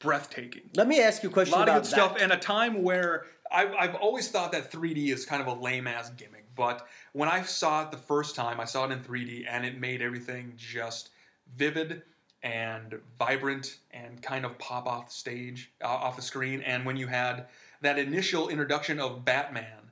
breathtaking. 0.00 0.70
Let 0.74 0.88
me 0.88 1.00
ask 1.00 1.22
you 1.22 1.30
a 1.30 1.32
question. 1.32 1.54
A 1.54 1.58
lot 1.58 1.68
of 1.68 1.74
good 1.82 1.86
stuff, 1.86 2.16
and 2.20 2.32
a 2.32 2.36
time 2.36 2.82
where 2.82 3.26
I've, 3.50 3.72
I've 3.74 3.94
always 3.96 4.28
thought 4.28 4.52
that 4.52 4.70
3D 4.70 5.12
is 5.12 5.24
kind 5.24 5.42
of 5.42 5.48
a 5.48 5.60
lame 5.60 5.86
ass 5.86 6.10
gimmick. 6.10 6.46
But 6.56 6.86
when 7.12 7.28
I 7.28 7.42
saw 7.42 7.84
it 7.84 7.90
the 7.90 7.96
first 7.96 8.34
time, 8.36 8.60
I 8.60 8.64
saw 8.64 8.84
it 8.84 8.92
in 8.92 9.00
3D, 9.00 9.46
and 9.48 9.64
it 9.64 9.80
made 9.80 10.02
everything 10.02 10.52
just 10.56 11.10
vivid 11.56 12.02
and 12.42 12.98
vibrant 13.18 13.78
and 13.90 14.22
kind 14.22 14.44
of 14.44 14.58
pop 14.58 14.86
off 14.86 15.12
stage, 15.12 15.72
uh, 15.82 15.88
off 15.88 16.16
the 16.16 16.22
screen. 16.22 16.62
And 16.62 16.86
when 16.86 16.96
you 16.96 17.06
had 17.06 17.46
that 17.82 17.98
initial 17.98 18.48
introduction 18.48 18.98
of 18.98 19.24
Batman, 19.24 19.90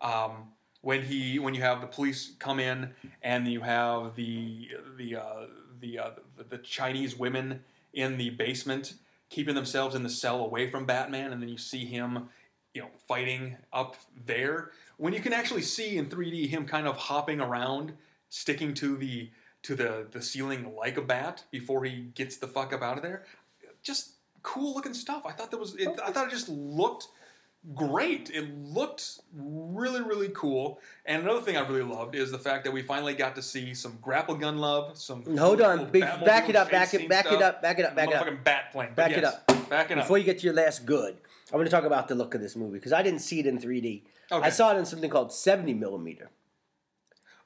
um, 0.00 0.48
when 0.82 1.02
he 1.02 1.38
when 1.38 1.54
you 1.54 1.60
have 1.60 1.82
the 1.82 1.86
police 1.86 2.32
come 2.38 2.58
in 2.58 2.90
and 3.22 3.46
you 3.46 3.60
have 3.60 4.16
the 4.16 4.68
the 4.96 5.16
uh, 5.16 5.46
the, 5.80 5.98
uh, 5.98 6.10
the 6.38 6.44
the 6.44 6.58
Chinese 6.58 7.18
women 7.18 7.62
in 7.92 8.16
the 8.16 8.30
basement 8.30 8.94
keeping 9.30 9.54
themselves 9.54 9.94
in 9.94 10.02
the 10.02 10.10
cell 10.10 10.44
away 10.44 10.68
from 10.68 10.84
Batman, 10.84 11.32
and 11.32 11.40
then 11.40 11.48
you 11.48 11.56
see 11.56 11.84
him, 11.84 12.28
you 12.74 12.82
know, 12.82 12.88
fighting 13.06 13.56
up 13.72 13.96
there. 14.26 14.72
When 14.96 15.12
you 15.12 15.20
can 15.20 15.32
actually 15.32 15.62
see 15.62 15.96
in 15.96 16.06
3D 16.06 16.48
him 16.48 16.66
kind 16.66 16.86
of 16.86 16.96
hopping 16.96 17.40
around, 17.40 17.92
sticking 18.28 18.74
to 18.74 18.96
the 18.96 19.30
to 19.62 19.74
the 19.74 20.06
the 20.10 20.22
ceiling 20.22 20.74
like 20.76 20.96
a 20.96 21.02
bat 21.02 21.44
before 21.50 21.84
he 21.84 22.10
gets 22.14 22.36
the 22.36 22.46
fuck 22.46 22.72
up 22.72 22.82
out 22.82 22.96
of 22.96 23.02
there. 23.02 23.24
just 23.82 24.14
cool 24.42 24.74
looking 24.74 24.94
stuff. 24.94 25.22
I 25.26 25.32
thought 25.32 25.50
that 25.50 25.58
was. 25.58 25.74
It, 25.76 25.88
I 26.02 26.10
thought 26.10 26.28
it 26.28 26.30
just 26.30 26.48
looked 26.48 27.08
great. 27.74 28.30
It 28.30 28.54
looked 28.56 29.20
really, 29.34 30.00
really 30.00 30.30
cool. 30.30 30.80
And 31.04 31.22
another 31.22 31.42
thing 31.42 31.56
I 31.56 31.66
really 31.66 31.82
loved 31.82 32.14
is 32.14 32.30
the 32.30 32.38
fact 32.38 32.64
that 32.64 32.72
we 32.72 32.82
finally 32.82 33.14
got 33.14 33.34
to 33.36 33.42
see 33.42 33.74
some 33.74 33.98
grapple 34.00 34.34
gun 34.34 34.58
love. 34.58 34.96
Some 34.96 35.24
Hold 35.36 35.60
on, 35.60 35.78
cool 35.78 35.86
big, 35.86 36.02
Batmobile 36.04 36.24
back 36.24 36.48
it 36.48 36.56
up, 36.56 36.70
back 36.70 36.94
it, 36.94 37.08
back 37.08 37.26
it 37.26 37.42
up, 37.42 37.62
back 37.62 37.78
it 37.78 37.84
up, 37.84 37.94
back 37.94 38.08
it 38.08 38.14
up. 38.14 38.26
Motherfucking 38.26 38.44
bat 38.44 38.72
plane. 38.72 38.94
Back 38.94 39.12
it 39.12 39.24
up. 39.24 39.46
Back 39.68 39.90
it 39.90 39.98
up. 39.98 40.04
Before 40.04 40.18
you 40.18 40.24
get 40.24 40.38
to 40.38 40.44
your 40.44 40.54
last 40.54 40.86
good, 40.86 41.18
I 41.52 41.56
want 41.56 41.66
to 41.66 41.70
talk 41.70 41.84
about 41.84 42.08
the 42.08 42.14
look 42.14 42.34
of 42.34 42.40
this 42.40 42.56
movie 42.56 42.78
because 42.78 42.92
I 42.92 43.02
didn't 43.02 43.20
see 43.20 43.40
it 43.40 43.46
in 43.46 43.58
3D. 43.58 44.02
Okay. 44.32 44.46
I 44.46 44.50
saw 44.50 44.74
it 44.74 44.78
in 44.78 44.86
something 44.86 45.10
called 45.10 45.32
70 45.32 45.74
millimeter. 45.74 46.30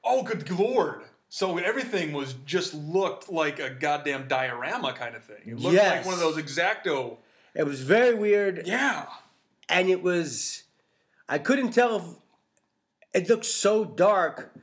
Oh, 0.03 0.21
good 0.23 0.49
lord! 0.51 1.01
So 1.35 1.57
everything 1.57 2.13
was 2.13 2.33
just 2.45 2.73
looked 2.73 3.29
like 3.29 3.59
a 3.59 3.69
goddamn 3.69 4.29
diorama 4.29 4.93
kind 4.93 5.17
of 5.17 5.23
thing. 5.25 5.41
It 5.45 5.59
looked 5.59 5.75
like 5.75 6.05
one 6.05 6.13
of 6.13 6.21
those 6.21 6.37
exacto. 6.37 7.17
It 7.53 7.65
was 7.65 7.81
very 7.81 8.13
weird, 8.15 8.65
Yeah. 8.65 9.05
and 9.67 9.89
it 9.89 10.01
was. 10.01 10.63
I 11.27 11.39
couldn't 11.39 11.71
tell 11.71 11.97
if 11.97 12.03
it 13.13 13.27
looked 13.29 13.43
so 13.43 13.83
dark 13.83 14.53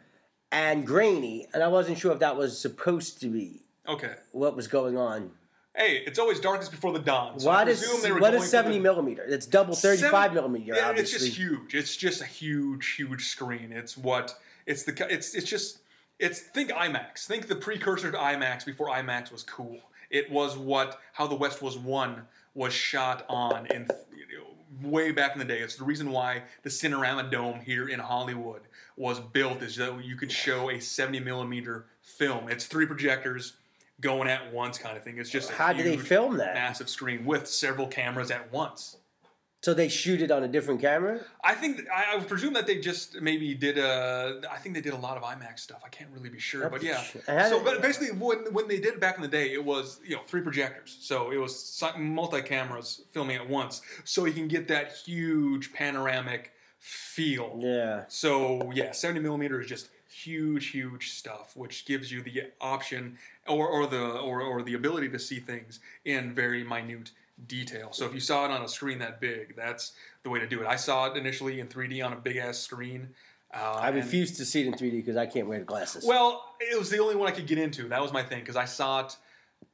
and 0.51 0.87
grainy, 0.87 1.47
and 1.53 1.63
I 1.63 1.69
wasn't 1.69 1.99
sure 1.99 2.11
if 2.11 2.21
that 2.21 2.39
was 2.39 2.59
supposed 2.59 3.21
to 3.21 3.27
be 3.27 3.67
Okay. 3.87 4.15
what 4.31 4.57
was 4.57 4.67
going 4.67 4.97
on. 4.97 5.31
Hey, 5.77 5.99
it's 6.07 6.19
always 6.19 6.41
darkest 6.41 6.71
before 6.71 6.95
the 6.95 7.01
dawn. 7.01 7.39
So 7.39 7.51
I 7.51 7.57
What 7.59 7.69
is 7.69 8.03
they 8.03 8.13
were 8.13 8.19
what 8.19 8.33
is 8.33 8.49
70 8.49 8.79
the- 8.79 8.83
millimeter? 8.83 9.25
It's 9.25 9.45
double 9.45 9.75
35 9.75 10.11
Seven- 10.11 10.35
millimeter. 10.37 10.73
Yeah, 10.75 10.89
obviously. 10.89 11.17
it's 11.17 11.25
just 11.27 11.37
huge. 11.39 11.75
It's 11.75 11.97
just 11.99 12.23
a 12.23 12.27
huge, 12.27 12.95
huge 12.95 13.27
screen. 13.29 13.73
It's 13.73 13.95
what 13.99 14.39
it's 14.65 14.85
the 14.85 15.07
it's 15.13 15.35
it's 15.35 15.51
just 15.51 15.81
it's 16.23 16.39
think 16.39 16.71
IMAX. 16.71 17.27
Think 17.27 17.49
the 17.49 17.57
precursor 17.57 18.13
to 18.13 18.17
IMAX 18.17 18.65
before 18.65 18.87
IMAX 18.89 19.33
was 19.33 19.43
cool. 19.43 19.79
It 20.09 20.31
was 20.31 20.57
what 20.57 21.01
how 21.13 21.27
the 21.27 21.35
West 21.35 21.61
was 21.61 21.77
won 21.77 22.23
was 22.55 22.73
shot 22.73 23.27
on 23.29 23.67
in 23.67 23.89
you 24.15 24.39
know, 24.39 24.89
way 24.89 25.11
back 25.11 25.33
in 25.33 25.41
the 25.41 25.45
day. 25.45 25.59
It's 25.59 25.77
the 25.77 25.85
reason 25.85 26.13
why 26.13 26.45
the 26.63 26.71
Cinerama 26.71 27.31
Dome 27.31 27.61
here 27.61 27.89
in 27.89 27.99
Hollywood 27.99 28.61
was 28.97 29.19
built 29.19 29.63
is 29.63 29.77
that 29.77 30.05
you 30.05 30.15
could 30.15 30.31
show 30.31 30.71
a 30.71 30.81
70 30.81 31.19
millimeter 31.21 31.87
film. 32.03 32.49
It's 32.49 32.67
three 32.67 32.87
projectors 32.87 33.55
going 34.01 34.29
at 34.29 34.53
once 34.53 34.79
kind 34.79 34.97
of 34.97 35.03
thing. 35.03 35.19
It's 35.19 35.31
just 35.31 35.51
a 35.51 35.55
How 35.55 35.73
do 35.73 35.83
they 35.83 35.97
film 35.97 36.37
that? 36.37 36.55
massive 36.55 36.89
screen 36.89 37.25
with 37.25 37.49
several 37.49 37.89
cameras 37.89 38.31
at 38.31 38.53
once. 38.53 38.97
So 39.63 39.75
they 39.75 39.89
shoot 39.89 40.21
it 40.21 40.33
on 40.33 40.43
a 40.43 40.49
different 40.49 40.81
camera. 40.81 41.21
I 41.45 41.55
think 41.55 41.87
I, 41.89 42.15
I 42.15 42.17
would 42.17 42.27
presume 42.27 42.53
that 42.55 42.67
they 42.67 42.79
just 42.81 43.21
maybe 43.21 43.55
did 43.55 43.79
a. 43.79 44.41
I 44.51 44.59
think 44.59 44.75
they 44.75 44.81
did 44.81 44.93
a 44.93 44.97
lot 44.97 45.17
of 45.17 45.23
IMAX 45.23 45.61
stuff. 45.61 45.83
I 45.85 45.89
can't 45.89 46.11
really 46.13 46.31
be 46.31 46.41
sure, 46.41 46.69
but 46.69 46.83
yeah. 46.83 47.01
Had 47.29 47.49
So, 47.49 47.63
but 47.63 47.81
basically, 47.81 48.09
when 48.19 48.53
when 48.53 48.67
they 48.67 48.81
did 48.81 48.95
it 48.95 49.01
back 49.01 49.17
in 49.17 49.23
the 49.23 49.29
day, 49.29 49.53
it 49.53 49.65
was 49.65 50.01
you 50.05 50.17
know 50.17 50.23
three 50.27 50.41
projectors, 50.41 50.99
so 51.01 51.31
it 51.31 51.37
was 51.37 51.81
multi 51.97 52.43
cameras 52.43 53.03
filming 53.13 53.37
at 53.37 53.49
once, 53.49 53.83
so 54.03 54.25
you 54.25 54.33
can 54.33 54.49
get 54.49 54.67
that 54.67 54.95
huge 55.05 55.73
panoramic 55.73 56.53
feel. 56.81 57.61
Yeah. 57.63 58.03
So 58.09 58.73
yeah, 58.75 58.91
70 58.91 59.21
millimeter 59.21 59.61
is 59.61 59.69
just 59.69 59.91
huge, 60.13 60.71
huge 60.71 61.13
stuff, 61.13 61.57
which 61.57 61.85
gives 61.87 62.11
you 62.11 62.21
the 62.23 62.51
option 62.61 63.17
or, 63.47 63.69
or 63.69 63.87
the 63.87 64.19
or, 64.19 64.43
or 64.43 64.63
the 64.63 64.75
ability 64.75 65.09
to 65.11 65.19
see 65.21 65.39
things 65.39 65.79
in 66.05 66.35
very 66.35 66.65
minute 66.65 67.13
detail. 67.47 67.89
So 67.93 68.07
if 68.07 68.15
you 68.15 68.21
saw 68.21 68.45
it 68.45 68.51
on 68.51 68.63
a 68.63 68.69
screen 68.69 68.99
that 68.99 69.21
big, 69.21 69.57
that's 69.57 69.93
the 70.23 70.31
way 70.31 70.39
to 70.41 70.47
do 70.47 70.61
it. 70.61 70.67
I 70.67 70.77
saw 70.77 71.07
it 71.07 71.17
initially 71.17 71.61
in 71.61 71.69
3D 71.69 72.05
on 72.05 72.13
a 72.13 72.17
big 72.17 72.37
ass 72.37 72.59
screen. 72.59 73.09
Uh, 73.55 73.79
I 73.81 73.89
refused 73.91 74.37
to 74.37 74.45
see 74.45 74.63
it 74.63 74.67
in 74.67 74.73
3D 74.75 74.93
because 74.93 75.17
I 75.17 75.27
can't 75.27 75.47
wear 75.47 75.59
the 75.59 75.65
glasses. 75.65 76.05
well, 76.07 76.45
it 76.61 76.79
was 76.79 76.89
the 76.89 76.99
only 76.99 77.17
one 77.17 77.29
I 77.29 77.33
could 77.33 77.47
get 77.47 77.59
into. 77.59 77.89
That 77.89 78.01
was 78.01 78.13
my 78.13 78.23
thing 78.23 78.41
because 78.41 78.57
I 78.57 78.65
saw 78.65 79.01
it 79.01 79.17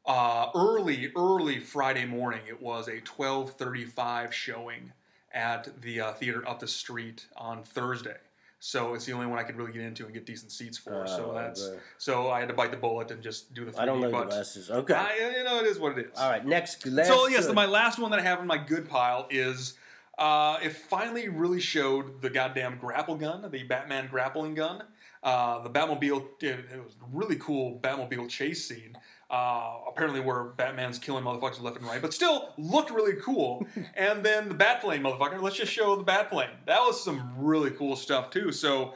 uh, 0.06 0.50
early, 0.54 1.12
early 1.16 1.61
Friday 1.61 2.04
morning. 2.04 2.40
It 2.48 2.61
was 2.61 2.88
a 2.88 3.00
12:35 3.00 4.32
showing 4.32 4.92
at 5.32 5.80
the 5.80 6.00
uh, 6.00 6.12
theater 6.14 6.48
up 6.48 6.59
the 6.59 6.66
street 6.68 7.26
on 7.36 7.62
Thursday. 7.62 8.16
So 8.61 8.94
it's 8.94 9.04
the 9.04 9.12
only 9.12 9.26
one 9.26 9.38
I 9.38 9.44
could 9.44 9.56
really 9.56 9.72
get 9.72 9.82
into 9.82 10.04
and 10.04 10.12
get 10.12 10.26
decent 10.26 10.50
seats 10.50 10.76
for. 10.76 11.06
so 11.06 11.30
Oh, 11.30 11.34
that's 11.34 11.70
so 11.96 12.30
I 12.30 12.40
had 12.40 12.48
to 12.48 12.54
bite 12.54 12.72
the 12.72 12.76
bullet 12.76 13.11
and 13.11 13.22
just 13.22 13.54
do 13.54 13.64
the 13.64 13.70
3D. 13.70 13.78
I 13.78 13.86
don't 13.86 14.00
like 14.00 14.11
but 14.11 14.30
glasses. 14.30 14.70
Okay. 14.70 14.94
I, 14.94 15.34
you 15.38 15.44
know, 15.44 15.61
it 15.61 15.66
is 15.66 15.78
what 15.78 15.96
it 15.96 16.06
is. 16.06 16.18
All 16.18 16.28
right. 16.28 16.44
Next. 16.44 16.84
Last 16.86 17.06
So 17.06 17.28
yes, 17.28 17.46
good. 17.46 17.54
my 17.54 17.66
last 17.66 17.98
one 17.98 18.11
that 18.11 18.18
I 18.20 18.22
have 18.22 18.40
in 18.40 18.46
my 18.46 18.59
good 18.59 18.88
pile 18.88 19.26
is 19.30 19.74
uh, 20.18 20.59
it 20.62 20.72
finally 20.72 21.28
really 21.28 21.61
showed 21.61 22.20
the 22.20 22.30
goddamn 22.30 22.78
grapple 22.78 23.14
gun, 23.14 23.48
the 23.50 23.62
Batman 23.62 24.09
grappling 24.11 24.54
gun. 24.54 24.82
Uh, 25.22 25.62
the 25.62 25.70
Batmobile, 25.70 26.24
it, 26.40 26.46
it 26.72 26.84
was 26.84 26.94
a 27.02 27.16
really 27.16 27.36
cool 27.36 27.78
Batmobile 27.80 28.28
chase 28.28 28.66
scene. 28.66 28.96
Uh, 29.30 29.80
apparently, 29.86 30.20
where 30.20 30.44
Batman's 30.44 30.98
killing 30.98 31.22
motherfuckers 31.22 31.60
left 31.60 31.76
and 31.76 31.86
right, 31.86 32.00
but 32.00 32.14
still 32.14 32.54
looked 32.56 32.90
really 32.90 33.14
cool. 33.20 33.66
and 33.94 34.24
then 34.24 34.48
the 34.48 34.54
Batplane, 34.54 35.02
motherfucker. 35.02 35.40
Let's 35.40 35.56
just 35.56 35.72
show 35.72 35.96
the 35.96 36.04
Batplane. 36.04 36.48
That 36.66 36.80
was 36.80 37.02
some 37.02 37.32
really 37.36 37.70
cool 37.72 37.94
stuff 37.94 38.30
too. 38.30 38.52
So, 38.52 38.94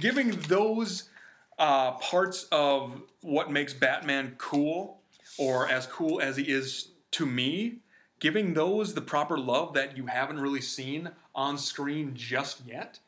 giving 0.00 0.30
those 0.48 1.10
uh, 1.58 1.92
parts 1.92 2.46
of 2.52 3.02
what 3.20 3.50
makes 3.50 3.74
Batman 3.74 4.34
cool, 4.38 5.00
or 5.38 5.68
as 5.68 5.86
cool 5.86 6.20
as 6.20 6.36
he 6.36 6.44
is 6.44 6.92
to 7.12 7.26
me, 7.26 7.80
giving 8.18 8.54
those 8.54 8.94
the 8.94 9.00
proper 9.00 9.38
love 9.38 9.74
that 9.74 9.96
you 9.96 10.06
haven't 10.06 10.40
really 10.40 10.60
seen 10.60 11.10
on 11.34 11.58
screen 11.58 12.12
just 12.14 12.66
yet, 12.66 12.98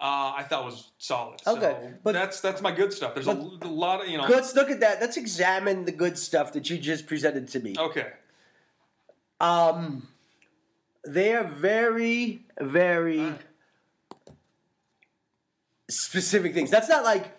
uh, 0.00 0.32
I 0.36 0.44
thought 0.48 0.64
was 0.64 0.90
solid. 0.98 1.40
Okay, 1.46 1.60
so 1.60 1.92
but- 2.02 2.12
that's 2.12 2.40
that's 2.40 2.62
my 2.62 2.72
good 2.72 2.92
stuff. 2.92 3.14
There's 3.14 3.26
a, 3.28 3.32
a 3.32 3.68
lot 3.68 4.00
of 4.02 4.08
you 4.08 4.16
know. 4.18 4.24
Let's 4.28 4.54
look 4.54 4.70
at 4.70 4.80
that. 4.80 5.00
Let's 5.00 5.16
examine 5.16 5.84
the 5.84 5.92
good 5.92 6.16
stuff 6.18 6.52
that 6.54 6.70
you 6.70 6.78
just 6.78 7.06
presented 7.06 7.48
to 7.48 7.60
me. 7.60 7.74
Okay, 7.78 8.08
Um, 9.40 10.08
they 11.06 11.34
are 11.34 11.44
very, 11.44 12.44
very 12.60 13.34
specific 15.88 16.54
things. 16.54 16.70
That's 16.70 16.88
not 16.88 17.04
like 17.04 17.30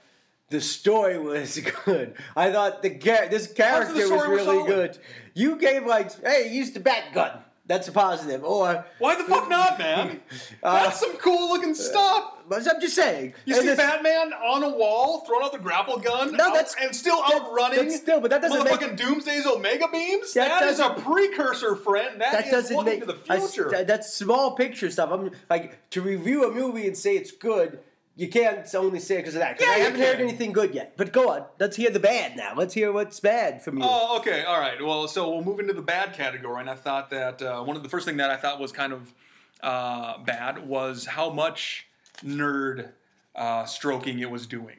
the 0.49 0.61
story 0.61 1.17
was 1.17 1.59
good. 1.85 2.13
I 2.35 2.51
thought 2.51 2.81
the 2.81 2.97
char- 2.97 3.27
this 3.29 3.51
character 3.51 3.93
was 3.93 4.11
was 4.11 4.27
really 4.27 4.45
solid. 4.45 4.67
good. 4.67 4.97
You 5.33 5.55
gave 5.57 5.85
like, 5.85 6.11
hey, 6.21 6.49
he 6.49 6.57
used 6.57 6.73
the 6.73 6.79
bat 6.79 7.05
gun. 7.13 7.39
That's 7.71 7.87
a 7.87 7.91
positive. 7.93 8.43
Or 8.43 8.85
why 8.99 9.15
the 9.15 9.23
fuck 9.23 9.47
not, 9.49 9.79
man? 9.79 10.19
Uh, 10.63 10.83
that's 10.83 10.99
some 10.99 11.15
cool 11.17 11.49
looking 11.49 11.73
stuff. 11.73 12.33
but 12.47 12.67
I'm 12.67 12.79
just 12.81 12.95
saying. 12.95 13.33
You 13.45 13.55
see 13.55 13.65
this- 13.65 13.77
Batman 13.77 14.31
on 14.33 14.61
a 14.63 14.69
wall 14.69 15.21
throwing 15.25 15.43
out 15.45 15.53
the 15.53 15.57
grapple 15.57 15.97
gun, 15.97 16.33
No, 16.33 16.47
out- 16.49 16.53
that's- 16.53 16.75
and 16.79 16.95
still 16.95 17.15
that- 17.17 17.41
outrunning. 17.41 17.79
that's 17.79 17.95
still- 17.95 18.19
but 18.19 18.29
that 18.29 18.41
doesn't 18.41 18.63
make- 18.63 18.95
Doomsday's 18.97 19.47
Omega 19.47 19.87
beams. 19.87 20.33
That 20.33 20.59
that 20.59 20.69
is 20.69 20.79
a 20.79 20.89
precursor, 20.91 21.75
friend. 21.75 22.19
that 22.21 22.31
that 22.33 22.45
is 22.47 22.51
doesn't 22.51 22.75
looking 22.75 22.91
make 22.91 22.99
to 22.99 23.05
the 23.07 23.15
future. 23.15 23.69
that- 23.71 23.87
that's 23.87 24.13
small 24.13 24.51
picture 24.51 24.91
stuff. 24.91 25.09
I'm 25.11 25.31
like 25.49 25.89
to 25.91 26.01
review 26.01 26.43
a 26.47 26.51
movie 26.51 26.85
and 26.87 26.95
say 26.97 27.15
it's 27.15 27.31
good. 27.31 27.79
You 28.15 28.27
can't 28.27 28.73
only 28.75 28.99
say 28.99 29.15
it 29.15 29.17
because 29.19 29.35
of 29.35 29.39
that. 29.41 29.57
'cause 29.57 29.65
Yeah, 29.65 29.73
I 29.73 29.77
haven't 29.79 29.99
heard 30.01 30.19
anything 30.19 30.51
good 30.51 30.75
yet. 30.75 30.93
But 30.97 31.11
go 31.13 31.29
on. 31.29 31.45
Let's 31.59 31.77
hear 31.77 31.89
the 31.89 31.99
bad 31.99 32.35
now. 32.35 32.53
Let's 32.55 32.73
hear 32.73 32.91
what's 32.91 33.19
bad 33.19 33.63
from 33.63 33.77
you. 33.77 33.83
Oh, 33.87 34.17
okay, 34.19 34.43
all 34.43 34.59
right. 34.59 34.81
Well, 34.81 35.07
so 35.07 35.29
we'll 35.29 35.43
move 35.43 35.59
into 35.59 35.73
the 35.73 35.81
bad 35.81 36.13
category, 36.13 36.59
and 36.59 36.69
I 36.69 36.75
thought 36.75 37.09
that 37.11 37.41
uh, 37.41 37.63
one 37.63 37.77
of 37.77 37.83
the 37.83 37.89
first 37.89 38.05
thing 38.05 38.17
that 38.17 38.29
I 38.29 38.35
thought 38.35 38.59
was 38.59 38.71
kind 38.71 38.91
of 38.93 39.13
uh, 39.63 40.17
bad 40.19 40.67
was 40.67 41.05
how 41.05 41.29
much 41.29 41.87
nerd 42.23 42.89
uh, 43.35 43.65
stroking 43.65 44.19
it 44.19 44.29
was 44.29 44.45
doing. 44.45 44.77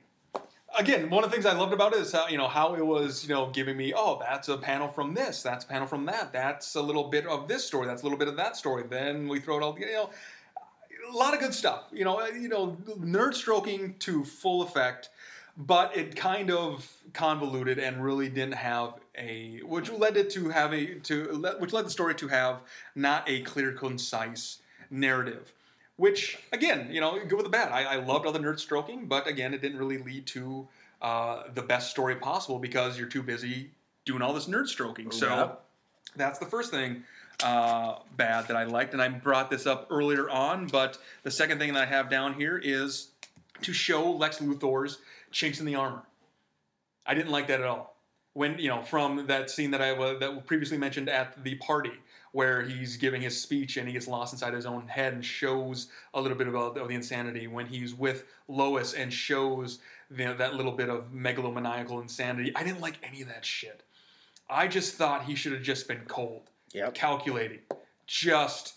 Again, 0.79 1.11
one 1.11 1.23
of 1.23 1.31
the 1.31 1.35
things 1.35 1.45
I 1.45 1.53
loved 1.53 1.75
about 1.75 1.95
it 1.95 2.01
is 2.01 2.13
how 2.13 2.29
you 2.29 2.39
know 2.39 2.49
how 2.49 2.75
it 2.75 2.85
was 2.87 3.25
you 3.25 3.29
know 3.35 3.51
giving 3.51 3.77
me 3.77 3.93
oh 3.95 4.19
that's 4.19 4.49
a 4.49 4.57
panel 4.57 4.89
from 4.89 5.13
this, 5.13 5.43
that's 5.43 5.65
a 5.67 5.69
panel 5.69 5.87
from 5.87 6.07
that, 6.07 6.33
that's 6.33 6.75
a 6.77 6.81
little 6.81 7.05
bit 7.05 7.27
of 7.27 7.47
this 7.47 7.65
story, 7.67 7.87
that's 7.87 8.01
a 8.03 8.05
little 8.07 8.19
bit 8.19 8.29
of 8.29 8.37
that 8.37 8.57
story. 8.57 8.83
Then 8.89 9.29
we 9.29 9.39
throw 9.39 9.59
it 9.59 9.63
all 9.63 9.75
together. 9.75 9.91
You 9.93 9.97
know, 9.99 10.11
a 11.13 11.17
lot 11.17 11.35
of 11.35 11.41
good 11.41 11.55
stuff. 11.55 11.85
You 11.93 12.05
know, 12.05 12.27
you 12.27 12.49
know, 12.49 12.77
nerd 12.99 13.35
stroking 13.35 13.95
to 14.01 14.25
full 14.25 14.63
effect, 14.63 15.11
but 15.57 15.97
it 15.97 16.17
kind 16.17 16.51
of 16.51 16.91
convoluted 17.13 17.79
and 17.79 18.03
really 18.03 18.29
didn't 18.29 18.55
have 18.55 18.95
a, 19.17 19.61
which 19.65 19.91
led 19.91 20.17
it 20.17 20.31
to 20.31 20.49
have 20.49 20.73
a 20.73 20.95
to 21.01 21.55
which 21.59 21.73
led 21.73 21.87
the 21.87 21.91
story 21.91 22.15
to 22.17 22.29
have 22.29 22.61
not 22.95 23.29
a 23.29 23.43
clear, 23.43 23.73
concise 23.73 24.61
narrative. 24.91 25.53
Which 25.97 26.39
again, 26.53 26.89
you 26.91 27.01
know, 27.01 27.19
good 27.19 27.35
with 27.35 27.45
the 27.45 27.51
bad. 27.51 27.71
I, 27.71 27.85
I 27.85 27.97
loved 27.97 28.27
all 28.27 28.33
the 28.33 28.39
nerd 28.39 28.59
stroking, 28.59 29.07
but 29.07 29.27
again, 29.27 29.53
it 29.55 29.61
didn't 29.61 29.79
really 29.79 29.99
lead 29.99 30.27
to 30.29 30.67
uh, 31.01 31.45
the 31.53 31.63
best 31.63 31.91
story 31.91 32.17
possible 32.17 32.59
because 32.59 32.99
you're 32.99 33.09
too 33.09 33.23
busy 33.23 33.71
doing 34.05 34.23
all 34.23 34.33
this 34.33 34.47
nerd 34.47 34.69
stroking. 34.69 35.11
So. 35.11 35.29
Yep. 35.29 35.65
That's 36.15 36.39
the 36.39 36.45
first 36.45 36.71
thing 36.71 37.05
uh, 37.43 37.99
bad 38.17 38.49
that 38.49 38.57
I 38.57 38.65
liked, 38.65 38.93
and 38.93 39.03
I 39.03 39.09
brought 39.09 39.51
this 39.51 39.67
up 39.67 39.87
earlier 39.91 40.29
on. 40.31 40.67
But 40.67 40.99
the 41.23 41.31
second 41.31 41.59
thing 41.59 41.73
that 41.75 41.83
I 41.83 41.87
have 41.87 42.09
down 42.09 42.35
here 42.35 42.61
is 42.63 43.11
to 43.63 43.73
show 43.73 44.11
Lex 44.11 44.39
Luthor's 44.39 44.99
chinks 45.31 45.61
in 45.61 45.67
the 45.67 45.75
armor. 45.75 46.03
I 47.07 47.15
didn't 47.15 47.31
like 47.31 47.49
that 47.49 47.61
at 47.61 47.67
all. 47.67 47.97
When 48.35 48.59
you 48.59 48.69
know 48.69 48.81
from 48.83 49.27
that 49.27 49.51
scene 49.51 49.71
that 49.73 49.83
I 49.83 49.93
was 49.93 50.19
that 50.21 50.47
previously 50.47 50.79
mentioned 50.79 51.11
at 51.11 51.43
the 51.45 51.57
party 51.57 51.93
where 52.33 52.63
he's 52.63 52.97
giving 52.97 53.21
his 53.21 53.39
speech 53.39 53.77
and 53.77 53.87
he 53.87 53.93
gets 53.93 54.09
lost 54.09 54.33
inside 54.33 54.55
his 54.55 54.65
own 54.65 54.89
head 54.89 55.13
and 55.13 55.25
shows 55.25 55.89
a 56.15 56.21
little 56.21 56.37
bit 56.37 56.49
of 56.49 56.75
the 56.75 56.95
insanity 56.95 57.47
when 57.47 57.67
he's 57.67 57.95
with 57.95 58.25
Lois 58.49 58.95
and 58.95 59.13
shows 59.13 59.81
the, 60.11 60.33
that 60.33 60.55
little 60.55 60.73
bit 60.73 60.89
of 60.89 61.13
megalomaniacal 61.13 62.01
insanity. 62.01 62.51
I 62.57 62.65
didn't 62.65 62.81
like 62.81 62.99
any 63.03 63.21
of 63.21 63.29
that 63.29 63.45
shit. 63.45 63.83
I 64.49 64.67
just 64.67 64.95
thought 64.95 65.25
he 65.25 65.35
should 65.35 65.53
have 65.53 65.63
just 65.63 65.87
been 65.87 66.03
cold. 66.09 66.49
Yep. 66.73 66.95
calculating, 66.95 67.61
just 68.07 68.75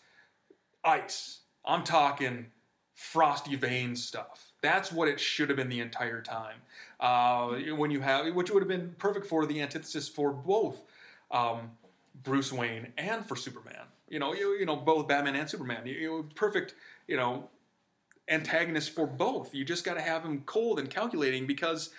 ice. 0.84 1.40
I'm 1.66 1.84
talking 1.84 2.48
frosty 2.94 3.56
vein 3.56 3.96
stuff. 3.96 4.52
That's 4.62 4.92
what 4.92 5.08
it 5.08 5.20
should 5.20 5.50
have 5.50 5.58
been 5.58 5.70
the 5.70 5.80
entire 5.80 6.22
time. 6.22 6.58
Uh, 7.00 7.56
when 7.76 7.92
you 7.92 8.02
have, 8.02 8.34
which 8.34 8.52
would 8.52 8.62
have 8.62 8.70
been 8.70 8.96
perfect 8.98 9.28
for 9.28 9.46
the 9.46 9.62
antithesis 9.62 10.08
for 10.08 10.32
both 10.32 10.82
um, 11.32 11.72
Bruce 12.24 12.52
Wayne 12.52 12.94
and 12.98 13.26
for 13.26 13.36
Superman. 13.36 13.84
You 14.10 14.20
know, 14.20 14.34
you, 14.34 14.54
you 14.54 14.66
know 14.66 14.76
both 14.76 15.08
Batman 15.08 15.36
and 15.36 15.50
Superman. 15.50 15.86
You, 15.86 15.94
you 15.94 16.30
perfect. 16.36 16.76
You 17.08 17.18
know, 17.18 17.50
antagonist 18.28 18.92
for 18.92 19.06
both. 19.06 19.54
You 19.54 19.66
just 19.66 19.86
got 19.86 19.96
to 19.96 20.02
have 20.02 20.24
him 20.24 20.42
cold 20.46 20.80
and 20.80 20.90
calculating 20.90 21.46
because 21.46 21.92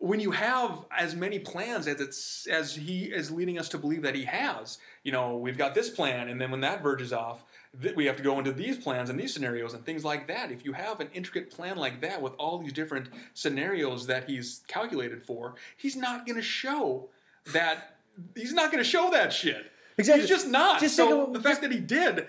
when 0.00 0.18
you 0.18 0.30
have 0.30 0.86
as 0.96 1.14
many 1.14 1.38
plans 1.38 1.86
as 1.86 2.00
it's 2.00 2.46
as 2.46 2.74
he 2.74 3.04
is 3.04 3.30
leading 3.30 3.58
us 3.58 3.68
to 3.68 3.78
believe 3.78 4.00
that 4.02 4.14
he 4.14 4.24
has, 4.24 4.78
you 5.04 5.12
know, 5.12 5.36
we've 5.36 5.58
got 5.58 5.74
this 5.74 5.90
plan, 5.90 6.30
and 6.30 6.40
then 6.40 6.50
when 6.50 6.62
that 6.62 6.82
verges 6.82 7.12
off, 7.12 7.44
th- 7.82 7.94
we 7.94 8.06
have 8.06 8.16
to 8.16 8.22
go 8.22 8.38
into 8.38 8.50
these 8.50 8.78
plans 8.78 9.10
and 9.10 9.20
these 9.20 9.32
scenarios 9.32 9.74
and 9.74 9.84
things 9.84 10.02
like 10.02 10.26
that. 10.26 10.50
If 10.50 10.64
you 10.64 10.72
have 10.72 11.00
an 11.00 11.10
intricate 11.12 11.50
plan 11.50 11.76
like 11.76 12.00
that 12.00 12.20
with 12.20 12.34
all 12.38 12.58
these 12.58 12.72
different 12.72 13.10
scenarios 13.34 14.06
that 14.06 14.26
he's 14.26 14.62
calculated 14.68 15.22
for, 15.22 15.56
he's 15.76 15.96
not 15.96 16.26
going 16.26 16.36
to 16.36 16.42
show 16.42 17.10
that. 17.52 17.98
He's 18.34 18.54
not 18.54 18.72
going 18.72 18.82
to 18.82 18.88
show 18.88 19.10
that 19.10 19.34
shit. 19.34 19.70
Exactly. 19.98 20.22
He's 20.22 20.30
just 20.30 20.48
not. 20.48 20.80
Just 20.80 20.96
so 20.96 21.26
the 21.30 21.40
fact 21.40 21.60
that 21.60 21.72
he 21.72 21.78
did 21.78 22.26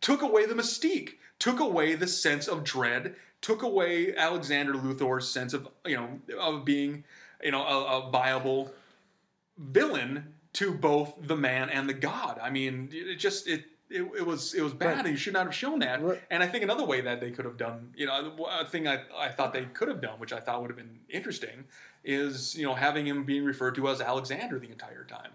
took 0.00 0.22
away 0.22 0.46
the 0.46 0.54
mystique, 0.54 1.14
took 1.40 1.58
away 1.58 1.96
the 1.96 2.06
sense 2.06 2.46
of 2.46 2.62
dread, 2.62 3.16
took 3.44 3.62
away 3.62 4.16
Alexander 4.16 4.72
Luthor's 4.72 5.28
sense 5.28 5.52
of 5.52 5.68
you 5.84 5.96
know 5.96 6.18
of 6.40 6.64
being 6.64 7.04
you 7.42 7.50
know 7.50 7.62
a, 7.62 7.98
a 7.98 8.10
viable 8.10 8.72
villain 9.58 10.32
to 10.54 10.72
both 10.72 11.12
the 11.20 11.36
man 11.36 11.68
and 11.68 11.86
the 11.86 11.92
god. 11.92 12.40
I 12.42 12.48
mean, 12.50 12.88
it 12.90 13.16
just 13.16 13.46
it. 13.46 13.64
It, 13.90 14.00
it 14.16 14.26
was 14.26 14.54
it 14.54 14.62
was 14.62 14.72
bad. 14.72 14.96
Right. 14.96 14.98
and 15.00 15.08
You 15.08 15.16
should 15.18 15.34
not 15.34 15.44
have 15.44 15.54
shown 15.54 15.80
that. 15.80 16.02
Right. 16.02 16.20
And 16.30 16.42
I 16.42 16.46
think 16.46 16.64
another 16.64 16.86
way 16.86 17.02
that 17.02 17.20
they 17.20 17.30
could 17.30 17.44
have 17.44 17.58
done, 17.58 17.92
you 17.94 18.06
know, 18.06 18.48
a 18.50 18.64
thing 18.64 18.88
I, 18.88 19.02
I 19.14 19.28
thought 19.28 19.52
they 19.52 19.66
could 19.66 19.88
have 19.88 20.00
done, 20.00 20.18
which 20.18 20.32
I 20.32 20.40
thought 20.40 20.62
would 20.62 20.70
have 20.70 20.76
been 20.76 20.98
interesting, 21.10 21.64
is 22.02 22.56
you 22.56 22.64
know 22.64 22.74
having 22.74 23.06
him 23.06 23.24
being 23.24 23.44
referred 23.44 23.74
to 23.74 23.88
as 23.88 24.00
Alexander 24.00 24.58
the 24.58 24.70
entire 24.70 25.04
time. 25.04 25.32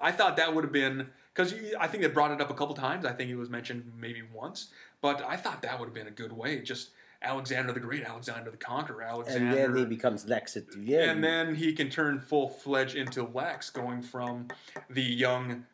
I 0.00 0.10
thought 0.10 0.36
that 0.38 0.52
would 0.52 0.64
have 0.64 0.72
been 0.72 1.06
because 1.32 1.54
I 1.78 1.86
think 1.86 2.02
they 2.02 2.08
brought 2.08 2.32
it 2.32 2.40
up 2.40 2.50
a 2.50 2.54
couple 2.54 2.74
times. 2.74 3.06
I 3.06 3.12
think 3.12 3.30
it 3.30 3.36
was 3.36 3.48
mentioned 3.48 3.92
maybe 3.96 4.22
once, 4.34 4.70
but 5.00 5.22
I 5.22 5.36
thought 5.36 5.62
that 5.62 5.78
would 5.78 5.86
have 5.86 5.94
been 5.94 6.08
a 6.08 6.10
good 6.22 6.32
way. 6.32 6.60
Just 6.60 6.90
Alexander 7.22 7.72
the 7.72 7.80
Great, 7.80 8.02
Alexander 8.04 8.50
the 8.50 8.56
Conqueror, 8.56 9.02
Alexander, 9.02 9.46
And 9.46 9.56
then 9.56 9.76
he 9.76 9.84
becomes 9.84 10.26
Lex 10.26 10.56
at 10.56 10.70
the 10.70 10.96
end. 10.96 11.10
and 11.10 11.24
then 11.24 11.54
he 11.54 11.72
can 11.72 11.88
turn 11.90 12.20
full 12.20 12.48
fledged 12.48 12.96
into 12.96 13.22
Lex, 13.24 13.70
going 13.70 14.02
from 14.02 14.48
the 14.90 15.02
young 15.02 15.64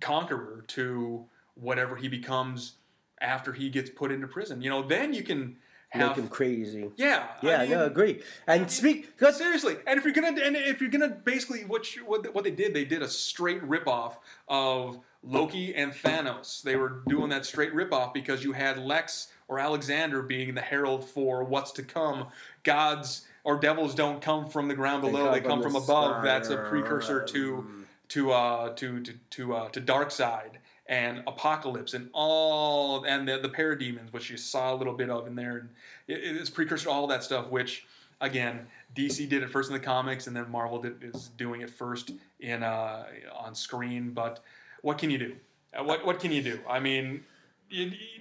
conqueror 0.00 0.64
to 0.68 1.24
whatever 1.54 1.96
he 1.96 2.08
becomes 2.08 2.74
after 3.20 3.52
he 3.52 3.68
gets 3.68 3.90
put 3.90 4.10
into 4.10 4.26
prison. 4.26 4.62
You 4.62 4.70
know, 4.70 4.82
then 4.82 5.12
you 5.12 5.22
can 5.22 5.56
make 5.94 6.16
him 6.16 6.28
crazy. 6.28 6.90
yeah, 6.96 7.26
Yeah, 7.42 7.58
I 7.58 7.60
mean, 7.62 7.70
no, 7.70 7.84
agree. 7.84 8.22
And 8.46 8.70
speak, 8.70 9.12
seriously, 9.32 9.76
and 9.86 9.98
if 9.98 10.04
you're 10.04 10.14
gonna 10.14 10.40
and 10.40 10.56
if 10.56 10.80
you're 10.80 10.90
gonna 10.90 11.08
basically 11.08 11.64
what 11.64 11.94
you, 11.94 12.04
what 12.06 12.34
what 12.34 12.44
they 12.44 12.50
did, 12.50 12.74
they 12.74 12.84
did 12.84 13.02
a 13.02 13.08
straight 13.08 13.62
ripoff 13.62 14.16
of 14.48 15.00
Loki 15.22 15.74
and 15.74 15.92
Thanos. 15.92 16.62
They 16.62 16.76
were 16.76 17.02
doing 17.08 17.28
that 17.30 17.44
straight 17.44 17.74
ripoff 17.74 18.14
because 18.14 18.42
you 18.42 18.52
had 18.52 18.78
Lex 18.78 19.28
or 19.50 19.58
Alexander 19.58 20.22
being 20.22 20.54
the 20.54 20.60
herald 20.60 21.04
for 21.04 21.42
what's 21.42 21.72
to 21.72 21.82
come. 21.82 22.28
Gods 22.62 23.26
or 23.42 23.58
devils 23.58 23.94
don't 23.94 24.22
come 24.22 24.48
from 24.48 24.68
the 24.68 24.74
ground 24.74 25.02
below; 25.02 25.24
come 25.24 25.32
they 25.32 25.40
come 25.40 25.62
from 25.62 25.72
from 25.72 25.82
above. 25.82 26.22
That's 26.22 26.48
a 26.48 26.56
precursor 26.56 27.22
to 27.24 27.84
to 28.08 28.32
uh, 28.32 28.74
to 28.76 29.02
to 29.02 29.12
to 29.30 29.54
uh, 29.54 29.68
to 29.70 29.80
Darkseid 29.80 30.52
and 30.86 31.24
Apokolips 31.26 31.94
and 31.94 32.08
all 32.12 33.04
and 33.04 33.28
the 33.28 33.38
the 33.38 33.48
parademons, 33.48 34.12
which 34.12 34.30
you 34.30 34.36
saw 34.36 34.72
a 34.72 34.76
little 34.76 34.94
bit 34.94 35.10
of 35.10 35.26
in 35.26 35.34
there. 35.34 35.56
And 35.58 35.68
it, 36.06 36.36
it's 36.36 36.48
precursor 36.48 36.84
to 36.84 36.90
all 36.90 37.08
that 37.08 37.24
stuff, 37.24 37.50
which 37.50 37.86
again 38.20 38.66
DC 38.94 39.28
did 39.28 39.42
it 39.42 39.50
first 39.50 39.68
in 39.68 39.74
the 39.74 39.80
comics, 39.80 40.28
and 40.28 40.36
then 40.36 40.48
Marvel 40.48 40.80
did, 40.80 41.02
is 41.02 41.30
doing 41.36 41.62
it 41.62 41.70
first 41.70 42.12
in 42.38 42.62
uh, 42.62 43.04
on 43.36 43.54
screen. 43.56 44.10
But 44.10 44.40
what 44.82 44.96
can 44.96 45.10
you 45.10 45.18
do? 45.18 45.34
Uh, 45.76 45.82
What 45.82 46.06
what 46.06 46.20
can 46.20 46.30
you 46.30 46.42
do? 46.42 46.60
I 46.68 46.78
mean, 46.78 47.24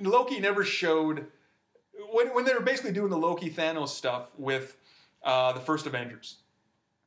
Loki 0.02 0.39
never 0.39 0.64
showed 0.64 1.28
when 2.12 2.34
when 2.34 2.45
they 2.45 2.54
were 2.54 2.62
basically 2.62 2.91
doing 2.91 3.10
the 3.10 3.18
Loki 3.18 3.50
Thanos 3.50 3.89
stuff 3.89 4.32
with 4.38 4.78
uh, 5.24 5.54
the 5.54 5.60
first 5.60 5.86
Avengers. 5.86 6.38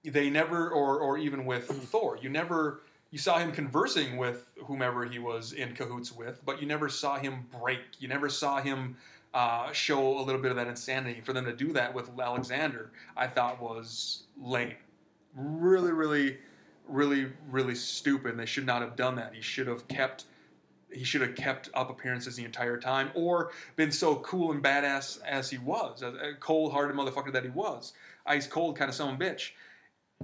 They 0.05 0.31
never, 0.31 0.71
or 0.71 0.99
or 0.99 1.19
even 1.19 1.45
with 1.45 1.67
Thor, 1.91 2.19
you 2.21 2.29
never 2.29 2.83
you 3.11 3.19
saw 3.19 3.39
him 3.39 3.53
conversing 3.53 4.17
with 4.17 4.49
whomever 4.65 5.05
he 5.05 5.19
was 5.19 5.53
in 5.53 5.75
cahoots 5.75 6.13
with, 6.13 6.41
but 6.45 6.61
you 6.61 6.67
never 6.67 6.89
saw 6.89 7.19
him 7.19 7.47
break. 7.61 7.81
You 7.99 8.09
never 8.09 8.29
saw 8.29 8.61
him 8.61 8.97
uh, 9.35 9.71
show 9.73 10.19
a 10.19 10.23
little 10.23 10.41
bit 10.41 10.51
of 10.51 10.57
that 10.57 10.67
insanity. 10.67 11.21
For 11.21 11.33
them 11.35 11.45
to 11.45 11.53
do 11.55 11.73
that 11.75 11.95
with 11.95 12.11
Alexander, 12.19 12.91
I 13.17 13.27
thought 13.27 13.61
was 13.61 14.25
lame. 14.43 14.77
Really, 15.35 15.93
really, 15.93 16.39
really, 16.89 17.33
really 17.51 17.75
stupid. 17.75 18.37
They 18.37 18.47
should 18.47 18.67
not 18.67 18.81
have 18.81 18.97
done 18.97 19.17
that. 19.17 19.35
He 19.35 19.43
should 19.43 19.67
have 19.67 19.87
kept. 19.89 20.25
He 20.93 21.05
should 21.05 21.21
have 21.23 21.35
kept 21.35 21.69
up 21.75 21.91
appearances 21.91 22.37
the 22.37 22.45
entire 22.45 22.79
time, 22.79 23.11
or 23.15 23.53
been 23.77 23.93
so 23.93 24.17
cool 24.17 24.53
and 24.53 24.63
badass 24.63 25.21
as 25.25 25.51
he 25.51 25.59
was, 25.59 26.03
a 26.03 26.09
a 26.09 26.35
cold-hearted 26.41 26.97
motherfucker 26.97 27.33
that 27.33 27.45
he 27.45 27.51
was, 27.51 27.93
ice 28.27 28.47
cold 28.47 28.77
kind 28.77 28.89
of 28.89 28.95
son 28.95 29.15
of 29.15 29.21
a 29.21 29.25
bitch 29.25 29.51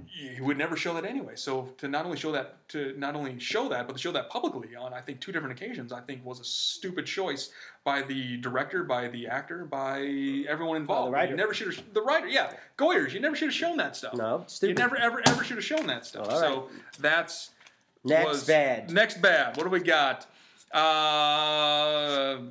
he 0.07 0.41
would 0.41 0.57
never 0.57 0.75
show 0.75 0.93
that 0.93 1.05
anyway. 1.05 1.33
So 1.35 1.73
to 1.77 1.87
not 1.87 2.05
only 2.05 2.17
show 2.17 2.31
that 2.31 2.67
to 2.69 2.93
not 2.97 3.15
only 3.15 3.39
show 3.39 3.69
that, 3.69 3.87
but 3.87 3.93
to 3.93 3.99
show 3.99 4.11
that 4.11 4.29
publicly 4.29 4.75
on 4.75 4.93
I 4.93 5.01
think 5.01 5.19
two 5.19 5.31
different 5.31 5.59
occasions, 5.59 5.91
I 5.91 6.01
think 6.01 6.25
was 6.25 6.39
a 6.39 6.43
stupid 6.43 7.05
choice 7.05 7.51
by 7.83 8.01
the 8.01 8.37
director, 8.37 8.83
by 8.83 9.07
the 9.07 9.27
actor, 9.27 9.65
by 9.65 9.99
everyone 10.47 10.77
involved. 10.77 11.09
The 11.09 11.15
writer. 11.15 11.31
You 11.31 11.37
never 11.37 11.53
should 11.53 11.73
have 11.73 11.93
the 11.93 12.01
writer, 12.01 12.27
yeah, 12.27 12.53
Goyers. 12.77 13.13
You 13.13 13.19
never 13.19 13.35
should 13.35 13.49
have 13.49 13.55
shown 13.55 13.77
that 13.77 13.95
stuff. 13.95 14.13
No, 14.15 14.45
you 14.61 14.73
never 14.73 14.97
ever 14.97 15.21
ever 15.27 15.43
should 15.43 15.57
have 15.57 15.65
shown 15.65 15.87
that 15.87 16.05
stuff. 16.05 16.29
All 16.29 16.39
So 16.39 16.69
that's 16.99 17.51
Next 18.03 18.47
bad. 18.47 18.91
Next 18.91 19.21
bad. 19.21 19.57
What 19.57 19.63
do 19.63 19.69
we 19.69 19.81
got? 19.81 20.25
Uh, 20.71 22.41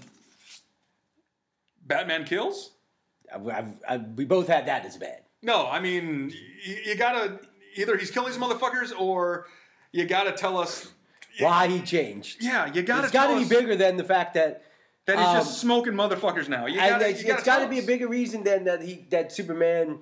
Batman 1.87 2.25
kills. 2.25 2.73
I've, 3.33 3.49
I, 3.49 3.65
I, 3.89 3.97
we 3.99 4.25
both 4.25 4.49
had 4.49 4.67
that 4.67 4.85
as 4.85 4.97
bad. 4.97 5.23
No, 5.43 5.69
I 5.69 5.81
mean, 5.81 6.33
you, 6.65 6.77
you 6.87 6.95
gotta 6.97 7.41
either 7.77 7.97
he's 7.97 8.11
killing 8.11 8.33
these 8.33 8.41
motherfuckers 8.41 8.93
or 8.99 9.47
you 9.93 10.05
gotta 10.05 10.33
tell 10.33 10.59
us. 10.59 10.89
Why 11.41 11.69
he 11.69 11.81
changed. 11.81 12.43
Yeah, 12.43 12.73
you 12.73 12.83
gotta. 12.83 13.05
It's 13.05 13.13
got 13.13 13.29
to 13.29 13.35
tell 13.35 13.43
be 13.43 13.49
bigger 13.49 13.77
than 13.77 13.97
the 13.97 14.03
fact 14.03 14.35
that. 14.35 14.65
that 15.07 15.19
he's 15.19 15.27
um, 15.27 15.37
just 15.37 15.61
smoking 15.61 15.93
motherfuckers 15.93 16.49
now. 16.49 16.67
You 16.67 16.79
gotta, 16.79 17.09
it's, 17.09 17.21
you 17.21 17.27
gotta 17.29 17.39
it's 17.39 17.47
got 17.47 17.59
to 17.59 17.61
tell 17.63 17.71
be 17.71 17.79
a 17.79 17.83
bigger 17.83 18.09
reason 18.09 18.43
than 18.43 18.65
that 18.65 18.83
he 18.83 19.07
that 19.11 19.31
Superman 19.31 20.01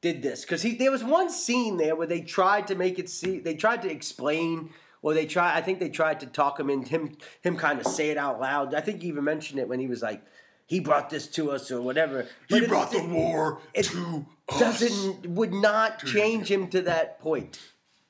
did 0.00 0.22
this 0.22 0.42
because 0.42 0.62
he 0.62 0.76
there 0.76 0.90
was 0.90 1.04
one 1.04 1.30
scene 1.30 1.76
there 1.76 1.94
where 1.94 2.06
they 2.06 2.22
tried 2.22 2.66
to 2.68 2.74
make 2.74 2.98
it 2.98 3.10
see 3.10 3.38
they 3.38 3.54
tried 3.54 3.82
to 3.82 3.90
explain 3.90 4.70
or 5.02 5.14
they 5.14 5.26
try 5.26 5.56
I 5.56 5.60
think 5.60 5.78
they 5.80 5.88
tried 5.88 6.20
to 6.20 6.26
talk 6.26 6.58
him 6.60 6.70
in 6.70 6.82
him 6.84 7.16
him 7.42 7.56
kind 7.56 7.80
of 7.80 7.86
say 7.86 8.10
it 8.10 8.16
out 8.16 8.40
loud. 8.40 8.74
I 8.74 8.80
think 8.80 9.02
he 9.02 9.08
even 9.08 9.24
mentioned 9.24 9.58
it 9.60 9.68
when 9.68 9.80
he 9.80 9.86
was 9.86 10.02
like 10.02 10.22
he 10.66 10.78
brought 10.80 11.10
this 11.10 11.26
to 11.28 11.50
us 11.50 11.70
or 11.70 11.80
whatever. 11.80 12.22
He 12.48 12.54
But 12.54 12.62
it- 12.64 12.68
brought 12.68 12.92
the 12.92 13.02
war 13.04 13.60
it 13.74 13.84
to 13.86 14.26
us. 14.48 14.58
doesn't 14.60 15.26
would 15.30 15.52
not 15.52 16.04
change 16.04 16.50
him 16.50 16.68
to 16.68 16.82
that 16.82 17.18
point 17.20 17.58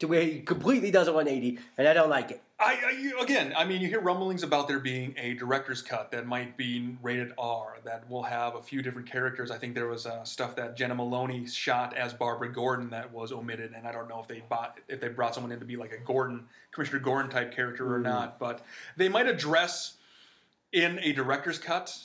to 0.01 0.09
where 0.09 0.23
he 0.23 0.41
completely 0.41 0.91
does 0.91 1.09
a 1.09 1.13
180 1.13 1.59
and 1.79 1.87
I 1.87 1.93
don't 1.93 2.11
like 2.11 2.31
it. 2.31 2.43
I, 2.59 3.13
I 3.19 3.23
again, 3.23 3.55
I 3.57 3.65
mean, 3.65 3.81
you 3.81 3.89
hear 3.89 4.01
rumblings 4.01 4.43
about 4.43 4.69
there 4.69 4.81
being 4.81 5.15
a 5.17 5.35
director's 5.35 5.81
cut 5.81 6.11
that 6.11 6.27
might 6.27 6.57
be 6.57 6.97
rated 7.03 7.33
R 7.39 7.79
that 7.85 8.09
will 8.11 8.23
have 8.23 8.55
a 8.55 8.63
few 8.63 8.83
different 8.83 9.11
characters. 9.11 9.51
I 9.51 9.57
think 9.57 9.75
there 9.75 9.87
was 9.87 10.05
uh, 10.05 10.25
stuff 10.25 10.57
that 10.57 10.77
Jena 10.77 10.95
Malone 10.95 11.47
shot 11.47 11.97
as 11.97 12.13
Barbara 12.13 12.53
Gordon 12.53 12.91
that 12.91 13.11
was 13.13 13.33
omitted, 13.33 13.73
and 13.75 13.87
I 13.87 13.93
don't 13.93 14.09
know 14.09 14.21
if 14.21 14.29
they 14.29 14.43
bought 14.47 14.79
if 14.89 15.01
they 15.01 15.09
brought 15.09 15.35
someone 15.35 15.53
in 15.53 15.59
to 15.59 15.65
be 15.65 15.77
like 15.77 15.93
a 15.93 15.99
Gordon, 15.99 16.45
Commissioner 16.71 16.99
Gordon 16.99 17.31
type 17.31 17.55
character 17.55 17.95
or 17.95 17.99
not. 17.99 18.39
But 18.39 18.63
they 18.97 19.09
might 19.09 19.27
address 19.27 19.95
in 20.73 20.99
a 21.03 21.13
director's 21.13 21.59
cut 21.59 21.97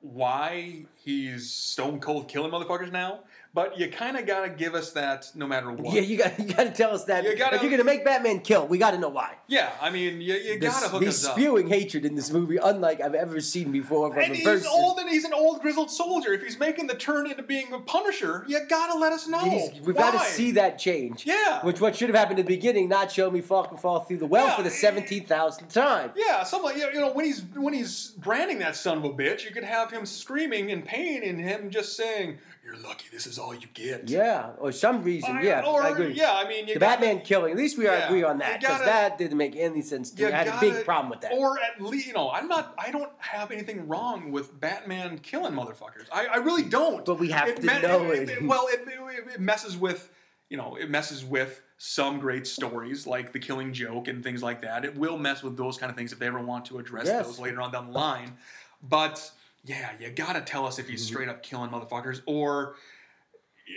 why 0.00 0.84
he's 0.96 1.50
stone 1.50 2.00
cold 2.00 2.28
killing 2.28 2.52
motherfuckers 2.52 2.92
now. 2.92 3.20
But 3.56 3.78
you 3.78 3.88
kind 3.88 4.18
of 4.18 4.26
gotta 4.26 4.50
give 4.50 4.74
us 4.74 4.92
that 4.92 5.30
no 5.34 5.46
matter 5.46 5.70
what. 5.72 5.94
Yeah, 5.94 6.02
you 6.02 6.18
got 6.18 6.38
you 6.38 6.44
got 6.44 6.64
to 6.64 6.70
tell 6.72 6.90
us 6.90 7.04
that 7.04 7.24
You 7.24 7.34
gotta- 7.34 7.56
if 7.56 7.62
you're 7.62 7.70
gonna 7.70 7.84
make 7.84 8.04
Batman 8.04 8.40
kill, 8.40 8.66
we 8.66 8.76
got 8.76 8.90
to 8.90 8.98
know 8.98 9.08
why. 9.08 9.32
Yeah, 9.46 9.70
I 9.80 9.88
mean, 9.88 10.20
you, 10.20 10.34
you 10.34 10.58
gotta 10.58 10.90
hook 10.90 11.02
he's 11.02 11.24
us 11.24 11.24
up. 11.24 11.32
spewing 11.32 11.66
hatred 11.68 12.04
in 12.04 12.14
this 12.16 12.30
movie, 12.30 12.58
unlike 12.62 13.00
I've 13.00 13.14
ever 13.14 13.40
seen 13.40 13.72
before 13.72 14.12
from 14.12 14.24
And 14.24 14.32
a 14.32 14.34
he's 14.34 14.44
person. 14.44 14.68
old 14.70 14.98
and 14.98 15.08
he's 15.08 15.24
an 15.24 15.32
old 15.32 15.62
grizzled 15.62 15.90
soldier. 15.90 16.34
If 16.34 16.42
he's 16.42 16.58
making 16.60 16.86
the 16.86 16.96
turn 16.96 17.30
into 17.30 17.42
being 17.42 17.72
a 17.72 17.78
Punisher, 17.78 18.44
you 18.46 18.60
gotta 18.68 18.98
let 18.98 19.14
us 19.14 19.26
know. 19.26 19.38
He's- 19.38 19.80
we've 19.86 19.96
got 19.96 20.10
to 20.10 20.20
see 20.30 20.50
that 20.50 20.78
change. 20.78 21.24
Yeah. 21.24 21.64
Which 21.64 21.80
what 21.80 21.96
should 21.96 22.10
have 22.10 22.16
happened 22.18 22.38
at 22.38 22.44
the 22.46 22.54
beginning, 22.54 22.90
not 22.90 23.10
show 23.10 23.30
me 23.30 23.40
fucking 23.40 23.78
fall 23.78 24.00
through 24.00 24.18
the 24.18 24.26
well 24.26 24.48
Yeah. 24.48 24.56
for 24.56 24.64
the 24.64 24.70
seventeen 24.70 25.24
thousandth 25.24 25.72
time. 25.72 26.10
Yeah, 26.14 26.42
something 26.42 26.72
like 26.78 26.92
you 26.92 27.00
know 27.00 27.10
when 27.12 27.24
he's 27.24 27.40
when 27.54 27.72
he's 27.72 28.10
branding 28.18 28.58
that 28.58 28.76
son 28.76 28.98
of 28.98 29.04
a 29.04 29.08
bitch, 29.10 29.46
you 29.46 29.50
could 29.50 29.64
have 29.64 29.90
him 29.90 30.04
screaming 30.04 30.68
in 30.68 30.82
pain 30.82 31.22
and 31.22 31.40
him 31.40 31.70
just 31.70 31.96
saying, 31.96 32.36
you're 32.66 32.76
lucky. 32.78 33.06
This 33.12 33.26
is 33.26 33.38
all 33.38 33.54
you 33.54 33.68
get. 33.74 34.08
Yeah, 34.08 34.50
or 34.58 34.72
some 34.72 35.02
reason. 35.04 35.36
I- 35.36 35.42
yeah, 35.42 35.64
or 35.64 35.82
I 35.82 35.90
agree. 35.90 36.12
yeah, 36.12 36.32
I 36.34 36.48
mean, 36.48 36.66
you 36.66 36.74
the 36.74 36.80
gotta- 36.80 37.00
Batman 37.00 37.24
killing. 37.24 37.52
At 37.52 37.56
least 37.56 37.78
we 37.78 37.84
Yeah, 37.84 38.06
agree 38.06 38.24
on 38.24 38.38
that 38.38 38.60
because 38.60 38.80
that 38.80 39.16
didn't 39.18 39.38
make 39.38 39.54
any 39.54 39.82
sense 39.82 40.10
to 40.10 40.20
You 40.22 40.26
me. 40.28 40.32
I 40.34 40.36
had 40.44 40.48
a 40.48 40.58
big 40.60 40.84
problem 40.84 41.08
with 41.10 41.20
that. 41.20 41.32
Or 41.32 41.58
at 41.60 41.80
least, 41.80 42.06
you 42.08 42.12
know, 42.12 42.30
I'm 42.30 42.48
not. 42.48 42.74
I 42.76 42.90
don't 42.90 43.12
have 43.18 43.52
anything 43.52 43.86
wrong 43.86 44.32
with 44.32 44.58
Batman 44.60 45.18
killing 45.20 45.52
motherfuckers. 45.52 46.06
I, 46.12 46.26
I 46.26 46.36
really 46.38 46.64
don't. 46.64 47.04
But 47.04 47.18
we 47.18 47.30
have 47.30 47.48
It 47.48 47.56
to 47.60 47.62
me- 47.66 47.80
know 47.82 48.10
it. 48.10 48.28
it. 48.28 48.42
well, 48.44 48.66
it, 48.68 48.80
it, 48.86 49.34
it 49.34 49.40
messes 49.40 49.76
with, 49.76 50.10
you 50.50 50.56
know, 50.56 50.76
it 50.76 50.90
messes 50.90 51.24
with 51.24 51.62
some 51.78 52.18
great 52.18 52.46
stories 52.46 53.06
like 53.06 53.32
The 53.32 53.38
Killing 53.38 53.72
Joke 53.72 54.08
and 54.08 54.24
things 54.24 54.42
like 54.42 54.62
that. 54.62 54.84
It 54.84 54.96
will 54.96 55.18
mess 55.18 55.42
with 55.42 55.56
those 55.56 55.76
kind 55.78 55.90
of 55.90 55.96
things 55.96 56.12
if 56.12 56.18
they 56.18 56.26
ever 56.26 56.40
want 56.40 56.64
to 56.66 56.78
address 56.78 57.06
Yes. 57.06 57.26
those 57.26 57.38
later 57.38 57.60
on 57.60 57.70
down 57.70 57.86
the 57.88 57.92
line. 57.92 58.32
But 58.82 59.30
yeah, 59.66 59.90
you 60.00 60.10
gotta 60.10 60.40
tell 60.40 60.64
us 60.66 60.78
if 60.78 60.88
he's 60.88 61.02
Mm-hmm. 61.02 61.14
straight 61.14 61.28
up 61.28 61.42
killing 61.42 61.70
motherfuckers, 61.70 62.22
or 62.26 62.76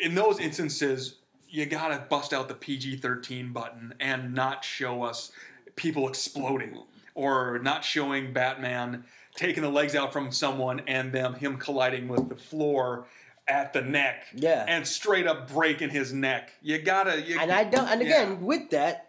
in 0.04 0.16
those 0.16 0.40
instances, 0.40 1.16
you 1.50 1.66
gotta 1.66 2.06
bust 2.10 2.32
out 2.34 2.48
the 2.48 2.54
PG 2.54 2.98
13 2.98 3.52
button 3.52 3.94
and 4.00 4.34
not 4.34 4.64
show 4.64 5.04
us 5.04 5.32
people 5.76 6.08
exploding 6.08 6.78
or 7.16 7.60
not 7.64 7.84
showing 7.84 8.32
Batman 8.32 9.04
taking 9.36 9.64
the 9.64 9.70
legs 9.70 9.96
out 9.96 10.14
from 10.14 10.32
someone 10.32 10.82
and 10.88 11.12
them 11.12 11.34
him 11.34 11.58
colliding 11.58 12.08
with 12.08 12.30
the 12.30 12.36
floor 12.36 13.08
at 13.48 13.74
the 13.74 13.82
neck 13.82 14.26
Yeah. 14.36 14.64
and 14.68 14.86
straight 14.88 15.26
up 15.26 15.52
breaking 15.52 15.90
his 15.90 16.14
neck. 16.14 16.52
You 16.62 16.78
gotta. 16.80 17.20
You, 17.22 17.40
And 17.40 17.52
I 17.52 17.64
don't. 17.64 17.88
And 17.88 18.02
Yeah. 18.02 18.22
again, 18.22 18.42
with 18.42 18.70
that, 18.70 19.09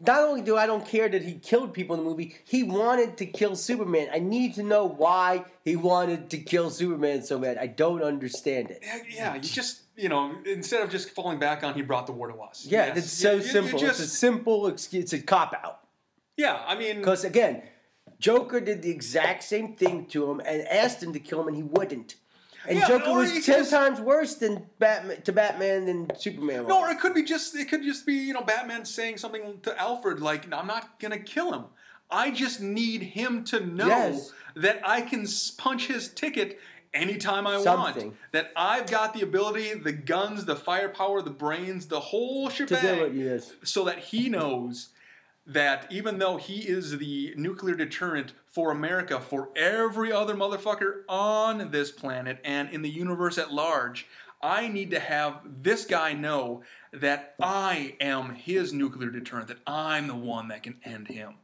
not 0.00 0.22
only 0.22 0.42
do 0.42 0.56
I 0.56 0.66
don't 0.66 0.86
care 0.86 1.08
that 1.08 1.22
he 1.22 1.34
killed 1.34 1.72
people 1.72 1.96
in 1.96 2.02
the 2.04 2.08
movie, 2.10 2.36
he 2.44 2.62
wanted 2.62 3.16
to 3.18 3.26
kill 3.26 3.54
Superman. 3.56 4.08
I 4.12 4.18
need 4.18 4.54
to 4.54 4.62
know 4.62 4.86
why 4.86 5.44
he 5.64 5.76
wanted 5.76 6.30
to 6.30 6.38
kill 6.38 6.70
Superman 6.70 7.22
so 7.22 7.38
bad. 7.38 7.58
I 7.58 7.66
don't 7.68 8.02
understand 8.02 8.70
it. 8.70 8.82
Yeah, 9.08 9.34
you 9.34 9.40
just 9.40 9.82
you 9.96 10.08
know 10.08 10.34
instead 10.44 10.82
of 10.82 10.90
just 10.90 11.10
falling 11.10 11.38
back 11.38 11.62
on 11.62 11.74
he 11.74 11.82
brought 11.82 12.06
the 12.06 12.12
war 12.12 12.28
to 12.28 12.34
us. 12.38 12.66
Yeah, 12.66 12.86
Yes. 12.86 12.98
it's 12.98 13.12
so 13.12 13.32
You- 13.32 13.38
you- 13.38 13.44
you 13.44 13.50
simple. 13.52 13.78
just- 13.78 14.00
it's 14.00 14.12
a 14.12 14.16
simple 14.16 14.66
excuse. 14.66 15.04
It's 15.04 15.12
a 15.12 15.20
cop 15.20 15.54
out. 15.62 15.80
yeah, 16.36 16.62
I 16.66 16.74
mean, 16.76 16.98
Because 16.98 17.24
again, 17.24 17.62
Joker 18.18 18.60
did 18.60 18.82
the 18.82 18.90
exact 18.90 19.44
same 19.44 19.74
thing 19.76 20.06
to 20.06 20.30
him 20.30 20.40
and 20.40 20.66
asked 20.68 21.02
him 21.02 21.12
to 21.12 21.20
kill 21.20 21.40
him, 21.42 21.48
and 21.48 21.56
he 21.56 21.62
wouldn't. 21.62 22.16
And 22.66 22.78
Yeah, 22.78 22.88
Joker 22.88 23.12
was 23.12 23.30
ten 23.30 23.42
just- 23.42 23.70
times 23.70 24.00
worse 24.00 24.34
than 24.36 24.66
Batman 24.78 25.22
to 25.22 25.32
Batman 25.32 25.86
than 25.86 26.08
Superman 26.18 26.60
was. 26.64 26.68
No, 26.68 26.80
or 26.80 26.90
it 26.90 26.98
could 27.00 27.14
be 27.14 27.22
just 27.22 27.54
it 27.56 27.68
could 27.68 27.82
just 27.82 28.06
be 28.06 28.14
you 28.14 28.32
know 28.32 28.42
Batman 28.42 28.84
saying 28.84 29.18
something 29.18 29.60
to 29.62 29.78
Alfred 29.80 30.20
like 30.20 30.52
I'm 30.52 30.66
not 30.66 30.98
gonna 30.98 31.18
kill 31.18 31.52
him. 31.52 31.64
I 32.10 32.30
just 32.30 32.60
need 32.60 33.02
him 33.02 33.44
to 33.44 33.60
know 33.60 33.86
Yes. 33.88 34.32
that 34.56 34.80
I 34.84 35.00
can 35.00 35.26
punch 35.58 35.86
his 35.88 36.08
ticket 36.08 36.60
anytime 36.92 37.46
I 37.46 37.60
Something. 37.60 38.06
want. 38.08 38.16
That 38.32 38.52
I've 38.56 38.86
got 38.90 39.14
the 39.14 39.22
ability, 39.22 39.74
the 39.74 39.92
guns, 39.92 40.44
the 40.44 40.54
firepower, 40.56 41.22
the 41.22 41.30
brains, 41.30 41.86
the 41.88 41.98
whole 42.00 42.48
to 42.50 42.66
shebang, 42.68 43.16
yes. 43.18 43.52
so 43.64 43.84
that 43.84 43.98
he 43.98 44.28
knows 44.28 44.90
that 45.46 45.86
even 45.90 46.18
though 46.18 46.36
he 46.36 46.60
is 46.60 46.98
the 46.98 47.34
nuclear 47.36 47.74
deterrent 47.74 48.32
for 48.54 48.70
America, 48.70 49.20
for 49.20 49.48
every 49.56 50.12
other 50.12 50.32
motherfucker 50.34 51.00
on 51.08 51.72
this 51.72 51.90
planet 51.90 52.38
and 52.44 52.70
in 52.70 52.82
the 52.82 52.88
universe 52.88 53.36
at 53.36 53.52
large, 53.52 54.06
I 54.40 54.68
need 54.68 54.92
to 54.92 55.00
have 55.00 55.40
this 55.44 55.84
guy 55.84 56.12
know 56.12 56.62
that 56.92 57.34
I 57.42 57.96
am 58.00 58.32
his 58.36 58.72
nuclear 58.72 59.10
deterrent, 59.10 59.48
that 59.48 59.58
I'm 59.66 60.06
the 60.06 60.14
one 60.14 60.48
that 60.48 60.62
can 60.62 60.76
end 60.84 61.08
him. 61.08 61.34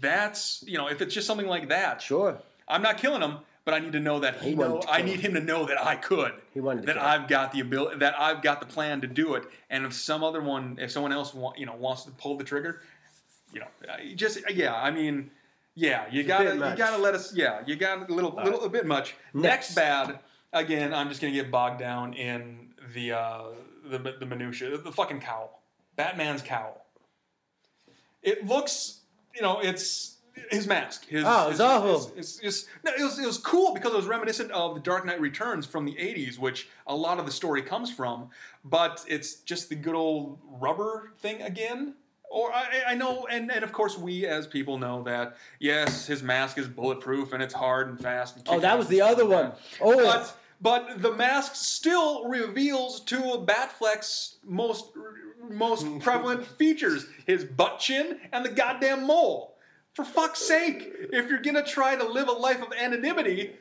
That's, 0.00 0.62
you 0.64 0.78
know, 0.78 0.86
if 0.86 1.02
it's 1.02 1.12
just 1.12 1.26
something 1.26 1.48
like 1.48 1.68
that, 1.70 2.00
Sure. 2.00 2.38
I'm 2.68 2.80
not 2.80 2.96
killing 2.98 3.22
him, 3.22 3.38
but 3.64 3.74
I 3.74 3.80
need 3.80 3.92
to 3.94 4.00
know 4.00 4.20
that 4.20 4.40
he, 4.40 4.50
He 4.50 4.54
know, 4.54 4.80
I 4.88 5.02
need 5.02 5.18
him. 5.18 5.34
to 5.34 5.40
know 5.40 5.66
that 5.66 5.84
I 5.84 5.96
could. 5.96 6.32
He 6.54 6.60
wanted 6.60 6.82
to 6.82 6.86
that. 6.86 6.98
I've 6.98 7.26
got 7.26 7.50
the 7.50 7.58
ability, 7.58 7.98
that 7.98 8.14
I've 8.18 8.40
got 8.40 8.60
the 8.60 8.66
plan 8.66 9.00
to 9.00 9.08
do 9.08 9.34
it. 9.34 9.44
And 9.68 9.84
if 9.84 9.94
some 9.94 10.22
other 10.22 10.40
one, 10.40 10.78
if 10.80 10.92
someone 10.92 11.12
else, 11.12 11.34
wa- 11.34 11.54
you 11.56 11.66
know, 11.66 11.74
wants 11.74 12.04
to 12.04 12.12
pull 12.12 12.36
the 12.36 12.44
trigger, 12.44 12.82
you 13.52 13.58
know, 13.60 13.66
just 14.14 14.38
yeah. 14.54 14.74
I 14.74 14.90
mean, 14.92 15.30
yeah, 15.74 16.04
you 16.10 16.22
gotta 16.24 16.54
you 16.54 16.60
much. 16.60 16.78
gotta 16.78 17.00
let 17.02 17.14
us. 17.14 17.34
Yeah, 17.34 17.62
you 17.66 17.76
got 17.76 18.08
a 18.08 18.12
little 18.12 18.34
little 18.44 18.64
a 18.64 18.68
bit 18.68 18.86
much. 18.86 19.14
Next, 19.34 19.44
Next. 19.70 19.74
bad. 19.74 20.18
Again, 20.52 20.92
I'm 20.92 21.08
just 21.08 21.20
gonna 21.20 21.32
get 21.32 21.50
bogged 21.50 21.78
down 21.80 22.12
in 22.14 22.74
the 22.94 23.12
uh, 23.12 23.42
the 23.90 23.98
the 24.20 24.26
minutia. 24.26 24.76
The 24.78 24.92
fucking 24.92 25.20
cowl, 25.20 25.62
Batman's 25.96 26.42
cowl. 26.42 26.86
It 28.22 28.46
looks, 28.46 29.00
you 29.34 29.42
know, 29.42 29.60
it's 29.60 30.18
his 30.50 30.66
mask. 30.66 31.06
His, 31.08 31.24
Oh, 31.26 31.42
it's 31.48 31.52
his, 31.52 31.60
awful. 31.60 32.12
It's, 32.16 32.38
it's, 32.40 32.66
no, 32.84 32.92
it 32.96 33.02
was 33.02 33.18
it 33.18 33.26
was 33.26 33.38
cool 33.38 33.74
because 33.74 33.92
it 33.92 33.96
was 33.96 34.06
reminiscent 34.06 34.50
of 34.52 34.74
the 34.74 34.80
Dark 34.80 35.04
Knight 35.04 35.20
Returns 35.20 35.66
from 35.66 35.84
the 35.84 35.92
'80s, 35.94 36.38
which 36.38 36.68
a 36.86 36.94
lot 36.94 37.18
of 37.18 37.26
the 37.26 37.32
story 37.32 37.62
comes 37.62 37.90
from. 37.90 38.28
But 38.64 39.04
it's 39.08 39.36
just 39.36 39.68
the 39.68 39.74
good 39.74 39.94
old 39.94 40.38
rubber 40.60 41.12
thing 41.18 41.42
again. 41.42 41.94
Or 42.32 42.50
I, 42.52 42.82
I 42.88 42.94
know, 42.94 43.26
and, 43.30 43.52
and 43.52 43.62
of 43.62 43.72
course 43.72 43.98
we 43.98 44.26
as 44.26 44.46
people 44.46 44.78
know 44.78 45.02
that 45.02 45.36
yes, 45.60 46.06
his 46.06 46.22
mask 46.22 46.56
is 46.56 46.66
bulletproof 46.66 47.34
and 47.34 47.42
it's 47.42 47.52
hard 47.52 47.88
and 47.88 48.00
fast. 48.00 48.36
And 48.38 48.46
Oh, 48.48 48.58
that 48.58 48.78
was 48.78 48.88
the 48.88 49.02
other 49.02 49.24
like 49.24 49.42
one. 49.42 49.50
that. 49.50 49.58
Oh. 49.82 50.02
but 50.04 50.36
but 50.60 51.02
the 51.02 51.12
mask 51.12 51.56
still 51.56 52.24
reveals 52.28 53.00
two 53.00 53.32
of 53.32 53.46
Batfleck's 53.46 54.36
most 54.44 54.92
most 55.50 55.86
prevalent 56.00 56.46
features: 56.46 57.04
his 57.26 57.44
butt 57.44 57.78
chin 57.80 58.18
and 58.32 58.44
the 58.44 58.50
goddamn 58.50 59.06
mole. 59.06 59.54
For 59.92 60.04
fuck's 60.06 60.40
sake, 60.40 60.90
if 61.12 61.28
you're 61.28 61.40
gonna 61.42 61.62
try 61.62 61.96
to 61.96 62.04
live 62.04 62.28
a 62.28 62.32
life 62.32 62.62
of 62.62 62.72
anonymity, 62.72 63.56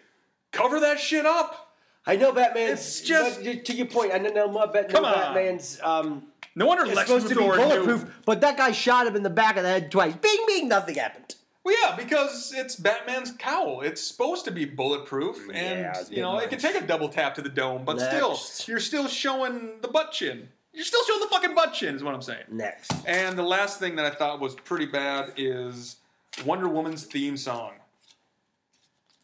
cover 0.54 0.80
that 0.80 0.98
shit 0.98 1.26
up. 1.26 1.74
I 2.06 2.16
know 2.16 2.32
Batman's. 2.32 2.80
It's 2.80 3.02
just- 3.02 3.44
but 3.44 3.66
to 3.66 3.74
your 3.74 3.88
point. 3.88 4.14
I 4.14 4.18
know, 4.18 4.30
know 4.30 4.48
more 4.48 4.72
Come 4.90 5.04
on. 5.04 5.14
Batman's. 5.14 5.78
Um, 5.84 6.31
No 6.56 6.66
wonder 6.66 6.84
it's 6.86 6.96
Lex 6.96 7.08
supposed 7.10 7.28
to 7.30 7.36
be 7.36 7.42
Luthor 7.42 7.58
knew- 7.58 7.64
bulletproof, 7.86 8.06
but 8.26 8.42
that 8.42 8.58
guy 8.58 8.72
shot 8.72 9.08
him 9.08 9.16
in 9.16 9.24
the 9.24 9.30
back 9.30 9.58
of 9.58 9.64
the 9.64 9.70
head 9.70 9.92
twice. 9.92 10.16
Bing, 10.16 10.40
bing, 10.48 10.68
nothing 10.68 10.96
happened. 10.96 11.36
Well, 11.64 11.76
yeah, 11.82 11.96
because 11.96 12.54
it's 12.58 12.76
Batman's 12.76 13.32
cowl. 13.34 13.82
It's 13.82 14.02
supposed 14.02 14.46
to 14.46 14.52
be 14.52 14.66
bulletproof, 14.66 15.48
and 15.54 15.80
Yeah, 15.82 16.00
you 16.10 16.16
bit 16.16 16.22
know 16.22 16.38
it 16.40 16.50
can 16.50 16.60
take 16.60 16.76
a 16.76 16.82
double 16.82 17.08
tap 17.08 17.36
to 17.36 17.42
the 17.42 17.50
dome, 17.50 17.86
but 17.86 17.98
Next. 17.98 18.56
still, 18.56 18.72
you're 18.74 18.80
still 18.80 19.08
showing 19.08 19.80
the 19.82 19.88
butt 19.88 20.12
chin. 20.12 20.50
You're 20.74 20.86
still 20.86 21.04
showing 21.06 21.20
the 21.20 21.28
fucking 21.28 21.54
butt 21.54 21.74
chin, 21.74 21.96
is 21.96 22.04
what 22.04 22.16
I'm 22.16 22.22
saying. 22.22 22.46
Next. 22.50 22.92
And 23.06 23.38
the 23.38 23.44
last 23.44 23.78
thing 23.80 23.96
that 23.98 24.06
I 24.06 24.10
thought 24.10 24.40
was 24.40 24.56
pretty 24.56 24.86
bad 24.88 25.34
is 25.38 25.98
Wonder 26.46 26.68
Woman's 26.68 27.04
theme 27.06 27.38
song. 27.38 27.74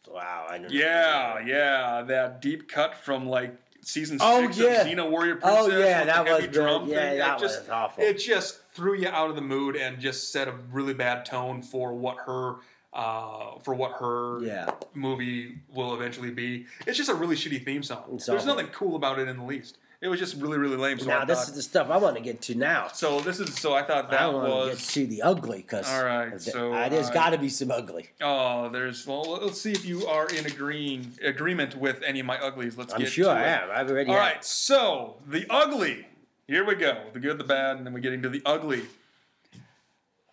Wow, 0.08 0.46
I 0.48 0.58
know. 0.58 0.68
Yeah, 0.70 1.40
yeah, 1.44 2.02
that 2.06 2.40
deep 2.40 2.68
cut 2.70 2.94
from 2.96 3.26
like 3.28 3.54
season 3.82 4.18
Oh, 4.20 4.42
six 4.42 4.58
yeah. 4.58 4.66
of 4.82 4.86
Xena 4.86 5.10
Warrior 5.10 5.36
Princess. 5.36 5.64
Oh, 5.64 5.78
yeah, 5.78 6.04
that 6.04 6.24
was 6.24 6.46
drum. 6.48 6.88
Yeah, 6.88 7.10
thing. 7.10 7.18
that 7.18 7.38
it 7.38 7.40
just, 7.40 7.60
was 7.60 7.68
awful. 7.70 8.04
It 8.04 8.14
just 8.18 8.60
threw 8.74 8.94
you 8.96 9.08
out 9.08 9.30
of 9.30 9.36
the 9.36 9.42
mood 9.42 9.76
and 9.76 9.98
just 10.00 10.32
set 10.32 10.48
a 10.48 10.54
really 10.72 10.94
bad 10.94 11.24
tone 11.24 11.62
for 11.62 11.94
what 11.94 12.16
her 12.26 12.56
uh, 12.94 13.58
for 13.62 13.74
what 13.74 13.92
her 14.00 14.40
Yeah. 14.42 14.70
movie 14.94 15.58
will 15.72 15.94
eventually 15.94 16.30
be. 16.30 16.66
It's 16.86 16.96
just 16.96 17.10
a 17.10 17.14
really 17.14 17.36
shitty 17.36 17.62
theme 17.64 17.82
song. 17.82 18.04
It's 18.14 18.26
There's 18.26 18.42
awful. 18.42 18.54
nothing 18.56 18.72
cool 18.72 18.96
about 18.96 19.18
it 19.18 19.28
in 19.28 19.36
the 19.36 19.44
least. 19.44 19.78
It 20.00 20.06
was 20.06 20.20
just 20.20 20.36
really, 20.36 20.58
really 20.58 20.76
lame. 20.76 20.98
So 21.00 21.06
now 21.06 21.22
I 21.22 21.24
this 21.24 21.38
thought, 21.40 21.48
is 21.48 21.54
the 21.54 21.62
stuff 21.62 21.90
I 21.90 21.96
want 21.96 22.16
to 22.16 22.22
get 22.22 22.40
to 22.42 22.54
now. 22.54 22.86
so 22.92 23.20
this 23.20 23.40
is 23.40 23.52
so 23.58 23.74
I 23.74 23.82
thought 23.82 24.10
that 24.10 24.32
want 24.32 24.46
to 24.46 24.50
get 24.66 24.70
was 24.76 24.86
to 24.92 25.06
the 25.06 25.22
ugly 25.22 25.58
because 25.58 25.88
All 25.92 26.04
right, 26.04 26.40
so, 26.40 26.70
there's 26.88 27.10
uh, 27.10 27.12
got 27.12 27.30
to 27.30 27.38
be 27.38 27.48
some 27.48 27.72
ugly. 27.72 28.08
oh 28.20 28.68
there's 28.68 29.04
well 29.06 29.40
let's 29.42 29.60
see 29.60 29.72
if 29.72 29.84
you 29.84 30.06
are 30.06 30.28
in 30.28 30.46
agreeing 30.46 31.12
agreement 31.24 31.74
with 31.76 32.00
any 32.02 32.20
of 32.20 32.26
my 32.26 32.38
uglies. 32.38 32.78
Let's 32.78 32.94
I'm 32.94 33.00
get 33.00 33.10
sure 33.10 33.28
I 33.30 33.42
it. 33.42 33.46
am. 33.46 33.70
I've 33.72 33.90
already. 33.90 34.10
All 34.10 34.16
had 34.16 34.22
right, 34.34 34.44
so 34.44 35.16
the 35.26 35.46
ugly. 35.50 36.06
Here 36.46 36.64
we 36.64 36.76
go. 36.76 37.02
The 37.12 37.20
good, 37.20 37.36
the 37.36 37.44
bad, 37.44 37.76
and 37.76 37.84
then 37.86 37.92
we 37.92 38.00
get 38.00 38.12
into 38.12 38.28
the 38.30 38.40
ugly. 38.46 38.82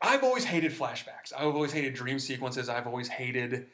I've 0.01 0.23
always 0.23 0.43
hated 0.45 0.71
flashbacks. 0.71 1.33
I've 1.35 1.47
always 1.55 1.71
hated 1.71 1.93
dream 1.95 2.19
sequences. 2.19 2.69
I've 2.69 2.85
always 2.87 3.07
hated 3.07 3.65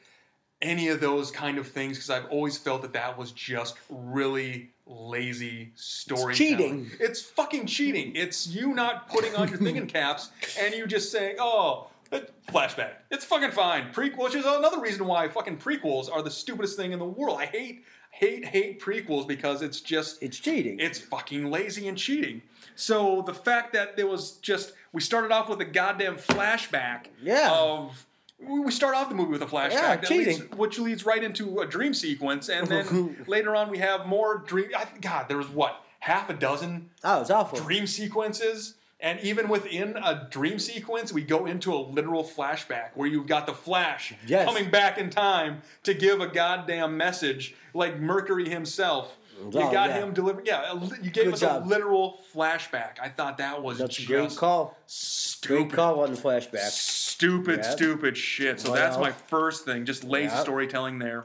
any 0.62 0.88
of 0.88 1.00
those 1.00 1.30
kind 1.30 1.58
of 1.58 1.66
things 1.68 1.96
because 1.98 2.10
I've 2.10 2.26
always 2.26 2.56
felt 2.56 2.82
that 2.82 2.92
that 2.94 3.18
was 3.18 3.32
just 3.32 3.76
really 3.90 4.70
lazy 4.86 5.72
storytelling. 5.74 6.34
cheating. 6.34 6.90
It's 7.00 7.20
fucking 7.20 7.66
cheating. 7.66 8.12
It's 8.14 8.46
you 8.46 8.74
not 8.74 9.08
putting 9.08 9.34
on 9.36 9.48
your 9.48 9.58
thinking 9.66 9.86
caps 9.86 10.30
and 10.58 10.74
you 10.74 10.86
just 10.86 11.10
saying, 11.12 11.36
"Oh, 11.38 11.88
uh, 12.12 12.20
flashback." 12.48 12.92
It's 13.10 13.24
fucking 13.24 13.50
fine. 13.52 13.92
Prequel, 13.92 14.18
which 14.24 14.34
is 14.34 14.44
another 14.46 14.80
reason 14.80 15.06
why 15.06 15.28
fucking 15.28 15.58
prequels 15.58 16.10
are 16.10 16.22
the 16.22 16.30
stupidest 16.30 16.76
thing 16.76 16.92
in 16.92 16.98
the 16.98 17.04
world. 17.04 17.38
I 17.40 17.46
hate, 17.46 17.84
hate, 18.10 18.44
hate 18.44 18.80
prequels 18.80 19.26
because 19.26 19.62
it's 19.62 19.80
just 19.80 20.22
It's 20.22 20.38
cheating. 20.38 20.78
it's 20.80 20.98
fucking 20.98 21.50
lazy 21.50 21.88
and 21.88 21.98
cheating. 21.98 22.42
So 22.74 23.22
the 23.26 23.34
fact 23.34 23.72
that 23.74 23.96
there 23.96 24.06
was 24.06 24.32
just 24.38 24.72
we 24.92 25.00
started 25.00 25.32
off 25.32 25.48
with 25.48 25.60
a 25.60 25.64
goddamn 25.64 26.16
flashback 26.16 27.06
Yeah. 27.22 27.50
of 27.52 28.06
we 28.46 28.60
we 28.60 28.70
start 28.72 28.94
off 28.94 29.08
the 29.08 29.14
movie 29.14 29.32
with 29.32 29.42
a 29.42 29.46
flashback 29.46 30.02
Yeah, 30.02 30.16
leads, 30.16 30.40
which 30.56 30.78
leads 30.78 31.04
right 31.06 31.22
into 31.22 31.60
a 31.60 31.66
dream 31.66 31.94
sequence, 31.94 32.48
and 32.48 32.66
then 32.66 33.16
later 33.26 33.54
on 33.56 33.70
we 33.70 33.78
have 33.78 34.06
more 34.06 34.38
dream. 34.38 34.68
I, 34.76 34.86
God, 35.00 35.28
there 35.28 35.36
was 35.38 35.48
what 35.48 35.82
half 36.00 36.28
a 36.30 36.34
dozen 36.34 36.90
oh, 37.04 37.20
it's 37.20 37.30
awful. 37.30 37.58
dream 37.58 37.86
sequences. 37.86 38.74
And 39.04 39.18
even 39.22 39.48
within 39.48 39.96
a 39.96 40.28
dream 40.30 40.60
sequence, 40.60 41.12
we 41.12 41.22
go 41.22 41.46
into 41.46 41.74
a 41.74 41.76
literal 41.76 42.22
flashback 42.22 42.90
where 42.94 43.08
you've 43.08 43.26
got 43.26 43.46
the 43.48 43.52
Flash 43.52 44.14
Yes. 44.28 44.46
coming 44.46 44.70
back 44.70 44.96
in 44.96 45.10
time 45.10 45.62
to 45.82 45.92
give 45.92 46.20
a 46.20 46.28
goddamn 46.28 46.96
message, 46.96 47.56
like 47.74 47.98
Mercury 47.98 48.48
himself. 48.48 49.18
You 49.50 49.60
Oh, 49.60 49.72
got 49.72 49.90
yeah. 49.90 50.02
him 50.02 50.12
delivering. 50.12 50.46
Yeah, 50.46 50.74
you 51.02 51.10
gave 51.10 51.24
Good 51.24 51.34
us 51.34 51.40
job. 51.40 51.64
a 51.64 51.68
literal 51.68 52.20
flashback. 52.34 52.98
I 53.02 53.08
thought 53.08 53.38
that 53.38 53.62
was 53.62 53.78
That's 53.78 53.96
a 53.98 54.02
just 54.02 54.08
great 54.08 54.36
call. 54.36 54.76
stupid. 54.86 55.58
Great 55.68 55.72
call 55.76 56.00
on 56.04 56.12
the 56.12 56.20
flashback. 56.20 56.70
Stupid, 56.70 57.56
Yep. 57.62 57.72
stupid 57.72 58.16
shit. 58.16 58.60
So 58.60 58.72
that's 58.72 58.96
my 58.98 59.10
first 59.12 59.64
thing. 59.64 59.84
Just 59.84 60.04
lazy 60.04 60.34
Yep. 60.34 60.42
storytelling 60.42 60.98
there. 60.98 61.24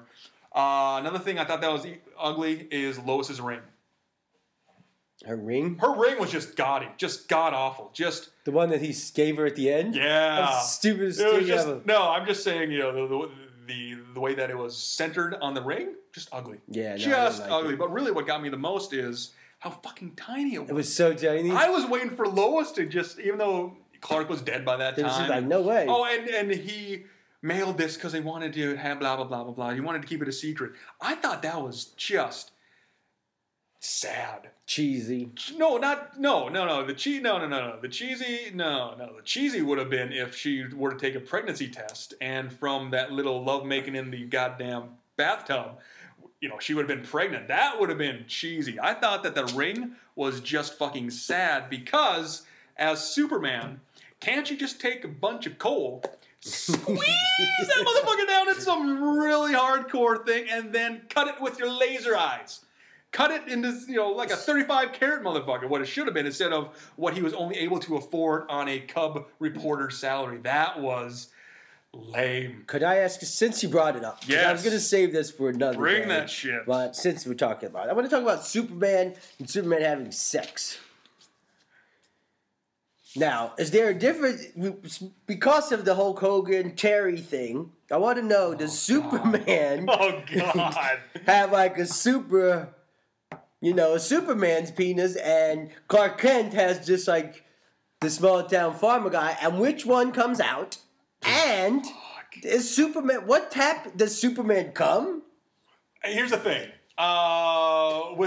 Uh, 0.56 0.98
another 1.00 1.20
thing 1.20 1.38
I 1.38 1.46
thought 1.46 1.62
that 1.62 1.72
was 1.72 1.86
ugly 2.18 2.68
is 2.72 2.98
Lois's 3.00 3.40
ring. 3.40 3.62
Her 5.26 5.36
ring, 5.36 5.78
Her 5.80 5.94
ring 5.96 6.20
was 6.20 6.32
just 6.32 6.56
gaudy, 6.56 6.88
just 6.98 7.28
god 7.28 7.54
awful. 7.54 7.90
Just 7.94 8.30
the 8.46 8.52
one 8.52 8.70
that 8.70 8.82
he 8.82 8.96
gave 9.16 9.38
her 9.38 9.48
at 9.48 9.56
the 9.56 9.72
end. 9.72 9.96
yeah. 9.96 10.60
Stupidest 10.60 11.20
thing 11.20 11.46
just, 11.46 11.68
ever. 11.68 11.82
no, 11.86 12.10
I'm 12.10 12.26
just 12.28 12.44
saying, 12.44 12.72
you 12.72 12.78
know, 12.80 12.94
the, 12.94 13.08
the 13.08 13.32
the 13.68 13.98
the 14.14 14.20
way 14.20 14.34
that 14.34 14.50
it 14.50 14.58
was 14.58 14.76
centered 14.76 15.36
on 15.42 15.54
the 15.54 15.62
ring, 15.62 15.96
just 16.14 16.30
ugly. 16.32 16.58
Yeah, 16.70 16.92
no, 16.92 16.98
just 16.98 17.42
like 17.42 17.52
ugly. 17.52 17.74
it. 17.74 17.80
But 17.80 17.92
really, 17.92 18.12
what 18.12 18.26
got 18.26 18.42
me 18.42 18.50
the 18.50 18.58
most 18.58 18.94
is 18.94 19.34
how 19.60 19.72
fucking 19.72 20.16
tiny 20.16 20.56
it 20.56 20.62
was. 20.62 20.70
It 20.70 20.74
was 20.74 20.94
so 20.94 21.14
tiny. 21.14 21.52
I 21.52 21.70
was 21.70 21.86
waiting 21.86 22.12
for 22.12 22.28
Lois 22.28 22.72
to 22.74 22.86
just, 22.86 23.20
even 23.20 23.38
though 23.38 23.76
Clark 24.02 24.30
was 24.30 24.42
dead 24.42 24.64
by 24.66 24.78
that 24.78 24.98
time. 24.98 25.30
like 25.30 25.44
no 25.46 25.62
way. 25.62 25.86
Oh, 25.88 26.06
and 26.06 26.30
and 26.30 26.52
he 26.52 27.06
mailed 27.42 27.78
this 27.78 27.96
because 27.96 28.14
he 28.14 28.20
wanted 28.20 28.54
to 28.54 28.76
have 28.76 29.00
blah 29.00 29.16
blah 29.16 29.26
blah 29.26 29.44
blah 29.44 29.54
blah. 29.54 29.70
He 29.72 29.82
wanted 29.82 30.02
to 30.02 30.08
keep 30.08 30.22
it 30.22 30.28
a 30.28 30.32
secret. 30.34 30.74
I 31.02 31.16
thought 31.16 31.42
that 31.44 31.62
was 31.62 31.86
just 31.98 32.52
sad. 33.80 34.50
Cheesy. 34.68 35.32
No, 35.56 35.78
not 35.78 36.20
no 36.20 36.50
no 36.50 36.66
no 36.66 36.86
the 36.86 36.94
cheese 36.94 37.22
no 37.22 37.38
no 37.38 37.48
no 37.48 37.70
no 37.70 37.80
the 37.80 37.88
cheesy 37.88 38.52
no 38.54 38.96
no 39.00 39.14
the 39.16 39.22
cheesy 39.24 39.62
would 39.62 39.78
have 39.78 39.90
been 39.90 40.12
if 40.12 40.36
she 40.36 40.66
were 40.76 40.92
to 40.92 40.98
take 41.00 41.16
a 41.16 41.22
pregnancy 41.22 41.70
test 41.70 42.16
and 42.20 42.52
from 42.52 42.92
that 42.92 43.14
little 43.14 43.42
lovemaking 43.42 43.96
in 43.96 44.12
the 44.12 44.26
goddamn 44.26 44.90
bathtub, 45.16 45.78
you 46.42 46.50
know 46.50 46.60
she 46.60 46.74
would 46.74 46.90
have 46.90 47.00
been 47.00 47.08
pregnant. 47.08 47.48
That 47.48 47.80
would 47.80 47.88
have 47.88 47.98
been 47.98 48.26
cheesy. 48.28 48.78
I 48.78 48.94
thought 48.94 49.24
that 49.24 49.36
the 49.36 49.46
ring 49.56 49.96
was 50.18 50.42
just 50.42 50.78
fucking 50.78 51.12
sad 51.12 51.70
because 51.70 52.42
as 52.76 53.02
Superman, 53.02 53.80
can't 54.20 54.52
you 54.52 54.58
just 54.58 54.82
take 54.82 55.06
a 55.06 55.08
bunch 55.08 55.46
of 55.46 55.58
coal? 55.60 56.04
Squeeze 56.42 57.00
that 57.00 57.86
motherfucker 57.86 58.28
down 58.28 58.50
in 58.50 58.60
some 58.60 59.18
really 59.18 59.54
hardcore 59.54 60.26
thing 60.26 60.48
and 60.52 60.74
then 60.74 61.04
cut 61.08 61.30
it 61.30 61.40
with 61.40 61.58
your 61.58 61.72
laser 61.72 62.18
eyes 62.18 62.66
cut 63.12 63.32
it 63.32 63.48
into 63.48 63.74
you 63.88 63.96
know 63.96 64.12
like 64.12 64.32
a 64.32 64.36
35 64.36 64.94
carat 64.94 65.24
motherfucker 65.24 65.68
what 65.68 65.82
it 65.82 65.86
should 65.86 66.06
have 66.06 66.14
been 66.14 66.26
instead 66.26 66.52
of 66.52 66.92
what 66.98 67.14
he 67.14 67.22
was 67.22 67.34
only 67.34 67.58
able 67.58 67.80
to 67.80 67.98
afford 67.98 68.46
on 68.50 68.68
a 68.68 68.80
cub 68.80 69.26
reporter 69.40 69.90
salary. 69.90 70.40
That 70.40 70.80
was 70.80 71.30
lame. 71.94 72.64
Could 72.68 72.84
I 72.84 72.98
ask, 72.98 73.22
since 73.22 73.64
you 73.64 73.70
brought 73.70 73.96
it 73.96 74.04
up 74.04 74.22
yeah 74.28 74.50
I 74.50 74.52
was 74.52 74.62
going 74.62 74.74
to 74.74 74.80
save 74.80 75.14
this 75.14 75.32
for 75.32 75.50
another 75.50 75.78
bring 75.78 76.04
day, 76.04 76.08
that 76.10 76.30
shit. 76.30 76.66
But 76.66 76.96
since 76.96 77.26
we're 77.26 77.34
talking 77.34 77.70
about 77.70 77.88
it, 77.88 77.92
I 77.92 77.94
want 77.94 78.06
to 78.10 78.12
talk 78.14 78.22
about 78.22 78.46
Superman 78.46 79.16
and 79.40 79.50
Superman 79.50 79.82
having 79.82 80.12
sex. 80.12 80.80
Now, 83.16 83.54
is 83.58 83.72
there 83.72 83.90
a 83.90 83.94
difference 83.96 85.00
because 85.26 85.72
of 85.72 85.86
the 85.86 85.96
Hulk 85.96 86.20
Hogan 86.20 86.76
Terry 86.76 87.18
thing? 87.18 87.72
I 87.90 87.98
want 87.98 88.18
to 88.18 88.24
know: 88.24 88.54
Does 88.54 88.78
Superman 88.78 89.86
oh 89.88 90.22
god. 90.32 90.54
Oh, 91.16 91.20
have 91.26 91.52
like 91.52 91.78
a 91.78 91.86
super, 91.88 92.70
you 93.62 93.74
know, 93.74 93.98
Superman's 93.98 94.72
penis, 94.72 95.16
and 95.16 95.70
Clark 95.88 96.20
Kent 96.20 96.54
has 96.54 96.86
just 96.86 97.08
like 97.08 97.44
the 98.02 98.10
small 98.10 98.44
town 98.44 98.76
farmer 98.76 99.10
guy, 99.10 99.38
and 99.42 99.60
which 99.60 99.86
one 99.86 100.12
comes 100.12 100.40
out? 100.40 100.78
And 101.24 101.86
is 102.44 102.74
Superman 102.74 103.26
what 103.26 103.52
tap 103.52 103.96
does 103.96 104.20
Superman 104.20 104.72
come? 104.72 105.24
here's 106.04 106.32
the 106.32 106.38
thing 106.38 106.70
uh, 106.98 107.04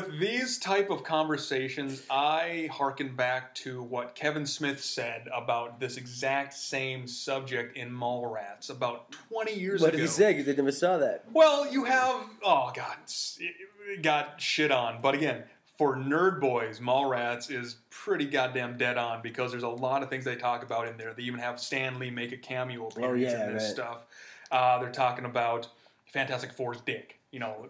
with 0.00 0.18
these 0.18 0.58
type 0.58 0.90
of 0.90 1.02
conversations 1.04 2.02
i 2.10 2.68
hearken 2.72 3.14
back 3.14 3.54
to 3.54 3.82
what 3.82 4.14
kevin 4.14 4.46
smith 4.46 4.82
said 4.82 5.28
about 5.34 5.78
this 5.80 5.96
exact 5.96 6.54
same 6.54 7.06
subject 7.06 7.76
in 7.76 7.90
mallrats 7.90 8.70
about 8.70 9.12
20 9.28 9.52
years 9.54 9.80
What 9.80 9.88
ago 9.88 9.96
What 9.96 9.98
did 9.98 10.00
he 10.02 10.06
say? 10.08 10.32
Because 10.34 10.52
I 10.52 10.56
never 10.56 10.72
saw 10.72 10.98
that. 10.98 11.24
Well, 11.32 11.70
you 11.72 11.84
have 11.84 12.24
oh 12.42 12.70
god, 12.74 12.96
it- 13.38 13.54
it 13.92 14.02
got 14.02 14.40
shit 14.40 14.70
on. 14.70 15.00
But 15.02 15.14
again, 15.14 15.42
for 15.76 15.96
nerd 15.96 16.40
boys, 16.40 16.78
Mallrats 16.78 17.50
is 17.50 17.76
pretty 17.90 18.24
goddamn 18.26 18.76
dead 18.78 18.96
on 18.98 19.20
because 19.22 19.50
there's 19.50 19.62
a 19.64 19.68
lot 19.68 20.02
of 20.04 20.08
things 20.10 20.24
they 20.24 20.36
talk 20.36 20.62
about 20.62 20.86
in 20.86 20.96
there. 20.96 21.12
They 21.12 21.22
even 21.24 21.40
have 21.40 21.58
Stan 21.58 21.98
Lee 21.98 22.10
make 22.10 22.30
a 22.32 22.36
cameo 22.36 22.86
appearance 22.86 23.24
Oh, 23.34 23.36
yeah, 23.38 23.46
in 23.48 23.54
this 23.54 23.64
right. 23.64 23.72
stuff. 23.72 24.04
Uh, 24.52 24.78
they're 24.78 24.92
talking 24.92 25.24
about 25.24 25.68
Fantastic 26.12 26.52
Four's 26.52 26.80
dick. 26.82 27.18
You 27.32 27.40
know, 27.40 27.68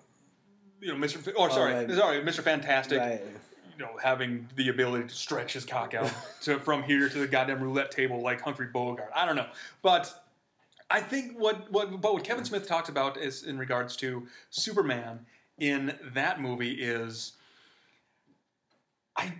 you 0.80 0.88
know, 0.88 0.94
Mr. 1.06 1.26
F- 1.26 1.34
or 1.36 1.50
sorry, 1.50 1.72
Oh, 1.74 1.76
right. 1.86 1.90
sorry, 1.92 2.20
Mr. 2.22 2.40
Fantastic. 2.42 2.98
Right. 2.98 3.22
You 3.78 3.84
know, 3.86 3.96
having 4.02 4.46
the 4.56 4.68
ability 4.68 5.08
to 5.08 5.14
stretch 5.14 5.54
his 5.54 5.64
cock 5.64 5.94
out 5.94 6.12
to 6.42 6.58
from 6.60 6.82
here 6.82 7.08
to 7.08 7.18
the 7.18 7.26
goddamn 7.26 7.62
roulette 7.62 7.90
table 7.90 8.20
like 8.20 8.40
Humphrey 8.40 8.66
Bogart. 8.66 9.10
I 9.14 9.24
don't 9.24 9.36
know, 9.36 9.46
but 9.82 10.24
I 10.90 11.00
think 11.00 11.38
what 11.38 11.70
what 11.72 12.00
but 12.00 12.12
what 12.14 12.24
Kevin 12.24 12.44
Smith 12.44 12.66
talks 12.66 12.88
about 12.88 13.16
is 13.16 13.44
in 13.44 13.58
regards 13.58 13.96
to 13.96 14.26
Superman 14.50 15.24
in 15.58 15.96
that 16.14 16.40
movie 16.40 16.72
is 16.72 17.32
I 19.16 19.32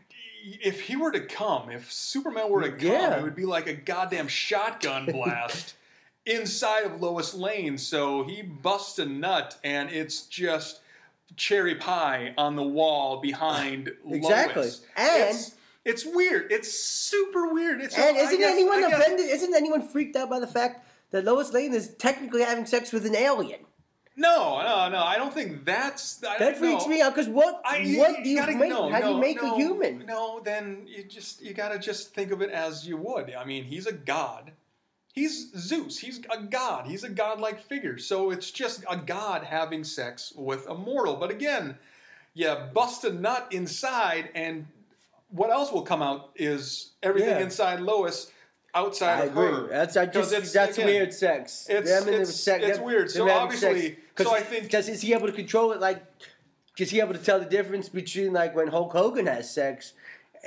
if 0.42 0.80
he 0.80 0.96
were 0.96 1.12
to 1.12 1.20
come, 1.20 1.70
if 1.70 1.92
Superman 1.92 2.48
were 2.50 2.62
to 2.62 2.70
come, 2.70 2.80
Yeah. 2.90 3.18
it 3.18 3.22
would 3.22 3.36
be 3.36 3.44
like 3.44 3.66
a 3.66 3.74
goddamn 3.74 4.26
shotgun 4.28 5.04
blast 5.12 5.74
inside 6.24 6.84
of 6.84 7.00
Lois 7.02 7.34
Lane. 7.34 7.76
So 7.76 8.24
he 8.24 8.40
busts 8.40 8.98
a 8.98 9.04
nut 9.04 9.58
and 9.64 9.90
it's 9.90 10.22
just 10.22 10.80
cherry 11.36 11.74
pie 11.74 12.34
on 12.38 12.56
the 12.56 12.62
wall 12.62 13.20
behind 13.20 13.90
Exactly. 14.10 14.62
Lois. 14.62 14.82
And- 14.96 15.30
it's, 15.30 15.54
it's 15.84 16.04
weird. 16.04 16.52
It's 16.52 16.72
super 16.72 17.52
weird. 17.52 17.80
It's 17.80 17.96
And 17.96 18.16
I 18.16 18.20
isn't 18.20 18.38
guess- 18.38 18.50
anyone 18.52 18.84
offended? 18.84 19.26
Isn't 19.30 19.54
anyone 19.54 19.86
freaked 19.86 20.16
out 20.16 20.28
by 20.28 20.38
the 20.40 20.46
fact 20.46 20.86
that 21.10 21.24
Lois 21.24 21.52
Lane 21.52 21.72
is 21.74 21.94
technically 21.96 22.42
having 22.42 22.66
sex 22.66 22.92
with 22.92 23.06
an 23.06 23.16
alien? 23.16 23.60
No, 24.16 24.60
no, 24.60 24.90
no. 24.90 25.02
I 25.02 25.16
don't 25.16 25.32
think 25.32 25.64
that's. 25.64 26.22
I, 26.22 26.36
That 26.38 26.58
freaks 26.58 26.82
no. 26.84 26.88
me 26.90 27.00
out. 27.00 27.14
Because 27.14 27.28
what? 27.30 27.62
I, 27.64 27.94
what 27.96 28.22
do 28.22 28.28
you 28.28 28.36
gotta- 28.38 28.52
make? 28.54 28.68
no, 28.68 28.90
how 28.90 28.98
do 28.98 29.04
no, 29.06 29.14
you 29.14 29.20
make 29.20 29.40
a 29.40 29.54
human? 29.54 30.04
No, 30.06 30.40
then 30.44 30.82
you 30.86 31.04
just 31.04 31.40
you 31.40 31.54
gotta 31.54 31.78
just 31.78 32.12
think 32.14 32.30
of 32.30 32.42
it 32.42 32.50
as 32.50 32.86
you 32.86 32.98
would. 32.98 33.32
I 33.32 33.44
mean, 33.46 33.64
he's 33.64 33.86
a 33.86 33.92
god. 33.92 34.52
He's 35.12 35.50
Zeus. 35.56 35.98
He's 35.98 36.20
a 36.30 36.42
god. 36.42 36.86
He's 36.86 37.04
a 37.04 37.08
godlike 37.08 37.60
figure. 37.60 37.98
So 37.98 38.30
it's 38.30 38.50
just 38.50 38.84
a 38.88 38.96
god 38.96 39.42
having 39.44 39.82
sex 39.84 40.32
with 40.36 40.66
a 40.68 40.74
mortal. 40.74 41.16
But 41.16 41.30
again, 41.30 41.76
you 42.34 42.54
bust 42.72 43.04
a 43.04 43.12
nut 43.12 43.48
inside, 43.50 44.30
and 44.34 44.66
what 45.30 45.50
else 45.50 45.72
will 45.72 45.82
come 45.82 46.02
out 46.02 46.30
is 46.36 46.92
everything 47.02 47.30
Yeah. 47.30 47.40
inside 47.40 47.80
Lois, 47.80 48.30
outside 48.74 49.20
I 49.20 49.24
of 49.24 49.30
agree. 49.32 49.46
her. 49.46 49.66
That's 49.68 49.96
I 49.96 50.06
just 50.06 50.32
it's- 50.32 50.52
that's 50.52 50.76
again, 50.78 50.86
weird 50.86 51.12
sex. 51.12 51.66
it's- 51.68 51.88
Them 51.88 52.04
and 52.04 52.22
it's- 52.22 52.36
sex- 52.40 52.64
it's 52.64 52.76
them- 52.78 52.86
weird. 52.86 53.10
So 53.10 53.28
obviously- 53.28 53.98
so 54.16 54.32
I 54.32 54.40
think- 54.42 54.70
'cause 54.70 54.88
is 54.88 55.00
he 55.00 55.12
able 55.12 55.26
to 55.26 55.32
control 55.32 55.72
it? 55.72 55.80
Like, 55.80 56.04
is 56.78 56.90
he 56.90 57.00
able 57.00 57.14
to 57.14 57.18
tell 57.20 57.40
the 57.40 57.46
difference 57.46 57.88
between 57.88 58.32
like 58.32 58.54
when 58.54 58.68
Hulk 58.68 58.92
Hogan 58.92 59.26
has 59.26 59.52
sex? 59.52 59.92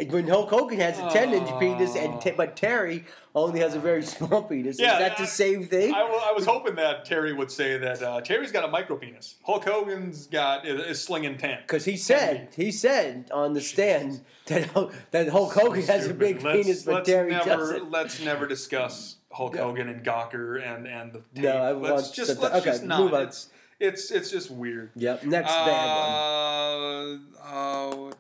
When 0.10 0.28
Hulk 0.28 0.50
Hogan 0.50 0.80
has 0.80 0.98
a 0.98 1.08
ten-inch 1.12 1.48
penis, 1.60 1.96
and 1.96 2.20
te- 2.20 2.32
but 2.32 2.56
Terry 2.56 3.06
only 3.36 3.60
has 3.60 3.76
a 3.76 3.80
very 3.80 4.02
small 4.16 4.42
penis. 4.42 4.80
Yeah, 4.80 4.94
is 4.94 5.00
that 5.00 5.18
the 5.18 5.24
I- 5.24 5.28
same 5.28 5.66
thing? 5.68 5.94
I, 5.94 6.00
I 6.00 6.32
was 6.34 6.46
hoping 6.48 6.74
that 6.76 7.06
Terry 7.06 7.32
would 7.32 7.52
say 7.52 7.78
that 7.78 8.02
uh, 8.02 8.20
Terry's 8.22 8.52
got 8.52 8.64
a 8.64 8.68
micro 8.68 8.98
penis. 8.98 9.36
Hulk 9.46 9.64
Hogan's 9.66 10.26
got 10.26 10.66
is, 10.66 10.82
is 10.84 11.04
slinging 11.04 11.38
ten. 11.38 11.60
Because 11.62 11.86
he 11.86 11.96
said 11.96 12.50
he 12.56 12.72
said 12.72 13.30
on 13.32 13.54
the 13.54 13.62
stand 13.62 14.22
that 14.48 14.66
Hulk- 14.72 14.96
that 15.12 15.30
Hulk 15.30 15.54
Hogan 15.54 15.84
has 15.84 16.08
a 16.08 16.14
big 16.16 16.42
Let's- 16.42 16.64
penis, 16.66 16.84
but 16.84 17.06
Terry 17.06 17.30
never, 17.30 17.46
doesn't. 17.50 17.92
Let's 17.92 18.20
never 18.20 18.48
discuss 18.48 19.18
Hulk 19.32 19.56
Hogan 19.58 19.90
and 19.90 20.04
Gawker 20.04 20.60
and 20.66 20.88
and 20.88 21.14
the 21.14 21.20
tape. 21.36 21.44
No, 21.44 21.58
I 21.58 21.72
let's 21.74 22.10
just 22.10 22.40
let's 22.40 22.56
okay, 22.56 22.66
just 22.72 22.84
not. 22.84 23.00
move 23.00 23.14
on. 23.14 23.24
It's 23.28 23.50
it's 23.80 24.10
it's 24.10 24.32
just 24.32 24.50
weird. 24.50 24.90
Yep. 24.96 25.26
Next 25.26 25.52
bad 25.52 27.20
one. 27.20 27.28
Uh, 27.44 28.12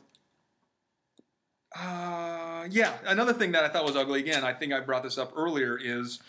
uh, 1.76 2.68
yeah, 2.70 2.94
another 3.06 3.34
thing 3.34 3.52
that 3.54 3.64
I 3.64 3.70
thought 3.70 3.86
was 3.86 3.96
ugly 3.96 4.20
again, 4.20 4.44
I 4.44 4.54
think 4.54 4.74
I 4.74 4.80
brought 4.80 5.04
this 5.04 5.18
up 5.18 5.34
earlier, 5.36 5.78
is 5.82 6.20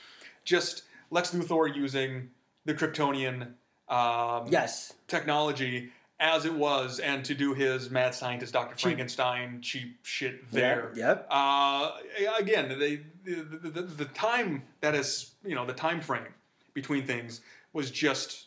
just 0.45 0.83
Lex 1.11 1.33
Luthor 1.33 1.75
using 1.75 2.31
the 2.65 2.75
Kryptonian 2.75 3.53
um, 3.89 4.47
Yes. 4.49 4.95
technology 5.07 5.91
as 6.21 6.45
it 6.45 6.55
was, 6.55 7.01
and 7.01 7.25
to 7.25 7.35
do 7.35 7.53
his 7.55 7.91
mad 7.91 8.15
scientist 8.15 8.53
Dr. 8.53 8.77
Frankenstein 8.77 9.61
cheap 9.61 9.99
shit 10.03 10.51
there. 10.51 10.93
Yep. 10.95 10.97
yep. 10.97 11.27
Uh, 11.29 11.91
again, 12.39 12.79
they, 12.79 13.01
the, 13.25 13.43
the, 13.43 13.69
the, 13.71 13.83
the 13.83 14.05
time 14.07 14.63
that 14.81 14.95
is, 14.95 15.33
you 15.45 15.55
know, 15.55 15.67
the 15.67 15.73
time 15.75 16.01
frame 16.01 16.33
between 16.73 17.05
things 17.05 17.41
was 17.73 17.91
just 17.91 18.44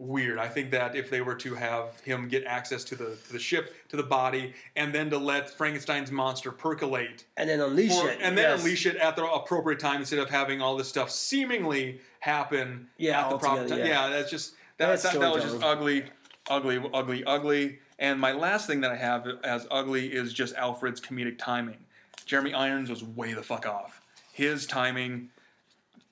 weird. 0.00 0.38
I 0.38 0.48
think 0.48 0.70
that 0.70 0.96
if 0.96 1.10
they 1.10 1.20
were 1.20 1.34
to 1.36 1.54
have 1.54 2.00
him 2.00 2.28
get 2.28 2.44
access 2.44 2.82
to 2.84 2.96
the 2.96 3.16
to 3.26 3.32
the 3.32 3.38
ship, 3.38 3.74
to 3.90 3.96
the 3.96 4.02
body, 4.02 4.54
and 4.76 4.92
then 4.94 5.10
to 5.10 5.18
let 5.18 5.50
Frankenstein's 5.50 6.10
monster 6.10 6.50
percolate, 6.50 7.24
And 7.36 7.48
then 7.48 7.60
unleash 7.60 7.92
for- 7.98 8.08
it. 8.10 8.18
and 8.22 8.36
then 8.36 8.50
yes. 8.50 8.60
unleash 8.60 8.86
it 8.86 8.96
at 8.96 9.16
the 9.16 9.24
appropriate 9.24 9.78
time 9.78 10.00
instead 10.00 10.18
of 10.18 10.30
having 10.30 10.60
all 10.62 10.76
this 10.76 10.88
stuff 10.88 11.10
seemingly 11.10 12.00
happen 12.20 12.88
Yeah, 12.96 13.24
at 13.24 13.30
the 13.30 13.38
proper 13.38 13.68
time. 13.68 13.78
yeah. 13.80 13.84
Yeah, 13.86 14.08
that's 14.08 14.30
just 14.30 14.54
that, 14.78 14.86
That's 14.88 15.02
that, 15.02 15.20
that 15.20 15.32
was 15.34 15.44
just 15.44 15.62
ugly, 15.62 16.04
ugly, 16.48 16.82
ugly, 16.94 17.22
ugly. 17.24 17.78
And 17.98 18.18
my 18.18 18.32
last 18.32 18.66
thing 18.66 18.80
that 18.80 18.90
I 18.90 18.96
have 18.96 19.26
as 19.44 19.66
ugly 19.70 20.06
is 20.12 20.32
just 20.32 20.54
Alfred's 20.54 21.00
comedic 21.00 21.36
timing. 21.38 21.76
Jeremy 22.24 22.54
Irons 22.54 22.88
was 22.88 23.04
way 23.04 23.34
the 23.34 23.42
fuck 23.42 23.66
off. 23.66 24.00
His 24.32 24.66
timing 24.66 25.28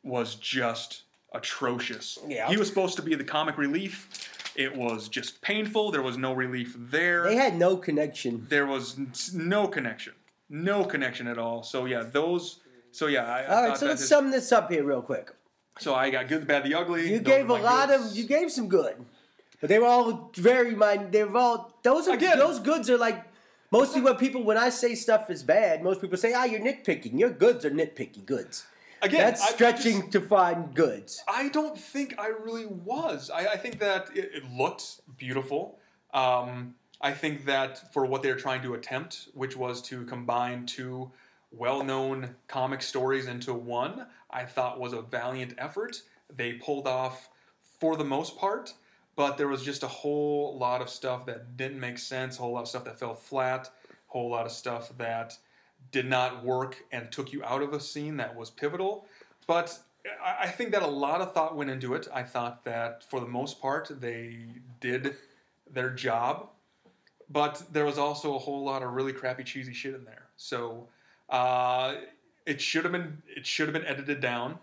was 0.02 0.34
just 0.34 1.04
atrocious. 1.34 2.18
Yeah. 2.26 2.48
He 2.48 2.56
was 2.56 2.68
supposed 2.68 2.96
to 2.96 3.02
be 3.02 3.14
the 3.14 3.24
comic 3.24 3.58
relief. 3.58 4.52
It 4.56 4.74
was 4.76 5.08
just 5.08 5.40
painful. 5.40 5.90
There 5.92 6.02
was 6.02 6.16
no 6.16 6.32
relief 6.32 6.74
there. 6.78 7.24
They 7.24 7.36
had 7.36 7.56
no 7.56 7.76
connection. 7.76 8.46
there 8.48 8.66
was 8.66 8.98
no 9.34 9.68
connection. 9.68 10.14
No 10.50 10.84
connection 10.84 11.26
at 11.28 11.38
all. 11.38 11.62
So 11.62 11.84
yeah, 11.84 12.02
those. 12.02 12.60
So 12.90 13.06
yeah, 13.06 13.26
I, 13.26 13.40
I 13.42 13.46
All 13.62 13.68
right, 13.68 13.78
so 13.78 13.86
let's 13.86 14.00
his- 14.00 14.08
sum 14.08 14.30
this 14.30 14.50
up 14.50 14.70
here 14.72 14.82
real 14.82 15.02
quick. 15.02 15.30
so 15.78 15.94
I 15.94 16.10
got 16.10 16.26
good, 16.28 16.42
the 16.42 16.46
bad, 16.46 16.64
the 16.64 16.74
ugly. 16.74 17.08
You 17.12 17.20
gave 17.20 17.50
a 17.50 17.54
lot 17.54 17.88
goods. 17.90 18.10
of, 18.12 18.16
you 18.18 18.24
gave 18.24 18.50
some 18.50 18.68
good, 18.68 18.96
but 19.60 19.68
they 19.68 19.78
were 19.78 19.86
all 19.86 20.30
very 20.36 20.74
mind. 20.74 21.12
They 21.12 21.22
were 21.24 21.36
all 21.38 21.78
those 21.82 22.08
are 22.08 22.14
Again- 22.14 22.38
those 22.38 22.58
goods 22.58 22.88
are 22.90 22.96
like 22.98 23.22
mostly 23.70 24.00
what 24.00 24.18
people 24.18 24.42
when 24.42 24.56
I 24.56 24.70
say 24.70 24.94
stuff 24.94 25.28
is 25.30 25.42
bad. 25.42 25.84
Most 25.84 26.00
people 26.00 26.16
say, 26.16 26.32
ah, 26.32 26.44
you're 26.44 26.60
nitpicking. 26.60 27.16
Your 27.18 27.30
goods 27.30 27.64
are 27.66 27.70
nitpicky 27.70 28.24
goods. 28.24 28.64
Again, 29.02 29.20
That's 29.20 29.48
stretching 29.50 30.00
just- 30.00 30.12
to 30.12 30.20
find 30.20 30.74
goods. 30.74 31.22
I 31.28 31.48
don't 31.48 31.78
think 31.78 32.14
I 32.18 32.28
really 32.28 32.66
was. 32.66 33.30
I, 33.30 33.46
I 33.46 33.56
think 33.56 33.78
that 33.80 34.08
it, 34.14 34.30
it 34.34 34.44
looked 34.52 35.00
beautiful. 35.16 35.78
Um, 36.12 36.74
I 37.00 37.12
think 37.12 37.44
that 37.44 37.92
for 37.92 38.06
what 38.06 38.22
they're 38.22 38.36
trying 38.36 38.62
to 38.62 38.74
attempt, 38.74 39.28
which 39.34 39.56
was 39.56 39.80
to 39.82 40.04
combine 40.06 40.66
two 40.66 41.10
well-known 41.52 42.34
comic 42.48 42.82
stories 42.82 43.26
into 43.26 43.54
one, 43.54 44.06
I 44.30 44.44
thought 44.44 44.80
was 44.80 44.92
a 44.92 45.02
valiant 45.02 45.54
effort. 45.58 46.02
They 46.34 46.54
pulled 46.54 46.86
off 46.86 47.30
for 47.80 47.96
the 47.96 48.04
most 48.04 48.36
part, 48.36 48.74
but 49.16 49.38
there 49.38 49.48
was 49.48 49.62
just 49.62 49.82
a 49.82 49.88
whole 49.88 50.58
lot 50.58 50.82
of 50.82 50.90
stuff 50.90 51.24
that 51.26 51.56
didn't 51.56 51.80
make 51.80 51.98
sense, 51.98 52.38
a 52.38 52.42
whole 52.42 52.52
lot 52.52 52.62
of 52.62 52.68
stuff 52.68 52.84
that 52.84 52.98
fell 52.98 53.14
flat, 53.14 53.70
a 53.88 53.94
whole 54.08 54.28
lot 54.28 54.44
of 54.44 54.52
stuff 54.52 54.90
that 54.98 55.38
did 55.90 56.06
not 56.06 56.44
work 56.44 56.84
and 56.92 57.10
took 57.10 57.32
you 57.32 57.42
out 57.44 57.62
of 57.62 57.72
a 57.72 57.80
scene 57.80 58.16
that 58.18 58.34
was 58.36 58.50
pivotal. 58.50 59.06
But 59.46 59.78
I 60.22 60.48
think 60.48 60.72
that 60.72 60.82
a 60.82 60.86
lot 60.86 61.20
of 61.20 61.32
thought 61.32 61.56
went 61.56 61.70
into 61.70 61.94
it. 61.94 62.08
I 62.12 62.22
thought 62.22 62.64
that 62.64 63.02
for 63.10 63.20
the 63.20 63.26
most 63.26 63.60
part 63.60 63.90
they 64.00 64.38
did 64.80 65.16
their 65.72 65.90
job, 65.90 66.48
but 67.30 67.62
there 67.72 67.84
was 67.84 67.98
also 67.98 68.34
a 68.34 68.38
whole 68.38 68.64
lot 68.64 68.82
of 68.82 68.92
really 68.92 69.12
crappy, 69.12 69.44
cheesy 69.44 69.72
shit 69.72 69.94
in 69.94 70.04
there. 70.04 70.26
So 70.36 70.88
uh, 71.28 71.96
it 72.46 72.60
should 72.60 72.84
have 72.84 72.92
been 72.92 73.22
it 73.28 73.46
should 73.46 73.68
have 73.68 73.74
been 73.74 73.86
edited 73.86 74.20
down. 74.20 74.58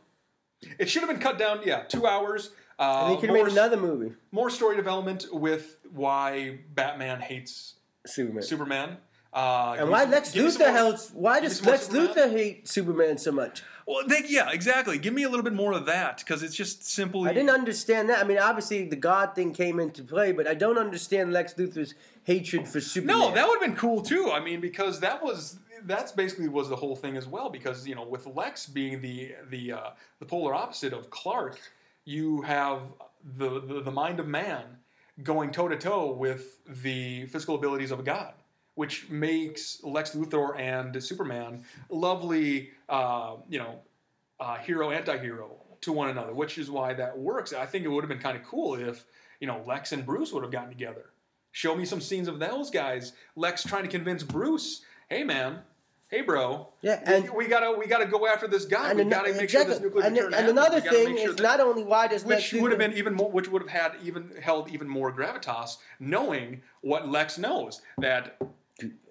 It 0.80 0.90
should 0.90 1.02
have 1.02 1.10
been 1.10 1.20
cut 1.20 1.38
down. 1.38 1.62
Yeah, 1.66 1.84
two 1.84 2.08
hours. 2.08 2.52
Uh, 2.78 3.06
And 3.06 3.16
they 3.16 3.22
could 3.22 3.30
have 3.30 3.46
made 3.46 3.52
another 3.52 3.78
movie, 3.78 4.14
more 4.32 4.50
story 4.50 4.76
development 4.76 5.28
with 5.32 5.78
why 5.94 6.60
Batman 6.74 7.22
hates 7.22 7.76
Superman. 8.06 8.44
Superman. 8.44 8.98
Uh, 9.36 9.76
and 9.78 9.90
why 9.90 10.06
Lex 10.06 10.32
give 10.32 10.45
me 10.45 10.52
some 10.52 10.62
Luthor 10.62 10.72
helps? 10.72 11.10
Why 11.10 11.41
does 11.41 11.64
Lex 11.66 11.90
Luthor 11.90 12.32
hate 12.32 12.70
Superman 12.70 13.18
so 13.18 13.34
much? 13.34 13.64
Well, 13.86 14.07
they, 14.07 14.24
yeah, 14.28 14.49
exactly. 14.52 14.98
Give 14.98 15.14
me 15.14 15.24
a 15.24 15.30
little 15.30 15.44
bit 15.44 15.53
more 15.53 15.74
of 15.74 15.86
that 15.88 16.20
because 16.20 16.41
it's 16.41 16.56
just 16.56 16.86
simply. 16.86 17.30
I 17.30 17.34
didn't 17.34 17.49
understand 17.49 18.10
that. 18.10 18.24
I 18.24 18.24
mean, 18.24 18.40
obviously 18.40 18.88
the 18.88 18.95
God 18.95 19.36
thing 19.36 19.53
came 19.53 19.82
into 19.82 20.03
play, 20.03 20.32
but 20.32 20.48
I 20.48 20.53
don't 20.53 20.78
understand 20.78 21.34
Lex 21.34 21.53
Luthor's 21.56 21.95
hatred 22.24 22.66
for 22.66 22.80
Superman. 22.80 23.20
No, 23.20 23.34
that 23.34 23.45
would 23.45 23.62
have 23.62 23.70
been 23.70 23.78
cool 23.78 24.02
too. 24.02 24.32
I 24.32 24.40
mean, 24.40 24.62
because 24.62 25.02
that 25.02 25.22
was 25.22 25.60
that's 25.84 26.14
basically 26.14 26.48
was 26.48 26.70
the 26.70 26.76
whole 26.78 26.95
thing 26.95 27.18
as 27.18 27.28
well. 27.28 27.49
Because 27.49 27.86
you 27.86 27.94
know, 27.94 28.03
with 28.03 28.26
Lex 28.28 28.68
being 28.68 29.02
the 29.02 29.36
the 29.49 29.74
uh, 29.74 29.90
the 30.20 30.26
polar 30.26 30.56
opposite 30.56 30.94
of 30.94 31.10
Clark, 31.10 31.60
you 32.06 32.41
have 32.44 32.84
the, 33.38 33.60
the 33.60 33.82
the 33.82 33.91
mind 33.91 34.22
of 34.22 34.28
man 34.28 34.64
going 35.24 35.52
toe 35.52 35.68
to 35.68 35.78
toe 35.78 36.12
with 36.12 36.60
the 36.84 37.26
physical 37.28 37.56
abilities 37.56 37.91
of 37.91 37.99
a 37.99 38.03
god, 38.03 38.34
which 38.76 39.10
makes 39.10 39.81
Lex 39.84 40.11
Luthor 40.11 40.60
and 40.60 41.02
Superman 41.02 41.64
lovely, 41.89 42.69
uh, 42.89 43.38
you 43.49 43.57
know, 43.60 43.80
uh, 44.39 44.57
hero 44.57 44.91
anti-hero 44.91 45.52
to 45.81 45.91
one 45.91 46.10
another, 46.10 46.34
which 46.34 46.57
is 46.57 46.69
why 46.69 46.93
that 46.93 47.18
works. 47.18 47.53
I 47.53 47.65
think 47.65 47.85
it 47.85 47.88
would 47.88 48.03
have 48.03 48.10
been 48.10 48.19
kind 48.19 48.38
of 48.38 48.43
cool 48.43 48.76
if 48.76 49.06
you 49.39 49.47
know 49.47 49.64
Lex 49.65 49.91
and 49.93 50.06
Bruce 50.06 50.31
would 50.34 50.43
have 50.43 50.52
gotten 50.52 50.69
together. 50.69 51.06
Show 51.52 51.73
me 51.76 51.85
some 51.85 52.02
scenes 52.02 52.27
of 52.27 52.38
those 52.39 52.69
guys. 52.69 53.14
Lex 53.38 53.64
trying 53.64 53.84
to 53.84 53.89
convince 53.89 54.23
Bruce, 54.23 54.81
"Hey 55.10 55.23
man, 55.23 55.60
hey 56.10 56.22
bro, 56.22 56.68
Yeah, 56.81 56.99
we- 57.07 57.14
and- 57.15 57.30
we, 57.34 57.47
gotta 57.47 57.77
we 57.77 57.88
gotta 57.88 58.06
go 58.07 58.27
after 58.27 58.45
this 58.47 58.65
guy. 58.65 58.89
And, 58.89 58.97
we 58.97 59.02
ano- 59.06 59.15
gotta 59.15 59.34
make 59.35 59.49
sure 59.49 59.64
this 59.64 59.80
nuclear 59.80 60.03
and, 60.06 60.18
and 60.18 60.49
another 60.49 60.81
thing 60.81 61.15
sure 61.18 61.30
is 61.30 61.35
that- 61.38 61.43
not 61.43 61.60
only 61.61 61.84
why 61.84 62.07
does 62.07 62.26
Lex 62.26 62.52
which 62.52 62.61
would 62.61 62.72
have 62.72 62.80
been 62.80 62.93
even 62.93 63.14
more, 63.14 63.31
which 63.31 63.47
would 63.47 63.61
have 63.61 63.72
had 63.72 63.93
even 64.03 64.34
held 64.41 64.69
even 64.69 64.89
more 64.89 65.14
gravitas, 65.15 65.77
knowing 65.99 66.61
what 66.81 67.07
Lex 67.07 67.38
knows 67.38 67.81
that 67.99 68.38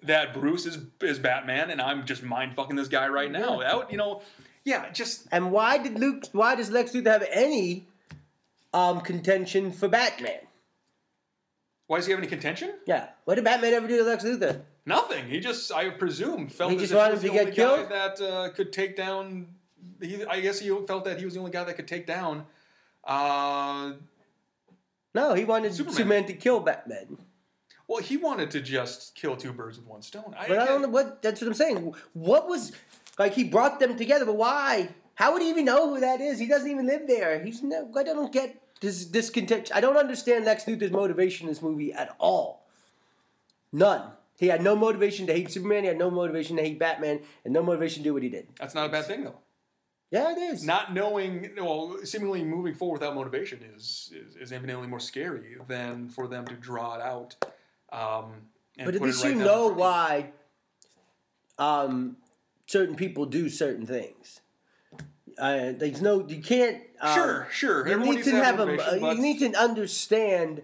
that 0.03 0.33
Bruce 0.33 0.65
is 0.65 0.77
is 1.01 1.19
Batman, 1.19 1.69
and 1.71 1.81
I'm 1.81 2.05
just 2.05 2.23
mind 2.23 2.55
fucking 2.55 2.75
this 2.75 2.87
guy 2.87 3.07
right 3.07 3.31
now. 3.31 3.59
That 3.59 3.77
would, 3.77 3.91
you 3.91 3.97
know, 3.97 4.21
yeah, 4.63 4.91
just 4.91 5.27
And 5.31 5.51
why 5.51 5.77
did 5.77 5.97
Luke? 5.99 6.25
Why 6.31 6.55
does 6.55 6.69
Lex 6.71 6.91
Luthor 6.91 7.07
have 7.07 7.27
any 7.31 7.87
um, 8.73 9.01
contention 9.01 9.71
for 9.71 9.87
Batman? 9.87 10.39
why 11.87 11.97
does 11.97 12.07
he 12.07 12.11
have 12.13 12.19
any 12.19 12.27
contention? 12.27 12.73
Yeah. 12.87 13.09
What 13.25 13.35
did 13.35 13.43
Batman 13.43 13.73
ever 13.73 13.87
do 13.87 13.97
to 13.97 14.03
Lex 14.03 14.23
Luthor? 14.23 14.61
Nothing. 14.87 15.27
He 15.27 15.39
just, 15.39 15.71
I 15.71 15.89
presume, 15.91 16.47
felt 16.47 16.71
He 16.71 16.77
just 16.77 16.91
he 16.91 16.97
wanted 16.97 17.11
was 17.13 17.21
to 17.21 17.27
the 17.27 17.33
get 17.33 17.41
only 17.41 17.51
killed? 17.55 17.89
guy 17.89 17.95
that 18.15 18.21
uh, 18.21 18.49
could 18.49 18.73
take 18.73 18.95
down. 18.97 19.47
He, 20.01 20.23
I 20.25 20.39
guess 20.41 20.59
he 20.59 20.69
felt 20.87 21.05
that 21.05 21.19
he 21.19 21.25
was 21.25 21.35
the 21.35 21.39
only 21.41 21.51
guy 21.51 21.63
that 21.63 21.75
could 21.75 21.87
take 21.87 22.07
down. 22.07 22.45
Uh, 23.03 23.93
No, 25.13 25.33
he 25.35 25.43
wanted 25.45 25.73
Superman. 25.75 25.95
Superman, 25.95 26.25
to 26.25 26.33
kill 26.33 26.59
Batman. 26.59 27.17
Well, 27.87 28.01
he 28.01 28.17
wanted 28.17 28.51
to 28.51 28.61
just 28.61 29.15
kill 29.15 29.35
two 29.35 29.53
birds 29.53 29.77
with 29.77 29.87
one 29.87 30.01
stone. 30.01 30.35
But 30.47 30.59
I 30.59 30.65
don't 30.65 30.81
know 30.81 30.89
what. 30.89 31.21
That's 31.21 31.41
what 31.41 31.47
I'm 31.47 31.53
saying. 31.53 31.93
What 32.13 32.47
was 32.47 32.71
like 33.19 33.33
he 33.33 33.43
brought 33.43 33.79
them 33.79 33.97
together, 33.97 34.25
but 34.25 34.37
why? 34.37 34.89
How 35.15 35.31
would 35.33 35.41
he 35.41 35.49
even 35.49 35.65
know 35.65 35.93
who 35.93 35.99
that 35.99 36.19
is? 36.19 36.39
He 36.39 36.47
doesn't 36.47 36.69
even 36.69 36.87
live 36.87 37.07
there. 37.07 37.43
He's 37.43 37.63
no. 37.63 37.89
I 37.95 38.03
don't 38.03 38.31
get 38.31 38.61
this 38.81 39.05
discontent. 39.05 39.71
I 39.73 39.81
don't 39.81 39.97
understand 39.97 40.45
Lex 40.45 40.65
Luthor's 40.65 40.91
motivation 40.91 41.47
in 41.47 41.53
this 41.53 41.61
movie 41.61 41.93
at 41.93 42.15
all. 42.19 42.65
None. 43.71 44.11
He 44.37 44.47
had 44.47 44.61
no 44.61 44.75
motivation 44.75 45.27
to 45.27 45.33
hate 45.33 45.51
Superman. 45.51 45.83
He 45.83 45.87
had 45.87 45.97
no 45.97 46.11
motivation 46.11 46.57
to 46.57 46.63
hate 46.63 46.77
Batman, 46.77 47.21
and 47.45 47.53
no 47.53 47.63
motivation 47.63 48.03
to 48.03 48.09
do 48.09 48.13
what 48.13 48.23
he 48.23 48.29
did. 48.29 48.47
That's 48.59 48.75
not 48.75 48.87
a 48.87 48.89
bad 48.89 49.05
thing, 49.05 49.23
though. 49.23 49.39
Yeah, 50.11 50.31
it 50.31 50.37
is. 50.37 50.65
Not 50.65 50.93
knowing, 50.93 51.51
well, 51.57 51.97
seemingly 52.03 52.43
moving 52.43 52.73
forward 52.75 52.99
without 52.99 53.15
motivation 53.15 53.59
is 53.75 54.13
is, 54.13 54.35
is 54.35 54.51
infinitely 54.51 54.87
more 54.87 54.99
scary 54.99 55.57
than 55.67 56.09
for 56.09 56.27
them 56.27 56.45
to 56.47 56.53
draw 56.55 56.95
it 56.95 57.01
out. 57.01 57.35
Um, 57.91 58.33
and 58.77 58.85
but 58.85 58.95
at 58.95 59.01
least 59.01 59.23
right 59.23 59.33
you 59.35 59.39
know 59.43 59.67
why 59.69 60.31
um, 61.57 62.17
certain 62.67 62.95
people 62.95 63.25
do 63.25 63.49
certain 63.49 63.85
things. 63.85 64.41
Uh, 65.37 65.73
there's 65.77 66.01
no, 66.01 66.25
you 66.27 66.41
can't. 66.41 66.81
Um, 67.01 67.13
Sure, 67.13 67.47
sure. 67.51 67.87
You 67.87 67.93
Everyone 67.93 68.15
need 68.15 68.23
to 68.25 68.31
have 68.43 68.59
a. 68.59 68.63
uh, 69.03 69.11
You 69.13 69.21
need 69.21 69.39
to 69.39 69.53
understand 69.59 70.61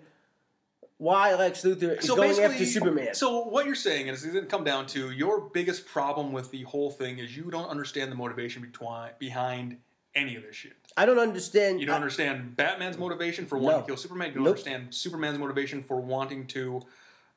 why 0.98 1.34
Lex 1.34 1.64
Luthor 1.64 1.98
is 1.99 2.07
going 2.10 2.39
after 2.39 2.65
Superman. 2.65 3.14
So 3.15 3.43
what 3.45 3.65
you're 3.65 3.76
saying 3.76 4.07
is, 4.07 4.23
it's 4.23 4.34
going 4.34 4.45
to 4.45 4.49
come 4.49 4.64
down 4.64 4.85
to 4.88 5.11
your 5.11 5.41
biggest 5.41 5.85
problem 5.88 6.31
with 6.31 6.52
the 6.52 6.64
whole 6.64 6.89
thing 6.91 7.18
is 7.19 7.35
you 7.35 7.45
don't 7.52 7.68
understand 7.69 8.11
the 8.11 8.15
motivation 8.15 8.61
between, 8.61 9.10
behind 9.19 9.77
any 10.15 10.35
of 10.35 10.43
this 10.43 10.56
shit. 10.56 10.73
I 10.95 11.06
don't 11.06 11.19
understand. 11.19 11.80
You 11.81 11.88
don't 11.88 11.93
I- 11.93 11.98
understand 11.98 12.56
Batman's 12.56 12.98
motivation 12.98 13.45
for 13.45 13.57
wanting 13.57 13.80
No. 13.80 13.81
to 13.81 13.88
kill 13.88 13.98
Superman. 13.98 14.30
You 14.30 14.35
don't 14.35 14.43
Nope. 14.43 14.52
understand 14.52 14.93
Superman's 14.93 15.39
motivation 15.39 15.84
for 15.84 15.99
wanting 15.99 16.48
to 16.48 16.81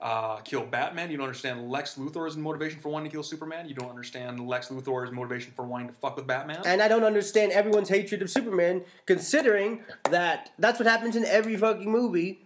uh, 0.00 0.36
kill 0.38 0.64
Batman. 0.64 1.10
You 1.10 1.16
don't 1.16 1.26
understand 1.26 1.70
Lex 1.70 1.96
Luthor's 1.96 2.36
motivation 2.36 2.80
for 2.80 2.90
wanting 2.90 3.10
to 3.10 3.14
kill 3.14 3.22
Superman. 3.22 3.68
You 3.68 3.74
don't 3.74 3.90
understand 3.90 4.46
Lex 4.46 4.68
Luthor's 4.68 5.10
motivation 5.10 5.52
for 5.54 5.64
wanting 5.64 5.88
to 5.88 5.94
fuck 5.94 6.16
with 6.16 6.26
Batman. 6.26 6.62
And 6.66 6.82
I 6.82 6.88
don't 6.88 7.04
understand 7.04 7.52
everyone's 7.52 7.88
hatred 7.88 8.22
of 8.22 8.30
Superman, 8.30 8.82
considering 9.06 9.82
that 10.10 10.50
that's 10.58 10.78
what 10.78 10.86
happens 10.86 11.16
in 11.16 11.24
every 11.24 11.56
fucking 11.56 11.90
movie 11.90 12.44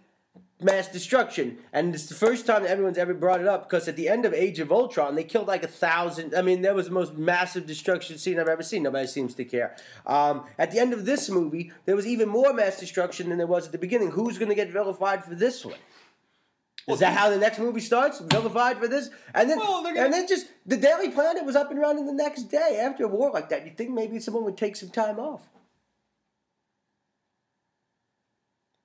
mass 0.61 0.89
destruction. 0.89 1.57
And 1.71 1.95
it's 1.95 2.07
the 2.07 2.15
first 2.15 2.45
time 2.45 2.63
that 2.63 2.71
everyone's 2.71 2.97
ever 2.97 3.13
brought 3.13 3.39
it 3.39 3.47
up 3.47 3.69
because 3.69 3.87
at 3.87 3.95
the 3.95 4.09
end 4.09 4.25
of 4.25 4.33
Age 4.33 4.59
of 4.59 4.71
Ultron, 4.71 5.15
they 5.15 5.23
killed 5.23 5.47
like 5.47 5.63
a 5.63 5.67
thousand. 5.67 6.35
I 6.35 6.41
mean, 6.41 6.61
that 6.63 6.75
was 6.75 6.87
the 6.87 6.91
most 6.91 7.13
massive 7.15 7.65
destruction 7.65 8.17
scene 8.17 8.39
I've 8.39 8.47
ever 8.47 8.63
seen. 8.63 8.83
Nobody 8.83 9.07
seems 9.07 9.33
to 9.35 9.45
care. 9.45 9.75
Um, 10.05 10.43
at 10.57 10.71
the 10.71 10.79
end 10.79 10.93
of 10.93 11.05
this 11.05 11.29
movie, 11.29 11.71
there 11.85 11.95
was 11.95 12.05
even 12.05 12.27
more 12.27 12.53
mass 12.53 12.79
destruction 12.79 13.29
than 13.29 13.37
there 13.37 13.47
was 13.47 13.67
at 13.67 13.71
the 13.71 13.77
beginning. 13.77 14.11
Who's 14.11 14.37
going 14.37 14.49
to 14.49 14.55
get 14.55 14.69
vilified 14.69 15.23
for 15.23 15.35
this 15.35 15.65
one? 15.65 15.75
Is 16.89 16.99
that 16.99 17.13
how 17.17 17.29
the 17.29 17.37
next 17.37 17.59
movie 17.59 17.79
starts? 17.81 18.19
Vilified 18.19 18.77
for 18.79 18.87
this, 18.87 19.09
and 19.33 19.49
then 19.49 19.59
Well, 19.59 19.83
gonna- 19.83 19.99
and 20.01 20.13
then 20.13 20.27
just 20.27 20.47
the 20.65 20.77
Daily 20.77 21.09
Planet 21.09 21.45
was 21.45 21.55
up 21.55 21.69
and 21.71 21.79
running 21.79 22.05
the 22.05 22.13
next 22.13 22.43
day 22.43 22.79
after 22.81 23.03
a 23.05 23.07
war 23.07 23.31
like 23.31 23.49
that. 23.49 23.65
You 23.65 23.71
think 23.73 23.91
maybe 23.91 24.19
someone 24.19 24.43
would 24.45 24.57
take 24.57 24.75
some 24.75 24.89
time 24.89 25.19
off? 25.19 25.49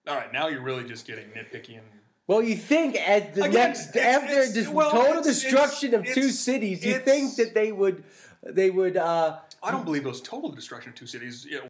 All 0.06 0.16
right, 0.16 0.32
now 0.32 0.48
you're 0.48 0.60
really 0.62 0.84
just 0.84 1.06
getting 1.06 1.26
nitpicky 1.30 1.78
and 1.78 1.86
Well, 2.26 2.42
you 2.42 2.56
think 2.56 2.96
at 2.96 3.34
the 3.34 3.42
Again, 3.44 3.52
next 3.54 3.90
it's- 3.96 4.04
after 4.22 4.32
it's- 4.34 4.52
this 4.54 4.68
well, 4.68 4.90
total 4.90 5.18
it's- 5.20 5.40
destruction 5.40 5.94
of 5.94 6.04
two 6.06 6.30
cities, 6.30 6.84
you 6.84 6.98
think 6.98 7.36
that 7.36 7.54
they 7.54 7.72
would 7.72 8.04
they 8.42 8.68
would 8.70 8.98
uh 8.98 9.38
I 9.62 9.70
don't 9.70 9.84
believe 9.86 10.04
it 10.04 10.08
was 10.08 10.20
total 10.20 10.50
destruction 10.52 10.90
of 10.90 10.96
two 10.98 11.06
cities. 11.06 11.46
Yeah. 11.48 11.60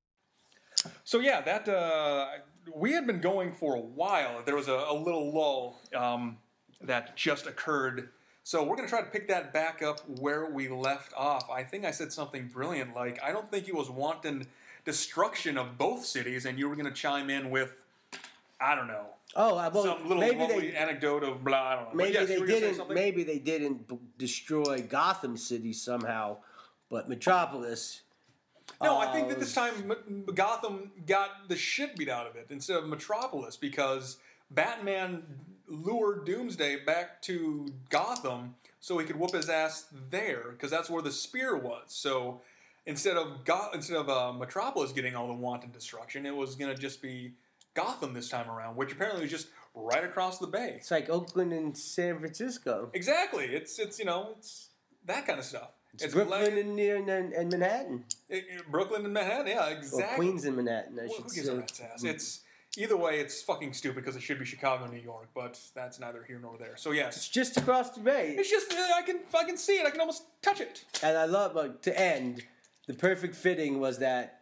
So 1.05 1.20
yeah, 1.20 1.40
that 1.43 1.69
uh, 1.69 2.28
we 2.74 2.93
had 2.93 3.07
been 3.07 3.20
going 3.20 3.53
for 3.53 3.74
a 3.74 3.81
while. 3.81 4.43
There 4.45 4.57
was 4.57 4.69
a, 4.69 4.86
a 4.89 4.95
little 4.95 5.32
lull. 5.32 5.81
Um, 5.95 6.39
that 6.81 7.16
just 7.16 7.47
occurred. 7.47 8.11
So 8.43 8.62
we're 8.62 8.77
going 8.77 8.86
to 8.86 8.91
try 8.91 9.01
to 9.01 9.11
pick 9.11 9.28
that 9.28 9.53
back 9.53 9.82
up 9.82 10.01
where 10.19 10.51
we 10.51 10.69
left 10.69 11.12
off. 11.16 11.49
I 11.51 11.62
think 11.62 11.85
I 11.85 11.91
said 11.91 12.12
something 12.12 12.49
brilliant, 12.49 12.95
like 12.95 13.19
I 13.23 13.32
don't 13.32 13.51
think 13.51 13.65
he 13.66 13.73
was 13.73 13.89
wanting 13.89 14.47
destruction 14.85 15.57
of 15.57 15.78
both 15.78 16.05
cities, 16.05 16.45
and 16.45 16.59
you 16.59 16.69
were 16.69 16.77
going 16.77 16.86
to 16.86 16.93
chime 16.93 17.31
in 17.31 17.51
with, 17.51 17.81
I 18.61 18.74
don't 18.74 18.86
know, 18.86 19.07
Oh, 19.36 19.57
well, 19.57 19.82
some 19.82 20.07
little 20.07 20.20
maybe 20.20 20.47
they 20.47 20.77
anecdote 20.77 21.24
of 21.24 21.43
blah. 21.43 21.59
I 21.59 21.74
don't 21.74 21.85
know. 21.89 21.95
Maybe 21.95 22.12
yes, 22.12 22.28
they 22.28 22.39
were 22.39 22.47
gonna 22.47 22.61
say 22.61 22.73
didn't 22.73 22.95
maybe 22.95 23.24
they 23.24 23.39
didn't 23.39 23.89
b- 23.89 23.99
destroy 24.16 24.81
Gotham 24.82 25.36
City 25.36 25.73
somehow, 25.73 26.36
but 26.89 27.09
Metropolis. 27.09 28.03
No, 28.83 28.99
I 28.99 29.13
think 29.13 29.29
that 29.29 29.39
this 29.41 29.55
time 29.55 29.93
M- 30.09 30.25
Gotham 30.35 30.91
got 31.07 31.49
the 31.49 31.57
shit 31.57 31.97
beat 31.97 32.09
out 32.09 32.27
of 32.27 32.37
it 32.37 32.47
instead 32.51 32.77
of 32.77 32.87
Metropolis 32.89 33.57
because 33.57 34.19
Batman 34.51 35.23
lured 35.67 36.25
Doomsday 36.27 36.85
back 36.85 37.23
to 37.23 37.67
Gotham 37.91 38.55
so 38.81 38.99
he 38.99 39.07
could 39.07 39.17
whoop 39.17 39.33
his 39.33 39.49
ass 39.49 39.87
there 40.11 40.51
because 40.51 40.71
that's 40.71 40.91
where 40.91 41.03
the 41.03 41.11
spear 41.13 41.57
was. 41.57 41.83
So 41.87 42.41
instead 42.87 43.17
of 43.17 43.45
Go- 43.45 43.71
instead 43.73 43.97
of 43.97 44.09
uh, 44.09 44.33
Metropolis 44.33 44.93
getting 44.93 45.15
all 45.17 45.27
the 45.27 45.33
wanton 45.35 45.71
destruction, 45.71 46.27
it 46.27 46.35
was 46.37 46.55
gonna 46.55 46.77
just 46.77 47.01
be 47.01 47.33
Gotham 47.75 48.13
this 48.13 48.29
time 48.29 48.51
around, 48.51 48.77
which 48.77 48.93
apparently 48.93 49.23
was 49.23 49.31
just 49.31 49.49
right 49.75 50.05
across 50.05 50.39
the 50.39 50.47
bay. 50.47 50.75
It's 50.77 50.91
like 50.91 51.09
Oakland 51.09 51.53
and 51.53 51.77
San 51.77 52.19
Francisco. 52.19 52.91
Exactly. 52.93 53.47
It's 53.47 53.79
it's 53.79 53.99
you 53.99 54.05
know 54.05 54.35
it's 54.39 54.69
that 55.07 55.27
kind 55.27 55.39
of 55.39 55.45
stuff. 55.45 55.71
It's 56.01 56.12
Brooklyn 56.15 56.41
like- 56.41 56.53
and, 56.65 57.09
and, 57.09 57.33
and 57.33 57.51
Manhattan, 57.53 58.05
it- 58.29 58.45
it- 58.49 58.71
Brooklyn 58.71 59.05
and 59.05 59.15
Manhattan. 59.15 59.47
Yeah, 59.47 59.69
exactly. 59.69 60.03
or. 60.05 60.16
Queens 60.16 60.45
and 60.45 60.57
Manhattan. 60.57 60.99
I 60.99 61.07
Well, 61.07 61.15
should 61.15 61.25
who 61.25 61.35
gives 61.35 61.49
a 61.49 61.75
say. 61.99 62.09
It's 62.09 62.41
either 62.77 62.97
way, 62.97 63.21
it's 63.21 63.41
fucking 63.43 63.73
stupid 63.73 63.97
because 64.03 64.16
it 64.16 64.23
should 64.23 64.39
be 64.39 64.45
Chicago, 64.45 64.87
New 64.91 64.99
York, 65.01 65.29
but 65.35 65.61
that's 65.75 66.01
neither 66.01 66.25
here 66.27 66.39
nor 66.43 66.59
there. 66.59 66.77
So 66.77 66.91
yes, 66.91 67.16
It's 67.16 67.29
just 67.29 67.57
across 67.57 67.91
the 67.91 68.01
bay. 68.01 68.35
it's 68.39 68.51
just 68.51 68.73
uh, 68.73 68.77
I 68.97 69.03
can 69.03 69.21
I 69.39 69.45
can 69.45 69.57
see 69.57 69.75
it. 69.79 69.87
I 69.87 69.91
can 69.91 70.01
almost 70.01 70.25
touch 70.43 70.61
it. 70.61 70.85
And 71.03 71.16
I 71.16 71.27
love 71.27 71.55
like, 71.55 71.83
to 71.83 71.99
end. 71.99 72.43
The 72.87 72.95
perfect 72.95 73.35
fitting 73.37 73.81
was 73.81 73.99
that 74.01 74.41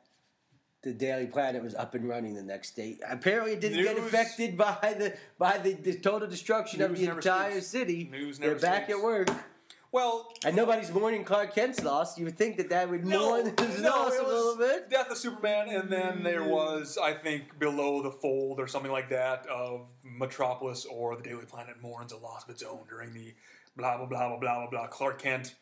the 0.83 0.93
Daily 0.93 1.27
Planet 1.27 1.63
was 1.63 1.77
up 1.77 1.95
and 1.95 2.09
running 2.09 2.35
the 2.35 2.43
next 2.43 2.75
day. 2.75 2.99
Apparently, 3.09 3.53
it 3.53 3.61
didn't 3.61 3.85
get 3.85 3.97
affected 3.99 4.57
by 4.65 4.95
the 4.99 5.15
by 5.39 5.59
the, 5.59 5.75
the 5.75 5.95
total 5.95 6.27
destruction 6.27 6.83
of 6.83 6.97
the 6.99 7.05
entire 7.07 7.53
sleeps. 7.53 7.67
city. 7.69 8.09
News 8.11 8.39
They're 8.41 8.57
back 8.57 8.87
sleeps. 8.87 8.99
at 8.99 9.05
work, 9.05 9.29
Well, 9.93 10.33
and 10.43 10.57
nobody's 10.57 10.91
mourning 10.91 11.23
Clark 11.23 11.55
Kent's 11.55 11.85
loss. 11.85 12.19
You 12.19 12.25
would 12.25 12.39
think 12.39 12.57
that 12.57 12.71
that 12.71 12.89
would 12.89 13.05
no, 13.05 13.43
mourn 13.43 13.53
his 13.59 13.83
no, 13.83 13.91
loss 13.91 14.19
a 14.19 14.27
little 14.27 14.57
bit. 14.57 14.89
Death 14.89 15.11
of 15.11 15.19
Superman, 15.19 15.69
and 15.69 15.93
then 15.93 16.23
there 16.23 16.41
mm. 16.41 16.49
was 16.49 16.97
I 16.97 17.13
think 17.13 17.59
below 17.59 18.03
the 18.03 18.11
fold 18.11 18.59
or 18.59 18.67
something 18.67 18.91
like 18.91 19.11
that 19.11 19.47
of 19.49 19.93
Metropolis 20.03 20.87
or 20.87 21.15
the 21.15 21.23
Daily 21.23 21.45
Planet 21.45 21.77
mourns 21.83 22.13
a 22.13 22.17
loss 22.17 22.45
of 22.45 22.49
its 22.49 22.63
own 22.63 22.81
during 22.89 23.13
the 23.13 23.35
blah 23.77 23.99
blah 23.99 24.07
blah 24.07 24.29
blah 24.31 24.39
blah 24.39 24.59
blah 24.61 24.71
blah. 24.71 24.87
Clark 24.87 25.21
Kent 25.21 25.57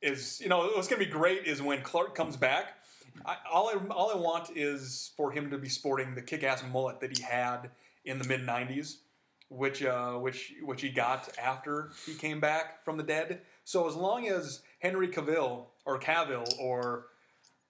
is 0.00 0.40
you 0.40 0.48
know 0.48 0.70
what's 0.74 0.88
gonna 0.88 0.98
be 0.98 1.04
great 1.04 1.44
is 1.44 1.60
when 1.60 1.82
Clark 1.82 2.14
comes 2.14 2.38
back. 2.38 2.78
I, 3.26 3.36
all 3.52 3.68
I 3.68 3.74
all 3.92 4.10
I 4.10 4.16
want 4.16 4.56
is 4.56 5.12
for 5.14 5.30
him 5.30 5.50
to 5.50 5.58
be 5.58 5.68
sporting 5.68 6.14
the 6.14 6.22
kick-ass 6.22 6.64
mullet 6.72 7.00
that 7.00 7.14
he 7.14 7.22
had 7.22 7.68
in 8.06 8.18
the 8.18 8.26
mid 8.26 8.46
'90s, 8.46 8.96
which 9.48 9.82
uh, 9.82 10.14
which 10.14 10.54
which 10.62 10.82
he 10.82 10.88
got 10.88 11.28
after 11.38 11.90
he 12.04 12.14
came 12.14 12.40
back 12.40 12.84
from 12.84 12.96
the 12.96 13.02
dead. 13.02 13.40
So 13.64 13.88
as 13.88 13.94
long 13.94 14.28
as 14.28 14.62
Henry 14.80 15.08
Cavill 15.08 15.66
or 15.84 15.98
Cavill 15.98 16.46
or 16.58 17.06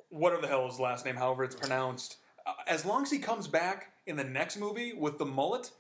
whatever 0.09 0.43
the 0.43 0.49
hell 0.49 0.67
his 0.69 0.81
last 0.81 1.05
name, 1.05 1.17
however 1.17 1.45
it's 1.45 1.55
pronounced, 1.55 2.17
uh, 2.47 2.53
as 2.67 2.85
long 2.85 3.03
as 3.03 3.11
he 3.11 3.19
comes 3.19 3.49
back 3.49 3.93
in 4.07 4.17
the 4.17 4.25
next 4.25 4.57
movie 4.57 4.93
with 4.93 5.19
the 5.19 5.27
mullet, 5.27 5.71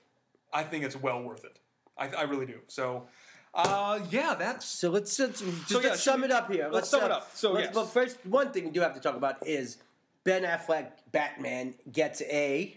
I 0.52 0.62
think 0.62 0.84
it's 0.84 0.96
well 0.96 1.22
worth 1.22 1.44
it. 1.44 1.58
I, 1.96 2.08
I 2.08 2.22
really 2.22 2.46
do. 2.46 2.60
So. 2.66 3.06
Uh, 3.54 4.00
yeah, 4.10 4.34
that's 4.34 4.66
So 4.66 4.90
let's, 4.90 5.18
let's, 5.18 5.40
just 5.40 5.68
So, 5.68 5.80
yeah, 5.80 5.88
let's 5.88 6.02
sum 6.02 6.20
we- 6.20 6.26
it 6.26 6.30
up 6.30 6.52
here. 6.52 6.68
let's 6.70 6.90
sum 6.90 7.02
uh, 7.02 7.06
it 7.06 7.12
up. 7.12 7.30
So, 7.34 7.52
let's- 7.52 7.66
yes. 7.68 7.74
but 7.74 7.86
first, 7.86 8.18
one 8.26 8.52
thing 8.52 8.64
we 8.64 8.70
do 8.70 8.80
have 8.80 8.92
to 8.92 9.00
talk 9.00 9.16
about 9.16 9.46
is 9.46 9.78
Ben 10.24 10.42
Affleck 10.42 10.88
Batman 11.10 11.74
gets 11.90 12.20
a 12.22 12.76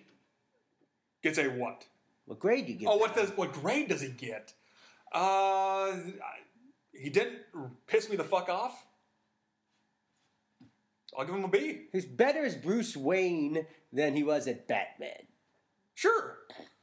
gets 1.22 1.38
a 1.38 1.50
what? 1.50 1.86
What 2.30 2.38
grade 2.38 2.68
do 2.68 2.74
you 2.74 2.78
give? 2.78 2.90
Oh, 2.90 2.98
what 2.98 3.16
does 3.16 3.36
what 3.36 3.54
grade 3.54 3.90
does 3.90 4.02
he 4.02 4.10
get? 4.10 4.54
Uh, 5.12 5.98
he 6.94 7.10
didn't 7.10 7.40
piss 7.88 8.08
me 8.08 8.18
the 8.18 8.24
fuck 8.24 8.50
off. 8.50 8.86
I'll 11.18 11.26
give 11.26 11.34
him 11.34 11.44
a 11.44 11.48
B. 11.48 11.88
He's 11.92 12.06
better 12.06 12.46
as 12.46 12.54
Bruce 12.54 12.96
Wayne 12.96 13.66
than 13.92 14.16
he 14.16 14.22
was 14.22 14.48
at 14.48 14.68
Batman. 14.68 15.26
Sure. 15.96 16.38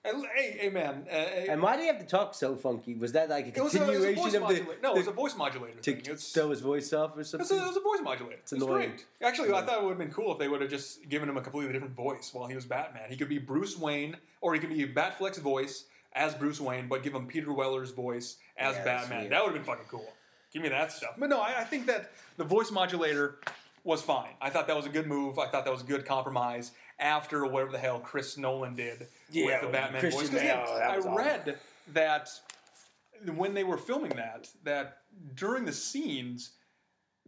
And, 0.06 0.24
Hey, 0.34 0.56
hey, 0.58 0.68
man. 0.68 1.06
Uh, 1.10 1.14
And 1.14 1.62
why 1.62 1.76
do 1.76 1.82
you 1.82 1.88
have 1.88 1.98
to 2.00 2.06
talk 2.06 2.34
so 2.34 2.56
funky? 2.56 2.94
Was 2.94 3.12
that 3.12 3.28
like 3.28 3.56
a 3.56 3.62
was 3.62 3.74
a, 3.74 3.82
a 3.82 3.86
continuation 3.86 4.42
of 4.42 4.48
the. 4.48 4.66
No, 4.82 4.94
it 4.94 4.98
was 4.98 5.06
a 5.06 5.12
voice 5.12 5.36
modulator 5.36 5.80
to 5.80 5.92
thing. 5.92 6.02
It's, 6.06 6.32
throw 6.32 6.50
his 6.50 6.60
voice 6.60 6.92
off 6.92 7.16
or 7.16 7.24
something? 7.24 7.58
a, 7.58 7.62
it 7.62 7.66
was 7.66 7.76
a 7.76 7.80
voice 7.80 8.00
modulator. 8.02 8.38
It's, 8.40 8.52
annoying. 8.52 8.90
great. 8.90 9.06
Actually, 9.22 9.52
I 9.52 9.62
thought 9.62 9.78
it 9.78 9.82
would 9.82 9.90
have 9.90 9.98
been 9.98 10.12
cool 10.12 10.32
if 10.32 10.38
they 10.38 10.48
would 10.48 10.60
have 10.60 10.70
just 10.70 11.08
given 11.08 11.28
him 11.28 11.36
a 11.36 11.40
completely 11.40 11.72
different 11.72 11.94
voice 11.94 12.30
while 12.32 12.46
he 12.46 12.54
was 12.54 12.64
Batman. 12.64 13.04
He 13.08 13.16
could 13.16 13.28
be 13.28 13.38
Bruce 13.38 13.78
Wayne, 13.78 14.16
or 14.40 14.54
he 14.54 14.60
could 14.60 14.70
be 14.70 14.86
Batfleck's 14.86 15.38
voice 15.38 15.84
as 16.14 16.34
Bruce 16.34 16.60
Wayne, 16.60 16.88
but 16.88 17.02
give 17.02 17.14
him 17.14 17.26
Peter 17.26 17.52
Weller's 17.52 17.90
voice 17.90 18.36
as 18.56 18.74
Yeah, 18.76 18.84
Batman. 18.84 19.28
That 19.30 19.44
would 19.44 19.54
have 19.54 19.64
been 19.64 19.64
fucking 19.64 19.86
cool. 19.90 20.12
Give 20.52 20.62
me 20.62 20.70
that 20.70 20.90
stuff. 20.90 21.14
But 21.18 21.28
no, 21.28 21.40
I, 21.40 21.60
I 21.60 21.64
think 21.64 21.86
that 21.86 22.10
the 22.38 22.44
voice 22.44 22.70
modulator 22.70 23.36
was 23.84 24.02
fine. 24.02 24.30
I 24.40 24.50
thought 24.50 24.66
that 24.66 24.76
was 24.76 24.86
a 24.86 24.90
good 24.90 25.06
move. 25.06 25.38
I 25.38 25.46
thought 25.46 25.64
that 25.64 25.70
was 25.70 25.82
a 25.82 25.86
good 25.86 26.06
compromise 26.06 26.72
after 26.98 27.44
whatever 27.46 27.72
the 27.72 27.78
hell 27.78 28.00
Chris 28.00 28.36
Nolan 28.38 28.74
did 28.74 29.06
Yeah, 29.30 29.46
with 29.46 29.60
the 29.62 29.66
Batman 29.68 30.00
Christian 30.00 30.20
voice. 30.22 30.30
'Cause, 30.30 30.40
Bale, 30.40 30.64
yeah, 30.66 30.78
that 30.78 30.90
I 31.06 31.14
read 31.14 31.58
that 31.92 32.30
when 33.34 33.54
they 33.54 33.64
were 33.64 33.78
filming 33.78 34.10
that, 34.16 34.48
that 34.64 34.98
during 35.34 35.64
the 35.64 35.72
scenes, 35.72 36.52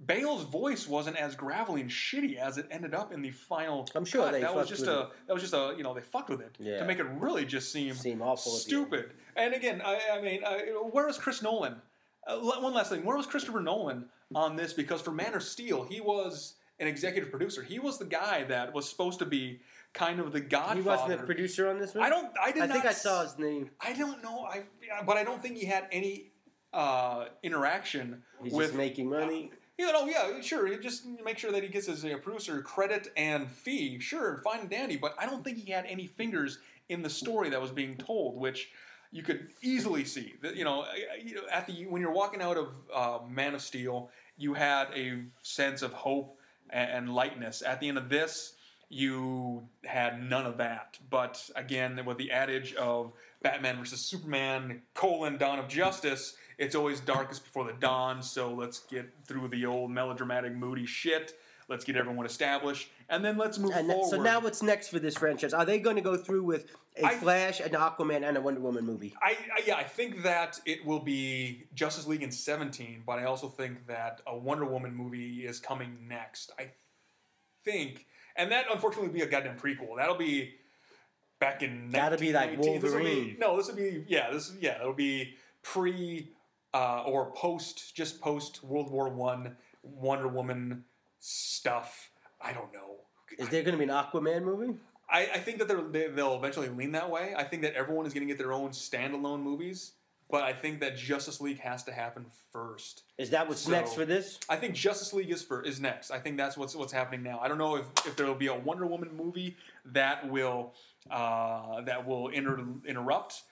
Bale's 0.06 0.44
voice 0.44 0.86
wasn't 0.86 1.16
as 1.16 1.34
gravelly 1.34 1.80
and 1.80 1.90
shitty 1.90 2.36
as 2.36 2.56
it 2.56 2.66
ended 2.70 2.94
up 2.94 3.12
in 3.12 3.20
the 3.20 3.30
final. 3.32 3.88
I'm 3.94 4.04
sure 4.04 4.24
cut. 4.24 4.32
they 4.32 4.40
that 4.42 4.54
was 4.54 4.68
just 4.68 4.82
with 4.82 4.90
a 4.90 5.00
it. 5.00 5.08
that 5.26 5.32
was 5.32 5.42
just 5.42 5.54
a 5.54 5.74
you 5.76 5.82
know 5.82 5.92
they 5.92 6.02
fucked 6.02 6.30
with 6.30 6.40
it 6.40 6.54
Yeah. 6.60 6.78
to 6.78 6.84
make 6.84 6.98
it 7.00 7.06
really 7.06 7.44
just 7.44 7.72
seem 7.72 7.94
Seem 7.94 8.22
awful 8.22 8.52
stupid. 8.52 9.10
And 9.34 9.54
again, 9.54 9.82
I, 9.84 10.00
I 10.12 10.20
mean, 10.20 10.44
I, 10.44 10.58
where 10.90 11.06
was 11.06 11.18
Chris 11.18 11.42
Nolan? 11.42 11.80
Uh, 12.26 12.38
one 12.38 12.74
last 12.74 12.90
thing, 12.90 13.04
where 13.04 13.16
was 13.16 13.26
Christopher 13.26 13.60
Nolan 13.60 14.08
on 14.34 14.54
this? 14.54 14.72
Because 14.72 15.00
for 15.00 15.10
Man 15.10 15.34
of 15.34 15.42
Steel, 15.42 15.82
he 15.84 16.00
was 16.00 16.54
an 16.80 16.86
executive 16.86 17.30
producer. 17.30 17.62
He 17.62 17.78
was 17.78 17.98
the 17.98 18.04
guy 18.04 18.44
that 18.44 18.72
was 18.72 18.88
supposed 18.88 19.18
to 19.20 19.26
be 19.26 19.60
kind 19.94 20.20
of 20.20 20.32
the 20.32 20.40
godfather. 20.40 20.80
he 20.80 20.86
wasn't 20.86 21.20
a 21.20 21.24
producer 21.24 21.68
on 21.68 21.78
this 21.78 21.94
one. 21.94 22.04
I 22.04 22.08
don't. 22.10 22.28
I 22.42 22.52
did 22.52 22.62
I 22.62 22.66
not. 22.66 22.72
think 22.74 22.86
I 22.86 22.92
saw 22.92 23.22
his 23.22 23.38
name. 23.38 23.70
I 23.80 23.92
don't 23.94 24.22
know. 24.22 24.44
I 24.44 24.62
but 25.04 25.16
I 25.16 25.24
don't 25.24 25.42
think 25.42 25.56
he 25.56 25.66
had 25.66 25.86
any 25.90 26.30
uh, 26.72 27.26
interaction 27.42 28.22
He's 28.42 28.52
with 28.52 28.68
just 28.68 28.76
making 28.76 29.08
money. 29.10 29.50
you 29.78 29.90
know, 29.92 30.06
yeah, 30.06 30.40
sure. 30.40 30.76
Just 30.78 31.04
make 31.24 31.38
sure 31.38 31.50
that 31.52 31.62
he 31.62 31.68
gets 31.68 31.86
his 31.86 32.04
uh, 32.04 32.16
producer 32.22 32.60
credit 32.62 33.10
and 33.16 33.50
fee. 33.50 33.98
Sure, 33.98 34.40
fine 34.44 34.60
and 34.60 34.70
dandy. 34.70 34.96
But 34.96 35.14
I 35.18 35.26
don't 35.26 35.42
think 35.42 35.58
he 35.58 35.70
had 35.72 35.86
any 35.86 36.06
fingers 36.06 36.58
in 36.88 37.02
the 37.02 37.10
story 37.10 37.50
that 37.50 37.60
was 37.60 37.70
being 37.70 37.96
told, 37.96 38.36
which 38.38 38.70
you 39.10 39.22
could 39.22 39.48
easily 39.62 40.04
see. 40.04 40.34
That 40.42 40.54
you 40.54 40.64
know, 40.64 40.82
I- 40.82 41.14
I- 41.14 41.22
you 41.24 41.34
know, 41.36 41.42
at 41.50 41.66
the 41.66 41.86
when 41.86 42.00
you're 42.02 42.12
walking 42.12 42.40
out 42.42 42.56
of 42.56 42.74
uh, 42.94 43.18
Man 43.28 43.54
of 43.54 43.62
Steel, 43.62 44.10
you 44.36 44.54
had 44.54 44.88
a 44.94 45.22
sense 45.42 45.82
of 45.82 45.92
hope 45.92 46.37
and, 46.70 47.12
lightness. 47.14 47.62
At 47.62 47.80
the 47.80 47.88
end 47.88 47.98
of 47.98 48.08
this, 48.08 48.54
you 48.88 49.68
had 49.84 50.22
none 50.22 50.46
of 50.46 50.56
that. 50.58 50.98
But 51.10 51.48
again, 51.56 52.00
with 52.04 52.18
the 52.18 52.30
adage 52.30 52.74
of 52.74 53.12
Batman 53.42 53.78
versus 53.78 54.00
Superman, 54.00 54.82
colon, 54.94 55.36
Dawn 55.36 55.58
of 55.58 55.68
Justice, 55.68 56.36
it's 56.58 56.74
always 56.74 57.00
darkest 57.00 57.44
before 57.44 57.64
the 57.64 57.74
dawn, 57.74 58.22
so 58.22 58.52
let's 58.52 58.80
get 58.80 59.08
through 59.26 59.48
the 59.48 59.64
old 59.66 59.90
melodramatic, 59.90 60.54
moody 60.54 60.86
shit. 60.86 61.34
Let's 61.68 61.84
get 61.84 61.96
everyone 61.96 62.24
established, 62.24 62.88
and 63.10 63.22
then 63.22 63.36
let's 63.36 63.58
move 63.58 63.72
And 63.74 63.88
forward. 63.88 64.08
so 64.08 64.22
now 64.22 64.40
what's 64.40 64.62
next 64.62 64.88
for 64.88 64.98
this 64.98 65.14
franchise? 65.18 65.52
Are 65.52 65.66
they 65.66 65.78
going 65.78 65.96
to 65.96 66.02
go 66.02 66.16
through 66.16 66.44
with 66.44 66.74
a 66.98 67.06
I- 67.06 67.14
Flash, 67.16 67.60
an 67.60 67.70
Aquaman, 67.70 68.26
and 68.26 68.36
a 68.36 68.40
Wonder 68.40 68.60
Woman 68.60 68.84
movie? 68.84 69.14
I, 69.22 69.36
I 69.56 69.62
yeah, 69.66 69.76
I 69.76 69.84
think 69.84 70.22
that 70.22 70.60
it 70.66 70.84
will 70.84 71.00
be 71.00 71.64
Justice 71.74 72.06
League 72.06 72.22
in 72.22 72.30
17, 72.30 73.02
but 73.06 73.18
I 73.18 73.24
also 73.24 73.48
think 73.48 73.86
that 73.86 74.20
a 74.26 74.36
Wonder 74.36 74.64
Woman 74.64 74.94
movie 74.94 75.46
is 75.46 75.60
coming 75.60 75.96
next. 76.08 76.52
I 76.58 76.68
think, 77.64 78.06
and 78.36 78.50
that 78.52 78.66
unfortunately 78.72 79.08
will 79.08 79.14
be 79.14 79.22
a 79.22 79.26
goddamn 79.26 79.56
prequel. 79.56 79.96
That'll 79.96 80.16
be 80.16 80.54
back 81.40 81.62
in. 81.62 81.90
That'll 81.90 82.18
be 82.18 82.32
like 82.32 82.58
1919. 82.58 82.80
This 82.80 82.92
will 82.92 83.00
be- 83.02 83.36
no, 83.38 83.56
this 83.56 83.68
will 83.68 83.76
be 83.76 84.04
yeah, 84.08 84.30
this 84.30 84.52
yeah, 84.60 84.80
it'll 84.80 84.92
be 84.92 85.34
pre 85.62 86.30
uh, 86.74 87.02
or 87.04 87.32
post, 87.32 87.94
just 87.94 88.20
post 88.20 88.62
World 88.62 88.90
War 88.90 89.08
One 89.08 89.56
Wonder 89.82 90.28
Woman 90.28 90.84
stuff. 91.18 92.10
I 92.40 92.52
don't 92.52 92.72
know. 92.72 92.96
Is 93.38 93.48
there 93.48 93.62
going 93.62 93.78
to 93.78 93.78
be 93.78 93.90
an 93.90 93.90
Aquaman 93.90 94.42
movie? 94.42 94.74
I, 95.10 95.20
I 95.34 95.38
think 95.38 95.58
that 95.58 95.68
they're, 95.68 95.80
they, 95.80 96.08
they'll 96.08 96.34
eventually 96.36 96.68
lean 96.68 96.92
that 96.92 97.10
way. 97.10 97.34
I 97.36 97.44
think 97.44 97.62
that 97.62 97.74
everyone 97.74 98.06
is 98.06 98.12
going 98.12 98.26
to 98.26 98.32
get 98.32 98.38
their 98.38 98.52
own 98.52 98.70
standalone 98.70 99.42
movies, 99.42 99.92
but 100.30 100.42
I 100.44 100.52
think 100.52 100.80
that 100.80 100.96
Justice 100.96 101.40
League 101.40 101.60
has 101.60 101.82
to 101.84 101.92
happen 101.92 102.26
first. 102.52 103.04
Is 103.16 103.30
that 103.30 103.48
what's 103.48 103.62
So- 103.62 103.70
next 103.70 103.94
for 103.94 104.04
this? 104.04 104.38
I 104.48 104.56
think 104.56 104.74
Justice 104.74 105.12
League 105.12 105.30
is 105.30 105.42
for 105.42 105.62
is 105.62 105.80
next. 105.80 106.10
I 106.10 106.18
think 106.18 106.36
that's 106.36 106.56
what's 106.56 106.74
what's 106.74 106.92
happening 106.92 107.22
now. 107.22 107.38
I 107.40 107.48
don't 107.48 107.58
know 107.58 107.76
if, 107.76 107.86
if 108.06 108.16
there 108.16 108.26
will 108.26 108.34
be 108.34 108.48
a 108.48 108.54
Wonder 108.54 108.86
Woman 108.86 109.16
movie 109.16 109.56
that 109.86 110.28
will 110.28 110.74
uh, 111.10 111.80
that 111.82 112.06
will 112.06 112.28
inter- 112.28 112.62
interrupt 112.86 113.42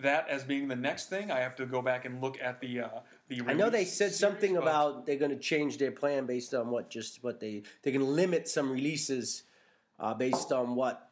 that 0.00 0.28
as 0.28 0.44
being 0.44 0.68
the 0.68 0.76
next 0.76 1.08
thing. 1.08 1.30
I 1.30 1.40
have 1.40 1.56
to 1.56 1.66
go 1.66 1.82
back 1.82 2.04
and 2.04 2.20
look 2.20 2.38
at 2.40 2.60
the 2.60 2.80
uh, 2.80 2.88
the. 3.28 3.40
I 3.46 3.54
know 3.54 3.70
they 3.70 3.84
said 3.84 4.12
series, 4.12 4.18
something 4.18 4.56
about 4.56 5.06
they're 5.06 5.16
going 5.16 5.30
to 5.30 5.38
change 5.38 5.78
their 5.78 5.90
plan 5.92 6.26
based 6.26 6.52
on 6.54 6.68
what 6.68 6.90
just 6.90 7.24
what 7.24 7.40
they 7.40 7.62
they're 7.82 7.92
going 7.92 8.04
to 8.04 8.10
limit 8.10 8.46
some 8.48 8.70
releases 8.70 9.44
uh, 9.98 10.14
based 10.14 10.52
on 10.52 10.74
what 10.74 11.10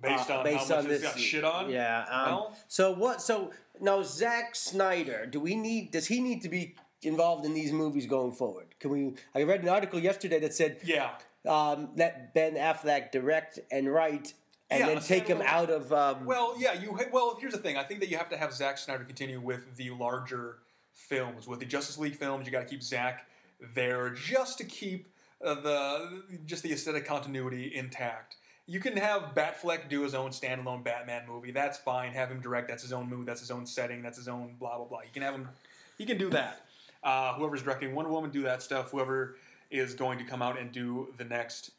based 0.00 0.30
uh, 0.30 0.38
on 0.38 0.44
based 0.44 0.68
how 0.68 0.76
on 0.78 0.84
much 0.84 0.92
this 0.92 1.02
got 1.02 1.18
shit 1.18 1.44
on. 1.44 1.70
Yeah. 1.70 2.04
Um, 2.10 2.26
Well- 2.26 2.56
so 2.68 2.92
what? 2.92 3.20
So 3.22 3.50
now 3.80 4.02
Zack 4.02 4.54
Snyder, 4.54 5.26
do 5.26 5.40
we 5.40 5.54
need? 5.56 5.90
Does 5.90 6.06
he 6.06 6.20
need 6.20 6.42
to 6.42 6.48
be 6.48 6.76
involved 7.02 7.44
in 7.44 7.54
these 7.54 7.72
movies 7.72 8.06
going 8.06 8.32
forward? 8.32 8.74
Can 8.80 8.90
we? 8.90 9.14
I 9.34 9.42
read 9.42 9.62
an 9.62 9.68
article 9.68 9.98
yesterday 9.98 10.40
that 10.40 10.54
said 10.54 10.78
Yeah. 10.84 11.10
um, 11.48 11.90
let 11.96 12.34
Ben 12.34 12.54
Affleck 12.54 13.10
direct 13.12 13.58
and 13.70 13.92
write, 13.92 14.34
and 14.70 14.80
Yeah, 14.80 14.86
then 14.86 15.00
take 15.02 15.26
him 15.26 15.42
out 15.44 15.70
of. 15.70 15.92
Um, 15.92 16.24
Well, 16.24 16.54
yeah, 16.58 16.74
you. 16.74 16.96
Well, 17.12 17.36
here's 17.40 17.52
the 17.52 17.58
thing. 17.58 17.76
I 17.76 17.82
think 17.84 18.00
that 18.00 18.08
you 18.08 18.16
have 18.18 18.28
to 18.30 18.36
have 18.36 18.52
Zack 18.52 18.78
Snyder 18.78 19.04
continue 19.04 19.40
with 19.40 19.76
the 19.76 19.90
larger 19.90 20.58
films, 20.92 21.46
with 21.48 21.58
the 21.58 21.66
Justice 21.66 21.98
League 21.98 22.16
films. 22.16 22.46
You 22.46 22.52
got 22.52 22.60
to 22.60 22.66
keep 22.66 22.82
Zack 22.82 23.26
there 23.74 24.10
just 24.10 24.58
to 24.58 24.64
keep 24.64 25.06
uh, 25.06 25.11
the 25.42 26.22
just 26.46 26.62
the 26.62 26.72
aesthetic 26.72 27.04
continuity 27.04 27.74
intact. 27.74 28.36
You 28.66 28.80
can 28.80 28.96
have 28.96 29.34
Batfleck 29.34 29.88
do 29.88 30.02
his 30.02 30.14
own 30.14 30.30
standalone 30.30 30.84
Batman 30.84 31.24
movie. 31.28 31.50
That's 31.50 31.78
fine. 31.78 32.12
Have 32.12 32.30
him 32.30 32.40
direct. 32.40 32.68
That's 32.68 32.82
his 32.82 32.92
own 32.92 33.08
movie. 33.08 33.24
That's 33.24 33.40
his 33.40 33.50
own 33.50 33.66
setting. 33.66 34.02
That's 34.02 34.16
his 34.16 34.28
own 34.28 34.54
blah 34.58 34.76
blah 34.76 34.86
blah. 34.86 35.00
You 35.02 35.10
can 35.12 35.22
have 35.22 35.34
him. 35.34 35.48
He 35.98 36.04
can 36.06 36.18
do 36.18 36.30
that. 36.30 36.64
Uh, 37.02 37.34
whoever's 37.34 37.62
directing 37.62 37.94
Wonder 37.94 38.10
Woman, 38.10 38.30
do 38.30 38.42
that 38.42 38.62
stuff. 38.62 38.90
Whoever 38.92 39.36
is 39.70 39.94
going 39.94 40.18
to 40.18 40.24
come 40.24 40.42
out 40.42 40.58
and 40.58 40.70
do 40.70 41.08
the 41.18 41.24
next 41.24 41.72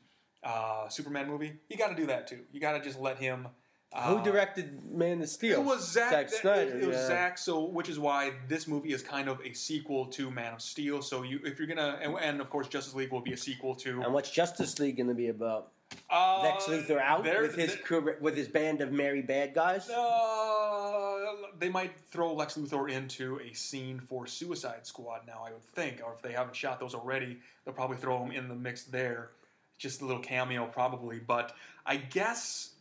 uh, 0.44 0.90
Superman 0.90 1.28
movie, 1.28 1.54
you 1.70 1.78
got 1.78 1.90
to 1.90 1.96
do 1.96 2.06
that 2.08 2.28
too. 2.28 2.40
You 2.52 2.60
got 2.60 2.74
to 2.74 2.82
just 2.82 3.00
let 3.00 3.18
him. 3.18 3.48
Uh, 3.94 4.16
who 4.18 4.24
directed 4.24 4.84
Man 4.92 5.22
of 5.22 5.30
Steel? 5.30 5.60
it 5.60 5.64
was 5.64 5.88
Zack, 5.92 6.12
Zack 6.12 6.30
Snyder. 6.30 6.80
It, 6.80 6.88
was 6.88 6.98
yeah. 6.98 7.08
Zack. 7.08 7.38
So, 7.38 7.64
which 7.66 7.90
is 7.90 8.00
why 8.00 8.34
this 8.48 8.68
movie 8.68 8.92
is 8.92 9.04
kind 9.04 9.30
of 9.30 9.40
a 9.46 9.54
sequel 9.54 10.08
to 10.08 10.32
Man 10.32 10.54
of 10.54 10.62
Steel. 10.62 11.02
So, 11.04 11.22
you, 11.22 11.40
if 11.46 11.60
you're 11.60 11.68
gonna, 11.68 12.00
and, 12.02 12.16
and 12.20 12.42
of 12.42 12.50
course, 12.50 12.68
Justice 12.68 12.96
League 12.96 13.12
will 13.12 13.22
be 13.22 13.34
a 13.34 13.38
sequel 13.38 13.76
to. 13.76 14.02
And 14.02 14.14
what's 14.14 14.32
Justice 14.32 14.80
League 14.80 14.98
going 14.98 15.10
to 15.10 15.14
be 15.14 15.28
about? 15.28 15.70
Uh, 16.10 16.42
Lex 16.42 16.66
Luthor 16.66 17.00
out 17.00 17.24
there- 17.24 17.44
with 17.44 17.56
his 17.56 17.76
there- 17.76 17.84
crew, 17.84 18.16
with 18.20 18.36
his 18.36 18.48
band 18.48 18.82
of 18.82 18.92
merry 18.92 19.22
bad 19.22 19.54
guys. 19.54 19.88
Uh, 19.90 21.36
they 21.60 21.70
might 21.70 21.92
throw 22.10 22.34
Lex 22.34 22.56
Luthor 22.56 22.90
into 22.90 23.40
a 23.42 23.54
scene 23.54 24.00
for 24.00 24.26
Suicide 24.26 24.88
Squad 24.88 25.22
now, 25.28 25.44
I 25.46 25.52
would 25.52 25.64
think. 25.64 26.02
Or 26.04 26.14
if 26.14 26.22
they 26.22 26.32
haven't 26.34 26.56
shot 26.56 26.80
those 26.80 26.96
already, 26.96 27.38
they'll 27.64 27.76
probably 27.76 27.98
throw 27.98 28.24
him 28.24 28.32
in 28.32 28.48
the 28.48 28.56
mix 28.56 28.86
there. 28.86 29.32
Just 29.78 30.02
a 30.02 30.06
little 30.06 30.22
cameo, 30.22 30.66
probably. 30.66 31.20
But 31.20 31.56
I 31.86 31.98
guess 31.98 32.73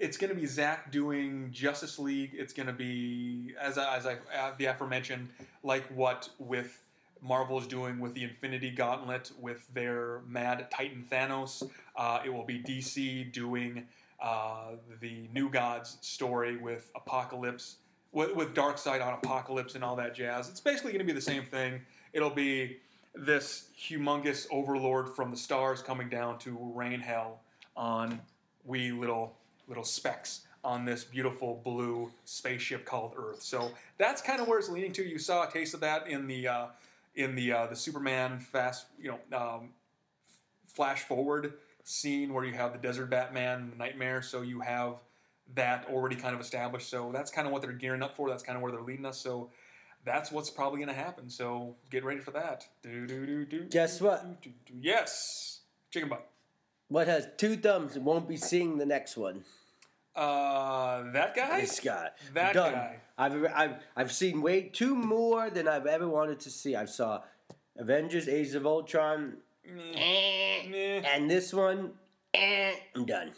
it's 0.00 0.16
going 0.16 0.30
to 0.30 0.34
be 0.34 0.46
Zack 0.46 0.90
doing 0.90 1.50
Justice 1.52 1.98
League. 1.98 2.30
It's 2.32 2.54
going 2.54 2.66
to 2.66 2.72
be, 2.72 3.54
as 3.60 3.76
I, 3.76 3.96
as 3.96 4.06
I 4.06 4.14
uh, 4.36 4.52
the 4.56 4.64
aforementioned, 4.64 5.28
like 5.62 5.86
what 5.88 6.30
with 6.38 6.82
Marvel 7.22 7.58
is 7.58 7.66
doing 7.66 8.00
with 8.00 8.14
the 8.14 8.24
Infinity 8.24 8.70
Gauntlet 8.70 9.30
with 9.38 9.62
their 9.74 10.22
Mad 10.26 10.70
Titan 10.70 11.04
Thanos. 11.12 11.68
Uh, 11.94 12.20
it 12.24 12.32
will 12.32 12.46
be 12.46 12.58
DC 12.60 13.30
doing 13.30 13.86
uh, 14.22 14.72
the 15.00 15.28
New 15.34 15.50
Gods 15.50 15.98
story 16.00 16.56
with 16.56 16.90
Apokolips, 16.94 17.74
with, 18.12 18.34
with 18.34 18.54
Darkseid 18.54 19.06
on 19.06 19.20
Apokolips 19.20 19.74
and 19.74 19.84
all 19.84 19.96
that 19.96 20.14
jazz. 20.14 20.48
It's 20.48 20.60
basically 20.60 20.92
going 20.92 21.06
to 21.06 21.12
be 21.12 21.12
the 21.12 21.20
same 21.20 21.44
thing. 21.44 21.82
It'll 22.14 22.30
be 22.30 22.78
this 23.14 23.68
humongous 23.78 24.46
overlord 24.50 25.10
from 25.10 25.30
the 25.30 25.36
stars 25.36 25.82
coming 25.82 26.08
down 26.08 26.38
to 26.38 26.56
rain 26.74 27.00
hell 27.00 27.42
on 27.76 28.18
we 28.64 28.92
little 28.92 29.36
little 29.70 29.84
specks 29.84 30.42
on 30.62 30.84
this 30.84 31.04
beautiful 31.04 31.62
blue 31.64 32.10
spaceship 32.26 32.84
called 32.84 33.14
Earth. 33.16 33.42
So 33.42 33.70
that's 33.96 34.20
kind 34.20 34.40
of 34.40 34.48
where 34.48 34.58
it's 34.58 34.68
leaning 34.68 34.92
to. 34.92 35.02
You 35.02 35.18
saw 35.18 35.48
a 35.48 35.50
taste 35.50 35.72
of 35.72 35.80
that 35.80 36.06
in 36.06 36.26
the 36.26 36.48
uh, 36.48 36.66
in 37.14 37.34
the 37.34 37.52
uh, 37.52 37.66
the 37.66 37.76
Superman 37.76 38.38
fast 38.38 38.86
you 39.00 39.16
know 39.30 39.38
um, 39.38 39.70
flash 40.66 41.02
forward 41.04 41.54
scene 41.84 42.34
where 42.34 42.44
you 42.44 42.52
have 42.52 42.72
the 42.72 42.78
desert 42.78 43.06
Batman 43.06 43.60
and 43.60 43.72
the 43.72 43.76
Knightmare. 43.76 44.20
So 44.20 44.42
you 44.42 44.60
have 44.60 44.96
that 45.54 45.86
already 45.90 46.16
kind 46.16 46.34
of 46.34 46.40
established. 46.40 46.88
So 46.90 47.10
that's 47.12 47.30
kind 47.30 47.46
of 47.46 47.52
what 47.52 47.62
they're 47.62 47.72
gearing 47.72 48.02
up 48.02 48.14
for. 48.14 48.28
That's 48.28 48.42
kind 48.42 48.56
of 48.56 48.62
where 48.62 48.70
they're 48.70 48.82
leading 48.82 49.06
us. 49.06 49.18
So 49.18 49.50
that's 50.04 50.30
what's 50.30 50.50
probably 50.50 50.78
going 50.78 50.94
to 50.94 50.94
happen. 50.94 51.28
So 51.30 51.74
get 51.90 52.04
ready 52.04 52.20
for 52.20 52.32
that. 52.32 52.66
Do 52.82 53.06
do 53.06 53.26
do 53.26 53.44
do. 53.44 53.64
Guess 53.64 54.00
what? 54.00 54.42
do, 54.42 54.50
do. 54.66 54.74
Yes, 54.80 55.60
chicken 55.90 56.08
butt. 56.08 56.26
What 56.88 57.06
has 57.06 57.28
two 57.36 57.56
thumbs 57.56 57.96
and 57.96 58.04
won't 58.04 58.28
be 58.28 58.36
seeing 58.36 58.76
the 58.76 58.86
next 58.86 59.16
one? 59.16 59.44
Uh, 60.20 61.10
that 61.12 61.34
guy. 61.34 61.60
This 61.62 61.80
guy. 61.80 62.10
That 62.34 62.52
Done. 62.54 62.72
guy. 62.74 62.96
I've, 63.16 63.44
I've, 63.54 63.74
I've 63.96 64.12
seen 64.12 64.42
way 64.42 64.62
two 64.62 64.94
more 64.94 65.48
than 65.50 65.66
I've 65.66 65.86
ever 65.86 66.08
wanted 66.08 66.40
to 66.40 66.50
see. 66.50 66.76
I 66.76 66.84
saw 66.84 67.22
Avengers 67.78 68.28
Age 68.28 68.54
of 68.54 68.66
Ultron, 68.66 69.38
eh, 69.66 71.00
and 71.04 71.30
this 71.30 71.52
one, 71.54 71.92
eh, 72.34 72.72
I'm 72.94 73.06
done. 73.06 73.32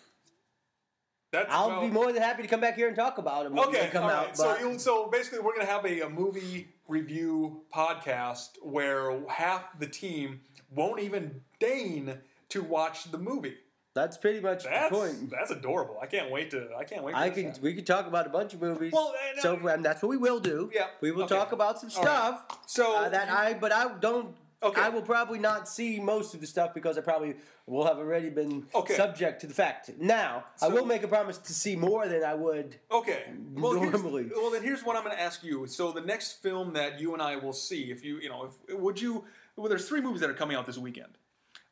That's 1.32 1.48
I'll 1.50 1.68
well- 1.68 1.80
be 1.82 1.88
more 1.88 2.12
than 2.12 2.20
happy 2.22 2.42
to 2.42 2.48
come 2.48 2.60
back 2.60 2.74
here 2.76 2.88
and 2.88 2.96
talk 2.96 3.18
about 3.18 3.44
them 3.44 3.54
when 3.54 3.68
Okay, 3.68 3.82
they 3.82 3.88
come 3.88 4.04
all 4.04 4.10
out. 4.10 4.26
right. 4.26 4.36
So, 4.36 4.58
you'll, 4.58 4.78
so 4.78 5.08
basically, 5.08 5.38
we're 5.38 5.54
going 5.54 5.66
to 5.66 5.72
have 5.72 5.84
a, 5.86 6.00
a 6.00 6.08
movie 6.10 6.68
review 6.88 7.62
podcast 7.74 8.50
where 8.62 9.18
half 9.28 9.78
the 9.78 9.86
team 9.86 10.40
won't 10.74 11.00
even 11.00 11.40
deign 11.58 12.18
to 12.50 12.62
watch 12.62 13.10
the 13.10 13.18
movie. 13.18 13.56
That's 13.94 14.16
pretty 14.16 14.40
much 14.40 14.64
That's 14.64 14.90
the 14.90 14.96
point. 14.96 15.30
that's 15.30 15.50
adorable. 15.50 15.98
I 16.00 16.06
can't 16.06 16.30
wait 16.30 16.50
to. 16.52 16.68
I 16.76 16.84
can't 16.84 17.04
wait. 17.04 17.14
I 17.14 17.30
can 17.30 17.54
we 17.60 17.74
could 17.74 17.86
talk 17.86 18.06
about 18.06 18.26
a 18.26 18.30
bunch 18.30 18.54
of 18.54 18.60
movies. 18.60 18.92
Well, 18.92 19.12
I 19.20 19.36
know- 19.36 19.42
so 19.42 19.66
and 19.68 19.84
that's 19.84 20.02
what 20.02 20.08
we 20.08 20.16
will 20.16 20.40
do. 20.40 20.70
Yeah, 20.74 20.86
we 21.00 21.10
will 21.12 21.24
okay. 21.24 21.36
talk 21.36 21.52
about 21.52 21.80
some 21.80 21.90
All 21.96 22.04
right. 22.04 22.38
stuff. 22.46 22.58
So 22.66 22.96
uh, 22.96 23.08
that 23.10 23.30
I 23.30 23.54
but 23.54 23.72
I 23.72 23.92
don't. 23.98 24.34
Okay. 24.62 24.80
I 24.80 24.90
will 24.90 25.02
probably 25.02 25.40
not 25.40 25.68
see 25.68 25.98
most 25.98 26.34
of 26.34 26.40
the 26.40 26.46
stuff 26.46 26.72
because 26.72 26.96
I 26.96 27.00
probably 27.00 27.34
will 27.66 27.84
have 27.84 27.98
already 27.98 28.30
been 28.30 28.64
Okay. 28.72 28.94
subject 28.94 29.40
to 29.40 29.48
the 29.48 29.54
fact. 29.54 29.90
Now 29.98 30.44
I 30.62 30.68
will 30.68 30.86
make 30.86 31.02
a 31.02 31.08
promise 31.08 31.36
to 31.38 31.52
see 31.52 31.74
more 31.74 32.06
than 32.06 32.22
I 32.22 32.34
would. 32.34 32.76
Okay. 32.88 33.24
Well, 33.54 33.74
Normally. 33.74 34.30
well, 34.32 34.52
then 34.52 34.62
here's 34.62 34.84
what 34.84 34.94
I'm 34.96 35.02
going 35.02 35.16
to 35.16 35.20
ask 35.20 35.42
you. 35.42 35.66
So 35.66 35.90
the 35.90 36.00
next 36.00 36.40
film 36.44 36.74
that 36.74 37.00
you 37.00 37.12
and 37.12 37.20
I 37.20 37.34
will 37.36 37.52
see, 37.52 37.90
if 37.90 38.04
you, 38.04 38.18
you 38.20 38.28
know, 38.28 38.50
if 38.68 38.78
would 38.78 39.00
you? 39.00 39.24
Well, 39.56 39.68
there's 39.68 39.88
three 39.88 40.00
movies 40.00 40.20
that 40.20 40.30
are 40.30 40.34
coming 40.34 40.56
out 40.56 40.64
this 40.64 40.78
weekend. 40.78 41.18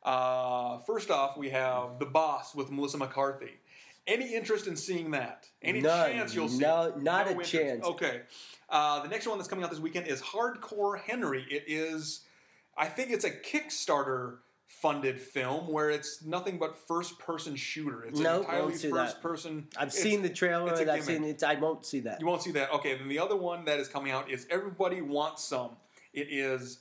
Uh, 0.03 0.79
first 0.79 1.11
off, 1.11 1.37
we 1.37 1.49
have 1.49 1.99
The 1.99 2.05
Boss 2.05 2.55
with 2.55 2.71
Melissa 2.71 2.97
McCarthy. 2.97 3.51
Any 4.07 4.33
interest 4.33 4.65
in 4.67 4.75
seeing 4.75 5.11
that? 5.11 5.47
Any 5.61 5.81
None. 5.81 6.11
chance 6.11 6.33
you'll 6.33 6.49
see? 6.49 6.57
No, 6.59 6.93
not 6.97 7.27
a 7.27 7.31
interest. 7.31 7.51
chance. 7.51 7.85
Okay. 7.85 8.21
Uh, 8.69 9.03
the 9.03 9.09
next 9.09 9.27
one 9.27 9.37
that's 9.37 9.47
coming 9.47 9.63
out 9.63 9.69
this 9.69 9.79
weekend 9.79 10.07
is 10.07 10.21
Hardcore 10.21 10.99
Henry. 10.99 11.45
It 11.51 11.65
is, 11.67 12.21
I 12.75 12.87
think 12.87 13.11
it's 13.11 13.25
a 13.25 13.31
Kickstarter 13.31 14.37
funded 14.65 15.19
film 15.21 15.67
where 15.71 15.91
it's 15.91 16.23
nothing 16.23 16.57
but 16.57 16.75
first 16.87 17.19
person 17.19 17.55
shooter. 17.55 18.03
It's 18.05 18.19
Nope, 18.19 18.45
an 18.49 18.55
entirely 18.55 18.71
first 18.73 19.15
that. 19.15 19.21
person. 19.21 19.67
I've 19.77 19.93
seen 19.93 20.23
the 20.23 20.29
trailer 20.29 20.73
and 20.73 20.89
I've 20.89 21.03
seen 21.03 21.23
it. 21.23 21.43
I 21.43 21.55
won't 21.55 21.85
see 21.85 21.99
that. 21.99 22.19
You 22.19 22.25
won't 22.25 22.41
see 22.41 22.51
that. 22.53 22.71
Okay, 22.71 22.95
then 22.97 23.07
the 23.07 23.19
other 23.19 23.35
one 23.35 23.65
that 23.65 23.79
is 23.79 23.87
coming 23.87 24.11
out 24.11 24.31
is 24.31 24.47
Everybody 24.49 25.01
Wants 25.01 25.43
Some. 25.43 25.71
It 26.13 26.27
is, 26.31 26.79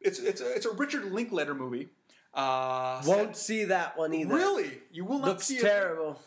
it's 0.00 0.20
it's 0.20 0.40
a, 0.40 0.54
it's 0.54 0.66
a 0.66 0.72
Richard 0.72 1.06
Linklater 1.12 1.54
movie. 1.54 1.88
Uh, 2.34 3.00
Won't 3.06 3.36
see 3.36 3.64
that 3.64 3.96
one 3.96 4.12
either. 4.14 4.34
really? 4.34 4.72
You 4.92 5.04
will 5.04 5.18
not 5.18 5.28
Looks 5.28 5.46
see 5.46 5.56
it? 5.58 5.62
terrible. 5.62 6.20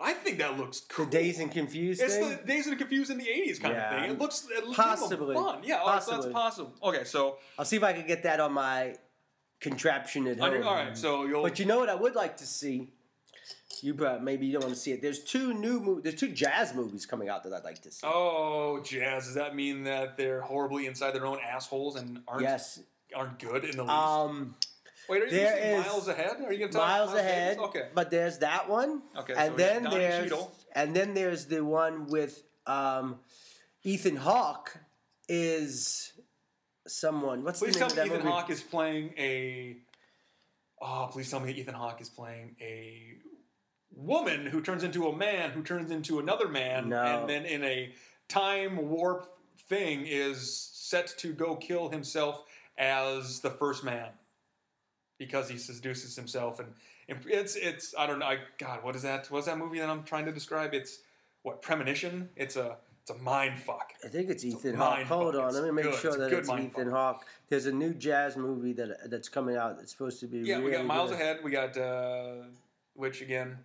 I 0.00 0.12
think 0.12 0.38
that 0.38 0.56
looks 0.56 0.78
cool. 0.80 1.06
The 1.06 1.10
Dazed 1.10 1.40
and 1.40 1.50
Confused 1.50 2.00
It's 2.00 2.14
thing. 2.14 2.28
the 2.28 2.36
Dazed 2.46 2.68
and 2.68 2.78
Confused 2.78 3.10
in 3.10 3.18
the 3.18 3.24
'80s 3.26 3.60
kind 3.60 3.74
Yeah. 3.74 3.94
of 3.96 4.00
thing. 4.02 4.10
It 4.12 4.18
looks 4.20 4.46
it 4.48 4.64
looks 4.64 4.76
Possibly. 4.76 5.34
fun. 5.34 5.60
Yeah, 5.64 5.80
oh, 5.82 5.98
so 5.98 6.12
that's 6.12 6.26
possible. 6.32 6.72
Okay, 6.82 7.02
so 7.02 7.38
I'll 7.58 7.64
see 7.64 7.76
if 7.76 7.82
I 7.82 7.92
can 7.92 8.06
get 8.06 8.22
that 8.22 8.38
on 8.38 8.52
my 8.52 8.94
contraption 9.60 10.28
at 10.28 10.38
home. 10.38 10.62
all 10.64 10.74
right, 10.74 10.96
so 10.96 11.24
you'll. 11.24 11.42
But 11.42 11.58
you 11.58 11.66
know 11.66 11.78
what 11.80 11.88
I 11.88 11.96
would 11.96 12.14
like 12.14 12.36
to 12.36 12.46
see? 12.46 12.92
You 13.82 13.94
probably, 13.94 14.24
maybe 14.24 14.46
you 14.46 14.52
don't 14.52 14.62
want 14.64 14.74
to 14.74 14.80
see 14.80 14.92
it. 14.92 15.02
There's 15.02 15.22
two 15.24 15.52
new 15.54 15.80
movies. 15.80 16.02
There's 16.04 16.14
two 16.20 16.28
jazz 16.32 16.74
movies 16.74 17.06
coming 17.06 17.28
out 17.28 17.42
that 17.44 17.52
I'd 17.52 17.64
like 17.64 17.80
to 17.82 17.90
see. 17.90 18.06
oh, 18.06 18.80
jazz. 18.84 19.26
Does 19.26 19.34
that 19.34 19.54
mean 19.56 19.84
that 19.84 20.16
they're 20.16 20.40
horribly 20.40 20.86
inside 20.86 21.12
their 21.12 21.26
own 21.26 21.38
assholes 21.44 21.96
and 21.96 22.20
aren't 22.28 22.42
yes. 22.42 22.80
aren't 23.14 23.38
good 23.38 23.64
in 23.64 23.76
the 23.76 23.82
least? 23.82 23.92
Um, 23.94 24.54
Wait, 25.08 25.22
are 25.22 25.24
you 25.26 25.30
there 25.30 25.56
is 25.80 25.86
miles 25.86 26.08
ahead? 26.08 26.36
Are 26.44 26.52
you 26.52 26.58
going 26.58 26.70
to 26.70 26.76
talk 26.78 26.86
Miles 26.88 27.10
Davis? 27.10 27.22
ahead. 27.24 27.58
Okay. 27.58 27.88
But 27.94 28.10
there's 28.10 28.38
that 28.38 28.68
one. 28.68 29.02
Okay, 29.16 29.34
And 29.36 29.52
so 29.52 29.56
then 29.56 29.82
there's 29.84 30.24
Cheadle. 30.30 30.52
and 30.74 30.94
then 30.94 31.14
there's 31.14 31.46
the 31.46 31.64
one 31.64 32.06
with 32.06 32.42
um, 32.66 33.16
Ethan 33.84 34.16
Hawke 34.16 34.76
is 35.28 36.12
someone. 36.86 37.44
What's 37.44 37.58
Please 37.60 37.74
the 37.74 37.80
tell 37.80 37.88
name 37.88 37.96
me 37.96 38.02
of 38.02 38.06
that 38.08 38.14
Ethan 38.14 38.18
movie? 38.26 38.30
Hawke 38.30 38.50
is 38.50 38.62
playing 38.62 39.14
a. 39.18 39.76
Oh, 40.80 41.08
please 41.10 41.30
tell 41.30 41.40
me 41.40 41.52
Ethan 41.52 41.74
Hawke 41.74 42.00
is 42.00 42.08
playing 42.08 42.54
a 42.60 43.14
woman 43.94 44.46
who 44.46 44.60
turns 44.60 44.84
into 44.84 45.08
a 45.08 45.16
man 45.16 45.50
who 45.50 45.62
turns 45.62 45.90
into 45.90 46.18
another 46.20 46.46
man, 46.48 46.88
No. 46.90 47.02
and 47.02 47.28
then 47.28 47.44
in 47.46 47.64
a 47.64 47.92
time 48.28 48.88
warp 48.88 49.26
thing 49.68 50.04
is 50.06 50.70
set 50.72 51.08
to 51.18 51.32
go 51.32 51.56
kill 51.56 51.88
himself 51.88 52.44
as 52.78 53.40
the 53.40 53.50
first 53.50 53.82
man 53.82 54.08
because 55.18 55.48
he 55.48 55.58
seduces 55.58 56.16
himself, 56.16 56.60
and, 56.60 56.68
and 57.08 57.18
it's 57.26 57.56
it's 57.56 57.94
I 57.98 58.06
don't 58.06 58.18
know. 58.20 58.26
I, 58.26 58.38
God, 58.58 58.82
what 58.84 58.96
is 58.96 59.02
that? 59.02 59.26
What's 59.30 59.46
that 59.46 59.58
movie 59.58 59.78
that 59.80 59.88
I'm 59.90 60.04
trying 60.04 60.24
to 60.26 60.32
describe? 60.32 60.72
It's 60.74 61.00
what 61.42 61.60
premonition. 61.62 62.28
It's 62.36 62.56
a 62.56 62.76
It's 63.02 63.10
a 63.10 63.14
mind 63.22 63.60
fuck. 63.60 63.92
I 64.04 64.08
think 64.08 64.30
it's 64.30 64.44
Ethan 64.44 64.74
a 64.74 64.78
Hawke. 64.78 65.02
Hold 65.04 65.34
fuck. 65.34 65.42
on, 65.42 65.48
It's 65.48 65.56
let 65.56 65.64
me 65.64 65.70
make 65.72 65.84
good. 65.84 65.94
sure 66.00 66.10
It's 66.10 66.18
that 66.18 66.32
it's 66.32 66.48
Ethan. 66.50 66.90
Hawke. 66.90 67.24
There's 67.48 67.66
a 67.66 67.72
new 67.72 67.92
jazz 67.94 68.36
movie 68.36 68.72
that 68.74 69.10
that's 69.10 69.28
coming 69.28 69.56
out. 69.56 69.76
That's 69.78 69.90
supposed 69.92 70.20
to 70.20 70.26
be 70.26 70.38
Yeah, 70.38 70.58
we 70.58 70.66
really 70.66 70.76
got 70.78 70.86
Miles 70.86 71.10
good. 71.10 71.20
Ahead. 71.20 71.38
We 71.42 71.50
got 71.50 71.76
uh, 71.76 72.34
which 72.94 73.20
again, 73.22 73.58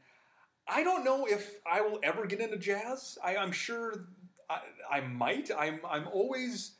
I 0.67 0.83
don't 0.83 1.03
know 1.03 1.25
if 1.25 1.59
I 1.71 1.81
will 1.81 1.99
ever 2.03 2.25
get 2.25 2.39
into 2.39 2.57
jazz. 2.57 3.17
I, 3.23 3.35
I'm 3.37 3.51
sure 3.51 4.05
I, 4.49 4.59
I 4.91 4.99
might. 5.01 5.51
I'm 5.57 5.79
I'm 5.87 6.07
always 6.07 6.71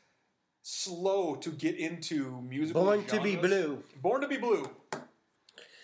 slow 0.64 1.36
to 1.36 1.50
get 1.50 1.76
into 1.76 2.40
musical. 2.48 2.82
Born 2.84 3.04
to 3.04 3.20
be. 3.20 3.36
Blue. 3.36 3.82
Born 4.02 4.22
to 4.22 4.28
be 4.28 4.38
blue. 4.38 4.68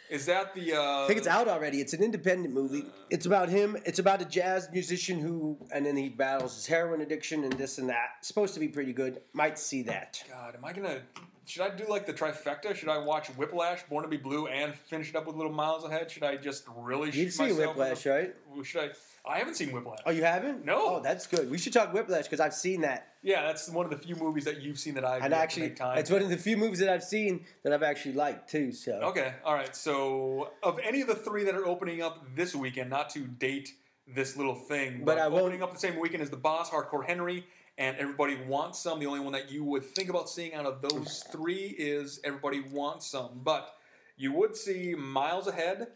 Is 0.08 0.26
that 0.26 0.54
the? 0.54 0.74
Uh, 0.74 1.04
I 1.04 1.06
think 1.06 1.18
it's 1.18 1.28
out 1.28 1.46
already. 1.46 1.80
It's 1.80 1.92
an 1.92 2.02
independent 2.02 2.52
movie. 2.52 2.84
It's 3.10 3.26
about 3.26 3.48
him. 3.48 3.76
It's 3.84 4.00
about 4.00 4.20
a 4.20 4.24
jazz 4.24 4.68
musician 4.72 5.20
who, 5.20 5.56
and 5.72 5.86
then 5.86 5.96
he 5.96 6.08
battles 6.08 6.56
his 6.56 6.66
heroin 6.66 7.00
addiction 7.02 7.44
and 7.44 7.52
this 7.52 7.78
and 7.78 7.88
that. 7.90 8.08
It's 8.18 8.26
supposed 8.26 8.54
to 8.54 8.60
be 8.60 8.66
pretty 8.66 8.92
good. 8.92 9.20
Might 9.34 9.56
see 9.58 9.82
that. 9.82 10.24
God, 10.28 10.56
am 10.56 10.64
I 10.64 10.72
gonna? 10.72 11.02
Should 11.44 11.62
I 11.62 11.70
do 11.74 11.84
like 11.88 12.06
the 12.06 12.12
trifecta? 12.12 12.74
Should 12.74 12.88
I 12.88 12.98
watch 12.98 13.28
Whiplash, 13.28 13.82
Born 13.84 14.02
to 14.04 14.08
Be 14.08 14.16
Blue, 14.16 14.46
and 14.48 14.74
finish 14.74 15.10
it 15.10 15.16
up 15.16 15.26
with 15.26 15.36
Little 15.36 15.52
Miles 15.52 15.84
Ahead? 15.84 16.10
Should 16.10 16.22
I 16.24 16.36
just 16.36 16.64
really? 16.76 17.06
You've 17.06 17.14
shoot 17.14 17.32
seen 17.32 17.48
myself 17.50 17.60
in 17.60 17.68
Whiplash, 17.68 18.02
the- 18.02 18.10
right? 18.10 18.34
Should 18.64 18.82
I? 18.82 18.88
I 19.26 19.38
haven't 19.38 19.54
seen 19.54 19.70
Whiplash. 19.72 19.98
Oh, 20.06 20.10
you 20.10 20.24
haven't? 20.24 20.64
No. 20.64 20.96
Oh, 20.96 21.00
that's 21.00 21.26
good. 21.26 21.50
We 21.50 21.58
should 21.58 21.72
talk 21.72 21.92
Whiplash 21.92 22.24
because 22.24 22.40
I've 22.40 22.54
seen 22.54 22.80
that. 22.80 23.08
Yeah, 23.22 23.42
that's 23.42 23.68
one 23.68 23.84
of 23.84 23.90
the 23.90 23.98
few 23.98 24.16
movies 24.16 24.44
that 24.46 24.62
you've 24.62 24.78
seen 24.78 24.94
that 24.94 25.04
I've 25.04 25.22
And 25.22 25.34
actually, 25.34 25.70
time. 25.70 25.98
it's 25.98 26.10
one 26.10 26.22
of 26.22 26.30
the 26.30 26.38
few 26.38 26.56
movies 26.56 26.78
that 26.78 26.88
I've 26.88 27.04
seen 27.04 27.44
that 27.62 27.72
I've 27.72 27.82
actually 27.82 28.14
liked 28.14 28.48
too. 28.50 28.72
So 28.72 28.92
Okay, 28.94 29.34
all 29.44 29.54
right. 29.54 29.76
So, 29.76 30.50
of 30.62 30.78
any 30.82 31.02
of 31.02 31.06
the 31.06 31.14
three 31.14 31.44
that 31.44 31.54
are 31.54 31.66
opening 31.66 32.00
up 32.02 32.24
this 32.34 32.54
weekend, 32.54 32.88
not 32.88 33.10
to 33.10 33.20
date 33.20 33.74
this 34.08 34.36
little 34.36 34.54
thing, 34.54 35.04
But 35.04 35.18
I 35.18 35.28
won't- 35.28 35.42
opening 35.42 35.62
up 35.62 35.72
the 35.74 35.78
same 35.78 36.00
weekend 36.00 36.22
as 36.22 36.30
the 36.30 36.36
Boss, 36.38 36.70
Hardcore 36.70 37.04
Henry, 37.06 37.46
and 37.78 37.96
Everybody 37.98 38.36
Wants 38.36 38.78
Some. 38.80 38.98
The 39.00 39.06
only 39.06 39.20
one 39.20 39.32
that 39.34 39.50
you 39.52 39.64
would 39.64 39.84
think 39.84 40.08
about 40.08 40.28
seeing 40.30 40.54
out 40.54 40.64
of 40.66 40.80
those 40.82 41.22
three 41.30 41.74
is 41.78 42.20
Everybody 42.24 42.60
Wants 42.60 43.06
Some. 43.06 43.40
But 43.44 43.74
you 44.16 44.32
would 44.32 44.56
see 44.56 44.94
Miles 44.96 45.46
Ahead, 45.46 45.88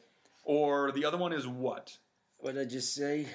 or 0.44 0.92
the 0.92 1.04
other 1.06 1.16
one 1.16 1.32
is 1.32 1.46
what? 1.46 1.96
What 2.44 2.56
did 2.56 2.60
I 2.60 2.70
just 2.70 2.94
say? 2.94 3.26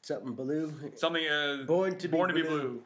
Something 0.00 0.34
blue. 0.34 0.72
Something. 0.94 1.26
Uh, 1.26 1.64
Born 1.66 1.98
to 1.98 2.06
be 2.06 2.16
Born 2.16 2.28
to 2.28 2.34
be 2.34 2.42
Blue. 2.42 2.60
Blue. 2.60 2.82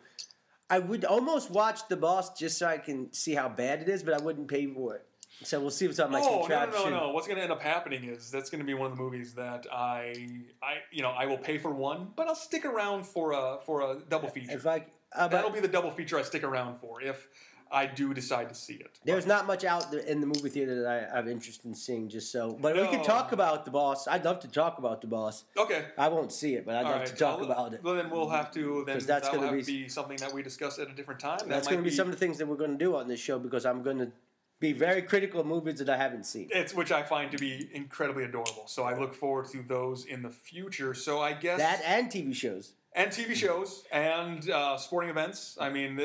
I 0.70 0.78
would 0.78 1.04
almost 1.04 1.50
watch 1.50 1.86
The 1.88 1.98
Boss 1.98 2.32
just 2.38 2.56
so 2.56 2.66
I 2.66 2.78
can 2.78 3.12
see 3.12 3.34
how 3.34 3.50
bad 3.50 3.82
it 3.82 3.90
is, 3.90 4.02
but 4.02 4.18
I 4.18 4.24
wouldn't 4.24 4.48
pay 4.48 4.66
for 4.66 4.94
it. 4.94 5.04
So 5.42 5.60
we'll 5.60 5.70
see 5.70 5.84
it's 5.84 5.98
on 5.98 6.10
my 6.10 6.20
Oh 6.22 6.46
no, 6.48 6.64
no 6.66 6.70
no 6.70 6.88
no! 6.90 7.12
What's 7.12 7.26
going 7.26 7.36
to 7.36 7.42
end 7.42 7.52
up 7.52 7.60
happening 7.60 8.04
is 8.04 8.30
that's 8.30 8.48
going 8.48 8.60
to 8.60 8.66
be 8.66 8.72
one 8.72 8.90
of 8.90 8.96
the 8.96 9.02
movies 9.02 9.34
that 9.34 9.66
I 9.70 10.14
I 10.62 10.78
you 10.90 11.02
know 11.02 11.10
I 11.10 11.26
will 11.26 11.38
pay 11.38 11.58
for 11.58 11.70
one, 11.72 12.08
but 12.16 12.26
I'll 12.26 12.34
stick 12.34 12.64
around 12.64 13.06
for 13.06 13.32
a 13.32 13.58
for 13.66 13.82
a 13.82 13.98
double 14.08 14.28
feature. 14.28 14.52
If 14.52 14.66
I, 14.66 14.84
uh, 15.14 15.28
That'll 15.28 15.50
be 15.50 15.60
the 15.60 15.68
double 15.68 15.90
feature 15.90 16.18
I 16.18 16.22
stick 16.22 16.42
around 16.42 16.78
for 16.78 17.02
if 17.02 17.28
I 17.72 17.86
do 17.86 18.12
decide 18.12 18.48
to 18.48 18.54
see 18.54 18.74
it. 18.74 18.98
there's 19.04 19.26
not 19.26 19.46
much 19.46 19.64
out 19.64 19.90
there 19.92 20.00
in 20.00 20.20
the 20.20 20.26
movie 20.26 20.48
theater 20.48 20.82
that 20.82 20.86
I 21.12 21.16
have 21.16 21.28
interest 21.28 21.64
in 21.64 21.74
seeing. 21.74 22.08
Just 22.08 22.32
so, 22.32 22.58
but 22.60 22.74
we 22.74 22.82
No. 22.82 22.90
can 22.90 23.02
talk 23.04 23.32
about 23.32 23.64
The 23.64 23.70
Boss. 23.70 24.08
I'd 24.08 24.24
love 24.24 24.40
to 24.40 24.48
talk 24.48 24.78
about 24.78 25.00
The 25.00 25.06
Boss. 25.06 25.44
Okay. 25.56 25.86
I 25.96 26.08
won't 26.08 26.32
see 26.32 26.54
it, 26.56 26.66
but 26.66 26.74
I'd 26.74 26.84
All 26.84 26.90
love 26.92 27.00
right. 27.00 27.06
to 27.08 27.14
talk 27.16 27.38
I'll- 27.38 27.44
about 27.44 27.74
it. 27.74 27.82
Well, 27.84 27.94
then 27.94 28.10
we'll 28.10 28.28
have 28.28 28.50
to. 28.52 28.84
Then 28.86 28.98
that's 28.98 29.28
that'll 29.28 29.40
gonna 29.40 29.56
be- 29.58 29.62
be 29.62 29.88
something 29.88 30.16
that 30.18 30.32
we 30.32 30.42
discuss 30.42 30.78
at 30.78 30.88
a 30.88 30.92
different 30.92 31.20
time. 31.20 31.38
That 31.38 31.48
That's 31.48 31.68
going 31.68 31.78
to 31.78 31.84
be 31.88 31.94
some 31.94 32.08
of 32.08 32.12
the 32.12 32.18
things 32.18 32.38
that 32.38 32.46
we're 32.46 32.56
going 32.56 32.72
to 32.72 32.84
do 32.84 32.96
on 32.96 33.06
this 33.08 33.20
show 33.20 33.38
because 33.38 33.64
I'm 33.64 33.82
going 33.82 33.98
to 33.98 34.10
be 34.58 34.72
very 34.72 35.00
critical 35.02 35.40
of 35.40 35.46
movies 35.46 35.78
that 35.78 35.88
I 35.88 35.96
haven't 35.96 36.26
seen. 36.26 36.48
It's 36.52 36.74
which 36.74 36.92
I 36.92 37.02
find 37.02 37.30
to 37.30 37.38
be 37.38 37.70
incredibly 37.72 38.24
adorable. 38.24 38.64
So 38.66 38.82
I 38.82 38.98
look 38.98 39.14
forward 39.14 39.48
to 39.52 39.62
those 39.62 40.04
in 40.04 40.20
the 40.22 40.28
future. 40.30 40.92
So 40.92 41.20
I 41.20 41.32
guess 41.32 41.58
That 41.58 41.80
and 41.86 42.10
TV 42.10 42.34
shows. 42.34 42.72
And 42.92 43.10
TV 43.10 43.34
shows 43.34 43.84
and 43.92 44.50
uh, 44.50 44.76
sporting 44.76 45.10
events. 45.10 45.56
I 45.60 45.70
mean, 45.70 45.98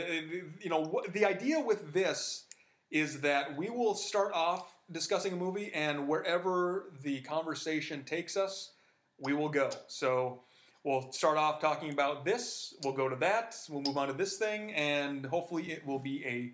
you 0.62 0.70
know, 0.70 1.02
the 1.12 1.26
idea 1.26 1.60
with 1.60 1.94
this 1.94 2.44
is 2.92 3.22
that 3.22 3.58
we 3.58 3.70
will 3.70 3.96
start 3.96 4.32
off 4.34 4.76
discussing 4.92 5.34
a 5.34 5.36
movie, 5.36 5.72
and 5.74 6.08
wherever 6.08 6.94
the 7.02 7.22
conversation 7.22 8.04
takes 8.04 8.38
us, 8.38 8.72
we 9.20 9.34
will 9.34 9.50
go. 9.50 9.70
So 9.88 10.42
we'll 10.84 11.12
start 11.12 11.38
off 11.38 11.60
talking 11.60 11.92
about 11.92 12.24
this. 12.24 12.76
We'll 12.84 12.94
go 12.94 13.10
to 13.10 13.16
that. 13.18 13.56
We'll 13.70 13.82
move 13.82 13.98
on 13.98 14.08
to 14.08 14.14
this 14.14 14.38
thing, 14.38 14.72
and 14.74 15.26
hopefully, 15.26 15.72
it 15.72 15.86
will 15.86 16.00
be 16.00 16.24
a 16.26 16.54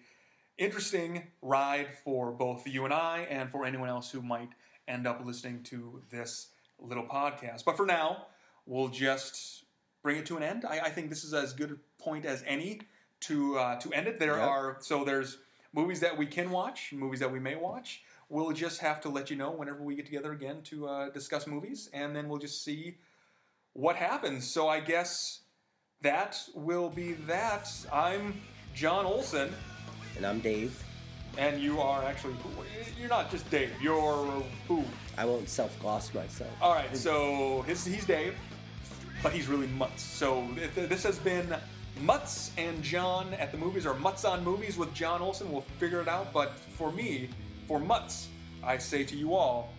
interesting 0.57 1.23
ride 1.41 1.89
for 2.03 2.31
both 2.31 2.67
you 2.67 2.85
and 2.85 2.93
I, 2.93 3.27
and 3.29 3.49
for 3.51 3.65
anyone 3.65 3.89
else 3.89 4.09
who 4.09 4.21
might 4.21 4.49
end 4.87 5.07
up 5.07 5.25
listening 5.25 5.63
to 5.63 6.01
this 6.09 6.47
little 6.79 7.05
podcast. 7.05 7.65
But 7.65 7.77
for 7.77 7.85
now, 7.85 8.27
we'll 8.65 8.89
just 8.89 9.65
bring 10.03 10.17
it 10.17 10.25
to 10.27 10.37
an 10.37 10.43
end. 10.43 10.65
I, 10.65 10.79
I 10.79 10.89
think 10.89 11.09
this 11.09 11.23
is 11.23 11.33
as 11.33 11.53
good 11.53 11.71
a 11.71 12.03
point 12.03 12.25
as 12.25 12.43
any 12.47 12.81
to 13.21 13.57
uh, 13.57 13.79
to 13.79 13.91
end 13.93 14.07
it. 14.07 14.19
There 14.19 14.37
Yep. 14.37 14.47
are 14.47 14.77
so 14.81 15.03
there's 15.03 15.37
movies 15.73 15.99
that 16.01 16.17
we 16.17 16.25
can 16.25 16.49
watch, 16.49 16.91
movies 16.93 17.19
that 17.19 17.31
we 17.31 17.39
may 17.39 17.55
watch. 17.55 18.03
We'll 18.29 18.51
just 18.51 18.79
have 18.79 19.01
to 19.01 19.09
let 19.09 19.29
you 19.29 19.35
know 19.35 19.51
whenever 19.51 19.83
we 19.83 19.95
get 19.95 20.05
together 20.05 20.31
again 20.31 20.61
to 20.63 20.87
uh, 20.87 21.09
discuss 21.09 21.47
movies, 21.47 21.89
and 21.93 22.15
then 22.15 22.29
we'll 22.29 22.39
just 22.39 22.63
see 22.63 22.97
what 23.73 23.95
happens. 23.95 24.49
So 24.49 24.67
I 24.69 24.79
guess 24.79 25.41
that 26.01 26.41
will 26.55 26.89
be 26.89 27.13
that. 27.27 27.69
I'm 27.91 28.39
John 28.73 29.05
Olson, 29.05 29.53
And 30.15 30.25
I'm 30.25 30.39
Dave. 30.39 30.81
and 31.37 31.61
you 31.61 31.79
are 31.81 32.03
actually 32.03 32.35
you're 32.99 33.09
not 33.09 33.29
just 33.29 33.49
Dave. 33.51 33.69
You're 33.81 34.43
who? 34.67 34.83
I 35.17 35.25
won't 35.25 35.49
self 35.49 35.77
gloss 35.81 36.13
myself. 36.13 36.49
All 36.61 36.73
right, 36.73 36.95
so 36.95 37.63
his, 37.63 37.85
he's 37.85 38.05
Dave, 38.05 38.35
but 39.23 39.33
he's 39.33 39.47
really 39.47 39.67
Mutz. 39.67 39.99
So 39.99 40.47
th- 40.55 40.73
th- 40.75 40.89
this 40.89 41.03
has 41.03 41.17
been 41.19 41.55
Mutz 41.99 42.51
and 42.57 42.81
John 42.83 43.33
at 43.35 43.51
the 43.51 43.57
movies, 43.57 43.85
or 43.85 43.93
Mutz 43.93 44.25
on 44.29 44.43
movies 44.43 44.77
with 44.77 44.93
John 44.93 45.21
Olson. 45.21 45.51
We'll 45.51 45.65
figure 45.79 46.01
it 46.01 46.07
out. 46.07 46.33
But 46.33 46.51
for 46.77 46.91
me, 46.91 47.29
for 47.67 47.79
Mutz, 47.79 48.27
I 48.63 48.77
say 48.77 49.03
to 49.03 49.15
you 49.15 49.33
all, 49.35 49.73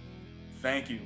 thank 0.60 0.89
you. 0.90 1.01